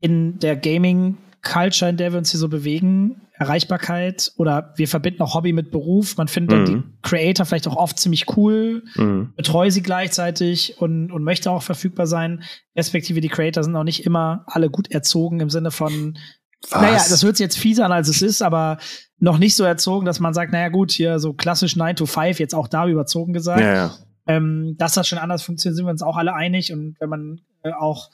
In 0.00 0.40
der 0.40 0.56
Gaming- 0.56 1.18
Culture, 1.48 1.90
in 1.90 1.96
der 1.96 2.12
wir 2.12 2.18
uns 2.18 2.30
hier 2.30 2.40
so 2.40 2.48
bewegen, 2.48 3.22
Erreichbarkeit 3.32 4.32
oder 4.36 4.72
wir 4.76 4.88
verbinden 4.88 5.22
auch 5.22 5.34
Hobby 5.34 5.52
mit 5.52 5.70
Beruf. 5.70 6.16
Man 6.16 6.28
findet 6.28 6.60
mhm. 6.60 6.64
die 6.66 6.82
Creator 7.02 7.46
vielleicht 7.46 7.68
auch 7.68 7.76
oft 7.76 7.98
ziemlich 7.98 8.36
cool, 8.36 8.82
mhm. 8.96 9.32
betreue 9.36 9.70
sie 9.70 9.82
gleichzeitig 9.82 10.80
und, 10.80 11.12
und 11.12 11.22
möchte 11.22 11.50
auch 11.50 11.62
verfügbar 11.62 12.06
sein. 12.06 12.42
Respektive 12.76 13.20
die 13.20 13.28
Creator 13.28 13.62
sind 13.62 13.76
auch 13.76 13.84
nicht 13.84 14.04
immer 14.04 14.44
alle 14.46 14.70
gut 14.70 14.90
erzogen 14.90 15.40
im 15.40 15.50
Sinne 15.50 15.70
von, 15.70 16.18
Was? 16.68 16.80
naja, 16.80 16.96
das 16.96 17.22
hört 17.22 17.36
sich 17.36 17.44
jetzt 17.44 17.58
fieser 17.58 17.86
an, 17.86 17.92
als 17.92 18.08
es 18.08 18.22
ist, 18.22 18.42
aber 18.42 18.78
noch 19.18 19.38
nicht 19.38 19.54
so 19.54 19.64
erzogen, 19.64 20.04
dass 20.04 20.20
man 20.20 20.34
sagt, 20.34 20.52
naja 20.52 20.68
gut, 20.68 20.90
hier 20.90 21.18
so 21.20 21.32
klassisch 21.32 21.76
9 21.76 21.96
to 21.96 22.06
5, 22.06 22.40
jetzt 22.40 22.54
auch 22.54 22.68
da 22.68 22.88
überzogen 22.88 23.32
gesagt. 23.32 23.60
Ja, 23.60 23.74
ja. 23.74 23.94
Ähm, 24.26 24.74
dass 24.78 24.94
das 24.94 25.08
schon 25.08 25.18
anders 25.18 25.42
funktioniert, 25.42 25.76
sind 25.76 25.86
wir 25.86 25.90
uns 25.90 26.02
auch 26.02 26.16
alle 26.16 26.34
einig. 26.34 26.72
Und 26.72 26.96
wenn 27.00 27.08
man 27.08 27.40
äh, 27.62 27.72
auch 27.72 28.10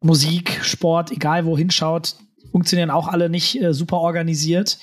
Musik, 0.00 0.60
Sport, 0.62 1.10
egal 1.10 1.44
wo 1.44 1.58
hinschaut, 1.58 2.14
funktionieren 2.52 2.90
auch 2.90 3.08
alle 3.08 3.28
nicht 3.28 3.60
äh, 3.60 3.72
super 3.72 3.98
organisiert. 3.98 4.78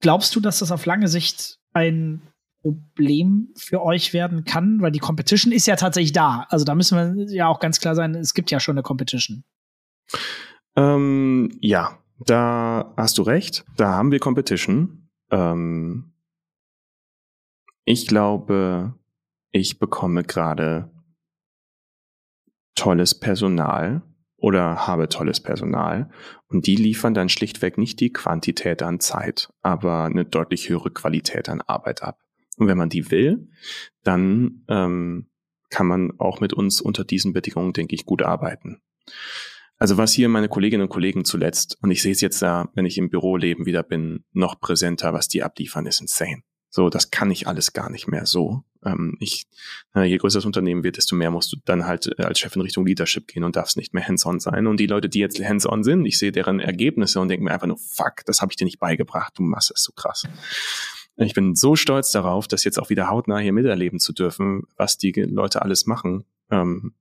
Glaubst 0.00 0.34
du, 0.34 0.40
dass 0.40 0.60
das 0.60 0.72
auf 0.72 0.86
lange 0.86 1.08
Sicht 1.08 1.58
ein 1.72 2.22
Problem 2.62 3.48
für 3.56 3.82
euch 3.82 4.12
werden 4.12 4.44
kann? 4.44 4.80
Weil 4.80 4.92
die 4.92 4.98
Competition 4.98 5.52
ist 5.52 5.66
ja 5.66 5.76
tatsächlich 5.76 6.12
da. 6.12 6.46
Also 6.48 6.64
da 6.64 6.74
müssen 6.74 6.96
wir 7.16 7.34
ja 7.34 7.48
auch 7.48 7.60
ganz 7.60 7.80
klar 7.80 7.94
sein, 7.94 8.14
es 8.14 8.34
gibt 8.34 8.50
ja 8.50 8.60
schon 8.60 8.74
eine 8.74 8.82
Competition. 8.82 9.44
Ähm, 10.76 11.50
ja, 11.60 11.98
da 12.18 12.94
hast 12.96 13.18
du 13.18 13.22
recht. 13.22 13.64
Da 13.76 13.92
haben 13.92 14.10
wir 14.10 14.18
Competition. 14.18 15.08
Ähm, 15.30 16.12
ich 17.84 18.06
glaube, 18.06 18.94
ich 19.52 19.78
bekomme 19.78 20.22
gerade 20.22 20.90
tolles 22.74 23.18
Personal 23.18 24.02
oder 24.40 24.86
habe 24.86 25.08
tolles 25.08 25.40
Personal 25.40 26.10
und 26.48 26.66
die 26.66 26.76
liefern 26.76 27.14
dann 27.14 27.28
schlichtweg 27.28 27.78
nicht 27.78 28.00
die 28.00 28.12
Quantität 28.12 28.82
an 28.82 29.00
Zeit, 29.00 29.52
aber 29.62 30.04
eine 30.04 30.24
deutlich 30.24 30.68
höhere 30.68 30.90
Qualität 30.90 31.48
an 31.48 31.60
Arbeit 31.60 32.02
ab. 32.02 32.18
Und 32.56 32.66
wenn 32.66 32.78
man 32.78 32.88
die 32.88 33.10
will, 33.10 33.48
dann 34.02 34.64
ähm, 34.68 35.30
kann 35.70 35.86
man 35.86 36.12
auch 36.18 36.40
mit 36.40 36.52
uns 36.52 36.80
unter 36.80 37.04
diesen 37.04 37.32
Bedingungen, 37.32 37.72
denke 37.72 37.94
ich, 37.94 38.04
gut 38.04 38.22
arbeiten. 38.22 38.80
Also 39.76 39.96
was 39.96 40.12
hier 40.12 40.28
meine 40.28 40.48
Kolleginnen 40.48 40.82
und 40.82 40.90
Kollegen 40.90 41.24
zuletzt, 41.24 41.78
und 41.80 41.90
ich 41.90 42.02
sehe 42.02 42.12
es 42.12 42.20
jetzt 42.20 42.42
da, 42.42 42.68
wenn 42.74 42.84
ich 42.84 42.98
im 42.98 43.08
Büroleben 43.08 43.64
wieder 43.64 43.82
bin, 43.82 44.24
noch 44.32 44.60
präsenter, 44.60 45.14
was 45.14 45.28
die 45.28 45.42
abliefern, 45.42 45.86
ist 45.86 46.02
insane. 46.02 46.42
So, 46.68 46.90
das 46.90 47.10
kann 47.10 47.30
ich 47.30 47.48
alles 47.48 47.72
gar 47.72 47.90
nicht 47.90 48.06
mehr 48.06 48.26
so. 48.26 48.62
Ähm, 48.84 49.16
ich, 49.20 49.46
äh, 49.94 50.04
je 50.04 50.16
größer 50.16 50.38
das 50.38 50.46
Unternehmen 50.46 50.82
wird, 50.82 50.96
desto 50.96 51.14
mehr 51.14 51.30
musst 51.30 51.52
du 51.52 51.56
dann 51.64 51.86
halt 51.86 52.10
äh, 52.18 52.22
als 52.22 52.38
Chef 52.38 52.54
in 52.56 52.62
Richtung 52.62 52.86
Leadership 52.86 53.26
gehen 53.28 53.44
und 53.44 53.56
darfst 53.56 53.76
nicht 53.76 53.92
mehr 53.92 54.06
hands-on 54.06 54.40
sein. 54.40 54.66
Und 54.66 54.78
die 54.78 54.86
Leute, 54.86 55.08
die 55.08 55.18
jetzt 55.18 55.42
hands-on 55.42 55.84
sind, 55.84 56.06
ich 56.06 56.18
sehe 56.18 56.32
deren 56.32 56.60
Ergebnisse 56.60 57.20
und 57.20 57.28
denke 57.28 57.44
mir 57.44 57.52
einfach 57.52 57.66
nur, 57.66 57.78
fuck, 57.78 58.24
das 58.26 58.40
habe 58.40 58.52
ich 58.52 58.56
dir 58.56 58.64
nicht 58.64 58.78
beigebracht, 58.78 59.34
du 59.36 59.42
machst 59.42 59.70
das 59.70 59.82
so 59.82 59.92
krass. 59.92 60.24
Ich 61.16 61.34
bin 61.34 61.54
so 61.54 61.76
stolz 61.76 62.12
darauf, 62.12 62.48
das 62.48 62.64
jetzt 62.64 62.78
auch 62.78 62.88
wieder 62.88 63.10
hautnah 63.10 63.38
hier 63.38 63.52
miterleben 63.52 64.00
zu 64.00 64.14
dürfen, 64.14 64.62
was 64.76 64.96
die 64.96 65.12
Leute 65.12 65.60
alles 65.60 65.84
machen. 65.84 66.24
Ähm, 66.50 66.94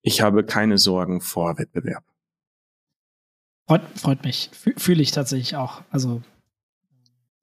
ich 0.00 0.22
habe 0.22 0.44
keine 0.44 0.78
Sorgen 0.78 1.20
vor 1.20 1.58
Wettbewerb. 1.58 2.04
Freut, 3.66 3.82
freut 3.96 4.24
mich. 4.24 4.50
Fühle 4.52 5.02
ich 5.02 5.10
tatsächlich 5.10 5.56
auch. 5.56 5.82
Also 5.90 6.22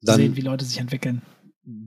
dann, 0.02 0.16
sehen, 0.16 0.36
wie 0.36 0.40
Leute 0.40 0.64
sich 0.64 0.78
entwickeln 0.78 1.22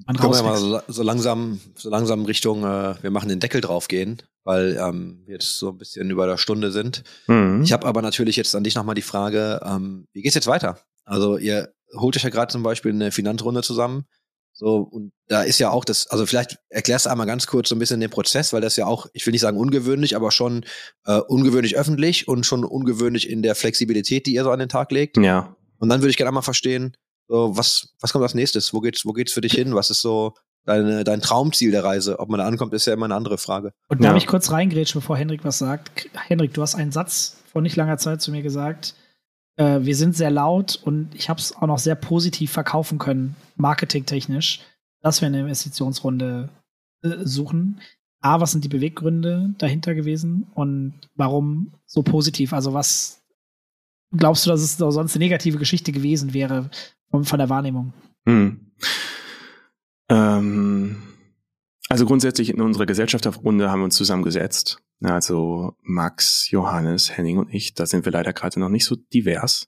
man 0.06 0.16
Können 0.16 0.34
wir 0.34 0.44
mal 0.44 0.58
so, 0.58 0.80
so, 0.88 1.02
langsam, 1.02 1.60
so 1.76 1.90
langsam 1.90 2.26
Richtung, 2.26 2.64
äh, 2.64 2.96
wir 3.02 3.10
machen 3.10 3.30
den 3.30 3.40
Deckel 3.40 3.62
drauf 3.62 3.88
gehen, 3.88 4.22
weil 4.44 4.78
ähm, 4.80 5.24
wir 5.26 5.34
jetzt 5.34 5.58
so 5.58 5.70
ein 5.70 5.78
bisschen 5.78 6.10
über 6.12 6.28
der 6.28 6.38
Stunde 6.38 6.72
sind. 6.72 7.04
Mhm. 7.28 7.64
Ich 7.64 7.74
habe 7.74 7.88
aber 7.88 8.02
natürlich 8.02 8.36
jetzt 8.36 8.56
an 8.56 8.64
dich 8.64 8.76
nochmal 8.76 8.96
die 8.96 9.02
Frage, 9.02 9.60
ähm, 9.66 10.08
wie 10.14 10.22
geht's 10.22 10.36
jetzt 10.36 10.48
weiter? 10.48 10.78
Also 11.04 11.38
ihr 11.38 11.74
holt 11.98 12.16
euch 12.16 12.24
ja 12.24 12.30
gerade 12.30 12.52
zum 12.52 12.62
Beispiel 12.62 12.92
eine 12.92 13.12
Finanzrunde 13.12 13.64
zusammen. 13.64 14.06
So, 14.54 14.78
und 14.78 15.14
da 15.28 15.42
ist 15.42 15.60
ja 15.60 15.72
auch 15.72 15.84
das, 15.84 16.08
also 16.08 16.26
vielleicht 16.28 16.60
erklärst 16.70 17.06
du 17.06 17.10
einmal 17.10 17.26
ganz 17.26 17.48
kurz 17.48 17.70
so 17.70 17.76
ein 17.76 17.80
bisschen 17.80 18.00
den 18.00 18.12
Prozess, 18.12 18.54
weil 18.54 18.62
das 18.62 18.76
ja 18.76 18.86
auch, 18.86 19.08
ich 19.14 19.26
will 19.26 19.32
nicht 19.32 19.42
sagen 19.42 19.58
ungewöhnlich, 19.58 20.16
aber 20.16 20.30
schon 20.30 20.66
äh, 21.06 21.18
ungewöhnlich 21.18 21.78
öffentlich 21.78 22.28
und 22.28 22.46
schon 22.46 22.64
ungewöhnlich 22.64 23.30
in 23.30 23.42
der 23.42 23.56
Flexibilität, 23.56 24.28
die 24.28 24.34
ihr 24.34 24.44
so 24.44 24.52
an 24.52 24.60
den 24.60 24.70
Tag 24.70 24.92
legt. 24.92 25.18
Ja. 25.18 25.56
Und 25.80 25.90
dann 25.90 26.02
würde 26.02 26.12
ich 26.12 26.18
gerne 26.18 26.30
einmal 26.30 26.44
verstehen, 26.44 26.96
so, 27.28 27.56
was, 27.56 27.94
was 28.00 28.12
kommt 28.12 28.24
als 28.24 28.34
nächstes? 28.34 28.74
Wo 28.74 28.82
geht's, 28.82 29.06
wo 29.06 29.14
geht's 29.14 29.34
für 29.34 29.42
dich 29.42 29.54
hin? 29.54 29.76
Was 29.76 29.90
ist 29.90 30.02
so 30.02 30.34
deine, 30.66 31.04
dein 31.04 31.22
Traumziel 31.22 31.72
der 31.72 31.84
Reise? 31.84 32.20
Ob 32.20 32.30
man 32.30 32.40
da 32.40 32.48
ankommt, 32.48 32.74
ist 32.74 32.86
ja 32.86 32.94
immer 32.94 33.06
eine 33.06 33.16
andere 33.16 33.38
Frage. 33.38 33.74
Und 33.88 34.04
darf 34.04 34.12
ja. 34.12 34.18
ich 34.18 34.28
kurz 34.28 34.52
reingrätschen, 34.52 35.02
bevor 35.02 35.18
Henrik 35.18 35.44
was 35.44 35.58
sagt? 35.58 36.10
Henrik, 36.14 36.54
du 36.54 36.62
hast 36.62 36.76
einen 36.76 36.92
Satz 36.92 37.38
vor 37.52 37.62
nicht 37.62 37.76
langer 37.76 37.98
Zeit 37.98 38.22
zu 38.22 38.32
mir 38.32 38.42
gesagt. 38.42 38.96
Äh, 39.58 39.80
wir 39.82 39.96
sind 39.96 40.16
sehr 40.16 40.32
laut 40.32 40.80
und 40.84 41.14
ich 41.14 41.30
habe 41.30 41.40
es 41.40 41.56
auch 41.56 41.68
noch 41.68 41.80
sehr 41.80 41.96
positiv 41.96 42.52
verkaufen 42.52 42.98
können, 42.98 43.36
marketingtechnisch, 43.56 44.62
dass 45.02 45.22
wir 45.22 45.28
eine 45.28 45.42
Investitionsrunde 45.42 46.50
äh, 47.04 47.10
suchen. 47.24 47.82
A, 48.22 48.40
was 48.40 48.52
sind 48.52 48.64
die 48.64 48.70
Beweggründe 48.70 49.54
dahinter 49.58 49.96
gewesen 49.96 50.48
und 50.54 50.94
warum 51.16 51.74
so 51.86 52.04
positiv? 52.04 52.54
Also 52.54 52.74
was 52.74 53.22
glaubst 54.16 54.46
du, 54.46 54.52
dass 54.52 54.62
es 54.62 54.78
sonst 54.78 55.16
eine 55.16 55.24
negative 55.24 55.58
Geschichte 55.58 55.92
gewesen 55.92 56.34
wäre, 56.34 56.70
von 57.12 57.40
der 57.40 57.50
Wahrnehmung. 57.50 57.94
Hm. 58.26 58.72
Ähm, 60.10 61.04
also 61.90 62.06
grundsätzlich 62.06 62.50
in 62.50 62.62
unserer 62.62 62.86
Gesellschafterrunde 62.86 63.70
haben 63.70 63.82
wir 63.82 63.86
uns 63.86 63.96
zusammengesetzt. 63.96 64.80
Also 65.02 65.74
Max, 65.82 66.50
Johannes, 66.52 67.18
Henning 67.18 67.38
und 67.38 67.54
ich, 67.54 67.74
da 67.74 67.86
sind 67.86 68.06
wir 68.06 68.12
leider 68.12 68.34
gerade 68.34 68.60
noch 68.60 68.70
nicht 68.70 68.86
so 68.86 68.96
divers. 68.96 69.68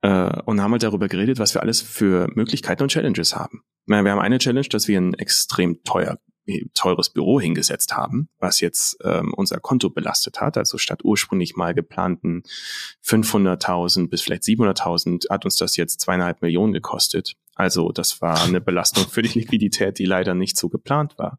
Äh, 0.00 0.40
und 0.44 0.60
haben 0.60 0.72
halt 0.72 0.82
darüber 0.82 1.08
geredet, 1.08 1.38
was 1.38 1.54
wir 1.54 1.62
alles 1.62 1.80
für 1.80 2.28
Möglichkeiten 2.34 2.82
und 2.82 2.90
Challenges 2.90 3.36
haben. 3.36 3.62
Wir 3.86 3.98
haben 3.98 4.18
eine 4.18 4.38
Challenge, 4.38 4.68
dass 4.68 4.88
wir 4.88 5.00
ein 5.00 5.14
extrem 5.14 5.82
teuer 5.84 6.18
teures 6.74 7.10
Büro 7.10 7.40
hingesetzt 7.40 7.96
haben, 7.96 8.28
was 8.38 8.60
jetzt 8.60 8.98
ähm, 9.04 9.32
unser 9.34 9.60
Konto 9.60 9.90
belastet 9.90 10.40
hat. 10.40 10.56
Also 10.56 10.78
statt 10.78 11.04
ursprünglich 11.04 11.56
mal 11.56 11.74
geplanten 11.74 12.42
500.000 13.04 14.08
bis 14.08 14.22
vielleicht 14.22 14.42
700.000 14.42 15.30
hat 15.30 15.44
uns 15.44 15.56
das 15.56 15.76
jetzt 15.76 16.00
zweieinhalb 16.00 16.42
Millionen 16.42 16.72
gekostet. 16.72 17.36
Also 17.54 17.92
das 17.92 18.20
war 18.22 18.42
eine 18.42 18.60
Belastung 18.60 19.06
für 19.08 19.22
die 19.22 19.38
Liquidität, 19.38 19.98
die 19.98 20.06
leider 20.06 20.34
nicht 20.34 20.56
so 20.56 20.68
geplant 20.68 21.18
war. 21.18 21.38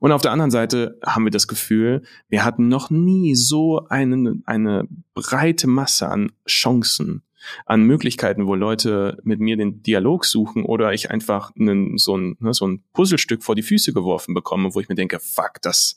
Und 0.00 0.12
auf 0.12 0.22
der 0.22 0.32
anderen 0.32 0.50
Seite 0.50 0.98
haben 1.04 1.24
wir 1.24 1.30
das 1.30 1.46
Gefühl, 1.46 2.02
wir 2.28 2.44
hatten 2.44 2.68
noch 2.68 2.90
nie 2.90 3.34
so 3.34 3.86
eine, 3.88 4.36
eine 4.46 4.88
breite 5.14 5.66
Masse 5.66 6.08
an 6.08 6.32
Chancen 6.48 7.22
an 7.66 7.82
Möglichkeiten, 7.82 8.46
wo 8.46 8.54
Leute 8.54 9.18
mit 9.24 9.40
mir 9.40 9.56
den 9.56 9.82
Dialog 9.82 10.24
suchen 10.24 10.64
oder 10.64 10.92
ich 10.92 11.10
einfach 11.10 11.52
einen, 11.58 11.98
so, 11.98 12.16
ein, 12.16 12.36
ne, 12.40 12.54
so 12.54 12.66
ein 12.66 12.82
Puzzlestück 12.92 13.42
vor 13.42 13.54
die 13.54 13.62
Füße 13.62 13.92
geworfen 13.92 14.34
bekomme, 14.34 14.74
wo 14.74 14.80
ich 14.80 14.88
mir 14.88 14.94
denke, 14.94 15.18
fuck, 15.20 15.60
das 15.62 15.96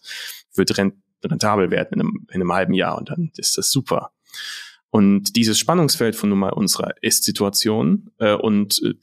wird 0.53 0.77
rentabel 0.77 1.71
werden 1.71 1.93
in 1.93 2.01
einem, 2.01 2.27
in 2.29 2.41
einem 2.41 2.53
halben 2.53 2.73
Jahr 2.73 2.97
und 2.97 3.09
dann 3.09 3.31
ist 3.37 3.57
das 3.57 3.71
super. 3.71 4.11
Und 4.95 5.35
dieses 5.35 5.59
Spannungsfeld 5.59 6.15
von 6.15 6.29
nun 6.29 6.39
mal 6.39 6.53
unserer 6.53 6.93
Ist-Situation 7.01 8.11
äh, 8.17 8.33
und 8.33 8.81
äh, 8.81 8.93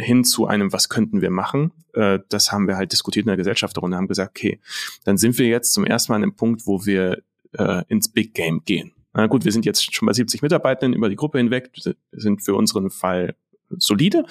hin 0.00 0.22
zu 0.22 0.46
einem, 0.46 0.72
was 0.72 0.88
könnten 0.88 1.22
wir 1.22 1.30
machen, 1.30 1.72
äh, 1.92 2.20
das 2.28 2.52
haben 2.52 2.68
wir 2.68 2.76
halt 2.76 2.92
diskutiert 2.92 3.24
in 3.24 3.30
der 3.30 3.36
Gesellschaft 3.36 3.76
und 3.78 3.92
haben 3.92 4.06
gesagt, 4.06 4.30
okay, 4.38 4.60
dann 5.02 5.18
sind 5.18 5.38
wir 5.38 5.48
jetzt 5.48 5.72
zum 5.72 5.84
ersten 5.84 6.12
Mal 6.12 6.16
an 6.16 6.22
einem 6.22 6.36
Punkt, 6.36 6.68
wo 6.68 6.86
wir 6.86 7.22
äh, 7.58 7.82
ins 7.88 8.08
Big 8.08 8.32
Game 8.34 8.64
gehen. 8.64 8.92
Na 9.12 9.26
gut, 9.26 9.44
wir 9.44 9.52
sind 9.52 9.64
jetzt 9.64 9.94
schon 9.94 10.06
bei 10.06 10.12
70 10.12 10.42
Mitarbeitenden 10.42 10.96
über 10.96 11.08
die 11.08 11.16
Gruppe 11.16 11.38
hinweg, 11.38 11.70
sind 12.12 12.42
für 12.42 12.54
unseren 12.54 12.90
Fall 12.90 13.34
solide, 13.78 14.24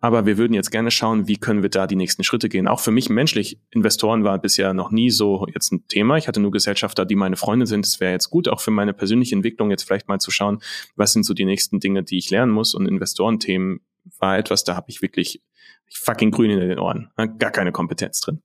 aber 0.00 0.26
wir 0.26 0.38
würden 0.38 0.54
jetzt 0.54 0.70
gerne 0.70 0.90
schauen, 0.90 1.26
wie 1.26 1.36
können 1.36 1.62
wir 1.62 1.70
da 1.70 1.86
die 1.86 1.96
nächsten 1.96 2.24
Schritte 2.24 2.48
gehen. 2.48 2.68
Auch 2.68 2.80
für 2.80 2.92
mich 2.92 3.08
menschlich, 3.08 3.58
Investoren 3.70 4.24
war 4.24 4.38
bisher 4.38 4.74
noch 4.74 4.90
nie 4.90 5.10
so 5.10 5.46
jetzt 5.52 5.72
ein 5.72 5.86
Thema. 5.88 6.16
Ich 6.16 6.28
hatte 6.28 6.40
nur 6.40 6.52
Gesellschafter, 6.52 7.04
die 7.04 7.16
meine 7.16 7.36
Freunde 7.36 7.66
sind. 7.66 7.84
Es 7.84 8.00
wäre 8.00 8.12
jetzt 8.12 8.30
gut, 8.30 8.48
auch 8.48 8.60
für 8.60 8.70
meine 8.70 8.92
persönliche 8.92 9.34
Entwicklung 9.34 9.70
jetzt 9.70 9.82
vielleicht 9.82 10.08
mal 10.08 10.20
zu 10.20 10.30
schauen, 10.30 10.60
was 10.94 11.12
sind 11.12 11.24
so 11.24 11.34
die 11.34 11.44
nächsten 11.44 11.80
Dinge, 11.80 12.02
die 12.02 12.18
ich 12.18 12.30
lernen 12.30 12.52
muss. 12.52 12.74
Und 12.74 12.86
Investorenthemen 12.86 13.80
war 14.18 14.38
etwas, 14.38 14.64
da 14.64 14.76
habe 14.76 14.86
ich 14.88 15.02
wirklich 15.02 15.42
fucking 15.92 16.30
grün 16.30 16.50
in 16.50 16.60
den 16.60 16.78
Ohren. 16.78 17.10
Gar 17.16 17.50
keine 17.50 17.72
Kompetenz 17.72 18.20
drin. 18.20 18.42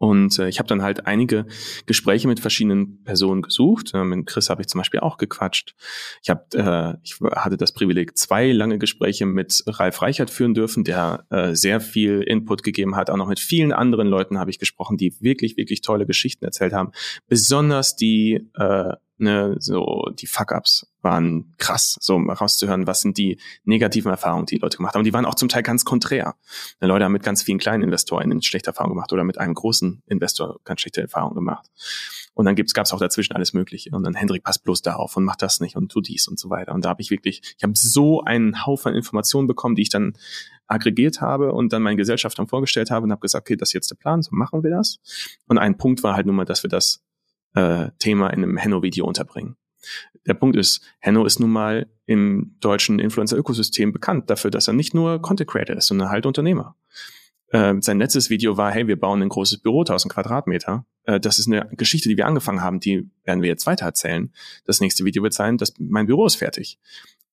Und 0.00 0.38
äh, 0.38 0.48
ich 0.48 0.58
habe 0.58 0.66
dann 0.66 0.80
halt 0.80 1.06
einige 1.06 1.44
Gespräche 1.84 2.26
mit 2.26 2.40
verschiedenen 2.40 3.04
Personen 3.04 3.42
gesucht. 3.42 3.92
Äh, 3.92 4.02
mit 4.02 4.26
Chris 4.26 4.48
habe 4.48 4.62
ich 4.62 4.68
zum 4.68 4.78
Beispiel 4.78 5.00
auch 5.00 5.18
gequatscht. 5.18 5.74
Ich, 6.22 6.30
hab, 6.30 6.54
äh, 6.54 6.94
ich 7.02 7.20
hatte 7.20 7.58
das 7.58 7.74
Privileg, 7.74 8.16
zwei 8.16 8.50
lange 8.50 8.78
Gespräche 8.78 9.26
mit 9.26 9.62
Ralf 9.66 10.00
Reichert 10.00 10.30
führen 10.30 10.54
dürfen, 10.54 10.84
der 10.84 11.26
äh, 11.28 11.54
sehr 11.54 11.80
viel 11.80 12.22
Input 12.22 12.62
gegeben 12.62 12.96
hat. 12.96 13.10
Auch 13.10 13.18
noch 13.18 13.28
mit 13.28 13.40
vielen 13.40 13.72
anderen 13.72 14.08
Leuten 14.08 14.38
habe 14.38 14.50
ich 14.50 14.58
gesprochen, 14.58 14.96
die 14.96 15.20
wirklich, 15.20 15.58
wirklich 15.58 15.82
tolle 15.82 16.06
Geschichten 16.06 16.46
erzählt 16.46 16.72
haben. 16.72 16.92
Besonders 17.28 17.94
die 17.94 18.48
äh, 18.54 18.94
Ne, 19.22 19.56
so 19.58 20.08
die 20.14 20.26
Fuck-ups 20.26 20.90
waren 21.02 21.52
krass, 21.58 21.98
so 22.00 22.14
um 22.14 22.30
rauszuhören, 22.30 22.86
was 22.86 23.02
sind 23.02 23.18
die 23.18 23.38
negativen 23.64 24.10
Erfahrungen, 24.10 24.46
die, 24.46 24.54
die 24.54 24.62
Leute 24.62 24.78
gemacht 24.78 24.94
haben. 24.94 25.04
Die 25.04 25.12
waren 25.12 25.26
auch 25.26 25.34
zum 25.34 25.50
Teil 25.50 25.62
ganz 25.62 25.84
konträr. 25.84 26.36
Ne, 26.80 26.88
Leute 26.88 27.04
haben 27.04 27.12
mit 27.12 27.22
ganz 27.22 27.42
vielen 27.42 27.58
kleinen 27.58 27.82
Investoren 27.82 28.40
schlechte 28.40 28.70
Erfahrungen 28.70 28.94
gemacht 28.94 29.12
oder 29.12 29.24
mit 29.24 29.36
einem 29.36 29.52
großen 29.52 30.02
Investor 30.06 30.58
ganz 30.64 30.80
schlechte 30.80 31.02
Erfahrungen 31.02 31.34
gemacht. 31.34 31.66
Und 32.32 32.46
dann 32.46 32.56
gab 32.56 32.86
es 32.86 32.92
auch 32.94 32.98
dazwischen 32.98 33.34
alles 33.34 33.52
Mögliche. 33.52 33.90
Und 33.90 34.04
dann 34.04 34.14
Hendrik 34.14 34.42
passt 34.42 34.64
bloß 34.64 34.80
darauf 34.80 35.14
und 35.18 35.24
macht 35.24 35.42
das 35.42 35.60
nicht 35.60 35.76
und 35.76 35.92
tu 35.92 36.00
dies 36.00 36.26
und 36.26 36.38
so 36.38 36.48
weiter. 36.48 36.72
Und 36.72 36.86
da 36.86 36.88
habe 36.88 37.02
ich 37.02 37.10
wirklich, 37.10 37.42
ich 37.58 37.62
habe 37.62 37.74
so 37.76 38.22
einen 38.22 38.64
Haufen 38.64 38.94
Informationen 38.94 39.46
bekommen, 39.46 39.74
die 39.74 39.82
ich 39.82 39.90
dann 39.90 40.14
aggregiert 40.66 41.20
habe 41.20 41.52
und 41.52 41.74
dann 41.74 41.82
meinen 41.82 41.98
Gesellschaftern 41.98 42.46
vorgestellt 42.46 42.90
habe 42.90 43.04
und 43.04 43.10
habe 43.10 43.20
gesagt, 43.20 43.46
okay, 43.46 43.56
das 43.56 43.68
ist 43.70 43.72
jetzt 43.74 43.90
der 43.90 43.96
Plan, 43.96 44.22
so 44.22 44.30
machen 44.32 44.62
wir 44.62 44.70
das. 44.70 44.98
Und 45.46 45.58
ein 45.58 45.76
Punkt 45.76 46.02
war 46.02 46.14
halt 46.14 46.24
nun 46.24 46.36
mal, 46.36 46.46
dass 46.46 46.62
wir 46.62 46.70
das 46.70 47.02
äh, 47.54 47.90
Thema 47.98 48.28
in 48.30 48.42
einem 48.42 48.56
Henno-Video 48.56 49.06
unterbringen. 49.06 49.56
Der 50.26 50.34
Punkt 50.34 50.56
ist, 50.56 50.82
Henno 50.98 51.24
ist 51.24 51.40
nun 51.40 51.50
mal 51.50 51.86
im 52.06 52.56
deutschen 52.60 52.98
Influencer-Ökosystem 52.98 53.92
bekannt 53.92 54.28
dafür, 54.30 54.50
dass 54.50 54.68
er 54.68 54.74
nicht 54.74 54.94
nur 54.94 55.22
Content 55.22 55.48
Creator 55.50 55.76
ist, 55.76 55.86
sondern 55.86 56.10
halt 56.10 56.26
Unternehmer. 56.26 56.76
Äh, 57.48 57.74
sein 57.80 57.98
letztes 57.98 58.30
Video 58.30 58.56
war, 58.56 58.70
hey, 58.70 58.86
wir 58.86 58.98
bauen 58.98 59.22
ein 59.22 59.28
großes 59.28 59.58
Büro, 59.58 59.80
1000 59.80 60.12
Quadratmeter. 60.12 60.84
Äh, 61.04 61.18
das 61.18 61.38
ist 61.38 61.48
eine 61.48 61.68
Geschichte, 61.72 62.08
die 62.08 62.16
wir 62.16 62.26
angefangen 62.26 62.62
haben, 62.62 62.80
die 62.80 63.10
werden 63.24 63.42
wir 63.42 63.48
jetzt 63.48 63.66
weiter 63.66 63.86
erzählen. 63.86 64.32
Das 64.64 64.80
nächste 64.80 65.04
Video 65.04 65.22
wird 65.22 65.32
sein, 65.32 65.56
dass 65.56 65.74
mein 65.78 66.06
Büro 66.06 66.26
ist 66.26 66.36
fertig. 66.36 66.78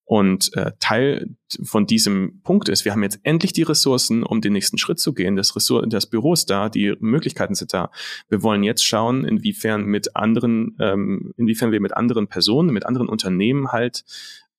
Und 0.08 0.56
äh, 0.56 0.72
Teil 0.80 1.36
von 1.64 1.86
diesem 1.86 2.40
Punkt 2.42 2.70
ist, 2.70 2.86
wir 2.86 2.94
haben 2.94 3.04
jetzt 3.04 3.20
endlich 3.24 3.52
die 3.52 3.64
Ressourcen, 3.64 4.24
um 4.24 4.40
den 4.40 4.54
nächsten 4.54 4.78
Schritt 4.78 5.02
zu 5.02 5.14
gehen. 5.14 5.36
Das, 5.36 5.54
Ressort, 5.54 5.92
das 5.92 6.06
Büro 6.06 6.32
ist 6.32 6.50
da, 6.50 6.70
die 6.70 6.96
Möglichkeiten 7.02 7.56
sind 7.56 7.74
da. 7.74 7.92
Wir 8.30 8.42
wollen 8.42 8.64
jetzt 8.64 8.86
schauen, 8.86 9.26
inwiefern 9.26 9.84
mit 9.84 10.16
anderen, 10.16 10.78
ähm, 10.80 11.34
inwiefern 11.36 11.74
wir 11.74 11.82
mit 11.82 11.96
anderen 11.96 12.30
Personen, 12.30 12.72
mit 12.72 12.86
anderen 12.86 13.10
Unternehmen 13.10 13.74
halt 13.74 14.06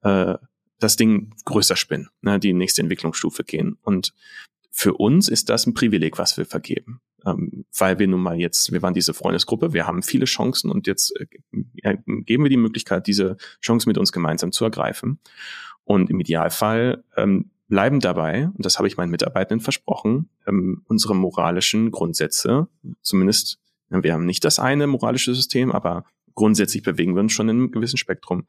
äh, 0.02 0.34
das 0.80 0.96
Ding 0.96 1.32
größer 1.46 1.76
spinnen, 1.76 2.10
ne, 2.20 2.38
die 2.38 2.52
nächste 2.52 2.82
Entwicklungsstufe 2.82 3.42
gehen. 3.42 3.78
Und 3.80 4.12
für 4.70 4.92
uns 4.92 5.30
ist 5.30 5.48
das 5.48 5.66
ein 5.66 5.72
Privileg, 5.72 6.18
was 6.18 6.36
wir 6.36 6.44
vergeben. 6.44 7.00
Ähm, 7.26 7.64
weil 7.76 7.98
wir 7.98 8.06
nun 8.06 8.20
mal 8.20 8.38
jetzt, 8.38 8.72
wir 8.72 8.82
waren 8.82 8.94
diese 8.94 9.14
Freundesgruppe, 9.14 9.72
wir 9.72 9.86
haben 9.86 10.02
viele 10.02 10.24
Chancen 10.24 10.70
und 10.70 10.86
jetzt 10.86 11.12
äh, 11.18 11.96
geben 12.04 12.44
wir 12.44 12.50
die 12.50 12.56
Möglichkeit, 12.56 13.06
diese 13.06 13.36
Chance 13.60 13.88
mit 13.88 13.98
uns 13.98 14.12
gemeinsam 14.12 14.52
zu 14.52 14.64
ergreifen. 14.64 15.18
Und 15.84 16.10
im 16.10 16.20
Idealfall 16.20 17.02
ähm, 17.16 17.50
bleiben 17.68 18.00
dabei, 18.00 18.48
und 18.48 18.64
das 18.64 18.78
habe 18.78 18.88
ich 18.88 18.96
meinen 18.96 19.10
Mitarbeitenden 19.10 19.60
versprochen, 19.60 20.28
ähm, 20.46 20.82
unsere 20.86 21.14
moralischen 21.14 21.90
Grundsätze, 21.90 22.68
zumindest, 23.02 23.58
wir 23.88 24.12
haben 24.12 24.26
nicht 24.26 24.44
das 24.44 24.58
eine 24.58 24.86
moralische 24.86 25.34
System, 25.34 25.72
aber 25.72 26.04
grundsätzlich 26.34 26.82
bewegen 26.82 27.14
wir 27.14 27.20
uns 27.20 27.32
schon 27.32 27.48
in 27.48 27.56
einem 27.56 27.70
gewissen 27.70 27.96
Spektrum, 27.96 28.46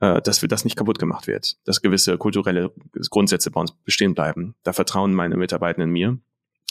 äh, 0.00 0.22
dass 0.22 0.42
wir 0.42 0.48
das 0.48 0.64
nicht 0.64 0.76
kaputt 0.76 0.98
gemacht 0.98 1.26
wird, 1.26 1.56
dass 1.64 1.82
gewisse 1.82 2.16
kulturelle 2.16 2.72
Grundsätze 3.10 3.50
bei 3.50 3.60
uns 3.60 3.72
bestehen 3.72 4.14
bleiben. 4.14 4.54
Da 4.62 4.72
vertrauen 4.72 5.14
meine 5.14 5.36
Mitarbeitenden 5.36 5.90
mir. 5.90 6.18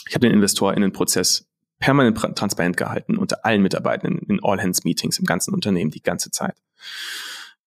Ich 0.10 0.16
habe 0.16 0.28
den 0.28 0.34
InvestorInnen-Prozess 0.34 1.48
permanent 1.80 2.18
transparent 2.36 2.78
gehalten 2.78 3.18
unter 3.18 3.46
allen 3.46 3.62
Mitarbeitenden 3.62 4.28
in 4.30 4.44
All-Hands-Meetings 4.44 5.20
im 5.20 5.26
ganzen 5.26 5.54
Unternehmen 5.54 5.92
die 5.92 6.02
ganze 6.02 6.32
Zeit. 6.32 6.56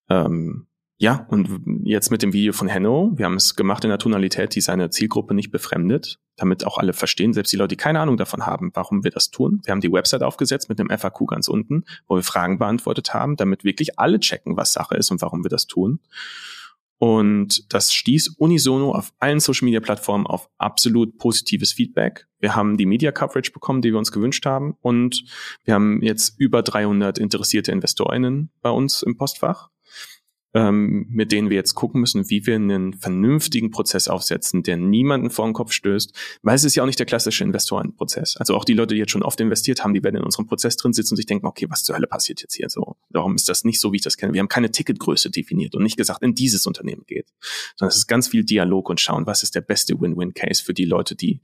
Ähm, 0.09 0.67
ja, 1.03 1.27
und 1.31 1.63
jetzt 1.85 2.11
mit 2.11 2.21
dem 2.21 2.35
Video 2.35 2.53
von 2.53 2.69
Henno, 2.69 3.13
wir 3.15 3.25
haben 3.25 3.37
es 3.37 3.57
gemacht 3.57 3.85
in 3.85 3.89
der 3.89 3.99
Tonalität, 3.99 4.55
die 4.55 4.61
seine 4.61 4.91
Zielgruppe 4.91 5.33
nicht 5.33 5.51
befremdet, 5.51 6.19
damit 6.37 6.67
auch 6.67 6.77
alle 6.77 6.93
verstehen, 6.93 7.33
selbst 7.33 7.53
die 7.53 7.57
Leute, 7.57 7.69
die 7.69 7.77
keine 7.77 8.01
Ahnung 8.01 8.19
davon 8.19 8.45
haben, 8.45 8.71
warum 8.75 9.03
wir 9.03 9.11
das 9.11 9.31
tun. 9.31 9.63
Wir 9.65 9.73
haben 9.73 9.81
die 9.81 9.91
Website 9.91 10.23
aufgesetzt 10.23 10.69
mit 10.69 10.79
einem 10.79 10.91
FAQ 10.91 11.27
ganz 11.27 11.49
unten, 11.49 11.85
wo 12.07 12.17
wir 12.17 12.23
Fragen 12.23 12.59
beantwortet 12.59 13.15
haben, 13.15 13.37
damit 13.37 13.65
wirklich 13.65 13.99
alle 13.99 14.21
checken, 14.21 14.59
was 14.59 14.75
Sache 14.75 14.95
ist 14.95 15.11
und 15.11 15.23
warum 15.23 15.43
wir 15.43 15.49
das 15.49 15.67
tun. 15.67 16.01
Und 17.01 17.73
das 17.73 17.95
stieß 17.95 18.35
unisono 18.37 18.93
auf 18.93 19.15
allen 19.21 19.41
Social 19.41 19.65
Media 19.65 19.81
Plattformen 19.81 20.27
auf 20.27 20.51
absolut 20.59 21.17
positives 21.17 21.73
Feedback. 21.73 22.27
Wir 22.41 22.55
haben 22.55 22.77
die 22.77 22.85
Media 22.85 23.11
Coverage 23.11 23.53
bekommen, 23.53 23.81
die 23.81 23.91
wir 23.91 23.99
uns 23.99 24.13
gewünscht 24.13 24.45
haben. 24.45 24.77
Und 24.83 25.25
wir 25.65 25.73
haben 25.73 26.03
jetzt 26.03 26.39
über 26.39 26.63
300 26.63 27.17
interessierte 27.17 27.73
InvestorInnen 27.73 28.51
bei 28.61 28.69
uns 28.69 29.03
im 29.03 29.17
Postfach 29.17 29.71
ähm, 30.55 31.07
mit 31.09 31.33
denen 31.33 31.49
wir 31.49 31.57
jetzt 31.57 31.75
gucken 31.75 32.01
müssen, 32.01 32.29
wie 32.29 32.47
wir 32.47 32.57
einen 32.57 32.95
vernünftigen 32.95 33.71
Prozess 33.71 34.09
aufsetzen, 34.09 34.63
der 34.63 34.77
niemanden 34.77 35.31
vor 35.31 35.47
den 35.47 35.55
Kopf 35.55 35.73
stößt, 35.73 36.13
weil 36.43 36.57
es 36.57 36.65
ist 36.65 36.75
ja 36.75 36.83
auch 36.83 36.87
nicht 36.87 36.99
der 36.99 37.07
klassische 37.07 37.45
Investorenprozess. 37.45 38.37
Also 38.37 38.57
auch 38.57 38.65
die 38.65 38.75
Leute, 38.75 38.95
die 38.95 39.01
jetzt 39.01 39.13
schon 39.13 39.23
oft 39.23 39.41
investiert 39.41 39.85
haben, 39.85 39.95
die 39.95 40.03
werden 40.03 40.17
in 40.17 40.25
unserem 40.25 40.47
Prozess 40.47 40.77
drin 40.77 40.93
sitzen 40.93 41.15
und 41.15 41.17
sich 41.17 41.27
denken, 41.27 41.47
okay, 41.47 41.67
was 41.69 41.85
zur 41.85 41.95
Hölle 41.95 42.09
passiert 42.09 42.41
jetzt 42.41 42.57
hier 42.57 42.69
so? 42.69 42.97
Darum 43.11 43.37
ist 43.37 43.49
das 43.49 43.65
nicht 43.65 43.81
so, 43.81 43.93
wie 43.93 43.97
ich 43.97 44.03
das 44.03 44.17
kenne. 44.17 44.33
Wir 44.33 44.41
haben 44.41 44.49
keine 44.49 44.73
Ticketgröße 44.73 45.31
definiert 45.31 45.75
und 45.75 45.83
nicht 45.83 45.97
gesagt, 45.97 46.23
in 46.23 46.35
dieses 46.35 46.67
Unternehmen 46.67 47.05
geht, 47.07 47.29
sondern 47.77 47.91
es 47.91 47.99
ist 47.99 48.07
ganz 48.09 48.29
viel 48.29 48.45
Dialog 48.45 48.89
und 48.91 49.01
schauen, 49.01 49.27
was 49.27 49.43
ist 49.43 49.55
der 49.55 49.61
beste 49.61 50.01
Win-Win-Case 50.01 50.65
für 50.65 50.75
die 50.75 50.85
Leute, 50.85 51.15
die 51.15 51.41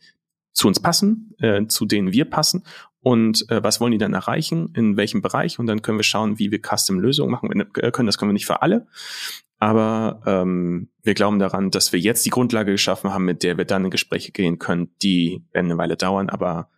zu 0.53 0.69
uns 0.69 0.81
passen, 0.81 1.35
äh, 1.39 1.67
zu 1.67 1.85
denen 1.85 2.13
wir 2.13 2.25
passen 2.25 2.65
und 3.07 3.49
äh, 3.53 3.63
was 3.63 3.81
wollen 3.81 3.93
die 3.93 3.99
dann 3.99 4.15
erreichen, 4.15 4.73
in 4.75 4.97
welchem 4.97 5.23
Bereich 5.23 5.61
und 5.61 5.69
dann 5.69 5.81
können 5.81 5.97
wir 5.97 6.03
schauen, 6.03 6.41
wie 6.41 6.51
wir 6.51 6.59
Custom-Lösungen 6.59 7.31
machen 7.31 7.53
äh, 7.77 7.93
können. 7.93 8.07
Das 8.07 8.19
können 8.19 8.31
wir 8.31 8.33
nicht 8.33 8.47
für 8.47 8.63
alle, 8.63 8.89
aber 9.61 10.23
ähm, 10.27 10.89
wir 11.05 11.15
glauben 11.15 11.39
daran, 11.39 11.71
dass 11.71 11.93
wir 11.93 12.01
jetzt 12.01 12.27
die 12.27 12.31
Grundlage 12.31 12.73
geschaffen 12.73 13.13
haben, 13.13 13.25
mit 13.25 13.45
der 13.45 13.59
wir 13.59 13.65
dann 13.65 13.85
in 13.85 13.93
Gespräche 13.93 14.33
gehen 14.33 14.59
können, 14.59 14.91
die 15.03 15.45
eine 15.55 15.79
Weile 15.79 15.97
dauern, 15.97 16.31
aber 16.31 16.69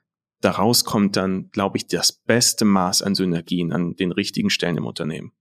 daraus 0.43 0.85
kommt 0.85 1.16
dann, 1.16 1.49
glaube 1.51 1.79
ich, 1.79 1.87
das 1.87 2.12
beste 2.12 2.66
Maß 2.66 3.01
an 3.01 3.14
Synergien 3.14 3.72
an 3.72 3.97
den 3.97 4.12
richtigen 4.12 4.51
Stellen 4.51 4.76
im 4.76 4.85
Unternehmen. 4.85 5.33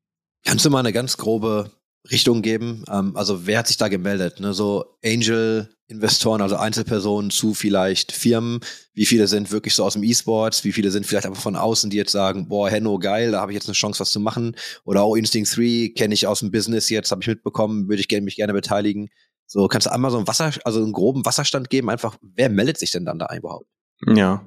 Kannst 0.45 0.63
du 0.63 0.69
mal 0.69 0.79
eine 0.79 0.93
ganz 0.93 1.17
grobe 1.17 1.69
Richtung 2.11 2.41
geben? 2.41 2.83
Ähm, 2.89 3.15
also 3.15 3.45
wer 3.45 3.59
hat 3.59 3.67
sich 3.67 3.77
da 3.77 3.87
gemeldet? 3.87 4.39
Ne? 4.39 4.53
So 4.53 4.97
Angel-Investoren, 5.03 6.41
also 6.41 6.55
Einzelpersonen 6.55 7.29
zu 7.29 7.53
vielleicht 7.53 8.11
Firmen. 8.11 8.59
Wie 8.93 9.05
viele 9.05 9.27
sind 9.27 9.51
wirklich 9.51 9.75
so 9.75 9.83
aus 9.83 9.93
dem 9.93 10.03
E-Sports? 10.03 10.63
Wie 10.63 10.71
viele 10.71 10.91
sind 10.91 11.05
vielleicht 11.05 11.25
einfach 11.25 11.41
von 11.41 11.55
außen, 11.55 11.89
die 11.89 11.97
jetzt 11.97 12.11
sagen, 12.11 12.47
boah, 12.47 12.69
Henno, 12.69 12.99
geil, 12.99 13.31
da 13.31 13.41
habe 13.41 13.51
ich 13.51 13.55
jetzt 13.55 13.67
eine 13.67 13.73
Chance, 13.73 13.99
was 13.99 14.11
zu 14.11 14.19
machen. 14.19 14.55
Oder 14.83 15.03
auch 15.03 15.15
Instinct 15.15 15.55
3 15.55 15.93
kenne 15.95 16.13
ich 16.13 16.27
aus 16.27 16.39
dem 16.39 16.51
Business 16.51 16.89
jetzt, 16.89 17.11
habe 17.11 17.21
ich 17.21 17.27
mitbekommen, 17.27 17.87
würde 17.89 18.01
ich 18.01 18.21
mich 18.21 18.35
gerne 18.35 18.53
beteiligen. 18.53 19.09
So, 19.45 19.67
kannst 19.67 19.87
du 19.87 19.91
einmal 19.91 20.11
so 20.11 20.17
einen 20.17 20.27
Wasser, 20.27 20.51
also 20.65 20.83
einen 20.83 20.91
groben 20.91 21.25
Wasserstand 21.25 21.69
geben? 21.69 21.89
Einfach, 21.89 22.17
wer 22.21 22.49
meldet 22.49 22.77
sich 22.77 22.91
denn 22.91 23.05
dann 23.05 23.17
da 23.17 23.33
überhaupt? 23.35 23.67
Ja. 24.05 24.45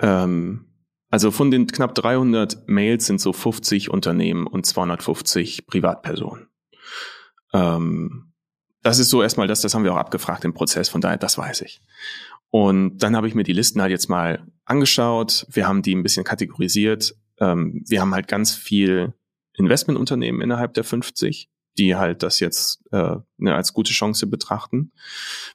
Ähm, 0.00 0.66
also 1.10 1.32
von 1.32 1.50
den 1.50 1.66
knapp 1.66 1.94
300 1.96 2.68
Mails 2.68 3.06
sind 3.06 3.20
so 3.20 3.32
50 3.32 3.90
Unternehmen 3.90 4.46
und 4.46 4.64
250 4.64 5.66
Privatpersonen. 5.66 6.49
Ähm, 7.52 8.32
das 8.82 8.98
ist 8.98 9.10
so 9.10 9.22
erstmal 9.22 9.46
das, 9.46 9.60
das 9.60 9.74
haben 9.74 9.84
wir 9.84 9.92
auch 9.92 9.98
abgefragt 9.98 10.44
im 10.44 10.54
Prozess, 10.54 10.88
von 10.88 11.00
daher, 11.00 11.18
das 11.18 11.36
weiß 11.36 11.62
ich. 11.62 11.80
Und 12.50 12.98
dann 12.98 13.14
habe 13.16 13.28
ich 13.28 13.34
mir 13.34 13.44
die 13.44 13.52
Listen 13.52 13.80
halt 13.80 13.92
jetzt 13.92 14.08
mal 14.08 14.46
angeschaut. 14.64 15.46
Wir 15.50 15.68
haben 15.68 15.82
die 15.82 15.94
ein 15.94 16.02
bisschen 16.02 16.24
kategorisiert. 16.24 17.14
Ähm, 17.38 17.84
wir 17.86 18.00
haben 18.00 18.14
halt 18.14 18.26
ganz 18.26 18.54
viel 18.54 19.14
Investmentunternehmen 19.54 20.40
innerhalb 20.40 20.74
der 20.74 20.84
50 20.84 21.48
die 21.78 21.96
halt 21.96 22.22
das 22.22 22.40
jetzt 22.40 22.82
äh, 22.92 23.16
ne, 23.38 23.54
als 23.54 23.72
gute 23.72 23.92
Chance 23.92 24.26
betrachten. 24.26 24.92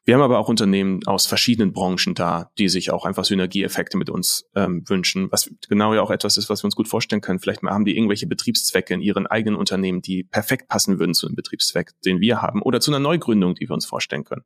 Wir 0.03 0.15
haben 0.15 0.21
aber 0.21 0.39
auch 0.39 0.49
Unternehmen 0.49 1.05
aus 1.05 1.25
verschiedenen 1.25 1.73
Branchen 1.73 2.15
da, 2.15 2.51
die 2.57 2.69
sich 2.69 2.91
auch 2.91 3.05
einfach 3.05 3.25
Synergieeffekte 3.25 3.97
mit 3.97 4.09
uns 4.09 4.49
ähm, 4.55 4.83
wünschen, 4.87 5.31
was 5.31 5.51
genau 5.67 5.93
ja 5.93 6.01
auch 6.01 6.11
etwas 6.11 6.37
ist, 6.37 6.49
was 6.49 6.63
wir 6.63 6.65
uns 6.65 6.75
gut 6.75 6.87
vorstellen 6.87 7.21
können. 7.21 7.39
Vielleicht 7.39 7.61
haben 7.63 7.85
die 7.85 7.95
irgendwelche 7.95 8.27
Betriebszwecke 8.27 8.93
in 8.93 9.01
ihren 9.01 9.27
eigenen 9.27 9.57
Unternehmen, 9.57 10.01
die 10.01 10.23
perfekt 10.23 10.67
passen 10.67 10.99
würden 10.99 11.13
zu 11.13 11.27
einem 11.27 11.35
Betriebszweck, 11.35 11.91
den 12.05 12.19
wir 12.21 12.41
haben, 12.41 12.61
oder 12.61 12.79
zu 12.79 12.91
einer 12.91 12.99
Neugründung, 12.99 13.55
die 13.55 13.67
wir 13.67 13.73
uns 13.73 13.85
vorstellen 13.85 14.23
können. 14.23 14.43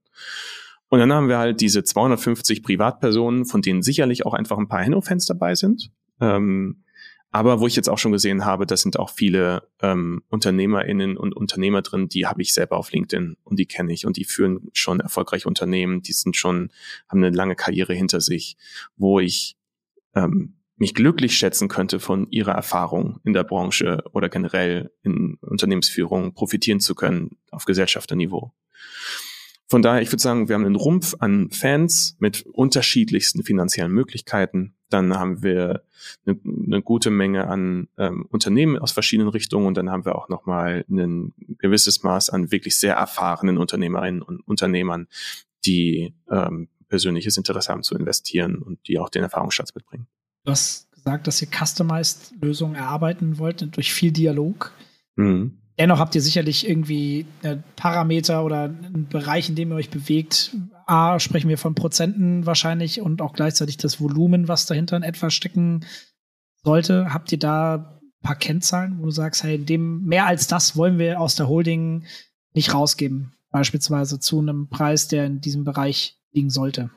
Und 0.90 1.00
dann 1.00 1.14
haben 1.14 1.30
wir 1.30 1.38
halt 1.38 1.62
diese 1.62 1.84
250 1.84 2.64
Privatpersonen, 2.64 3.46
von 3.46 3.62
denen 3.62 3.84
sicherlich 3.84 4.26
auch 4.26 4.34
einfach 4.34 4.58
ein 4.58 4.68
paar 4.68 4.82
Henno-Fans 4.82 5.26
dabei 5.28 5.54
sind. 5.54 5.92
Ähm, 6.20 6.84
aber 7.32 7.60
wo 7.60 7.68
ich 7.68 7.76
jetzt 7.76 7.90
auch 7.90 8.00
schon 8.00 8.12
gesehen 8.12 8.44
habe, 8.46 8.66
da 8.66 8.76
sind 8.76 8.98
auch 8.98 9.12
viele 9.12 9.68
ähm, 9.82 10.24
UnternehmerInnen 10.30 11.16
und 11.16 11.36
Unternehmer 11.36 11.82
drin, 11.82 12.10
die 12.10 12.26
habe 12.26 12.42
ich 12.42 12.54
selber 12.54 12.78
auf 12.78 12.92
LinkedIn 12.92 13.38
und 13.44 13.60
die 13.60 13.68
kenne 13.68 13.94
ich 13.94 14.06
und 14.06 14.18
die 14.18 14.26
führen 14.26 14.70
schon 14.74 15.00
erfolgreich 15.00 15.46
Unternehmen, 15.46 16.02
die 16.02 16.14
sind 16.14 16.36
schon, 16.36 16.72
haben 17.08 17.24
eine 17.24 17.36
lange 17.36 17.56
Karriere 17.56 17.94
hinter 17.94 18.20
sich, 18.20 18.58
wo 18.98 19.20
ich 19.20 19.58
ähm, 20.16 20.56
mich 20.78 20.96
glücklich 20.96 21.38
schätzen 21.38 21.68
könnte, 21.68 22.00
von 22.00 22.28
ihrer 22.32 22.54
Erfahrung 22.54 23.20
in 23.24 23.34
der 23.34 23.44
Branche 23.44 24.04
oder 24.14 24.30
generell 24.30 24.92
in 25.04 25.38
Unternehmensführung 25.42 26.34
profitieren 26.34 26.80
zu 26.80 26.96
können 26.96 27.38
auf 27.52 27.66
Gesellschafterniveau. 27.66 28.54
Von 29.68 29.84
daher, 29.84 30.02
ich 30.02 30.12
würde 30.12 30.22
sagen, 30.22 30.48
wir 30.48 30.56
haben 30.56 30.66
einen 30.66 30.76
Rumpf 30.76 31.16
an 31.20 31.52
Fans 31.52 32.16
mit 32.18 32.44
unterschiedlichsten 32.48 33.44
finanziellen 33.44 33.92
Möglichkeiten. 33.92 34.74
Dann 34.90 35.14
haben 35.16 35.44
wir 35.44 35.84
eine, 36.26 36.40
eine 36.66 36.82
gute 36.82 37.10
Menge 37.10 37.48
an 37.48 37.88
ähm, 37.98 38.26
Unternehmen 38.30 38.78
aus 38.78 38.92
verschiedenen 38.92 39.30
Richtungen 39.30 39.68
und 39.68 39.78
dann 39.78 39.90
haben 39.90 40.06
wir 40.06 40.16
auch 40.16 40.30
nochmal 40.30 40.86
ein 40.90 41.34
gewisses 41.58 42.04
Maß 42.04 42.30
an 42.30 42.52
wirklich 42.52 42.78
sehr 42.78 42.96
erfahrenen 42.96 43.58
Unternehmerinnen 43.58 44.22
und 44.22 44.42
Unternehmern, 44.48 45.08
die 45.66 46.14
ähm, 46.30 46.70
persönliches 46.88 47.38
Interesse 47.38 47.72
haben 47.72 47.84
zu 47.84 47.96
investieren 47.96 48.58
und 48.58 48.88
die 48.88 49.00
auch 49.00 49.10
den 49.10 49.24
Erfahrungsschatz 49.24 49.76
mitbringen. 49.76 50.08
Du 50.44 50.52
hast 50.52 50.92
gesagt, 50.92 51.28
dass 51.28 51.42
ihr 51.42 51.48
Customized-Lösungen 51.48 52.76
erarbeiten 52.76 53.38
wollt 53.38 53.76
durch 53.76 53.94
viel 53.94 54.12
Dialog. 54.12 54.74
Mhm. 55.16 55.60
Dennoch 55.78 56.00
habt 56.00 56.14
ihr 56.14 56.22
sicherlich 56.22 56.68
irgendwie 56.68 57.26
Parameter 57.78 58.44
oder 58.44 58.64
einen 58.64 59.08
Bereich, 59.08 59.48
in 59.48 59.56
dem 59.56 59.72
ihr 59.72 59.76
euch 59.76 59.90
bewegt. 59.90 60.54
A, 60.90 61.20
sprechen 61.20 61.50
wir 61.50 61.58
von 61.58 61.76
Prozenten 61.76 62.46
wahrscheinlich 62.46 63.02
und 63.02 63.22
auch 63.22 63.34
gleichzeitig 63.34 63.78
das 63.78 64.02
Volumen, 64.02 64.48
was 64.48 64.66
dahinter 64.66 64.98
in 64.98 65.04
etwa 65.04 65.30
stecken 65.30 65.86
sollte. 66.64 67.14
Habt 67.14 67.32
ihr 67.32 67.40
da 67.40 68.02
ein 68.02 68.24
paar 68.24 68.36
Kennzahlen, 68.36 69.00
wo 69.00 69.06
du 69.06 69.12
sagst, 69.12 69.44
hey, 69.44 69.58
dem 69.58 70.04
mehr 70.06 70.26
als 70.26 70.48
das 70.48 70.76
wollen 70.76 70.98
wir 70.98 71.20
aus 71.20 71.36
der 71.36 71.48
Holding 71.48 72.06
nicht 72.54 72.74
rausgeben? 72.74 73.34
Beispielsweise 73.52 74.20
zu 74.20 74.40
einem 74.40 74.68
Preis, 74.70 75.08
der 75.08 75.26
in 75.26 75.42
diesem 75.42 75.64
Bereich 75.64 76.20
liegen 76.32 76.50
sollte. 76.50 76.90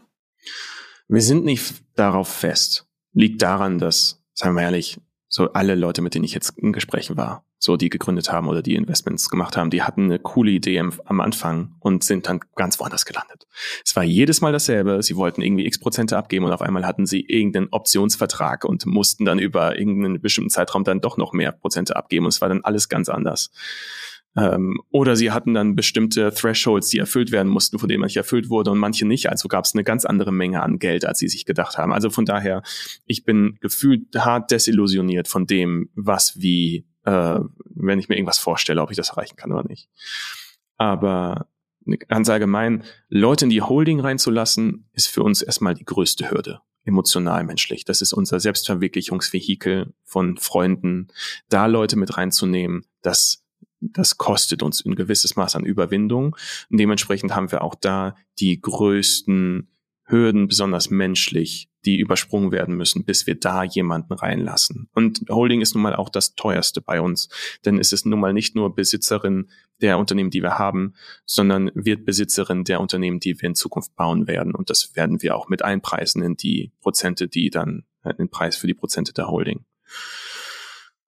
Wir 1.08 1.22
sind 1.22 1.44
nicht 1.44 1.82
darauf 1.94 2.28
fest. 2.28 2.86
Liegt 3.12 3.42
daran, 3.42 3.78
dass, 3.78 4.22
sagen 4.32 4.56
wir 4.56 4.62
ehrlich, 4.62 4.98
so 5.34 5.50
alle 5.54 5.74
Leute, 5.74 6.02
mit 6.02 6.14
denen 6.14 6.26
ich 6.26 6.34
jetzt 6.34 6.58
in 6.58 6.74
Gesprächen 6.74 7.16
war, 7.16 7.46
so 7.58 7.78
die 7.78 7.88
gegründet 7.88 8.30
haben 8.30 8.48
oder 8.48 8.60
die 8.60 8.74
Investments 8.74 9.30
gemacht 9.30 9.56
haben, 9.56 9.70
die 9.70 9.82
hatten 9.82 10.04
eine 10.04 10.18
coole 10.18 10.50
Idee 10.50 10.78
am, 10.78 11.20
Anfang 11.22 11.74
und 11.80 12.04
sind 12.04 12.28
dann 12.28 12.40
ganz 12.54 12.78
woanders 12.78 13.06
gelandet. 13.06 13.46
Es 13.82 13.96
war 13.96 14.02
jedes 14.02 14.42
Mal 14.42 14.52
dasselbe. 14.52 15.02
Sie 15.02 15.16
wollten 15.16 15.40
irgendwie 15.40 15.64
x 15.66 15.80
Prozente 15.80 16.18
abgeben 16.18 16.44
und 16.44 16.52
auf 16.52 16.60
einmal 16.60 16.84
hatten 16.84 17.06
sie 17.06 17.20
irgendeinen 17.20 17.68
Optionsvertrag 17.70 18.66
und 18.66 18.84
mussten 18.84 19.24
dann 19.24 19.38
über 19.38 19.78
irgendeinen 19.78 20.20
bestimmten 20.20 20.50
Zeitraum 20.50 20.84
dann 20.84 21.00
doch 21.00 21.16
noch 21.16 21.32
mehr 21.32 21.52
Prozente 21.52 21.96
abgeben 21.96 22.26
und 22.26 22.34
es 22.34 22.42
war 22.42 22.50
dann 22.50 22.62
alles 22.62 22.90
ganz 22.90 23.08
anders. 23.08 23.50
Ähm, 24.36 24.80
oder 24.90 25.14
sie 25.14 25.30
hatten 25.30 25.54
dann 25.54 25.76
bestimmte 25.76 26.32
Thresholds, 26.32 26.88
die 26.88 26.98
erfüllt 26.98 27.32
werden 27.32 27.48
mussten, 27.48 27.78
von 27.78 27.88
denen 27.88 28.00
manche 28.00 28.20
erfüllt 28.20 28.48
wurde 28.48 28.70
und 28.70 28.78
manche 28.78 29.06
nicht. 29.06 29.28
Also 29.28 29.48
gab 29.48 29.64
es 29.64 29.74
eine 29.74 29.84
ganz 29.84 30.04
andere 30.04 30.32
Menge 30.32 30.62
an 30.62 30.78
Geld, 30.78 31.04
als 31.04 31.18
sie 31.18 31.28
sich 31.28 31.44
gedacht 31.44 31.76
haben. 31.76 31.92
Also 31.92 32.08
von 32.08 32.24
daher, 32.24 32.62
ich 33.04 33.24
bin 33.24 33.58
gefühlt 33.60 34.14
hart 34.16 34.50
desillusioniert 34.50 35.28
von 35.28 35.46
dem, 35.46 35.90
was 35.94 36.40
wie, 36.40 36.86
äh, 37.04 37.40
wenn 37.74 37.98
ich 37.98 38.08
mir 38.08 38.16
irgendwas 38.16 38.38
vorstelle, 38.38 38.80
ob 38.80 38.90
ich 38.90 38.96
das 38.96 39.10
erreichen 39.10 39.36
kann 39.36 39.52
oder 39.52 39.68
nicht. 39.68 39.88
Aber 40.78 41.48
ganz 42.08 42.30
allgemein, 42.30 42.84
Leute 43.08 43.44
in 43.44 43.50
die 43.50 43.62
Holding 43.62 44.00
reinzulassen, 44.00 44.88
ist 44.92 45.08
für 45.08 45.22
uns 45.22 45.42
erstmal 45.42 45.74
die 45.74 45.84
größte 45.84 46.30
Hürde 46.30 46.60
emotional 46.84 47.44
menschlich. 47.44 47.84
Das 47.84 48.00
ist 48.00 48.12
unser 48.12 48.40
Selbstverwirklichungsvehikel 48.40 49.94
von 50.04 50.36
Freunden, 50.36 51.08
da 51.48 51.66
Leute 51.66 51.96
mit 51.96 52.16
reinzunehmen, 52.16 52.86
das 53.02 53.41
das 53.82 54.16
kostet 54.16 54.62
uns 54.62 54.84
ein 54.84 54.94
gewisses 54.94 55.36
Maß 55.36 55.56
an 55.56 55.64
Überwindung. 55.64 56.36
Und 56.70 56.78
dementsprechend 56.78 57.34
haben 57.34 57.50
wir 57.50 57.62
auch 57.62 57.74
da 57.74 58.16
die 58.38 58.60
größten 58.60 59.68
Hürden, 60.04 60.48
besonders 60.48 60.90
menschlich, 60.90 61.68
die 61.84 61.98
übersprungen 61.98 62.52
werden 62.52 62.76
müssen, 62.76 63.04
bis 63.04 63.26
wir 63.26 63.34
da 63.34 63.64
jemanden 63.64 64.12
reinlassen. 64.12 64.88
Und 64.94 65.24
Holding 65.28 65.60
ist 65.60 65.74
nun 65.74 65.82
mal 65.82 65.96
auch 65.96 66.08
das 66.08 66.34
teuerste 66.34 66.80
bei 66.80 67.00
uns, 67.00 67.28
denn 67.64 67.78
es 67.78 67.92
ist 67.92 68.06
nun 68.06 68.20
mal 68.20 68.32
nicht 68.32 68.54
nur 68.54 68.74
Besitzerin 68.74 69.48
der 69.80 69.98
Unternehmen, 69.98 70.30
die 70.30 70.42
wir 70.42 70.58
haben, 70.58 70.94
sondern 71.24 71.70
wird 71.74 72.04
Besitzerin 72.04 72.64
der 72.64 72.80
Unternehmen, 72.80 73.20
die 73.20 73.40
wir 73.40 73.48
in 73.48 73.54
Zukunft 73.54 73.96
bauen 73.96 74.26
werden. 74.26 74.54
Und 74.54 74.70
das 74.70 74.94
werden 74.94 75.22
wir 75.22 75.36
auch 75.36 75.48
mit 75.48 75.64
einpreisen 75.64 76.22
in 76.22 76.36
die 76.36 76.72
Prozente, 76.80 77.26
die 77.26 77.50
dann, 77.50 77.84
in 78.04 78.16
den 78.16 78.28
Preis 78.28 78.56
für 78.56 78.66
die 78.66 78.74
Prozente 78.74 79.12
der 79.12 79.28
Holding. 79.28 79.64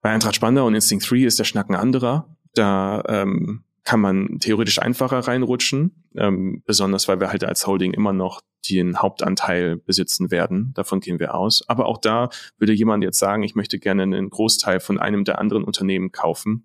Bei 0.01 0.11
Eintracht 0.11 0.37
Spander 0.37 0.65
und 0.65 0.75
Instinct 0.75 1.11
3 1.11 1.19
ist 1.19 1.39
der 1.39 1.45
Schnack 1.45 1.69
ein 1.71 1.77
anderer. 1.77 2.37
Da 2.55 3.03
ähm, 3.07 3.65
kann 3.85 4.01
man 4.01 4.39
theoretisch 4.41 4.81
einfacher 4.81 5.21
reinrutschen, 5.21 6.05
ähm, 6.17 6.63
besonders 6.65 7.07
weil 7.07 7.21
wir 7.21 7.29
halt 7.29 7.45
als 7.45 7.67
Holding 7.67 7.93
immer 7.93 8.13
noch 8.13 8.41
den 8.71 8.97
Hauptanteil 8.97 9.77
besitzen 9.77 10.31
werden. 10.31 10.73
Davon 10.75 11.01
gehen 11.01 11.19
wir 11.19 11.35
aus. 11.35 11.63
Aber 11.69 11.87
auch 11.87 11.99
da 11.99 12.31
würde 12.59 12.73
jemand 12.73 13.05
jetzt 13.05 13.19
sagen, 13.19 13.43
ich 13.43 13.55
möchte 13.55 13.79
gerne 13.79 14.05
einen 14.05 14.31
Großteil 14.31 14.81
von 14.81 14.99
einem 14.99 15.25
der 15.25 15.39
anderen 15.39 15.65
Unternehmen 15.65 16.13
kaufen. 16.13 16.65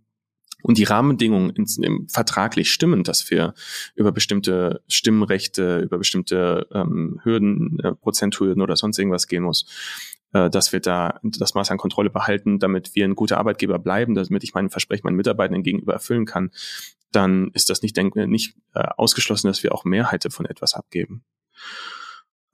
Und 0.62 0.78
die 0.78 0.84
Rahmenbedingungen 0.84 1.52
in, 1.52 1.66
in, 1.82 2.08
vertraglich 2.10 2.72
stimmen, 2.72 3.04
dass 3.04 3.30
wir 3.30 3.54
über 3.96 4.12
bestimmte 4.12 4.82
Stimmrechte, 4.88 5.80
über 5.80 5.98
bestimmte 5.98 6.68
ähm, 6.74 7.22
Hürden, 7.24 7.80
äh, 7.80 7.96
Prozenthürden 7.96 8.62
oder 8.62 8.76
sonst 8.76 8.98
irgendwas 8.98 9.28
gehen 9.28 9.44
muss, 9.44 9.66
äh, 10.34 10.50
dass 10.50 10.72
wir 10.74 10.80
da 10.80 11.20
das 11.24 11.54
Maß 11.54 11.72
an 11.72 11.78
Kontrolle 11.78 12.10
behalten, 12.10 12.60
damit 12.60 12.96
wir 12.96 13.06
ein 13.06 13.16
guter 13.16 13.38
Arbeitgeber 13.38 13.80
bleiben, 13.80 14.16
damit 14.16 14.44
ich 14.44 14.54
mein 14.54 14.70
Versprechen 14.70 15.06
meinen 15.06 15.16
Mitarbeitenden 15.16 15.64
gegenüber 15.64 15.94
erfüllen 15.94 16.26
kann, 16.26 16.52
dann 17.12 17.50
ist 17.54 17.70
das 17.70 17.82
nicht, 17.82 17.98
denk, 17.98 18.16
nicht 18.16 18.56
äh, 18.74 18.88
ausgeschlossen, 18.98 19.48
dass 19.48 19.64
wir 19.64 19.74
auch 19.74 19.86
Mehrheit 19.86 20.26
von 20.32 20.46
etwas 20.46 20.74
abgeben. 20.74 21.24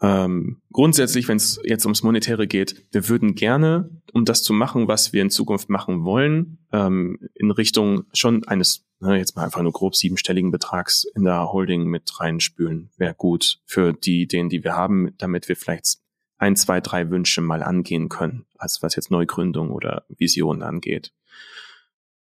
Ähm, 0.02 0.61
grundsätzlich, 0.72 1.27
wenn 1.27 1.38
es 1.38 1.60
jetzt 1.64 1.85
ums 1.85 2.03
Monetäre 2.03 2.47
geht, 2.47 2.85
wir 2.91 3.07
würden 3.07 3.34
gerne, 3.34 3.89
um 4.14 4.26
das 4.26 4.43
zu 4.43 4.53
machen, 4.53 4.88
was 4.88 5.14
wir 5.14 5.22
in 5.22 5.30
Zukunft 5.30 5.69
machen 5.69 6.03
wollen, 6.03 6.60
ähm, 6.73 7.18
in 7.34 7.49
Richtung 7.49 8.03
schon 8.14 8.43
eines, 8.45 8.85
na, 8.99 9.15
jetzt 9.15 9.35
mal 9.35 9.45
einfach 9.45 9.61
nur 9.61 9.72
grob 9.72 9.95
siebenstelligen 9.95 10.52
Betrags 10.52 11.06
in 11.15 11.23
der 11.23 11.52
Holding 11.52 11.85
mit 11.85 12.19
reinspülen, 12.19 12.89
wäre 12.97 13.15
gut 13.15 13.60
für 13.65 13.93
die 13.93 14.23
Ideen, 14.23 14.49
die 14.49 14.64
wir 14.64 14.76
haben, 14.76 15.14
damit 15.18 15.47
wir 15.47 15.56
vielleicht 15.56 15.97
ein, 16.38 16.56
zwei, 16.56 16.82
drei 16.82 17.10
Wünsche 17.10 17.41
mal 17.41 17.64
angehen 17.64 18.10
können, 18.10 18.45
als 18.57 18.82
was 18.82 18.95
jetzt 18.95 19.12
Neugründung 19.12 19.72
oder 19.72 20.06
Visionen 20.10 20.64
angeht. 20.64 21.14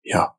Ja. 0.04 0.36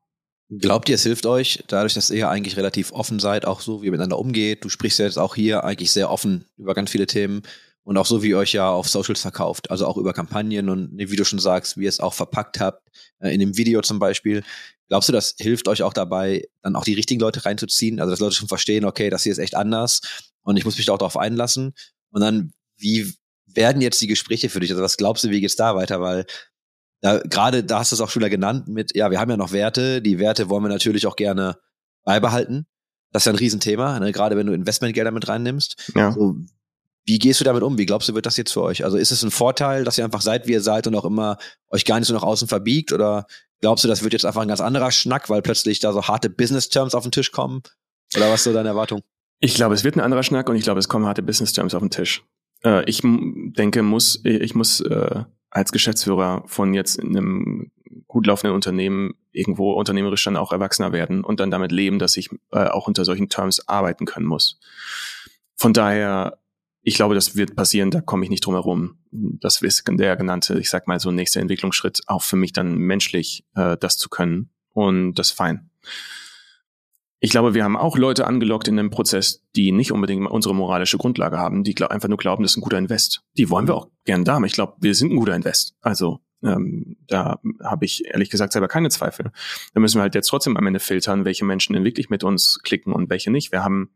Glaubt 0.49 0.89
ihr, 0.89 0.95
es 0.95 1.03
hilft 1.03 1.27
euch, 1.27 1.65
dadurch, 1.67 1.95
dass 1.95 2.11
ihr 2.11 2.29
eigentlich 2.29 2.57
relativ 2.57 2.93
offen 2.93 3.19
seid, 3.19 3.47
auch 3.47 3.61
so, 3.61 3.83
wie 3.83 3.87
ihr 3.87 3.91
miteinander 3.91 4.19
umgeht? 4.19 4.65
Du 4.65 4.69
sprichst 4.69 5.01
ja 5.01 5.05
jetzt 5.05 5.19
auch 5.19 5.35
hier 5.35 5.65
eigentlich 5.65 5.91
sehr 5.91 6.09
offen 6.09 6.45
über 6.57 6.73
ganz 6.73 6.91
viele 6.93 7.09
Themen 7.09 7.43
und 7.83 7.97
auch 7.97 8.07
so, 8.07 8.23
wie 8.23 8.29
ihr 8.29 8.39
euch 8.39 8.53
ja 8.53 8.69
auf 8.71 8.89
Socials 8.89 9.23
verkauft, 9.23 9.71
also 9.73 9.87
auch 9.87 9.97
über 9.97 10.13
Kampagnen 10.13 10.69
und 10.69 10.91
wie 10.97 11.17
du 11.17 11.25
schon 11.25 11.41
sagst, 11.41 11.77
wie 11.77 11.85
ihr 11.85 11.89
es 11.89 11.99
auch 11.99 12.15
verpackt 12.15 12.61
habt, 12.61 12.89
äh, 13.19 13.35
in 13.35 13.41
dem 13.41 13.57
Video 13.57 13.83
zum 13.83 13.99
Beispiel. 13.99 14.45
Glaubst 14.89 15.09
du, 15.09 15.13
das 15.13 15.35
hilft 15.39 15.67
euch 15.67 15.83
auch 15.83 15.93
dabei, 15.93 16.49
dann 16.63 16.77
auch 16.77 16.85
die 16.85 16.95
richtigen 16.95 17.21
Leute 17.21 17.45
reinzuziehen? 17.45 17.99
Also, 17.99 18.11
dass 18.11 18.21
Leute 18.21 18.37
schon 18.37 18.49
verstehen, 18.49 18.85
okay, 18.85 19.11
das 19.11 19.25
hier 19.25 19.33
ist 19.33 19.39
echt 19.39 19.57
anders 19.57 20.01
und 20.43 20.57
ich 20.57 20.65
muss 20.65 20.77
mich 20.77 20.87
da 20.87 20.93
auch 20.93 20.99
darauf 20.99 21.17
einlassen. 21.17 21.75
Und 22.11 22.21
dann, 22.21 22.53
wie 22.77 23.15
werden 23.57 23.83
jetzt 23.83 24.01
die 24.01 24.07
Gespräche 24.07 24.49
für 24.49 24.61
dich? 24.61 24.71
Also 24.71 24.83
was 24.83 24.97
glaubst 24.97 25.25
du, 25.25 25.31
wie 25.31 25.41
geht's 25.41 25.57
da 25.57 25.75
weiter? 25.75 26.01
Weil 26.01 26.27
da, 27.01 27.19
gerade 27.19 27.65
da 27.65 27.81
hast 27.81 27.93
du 27.93 27.97
es 27.97 28.01
auch 28.01 28.11
schon 28.11 28.21
wieder 28.21 28.31
genannt 28.31 28.69
mit, 28.69 28.95
ja, 28.95 29.11
wir 29.11 29.21
haben 29.21 29.31
ja 29.31 29.37
noch 29.37 29.53
Werte. 29.53 30.01
Die 30.03 30.19
Werte 30.19 30.49
wollen 30.49 30.63
wir 30.63 30.69
natürlich 30.69 31.07
auch 31.07 31.17
gerne 31.17 31.59
beibehalten. 32.05 32.67
Das 33.13 33.23
ist 33.23 33.27
ja 33.27 33.33
ein 33.33 33.39
Riesenthema, 33.39 33.99
ne? 34.01 34.13
gerade 34.13 34.37
wenn 34.37 34.47
du 34.47 34.53
Investmentgelder 34.53 35.11
mit 35.11 35.29
reinnimmst. 35.29 35.93
Ja. 35.95 36.13
So, 36.13 36.37
wie 37.07 37.19
gehst 37.19 37.41
du 37.41 37.45
damit 37.45 37.63
um? 37.63 37.79
Wie 37.79 37.87
glaubst 37.87 38.09
du, 38.09 38.15
wird 38.15 38.27
das 38.27 38.37
jetzt 38.37 38.53
für 38.53 38.63
euch? 38.63 38.85
Also 38.85 38.97
ist 38.97 39.13
es 39.13 39.23
ein 39.23 39.31
Vorteil, 39.31 39.85
dass 39.85 39.97
ihr 39.97 40.05
einfach 40.05 40.23
seid, 40.23 40.49
wie 40.49 40.53
ihr 40.53 40.61
seid 40.61 40.87
und 40.89 40.95
auch 40.97 41.05
immer 41.05 41.39
euch 41.71 41.85
gar 41.85 41.99
nicht 42.01 42.09
so 42.09 42.15
nach 42.15 42.25
außen 42.25 42.49
verbiegt? 42.49 42.93
Oder 42.93 43.27
glaubst 43.61 43.85
du, 43.85 43.89
das 43.89 44.03
wird 44.03 44.13
jetzt 44.13 44.27
einfach 44.27 44.43
ein 44.43 44.49
ganz 44.49 44.61
anderer 44.61 44.91
Schnack, 44.91 45.31
weil 45.31 45.41
plötzlich 45.41 45.79
da 45.79 45.93
so 45.93 46.09
harte 46.09 46.29
Business-Terms 46.29 46.95
auf 46.95 47.05
den 47.05 47.13
Tisch 47.13 47.31
kommen? 47.31 47.63
Oder 48.17 48.29
was 48.31 48.41
ist 48.41 48.45
so 48.45 48.53
deine 48.53 48.71
Erwartung? 48.71 49.03
Ich 49.39 49.55
glaube, 49.55 49.75
es 49.75 49.85
wird 49.85 49.97
ein 49.97 50.01
anderer 50.01 50.25
Schnack 50.25 50.49
und 50.49 50.57
ich 50.57 50.65
glaube, 50.65 50.81
es 50.81 50.89
kommen 50.89 51.07
harte 51.07 51.23
Business-Terms 51.23 51.75
auf 51.75 51.83
den 51.83 51.91
Tisch. 51.91 52.25
Äh, 52.67 52.85
ich 52.91 53.01
denke, 53.03 53.83
muss, 53.83 54.21
ich 54.25 54.55
muss 54.55 54.81
äh, 54.81 55.25
als 55.51 55.73
Geschäftsführer 55.73 56.43
von 56.47 56.75
jetzt 56.75 57.01
einem 57.01 57.71
gut 58.09 58.27
laufenden 58.27 58.55
Unternehmen 58.55 59.15
irgendwo 59.33 59.73
unternehmerisch 59.73 60.25
dann 60.25 60.37
auch 60.37 60.53
erwachsener 60.53 60.93
werden 60.93 61.25
und 61.25 61.41
dann 61.41 61.51
damit 61.51 61.73
leben, 61.73 61.99
dass 61.99 62.17
ich 62.17 62.31
äh, 62.53 62.67
auch 62.67 62.89
unter 62.89 63.05
solchen 63.05 63.29
Terms 63.29 63.67
arbeiten 63.69 64.05
können 64.05 64.27
muss. 64.27 64.59
Von 65.55 65.73
daher, 65.73 66.39
ich 66.83 66.97
glaube, 66.97 67.15
das 67.15 67.37
wird 67.37 67.57
passieren, 67.57 67.91
da 67.91 68.01
komme 68.01 68.25
ich 68.25 68.31
nicht 68.31 68.45
drum 68.45 68.55
herum. 68.55 68.99
Das 69.11 69.63
ist 69.63 69.85
der 69.89 70.17
genannte, 70.17 70.59
ich 70.59 70.69
sag 70.69 70.87
mal, 70.89 71.01
so 71.01 71.11
nächster 71.11 71.41
Entwicklungsschritt, 71.41 72.01
auch 72.07 72.23
für 72.23 72.37
mich 72.37 72.53
dann 72.53 72.77
menschlich 72.77 73.45
äh, 73.55 73.77
das 73.79 73.97
zu 73.97 74.09
können. 74.09 74.51
Und 74.73 75.15
das 75.15 75.29
ist 75.29 75.37
fein. 75.37 75.71
Ich 77.19 77.31
glaube, 77.31 77.55
wir 77.55 77.65
haben 77.65 77.77
auch 77.77 77.97
Leute 77.97 78.27
angelockt 78.27 78.69
in 78.69 78.77
dem 78.77 78.91
Prozess, 78.91 79.43
die 79.57 79.73
nicht 79.73 79.91
unbedingt 79.91 80.31
unsere 80.31 80.55
moralische 80.55 80.99
Grundlage 80.99 81.39
haben, 81.39 81.65
die 81.65 81.75
einfach 81.83 82.09
nur 82.09 82.19
glauben, 82.19 82.43
das 82.43 82.53
ist 82.53 82.59
ein 82.59 82.63
guter 82.63 82.79
Invest. 82.79 83.23
Die 83.39 83.49
wollen 83.49 83.67
wir 83.67 83.75
auch 83.75 83.89
gern 84.05 84.25
da, 84.25 84.39
ich 84.43 84.53
glaube, 84.53 84.75
wir 84.81 84.95
sind 84.95 85.13
ein 85.13 85.17
guter 85.17 85.35
Invest. 85.35 85.75
Also 85.81 86.21
ähm, 86.43 86.97
da 87.09 87.41
habe 87.63 87.85
ich 87.85 88.05
ehrlich 88.07 88.31
gesagt 88.31 88.53
selber 88.53 88.69
keine 88.69 88.91
Zweifel. 88.91 89.31
Da 89.75 89.81
müssen 89.81 89.99
wir 89.99 90.03
halt 90.03 90.15
jetzt 90.15 90.29
trotzdem 90.29 90.57
am 90.57 90.67
Ende 90.67 90.81
filtern, 90.81 91.25
welche 91.25 91.45
Menschen 91.45 91.73
denn 91.73 91.85
wirklich 91.85 92.11
mit 92.11 92.23
uns 92.23 92.61
klicken 92.63 92.93
und 92.93 93.09
welche 93.09 93.31
nicht. 93.31 93.53
Wir 93.53 93.65
haben 93.65 93.91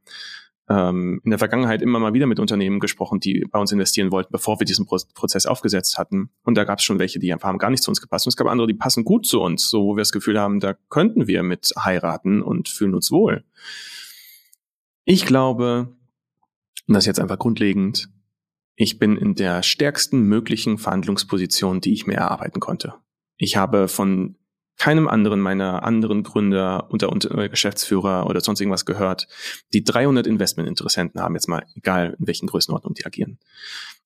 ähm, 0.68 1.20
in 1.24 1.30
der 1.30 1.38
Vergangenheit 1.38 1.82
immer 1.82 1.98
mal 1.98 2.12
wieder 2.12 2.26
mit 2.26 2.38
Unternehmen 2.38 2.80
gesprochen, 2.80 3.20
die 3.20 3.46
bei 3.50 3.58
uns 3.58 3.72
investieren 3.72 4.12
wollten, 4.12 4.32
bevor 4.32 4.60
wir 4.60 4.64
diesen 4.64 4.86
Pro 4.86 4.98
Prozess 5.14 5.46
aufgesetzt 5.46 5.98
hatten. 5.98 6.30
Und 6.44 6.56
da 6.56 6.64
gab 6.64 6.78
es 6.78 6.84
schon 6.84 6.98
welche, 6.98 7.18
die 7.18 7.32
einfach 7.32 7.48
haben 7.48 7.58
gar 7.58 7.70
nicht 7.70 7.82
zu 7.82 7.90
uns 7.90 8.00
gepasst. 8.00 8.26
Und 8.26 8.30
es 8.30 8.36
gab 8.36 8.46
andere, 8.46 8.66
die 8.66 8.74
passen 8.74 9.04
gut 9.04 9.26
zu 9.26 9.40
uns, 9.40 9.68
so 9.68 9.84
wo 9.84 9.96
wir 9.96 10.02
das 10.02 10.12
Gefühl 10.12 10.38
haben, 10.38 10.60
da 10.60 10.74
könnten 10.88 11.26
wir 11.26 11.42
mit 11.42 11.72
heiraten 11.78 12.42
und 12.42 12.68
fühlen 12.68 12.94
uns 12.94 13.10
wohl. 13.10 13.44
Ich 15.04 15.26
glaube, 15.26 15.96
und 16.86 16.94
das 16.94 17.04
ist 17.04 17.08
jetzt 17.08 17.20
einfach 17.20 17.38
grundlegend, 17.38 18.08
ich 18.76 18.98
bin 18.98 19.16
in 19.16 19.34
der 19.34 19.62
stärksten 19.62 20.22
möglichen 20.22 20.78
Verhandlungsposition, 20.78 21.80
die 21.80 21.92
ich 21.92 22.06
mir 22.06 22.14
erarbeiten 22.14 22.60
konnte. 22.60 22.94
Ich 23.36 23.56
habe 23.56 23.88
von 23.88 24.36
keinem 24.80 25.08
anderen 25.08 25.40
meiner 25.40 25.82
anderen 25.82 26.22
Gründer 26.22 26.90
unter, 26.90 27.12
unter 27.12 27.36
äh, 27.36 27.50
Geschäftsführer 27.50 28.26
oder 28.26 28.40
sonst 28.40 28.60
irgendwas 28.60 28.86
gehört, 28.86 29.28
die 29.74 29.84
300 29.84 30.26
Investmentinteressenten 30.26 31.20
haben, 31.20 31.34
jetzt 31.34 31.48
mal 31.48 31.66
egal 31.74 32.16
in 32.18 32.26
welchen 32.26 32.46
Größenordnungen 32.46 32.94
die 32.94 33.04
agieren. 33.04 33.38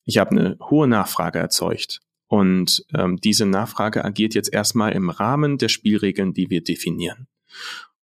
Ich 0.05 0.19
habe 0.19 0.33
eine 0.33 0.59
hohe 0.61 0.89
Nachfrage 0.89 1.39
erzeugt 1.39 2.01
Und 2.27 2.85
ähm, 2.93 3.19
diese 3.23 3.47
Nachfrage 3.47 4.05
agiert 4.05 4.35
jetzt 4.35 4.53
erstmal 4.53 4.93
im 4.93 5.11
Rahmen 5.11 5.59
der 5.59 5.69
Spielregeln, 5.69 6.35
die 6.35 6.51
wir 6.51 6.65
definieren. 6.65 7.29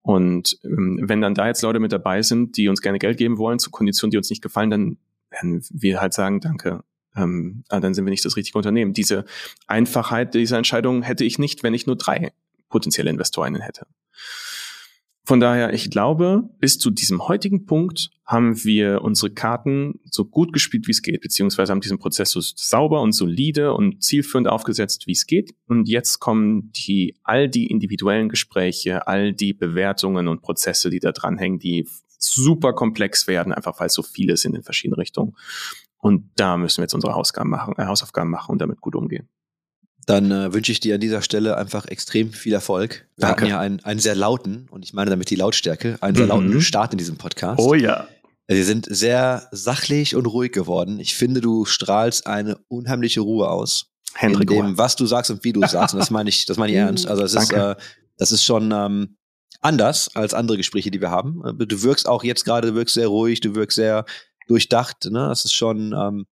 Und 0.02 0.58
ähm, 0.64 1.02
wenn 1.04 1.20
dann 1.20 1.36
da 1.36 1.48
jetzt 1.48 1.64
Leute 1.64 1.82
mit 1.82 1.92
dabei 1.92 2.22
sind, 2.22 2.56
die 2.56 2.70
uns 2.70 2.82
gerne 2.82 3.00
Geld 3.00 3.18
geben 3.18 3.38
wollen, 3.38 3.60
zu 3.60 3.70
Konditionen, 3.70 4.12
die 4.12 4.18
uns 4.18 4.30
nicht 4.30 4.42
gefallen, 4.42 4.70
dann 4.70 4.98
werden 5.30 5.62
wir 5.72 6.00
halt 6.00 6.14
sagen, 6.14 6.40
danke. 6.40 6.86
Ähm, 7.18 7.66
ah, 7.68 7.82
dann 7.82 7.94
sind 7.94 8.06
wir 8.06 8.12
nicht 8.12 8.24
das 8.24 8.38
richtige 8.38 8.58
Unternehmen. 8.58 8.94
Diese 8.94 9.26
Einfachheit 9.68 10.34
dieser 10.34 10.58
Entscheidung 10.58 11.02
hätte 11.02 11.26
ich 11.26 11.38
nicht, 11.38 11.64
wenn 11.64 11.74
ich 11.74 11.86
nur 11.86 11.98
drei 11.98 12.32
potenzielle 12.72 13.12
Investorinnen 13.12 13.62
hätte. 13.62 13.86
Von 15.24 15.40
daher, 15.40 15.72
ich 15.72 15.92
glaube, 15.92 16.50
bis 16.60 16.80
zu 16.80 16.90
diesem 16.90 17.28
heutigen 17.28 17.66
Punkt 17.66 18.10
haben 18.26 18.64
wir 18.64 19.04
unsere 19.04 19.32
Karten 19.32 20.00
so 20.10 20.26
gut 20.26 20.52
gespielt, 20.52 20.88
wie 20.88 20.92
es 20.92 21.04
geht, 21.04 21.22
beziehungsweise 21.22 21.72
haben 21.72 21.82
diesen 21.82 22.00
Prozess 22.00 22.32
so 22.32 22.42
sauber 22.42 23.02
und 23.02 23.12
solide 23.12 23.74
und 23.74 24.04
zielführend 24.04 24.48
aufgesetzt, 24.48 25.06
wie 25.06 25.12
es 25.12 25.28
geht. 25.28 25.54
Und 25.68 25.88
jetzt 25.88 26.20
kommen 26.20 26.72
die, 26.72 27.16
all 27.24 27.48
die 27.48 27.68
individuellen 27.68 28.30
Gespräche, 28.30 29.08
all 29.08 29.32
die 29.32 29.54
Bewertungen 29.54 30.28
und 30.28 30.42
Prozesse, 30.42 30.90
die 30.90 31.00
da 31.00 31.12
dranhängen, 31.12 31.60
die 31.60 31.88
super 32.18 32.74
komplex 32.74 33.28
werden, 33.28 33.54
einfach 33.54 33.80
weil 33.80 33.90
so 33.90 34.02
vieles 34.02 34.44
in 34.44 34.54
den 34.54 34.64
verschiedenen 34.64 35.00
Richtungen. 35.00 35.36
Und 35.98 36.32
da 36.36 36.58
müssen 36.58 36.80
wir 36.80 36.86
jetzt 36.86 36.96
unsere 36.96 37.14
Hausaufgaben 37.14 37.50
machen, 37.50 37.76
äh, 37.78 37.86
Hausaufgaben 37.86 38.32
machen 38.32 38.52
und 38.52 38.60
damit 38.60 38.82
gut 38.82 38.96
umgehen. 38.96 39.30
Dann 40.12 40.32
äh, 40.32 40.54
wünsche 40.54 40.72
ich 40.72 40.80
dir 40.80 40.96
an 40.96 41.02
dieser 41.02 41.22
Stelle 41.22 41.58
einfach 41.58 41.86
extrem 41.88 42.34
viel 42.34 42.54
Erfolg. 42.54 43.08
Wir 43.16 43.22
Danke. 43.28 43.42
hatten 43.44 43.50
ja 43.50 43.60
einen, 43.60 43.80
einen 43.84 44.00
sehr 44.00 44.16
lauten, 44.16 44.68
und 44.72 44.84
ich 44.84 44.94
meine 44.94 45.10
damit 45.10 45.30
die 45.30 45.36
Lautstärke, 45.36 45.98
einen 46.02 46.16
sehr 46.16 46.26
Mhm. 46.26 46.30
lauten 46.32 46.62
Start 46.62 46.92
in 46.94 46.98
diesem 46.98 47.18
Podcast. 47.18 47.60
Oh 47.60 47.74
ja. 47.74 48.08
Sie 48.48 48.64
sind 48.64 48.86
sehr 48.90 49.48
sachlich 49.52 50.16
und 50.16 50.26
ruhig 50.26 50.52
geworden. 50.52 51.00
Ich 51.00 51.16
finde, 51.16 51.40
du 51.40 51.64
strahlst 51.66 52.28
eine 52.28 52.58
unheimliche 52.68 53.22
Ruhe 53.22 53.50
aus. 53.50 53.86
Hendrik, 54.14 54.52
in 54.52 54.58
dem, 54.66 54.78
was 54.78 54.98
du 54.98 55.06
sagst 55.06 55.32
und 55.32 55.44
wie 55.46 55.54
du 55.54 55.62
es 55.64 55.72
sagst. 55.72 55.94
Und 55.94 56.00
das 56.02 56.10
meine 56.10 56.28
ich, 56.30 56.46
das 56.46 56.58
meine 56.58 56.74
ich 56.74 56.78
ernst. 56.86 57.08
Also 57.08 57.24
es 57.24 57.34
ist, 57.34 57.54
äh, 57.54 57.76
das 58.18 58.34
ist 58.34 58.44
schon 58.44 58.72
ähm, 58.74 59.16
anders 59.62 60.14
als 60.16 60.34
andere 60.34 60.58
Gespräche, 60.58 60.92
die 60.92 61.00
wir 61.00 61.12
haben. 61.12 61.42
Äh, 61.46 61.66
Du 61.66 61.82
wirkst 61.84 62.10
auch 62.10 62.26
jetzt 62.26 62.44
gerade, 62.44 62.70
du 62.70 62.76
wirkst 62.76 62.96
sehr 62.96 63.08
ruhig, 63.08 63.40
du 63.40 63.56
wirkst 63.56 63.76
sehr 63.78 64.04
durchdacht. 64.48 65.06
Ne? 65.10 65.28
Das 65.30 65.46
ist 65.46 65.54
schon 65.54 65.94
ähm, 65.98 66.26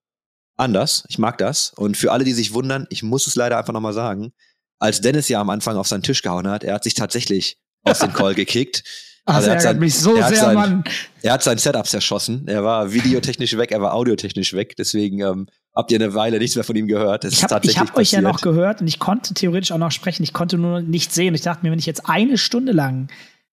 anders. 0.60 1.04
Ich 1.10 1.18
mag 1.18 1.38
das. 1.38 1.72
Und 1.76 1.98
für 1.98 2.12
alle, 2.12 2.24
die 2.24 2.34
sich 2.34 2.54
wundern, 2.54 2.86
ich 2.90 3.04
muss 3.04 3.28
es 3.28 3.36
leider 3.36 3.58
einfach 3.58 3.74
nochmal 3.74 3.94
sagen, 3.94 4.32
als 4.80 5.02
Dennis 5.02 5.28
ja 5.30 5.42
am 5.42 5.50
Anfang 5.50 5.76
auf 5.78 5.88
seinen 5.88 6.04
Tisch 6.04 6.22
gehauen 6.22 6.48
hat, 6.48 6.64
er 6.64 6.74
hat 6.76 6.84
sich 6.84 6.94
tatsächlich 6.94 7.58
aus 7.84 8.00
dem 8.00 8.14
Call 8.14 8.36
gekickt. 8.36 8.84
Ach, 9.26 9.36
Also 9.36 9.48
das 9.50 9.52
er 9.52 9.56
hat 9.56 9.62
sein- 9.76 9.80
mich 9.80 9.96
so 9.96 10.16
er 10.16 10.24
hat 10.26 10.34
sehr, 10.34 10.44
sein- 10.44 10.56
Mann. 10.56 10.84
Er 11.22 11.34
hat 11.34 11.44
sein 11.44 11.58
Setup 11.58 11.86
zerschossen. 11.86 12.48
Er 12.48 12.64
war 12.64 12.92
videotechnisch 12.94 13.56
weg, 13.58 13.72
er 13.72 13.82
war 13.82 13.94
audiotechnisch 13.94 14.54
weg. 14.54 14.76
Deswegen 14.78 15.20
ähm, 15.22 15.48
habt 15.76 15.92
ihr 15.92 16.00
eine 16.00 16.14
Weile 16.16 16.40
nichts 16.40 16.56
mehr 16.56 16.64
von 16.64 16.76
ihm 16.76 16.88
gehört. 16.88 17.26
Es 17.26 17.34
Ich 17.34 17.44
habe 17.44 17.68
hab 17.68 17.96
euch 17.98 18.12
ja 18.12 18.22
noch 18.22 18.42
gehört 18.42 18.82
und 18.82 18.88
ich 18.88 18.98
konnte 18.98 19.34
theoretisch 19.36 19.72
auch 19.72 19.78
noch 19.78 19.92
sprechen. 19.92 20.24
Ich 20.24 20.34
konnte 20.34 20.58
nur 20.58 20.82
nicht 20.82 21.14
sehen. 21.14 21.36
Ich 21.36 21.42
dachte 21.42 21.64
mir, 21.66 21.72
wenn 21.72 21.80
ich 21.80 21.86
jetzt 21.86 22.08
eine 22.10 22.38
Stunde 22.38 22.72
lang 22.72 23.10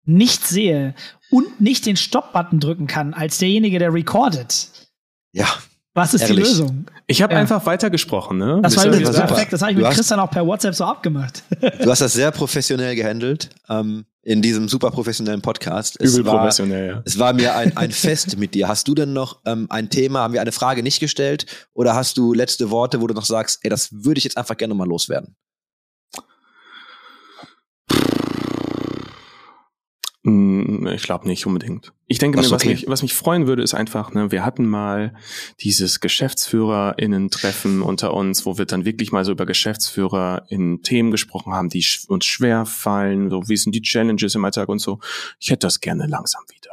nicht 0.04 0.46
sehe 0.46 0.94
und 1.30 1.62
nicht 1.62 1.86
den 1.86 1.96
Stop-Button 1.96 2.60
drücken 2.60 2.88
kann 2.88 3.14
als 3.14 3.38
derjenige, 3.38 3.78
der 3.80 3.94
recordet, 3.94 4.68
Ja, 5.32 5.48
was 5.94 6.14
ist 6.14 6.22
Ehrlich. 6.22 6.38
die 6.38 6.50
Lösung? 6.52 6.86
Ich 7.08 7.22
habe 7.22 7.34
Ja. 7.34 7.40
einfach 7.40 7.66
weitergesprochen, 7.66 8.38
ne? 8.38 8.60
Das 8.64 8.78
war 8.78 8.86
Das 8.86 8.96
übrigens 8.98 9.16
perfekt. 9.18 9.52
Das 9.54 9.62
habe 9.62 9.72
ich 9.72 9.76
Du 9.78 9.82
mit 9.82 9.90
hast- 9.90 9.96
Christian 9.98 10.20
auch 10.20 10.32
per 10.32 10.46
WhatsApp 10.46 10.74
so 10.76 10.86
abgemacht. 10.86 11.44
du 11.60 11.90
hast 11.90 12.00
das 12.02 12.14
sehr 12.14 12.32
professionell 12.32 12.96
gehandelt 12.96 13.50
ähm, 13.70 14.06
in 14.24 14.42
diesem 14.42 14.70
super 14.70 14.92
professionellen 14.92 15.42
Podcast. 15.42 15.98
Es 16.00 16.14
Übel 16.14 16.28
war, 16.32 16.38
professionell, 16.40 16.88
ja. 16.88 17.02
es 17.06 17.20
war 17.20 17.34
mir 17.34 17.56
ein, 17.56 17.76
ein 17.76 17.92
Fest 17.92 18.38
mit 18.38 18.54
dir. 18.56 18.68
Hast 18.70 18.88
du 18.88 18.96
denn 18.96 19.12
noch 19.14 19.40
ähm, 19.46 19.68
ein 19.70 19.90
Thema? 19.90 20.20
Haben 20.20 20.34
wir 20.34 20.42
eine 20.42 20.52
Frage 20.54 20.82
nicht 20.84 21.00
gestellt? 21.00 21.46
Oder 21.74 21.96
hast 21.96 22.18
du 22.18 22.34
letzte 22.34 22.70
Worte, 22.70 23.02
wo 23.02 23.08
du 23.08 23.14
noch 23.14 23.26
sagst, 23.26 23.60
ey, 23.64 23.70
das 23.70 23.90
würde 23.92 24.20
ich 24.20 24.24
jetzt 24.24 24.38
einfach 24.38 24.56
gerne 24.56 24.74
mal 24.76 24.88
loswerden? 24.88 25.36
Mm, 30.24 30.88
Ich 30.88 31.04
glaube 31.04 31.28
nicht 31.28 31.46
unbedingt. 31.46 31.92
Ich 32.12 32.20
denke 32.20 32.38
mir, 32.38 32.44
so, 32.44 32.52
was, 32.52 32.62
okay. 32.62 32.74
mich, 32.74 32.86
was 32.88 33.02
mich 33.02 33.14
freuen 33.14 33.48
würde, 33.48 33.64
ist 33.64 33.74
einfach, 33.74 34.14
ne, 34.14 34.32
wir 34.32 34.44
hatten 34.44 34.68
mal 34.68 35.14
dieses 35.62 36.02
GeschäftsführerInnen-Treffen 36.02 37.82
unter 37.82 38.14
uns, 38.14 38.46
wo 38.46 38.58
wir 38.58 38.66
dann 38.66 38.84
wirklich 38.84 39.14
mal 39.14 39.24
so 39.24 39.32
über 39.32 39.46
Geschäftsführer 39.46 40.46
in 40.50 40.84
Themen 40.84 41.12
gesprochen 41.12 41.54
haben, 41.54 41.70
die 41.70 41.86
uns 42.10 42.26
schwer 42.26 42.66
fallen, 42.66 43.30
so 43.30 43.48
wie 43.48 43.56
sind 43.56 43.74
die 43.74 43.82
Challenges 43.82 44.36
im 44.36 44.44
Alltag 44.44 44.68
und 44.68 44.80
so. 44.80 45.00
Ich 45.40 45.50
hätte 45.50 45.68
das 45.68 45.80
gerne 45.80 46.06
langsam 46.06 46.44
wieder. 46.50 46.72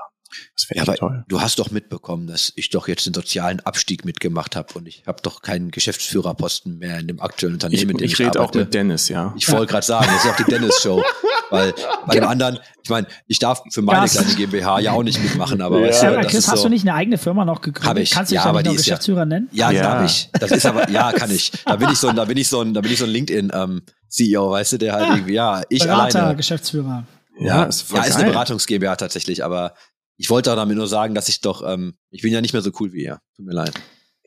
Das 0.55 0.69
wäre 0.71 0.87
Ja, 0.87 0.95
toll. 0.95 1.25
du 1.29 1.41
hast 1.41 1.59
doch 1.59 1.71
mitbekommen, 1.71 2.27
dass 2.27 2.53
ich 2.57 2.71
doch 2.71 2.89
jetzt 2.89 3.07
den 3.07 3.15
sozialen 3.15 3.61
Abstieg 3.61 4.05
mitgemacht 4.05 4.57
habe 4.57 4.75
und 4.75 4.89
ich 4.89 5.05
habe 5.07 5.23
doch 5.23 5.41
keinen 5.41 5.71
Geschäftsführerposten 5.71 6.79
mehr 6.79 6.99
in 6.99 7.07
dem 7.07 7.21
aktuellen 7.21 7.55
Ich, 7.55 7.65
Unternehmen, 7.65 7.97
dem 7.97 8.05
ich, 8.05 8.13
ich 8.13 8.19
rede 8.19 8.41
auch 8.41 8.53
mit 8.53 8.75
Dennis, 8.75 9.09
ja. 9.09 9.35
Ich 9.37 9.51
wollte 9.51 9.67
gerade 9.67 9.87
sagen, 9.87 10.07
das 10.13 10.25
ist 10.25 10.31
auch 10.31 10.37
die 10.37 10.51
Dennis-Show. 10.51 11.03
Weil 11.51 11.73
bei 12.07 12.15
dem 12.15 12.25
anderen, 12.25 12.59
ich 12.83 12.91
meine, 12.91 13.07
ich 13.27 13.39
darf 13.39 13.63
für 13.73 13.83
meine 13.83 14.03
Das- 14.03 14.13
kleine 14.13 14.35
GmbH 14.35 14.81
ja 14.81 14.93
auch 14.93 15.03
nicht 15.03 15.23
mitmachen, 15.23 15.61
aber 15.63 15.81
Ja. 15.81 15.89
weißt 15.89 16.03
Ja, 16.03 16.11
du, 16.11 16.17
aber 16.19 16.25
Chris, 16.27 16.39
ist 16.41 16.49
hast 16.49 16.59
so, 16.59 16.65
du 16.65 16.71
nicht 16.71 16.83
eine 16.83 16.95
eigene 16.95 17.19
Firma 17.19 17.45
noch 17.45 17.61
gegründet? 17.61 17.89
Hab 17.89 17.97
ich. 17.99 18.11
Kannst 18.11 18.31
du 18.31 18.35
dich 18.35 18.41
Ja, 18.41 18.45
ja, 18.45 18.51
aber 18.51 18.59
nicht 18.59 18.65
die 18.67 18.69
noch 18.75 18.81
ist 18.81 18.87
ja- 18.87 18.95
Geschäftsführer 18.95 19.25
nennen? 19.27 19.49
Ja, 19.53 19.71
Ja. 19.71 19.83
darf 19.83 20.05
ich. 20.11 20.31
Das 20.39 20.51
ist 20.51 20.67
aber, 20.67 20.89
ja, 20.91 21.13
kann 21.13 21.31
ich. 21.31 21.53
Da 21.65 21.77
bin 21.77 21.89
ich 21.91 21.99
so 21.99 22.09
ein, 22.09 22.17
da 22.17 22.25
bin 22.25 22.37
ich 22.37 22.49
so 22.49 22.61
ein, 22.61 22.75
da 22.75 22.81
bin 22.81 22.93
ich 22.93 22.99
so 22.99 23.05
ein 23.05 23.11
LinkedIn 23.11 23.51
ähm, 23.55 23.83
CEO, 24.09 24.51
weißt 24.51 24.73
du, 24.73 24.79
der 24.79 24.93
halt 24.95 25.05
Ah, 25.09 25.15
irgendwie, 25.15 25.35
ja, 25.35 25.63
ich 25.69 25.83
Berater, 25.83 26.21
alleine. 26.21 26.37
Geschäftsführer. 26.37 27.05
Ja, 27.41 27.67
es 27.67 27.91
war 27.93 28.01
ja, 28.01 28.07
ist 28.07 28.17
eine. 28.17 28.31
Beratungs 28.31 28.67
GmbH 28.67 28.97
tatsächlich, 28.97 29.45
aber 29.45 29.75
ich 30.17 30.29
wollte 30.31 30.51
auch 30.53 30.57
damit 30.57 30.77
nur 30.77 30.89
sagen, 30.89 31.15
dass 31.15 31.29
ich 31.29 31.41
doch, 31.41 31.63
ähm, 31.67 31.95
ich 32.11 32.23
bin 32.23 32.33
ja 32.33 32.41
nicht 32.41 32.53
mehr 32.53 32.63
so 32.63 32.71
cool 32.81 32.93
wie 32.93 33.05
ihr. 33.05 33.21
Tut 33.37 33.47
mir 33.47 33.53
leid. 33.55 33.73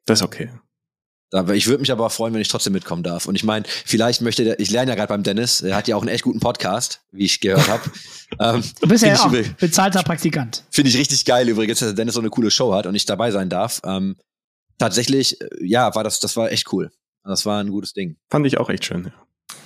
Das 0.06 0.20
ist 0.20 0.24
okay. 0.26 0.50
Ich 1.54 1.68
würde 1.68 1.80
mich 1.80 1.92
aber 1.92 2.10
freuen, 2.10 2.34
wenn 2.34 2.42
ich 2.42 2.50
trotzdem 2.50 2.74
mitkommen 2.74 3.04
darf. 3.04 3.26
Und 3.26 3.36
ich 3.36 3.46
meine, 3.46 3.66
vielleicht 3.86 4.22
möchte 4.22 4.44
der, 4.44 4.60
ich 4.60 4.70
lerne 4.70 4.92
ja 4.92 4.96
gerade 4.96 5.08
beim 5.08 5.24
Dennis, 5.24 5.62
er 5.62 5.78
hat 5.78 5.88
ja 5.88 5.96
auch 5.96 6.02
einen 6.02 6.10
echt 6.10 6.24
guten 6.24 6.42
Podcast, 6.42 7.02
wie 7.12 7.24
ich 7.24 7.40
gehört 7.40 7.70
habe. 7.70 7.84
ähm, 8.40 8.64
Du 8.82 8.88
bist 8.90 9.04
ja 9.04 9.14
ich 9.14 9.20
auch 9.20 9.28
übel. 9.28 9.46
bezahlter 9.58 10.04
Praktikant. 10.04 10.64
Finde 10.72 10.90
ich 10.90 10.98
richtig 10.98 11.24
geil 11.24 11.48
übrigens, 11.48 11.80
dass 11.80 11.88
der 11.90 11.96
Dennis 11.96 12.16
so 12.16 12.20
eine 12.20 12.30
coole 12.30 12.52
Show 12.52 12.74
hat 12.74 12.86
und 12.86 12.96
ich 12.96 13.06
dabei 13.06 13.32
sein 13.32 13.48
darf. 13.48 13.80
Ähm, 13.86 14.18
tatsächlich, 14.78 15.40
äh, 15.40 15.48
ja, 15.62 15.96
war 15.96 16.04
das, 16.04 16.20
das 16.20 16.36
war 16.36 16.52
echt 16.52 16.72
cool. 16.74 16.92
Das 17.24 17.46
war 17.46 17.62
ein 17.64 17.70
gutes 17.70 17.94
Ding. 17.94 18.18
Fand 18.30 18.46
ich 18.46 18.58
auch 18.58 18.70
echt 18.70 18.84
schön. 18.84 19.06
Ja. 19.06 19.12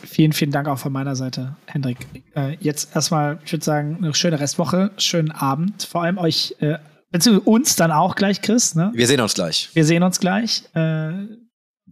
Vielen, 0.03 0.33
vielen 0.33 0.51
Dank 0.51 0.67
auch 0.67 0.77
von 0.77 0.91
meiner 0.91 1.15
Seite, 1.15 1.55
Hendrik. 1.65 1.97
Äh, 2.35 2.57
jetzt 2.59 2.95
erstmal, 2.95 3.39
ich 3.43 3.51
würde 3.51 3.65
sagen, 3.65 3.97
eine 3.97 4.13
schöne 4.13 4.39
Restwoche, 4.39 4.91
schönen 4.97 5.31
Abend. 5.31 5.83
Vor 5.83 6.03
allem 6.03 6.17
euch, 6.19 6.55
äh, 6.59 6.77
beziehungsweise 7.11 7.49
uns 7.49 7.75
dann 7.75 7.91
auch 7.91 8.15
gleich, 8.15 8.41
Chris. 8.41 8.75
Ne? 8.75 8.91
Wir 8.93 9.07
sehen 9.07 9.21
uns 9.21 9.33
gleich. 9.33 9.69
Wir 9.73 9.85
sehen 9.85 10.03
uns 10.03 10.19
gleich. 10.19 10.63
Äh, 10.75 11.11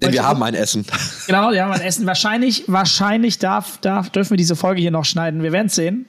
Denn 0.04 0.14
wir 0.14 0.24
haben 0.28 0.42
ein 0.44 0.54
Essen. 0.54 0.86
genau, 1.28 1.52
ja, 1.52 1.68
mal 1.68 1.82
essen. 1.82 2.06
Wahrscheinlich, 2.06 2.64
wahrscheinlich 2.68 3.40
darf, 3.40 3.78
darf, 3.80 4.10
dürfen 4.10 4.32
wir 4.32 4.38
diese 4.38 4.56
Folge 4.56 4.82
hier 4.82 4.92
noch 4.92 5.06
schneiden. 5.06 5.42
Wir 5.44 5.52
werden 5.52 5.68
es 5.68 5.76
sehen. 5.76 6.06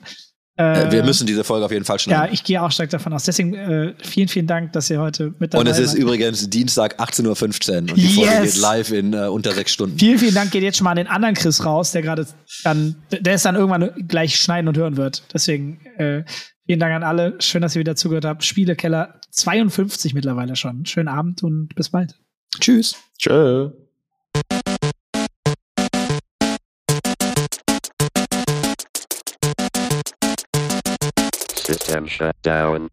Äh, 0.57 0.89
wir 0.89 1.03
müssen 1.03 1.27
diese 1.27 1.43
Folge 1.43 1.65
auf 1.65 1.71
jeden 1.71 1.83
Fall 1.83 1.97
Ja, 1.97 1.99
schneiden. 1.99 2.33
ich 2.33 2.43
gehe 2.45 2.61
auch 2.61 2.71
stark 2.71 2.89
davon 2.89 3.11
aus. 3.11 3.25
Deswegen 3.25 3.55
äh, 3.55 3.93
vielen, 4.01 4.29
vielen 4.29 4.47
Dank, 4.47 4.71
dass 4.71 4.89
ihr 4.89 5.01
heute 5.01 5.33
mit 5.37 5.53
dabei 5.53 5.59
und 5.61 5.67
es 5.67 5.79
ist 5.79 5.89
wart. 5.91 5.99
übrigens 5.99 6.49
Dienstag 6.49 6.97
18.15 7.01 7.25
Uhr 7.73 7.77
und 7.79 7.97
die 7.97 8.07
Folge 8.07 8.31
Yes. 8.31 8.53
geht 8.53 8.61
live 8.61 8.91
in 8.91 9.13
äh, 9.13 9.27
unter 9.27 9.51
sechs 9.51 9.73
Stunden. 9.73 9.99
Vielen, 9.99 10.17
vielen 10.17 10.33
Dank 10.33 10.51
geht 10.51 10.63
jetzt 10.63 10.77
schon 10.77 10.85
mal 10.85 10.91
an 10.91 10.97
den 10.97 11.07
anderen 11.07 11.35
Chris 11.35 11.65
raus, 11.65 11.91
der 11.91 12.03
gerade 12.03 12.25
dann, 12.63 12.95
der 13.11 13.33
es 13.33 13.43
dann 13.43 13.55
irgendwann 13.55 13.91
gleich 14.07 14.37
schneiden 14.39 14.69
und 14.69 14.77
hören 14.77 14.95
wird. 14.95 15.23
Deswegen 15.33 15.81
äh, 15.97 16.23
vielen 16.65 16.79
Dank 16.79 16.93
an 16.95 17.03
alle. 17.03 17.35
Schön, 17.39 17.61
dass 17.61 17.75
ihr 17.75 17.81
wieder 17.81 17.97
zugehört 17.97 18.23
habt. 18.23 18.45
Spielekeller 18.45 19.19
52 19.31 20.13
mittlerweile 20.13 20.55
schon. 20.55 20.85
Schönen 20.85 21.09
Abend 21.09 21.43
und 21.43 21.75
bis 21.75 21.89
bald. 21.89 22.15
Tschüss. 22.61 22.95
Tschö. 23.19 23.71
System 31.65 32.05
shut 32.05 32.39
down. 32.43 32.91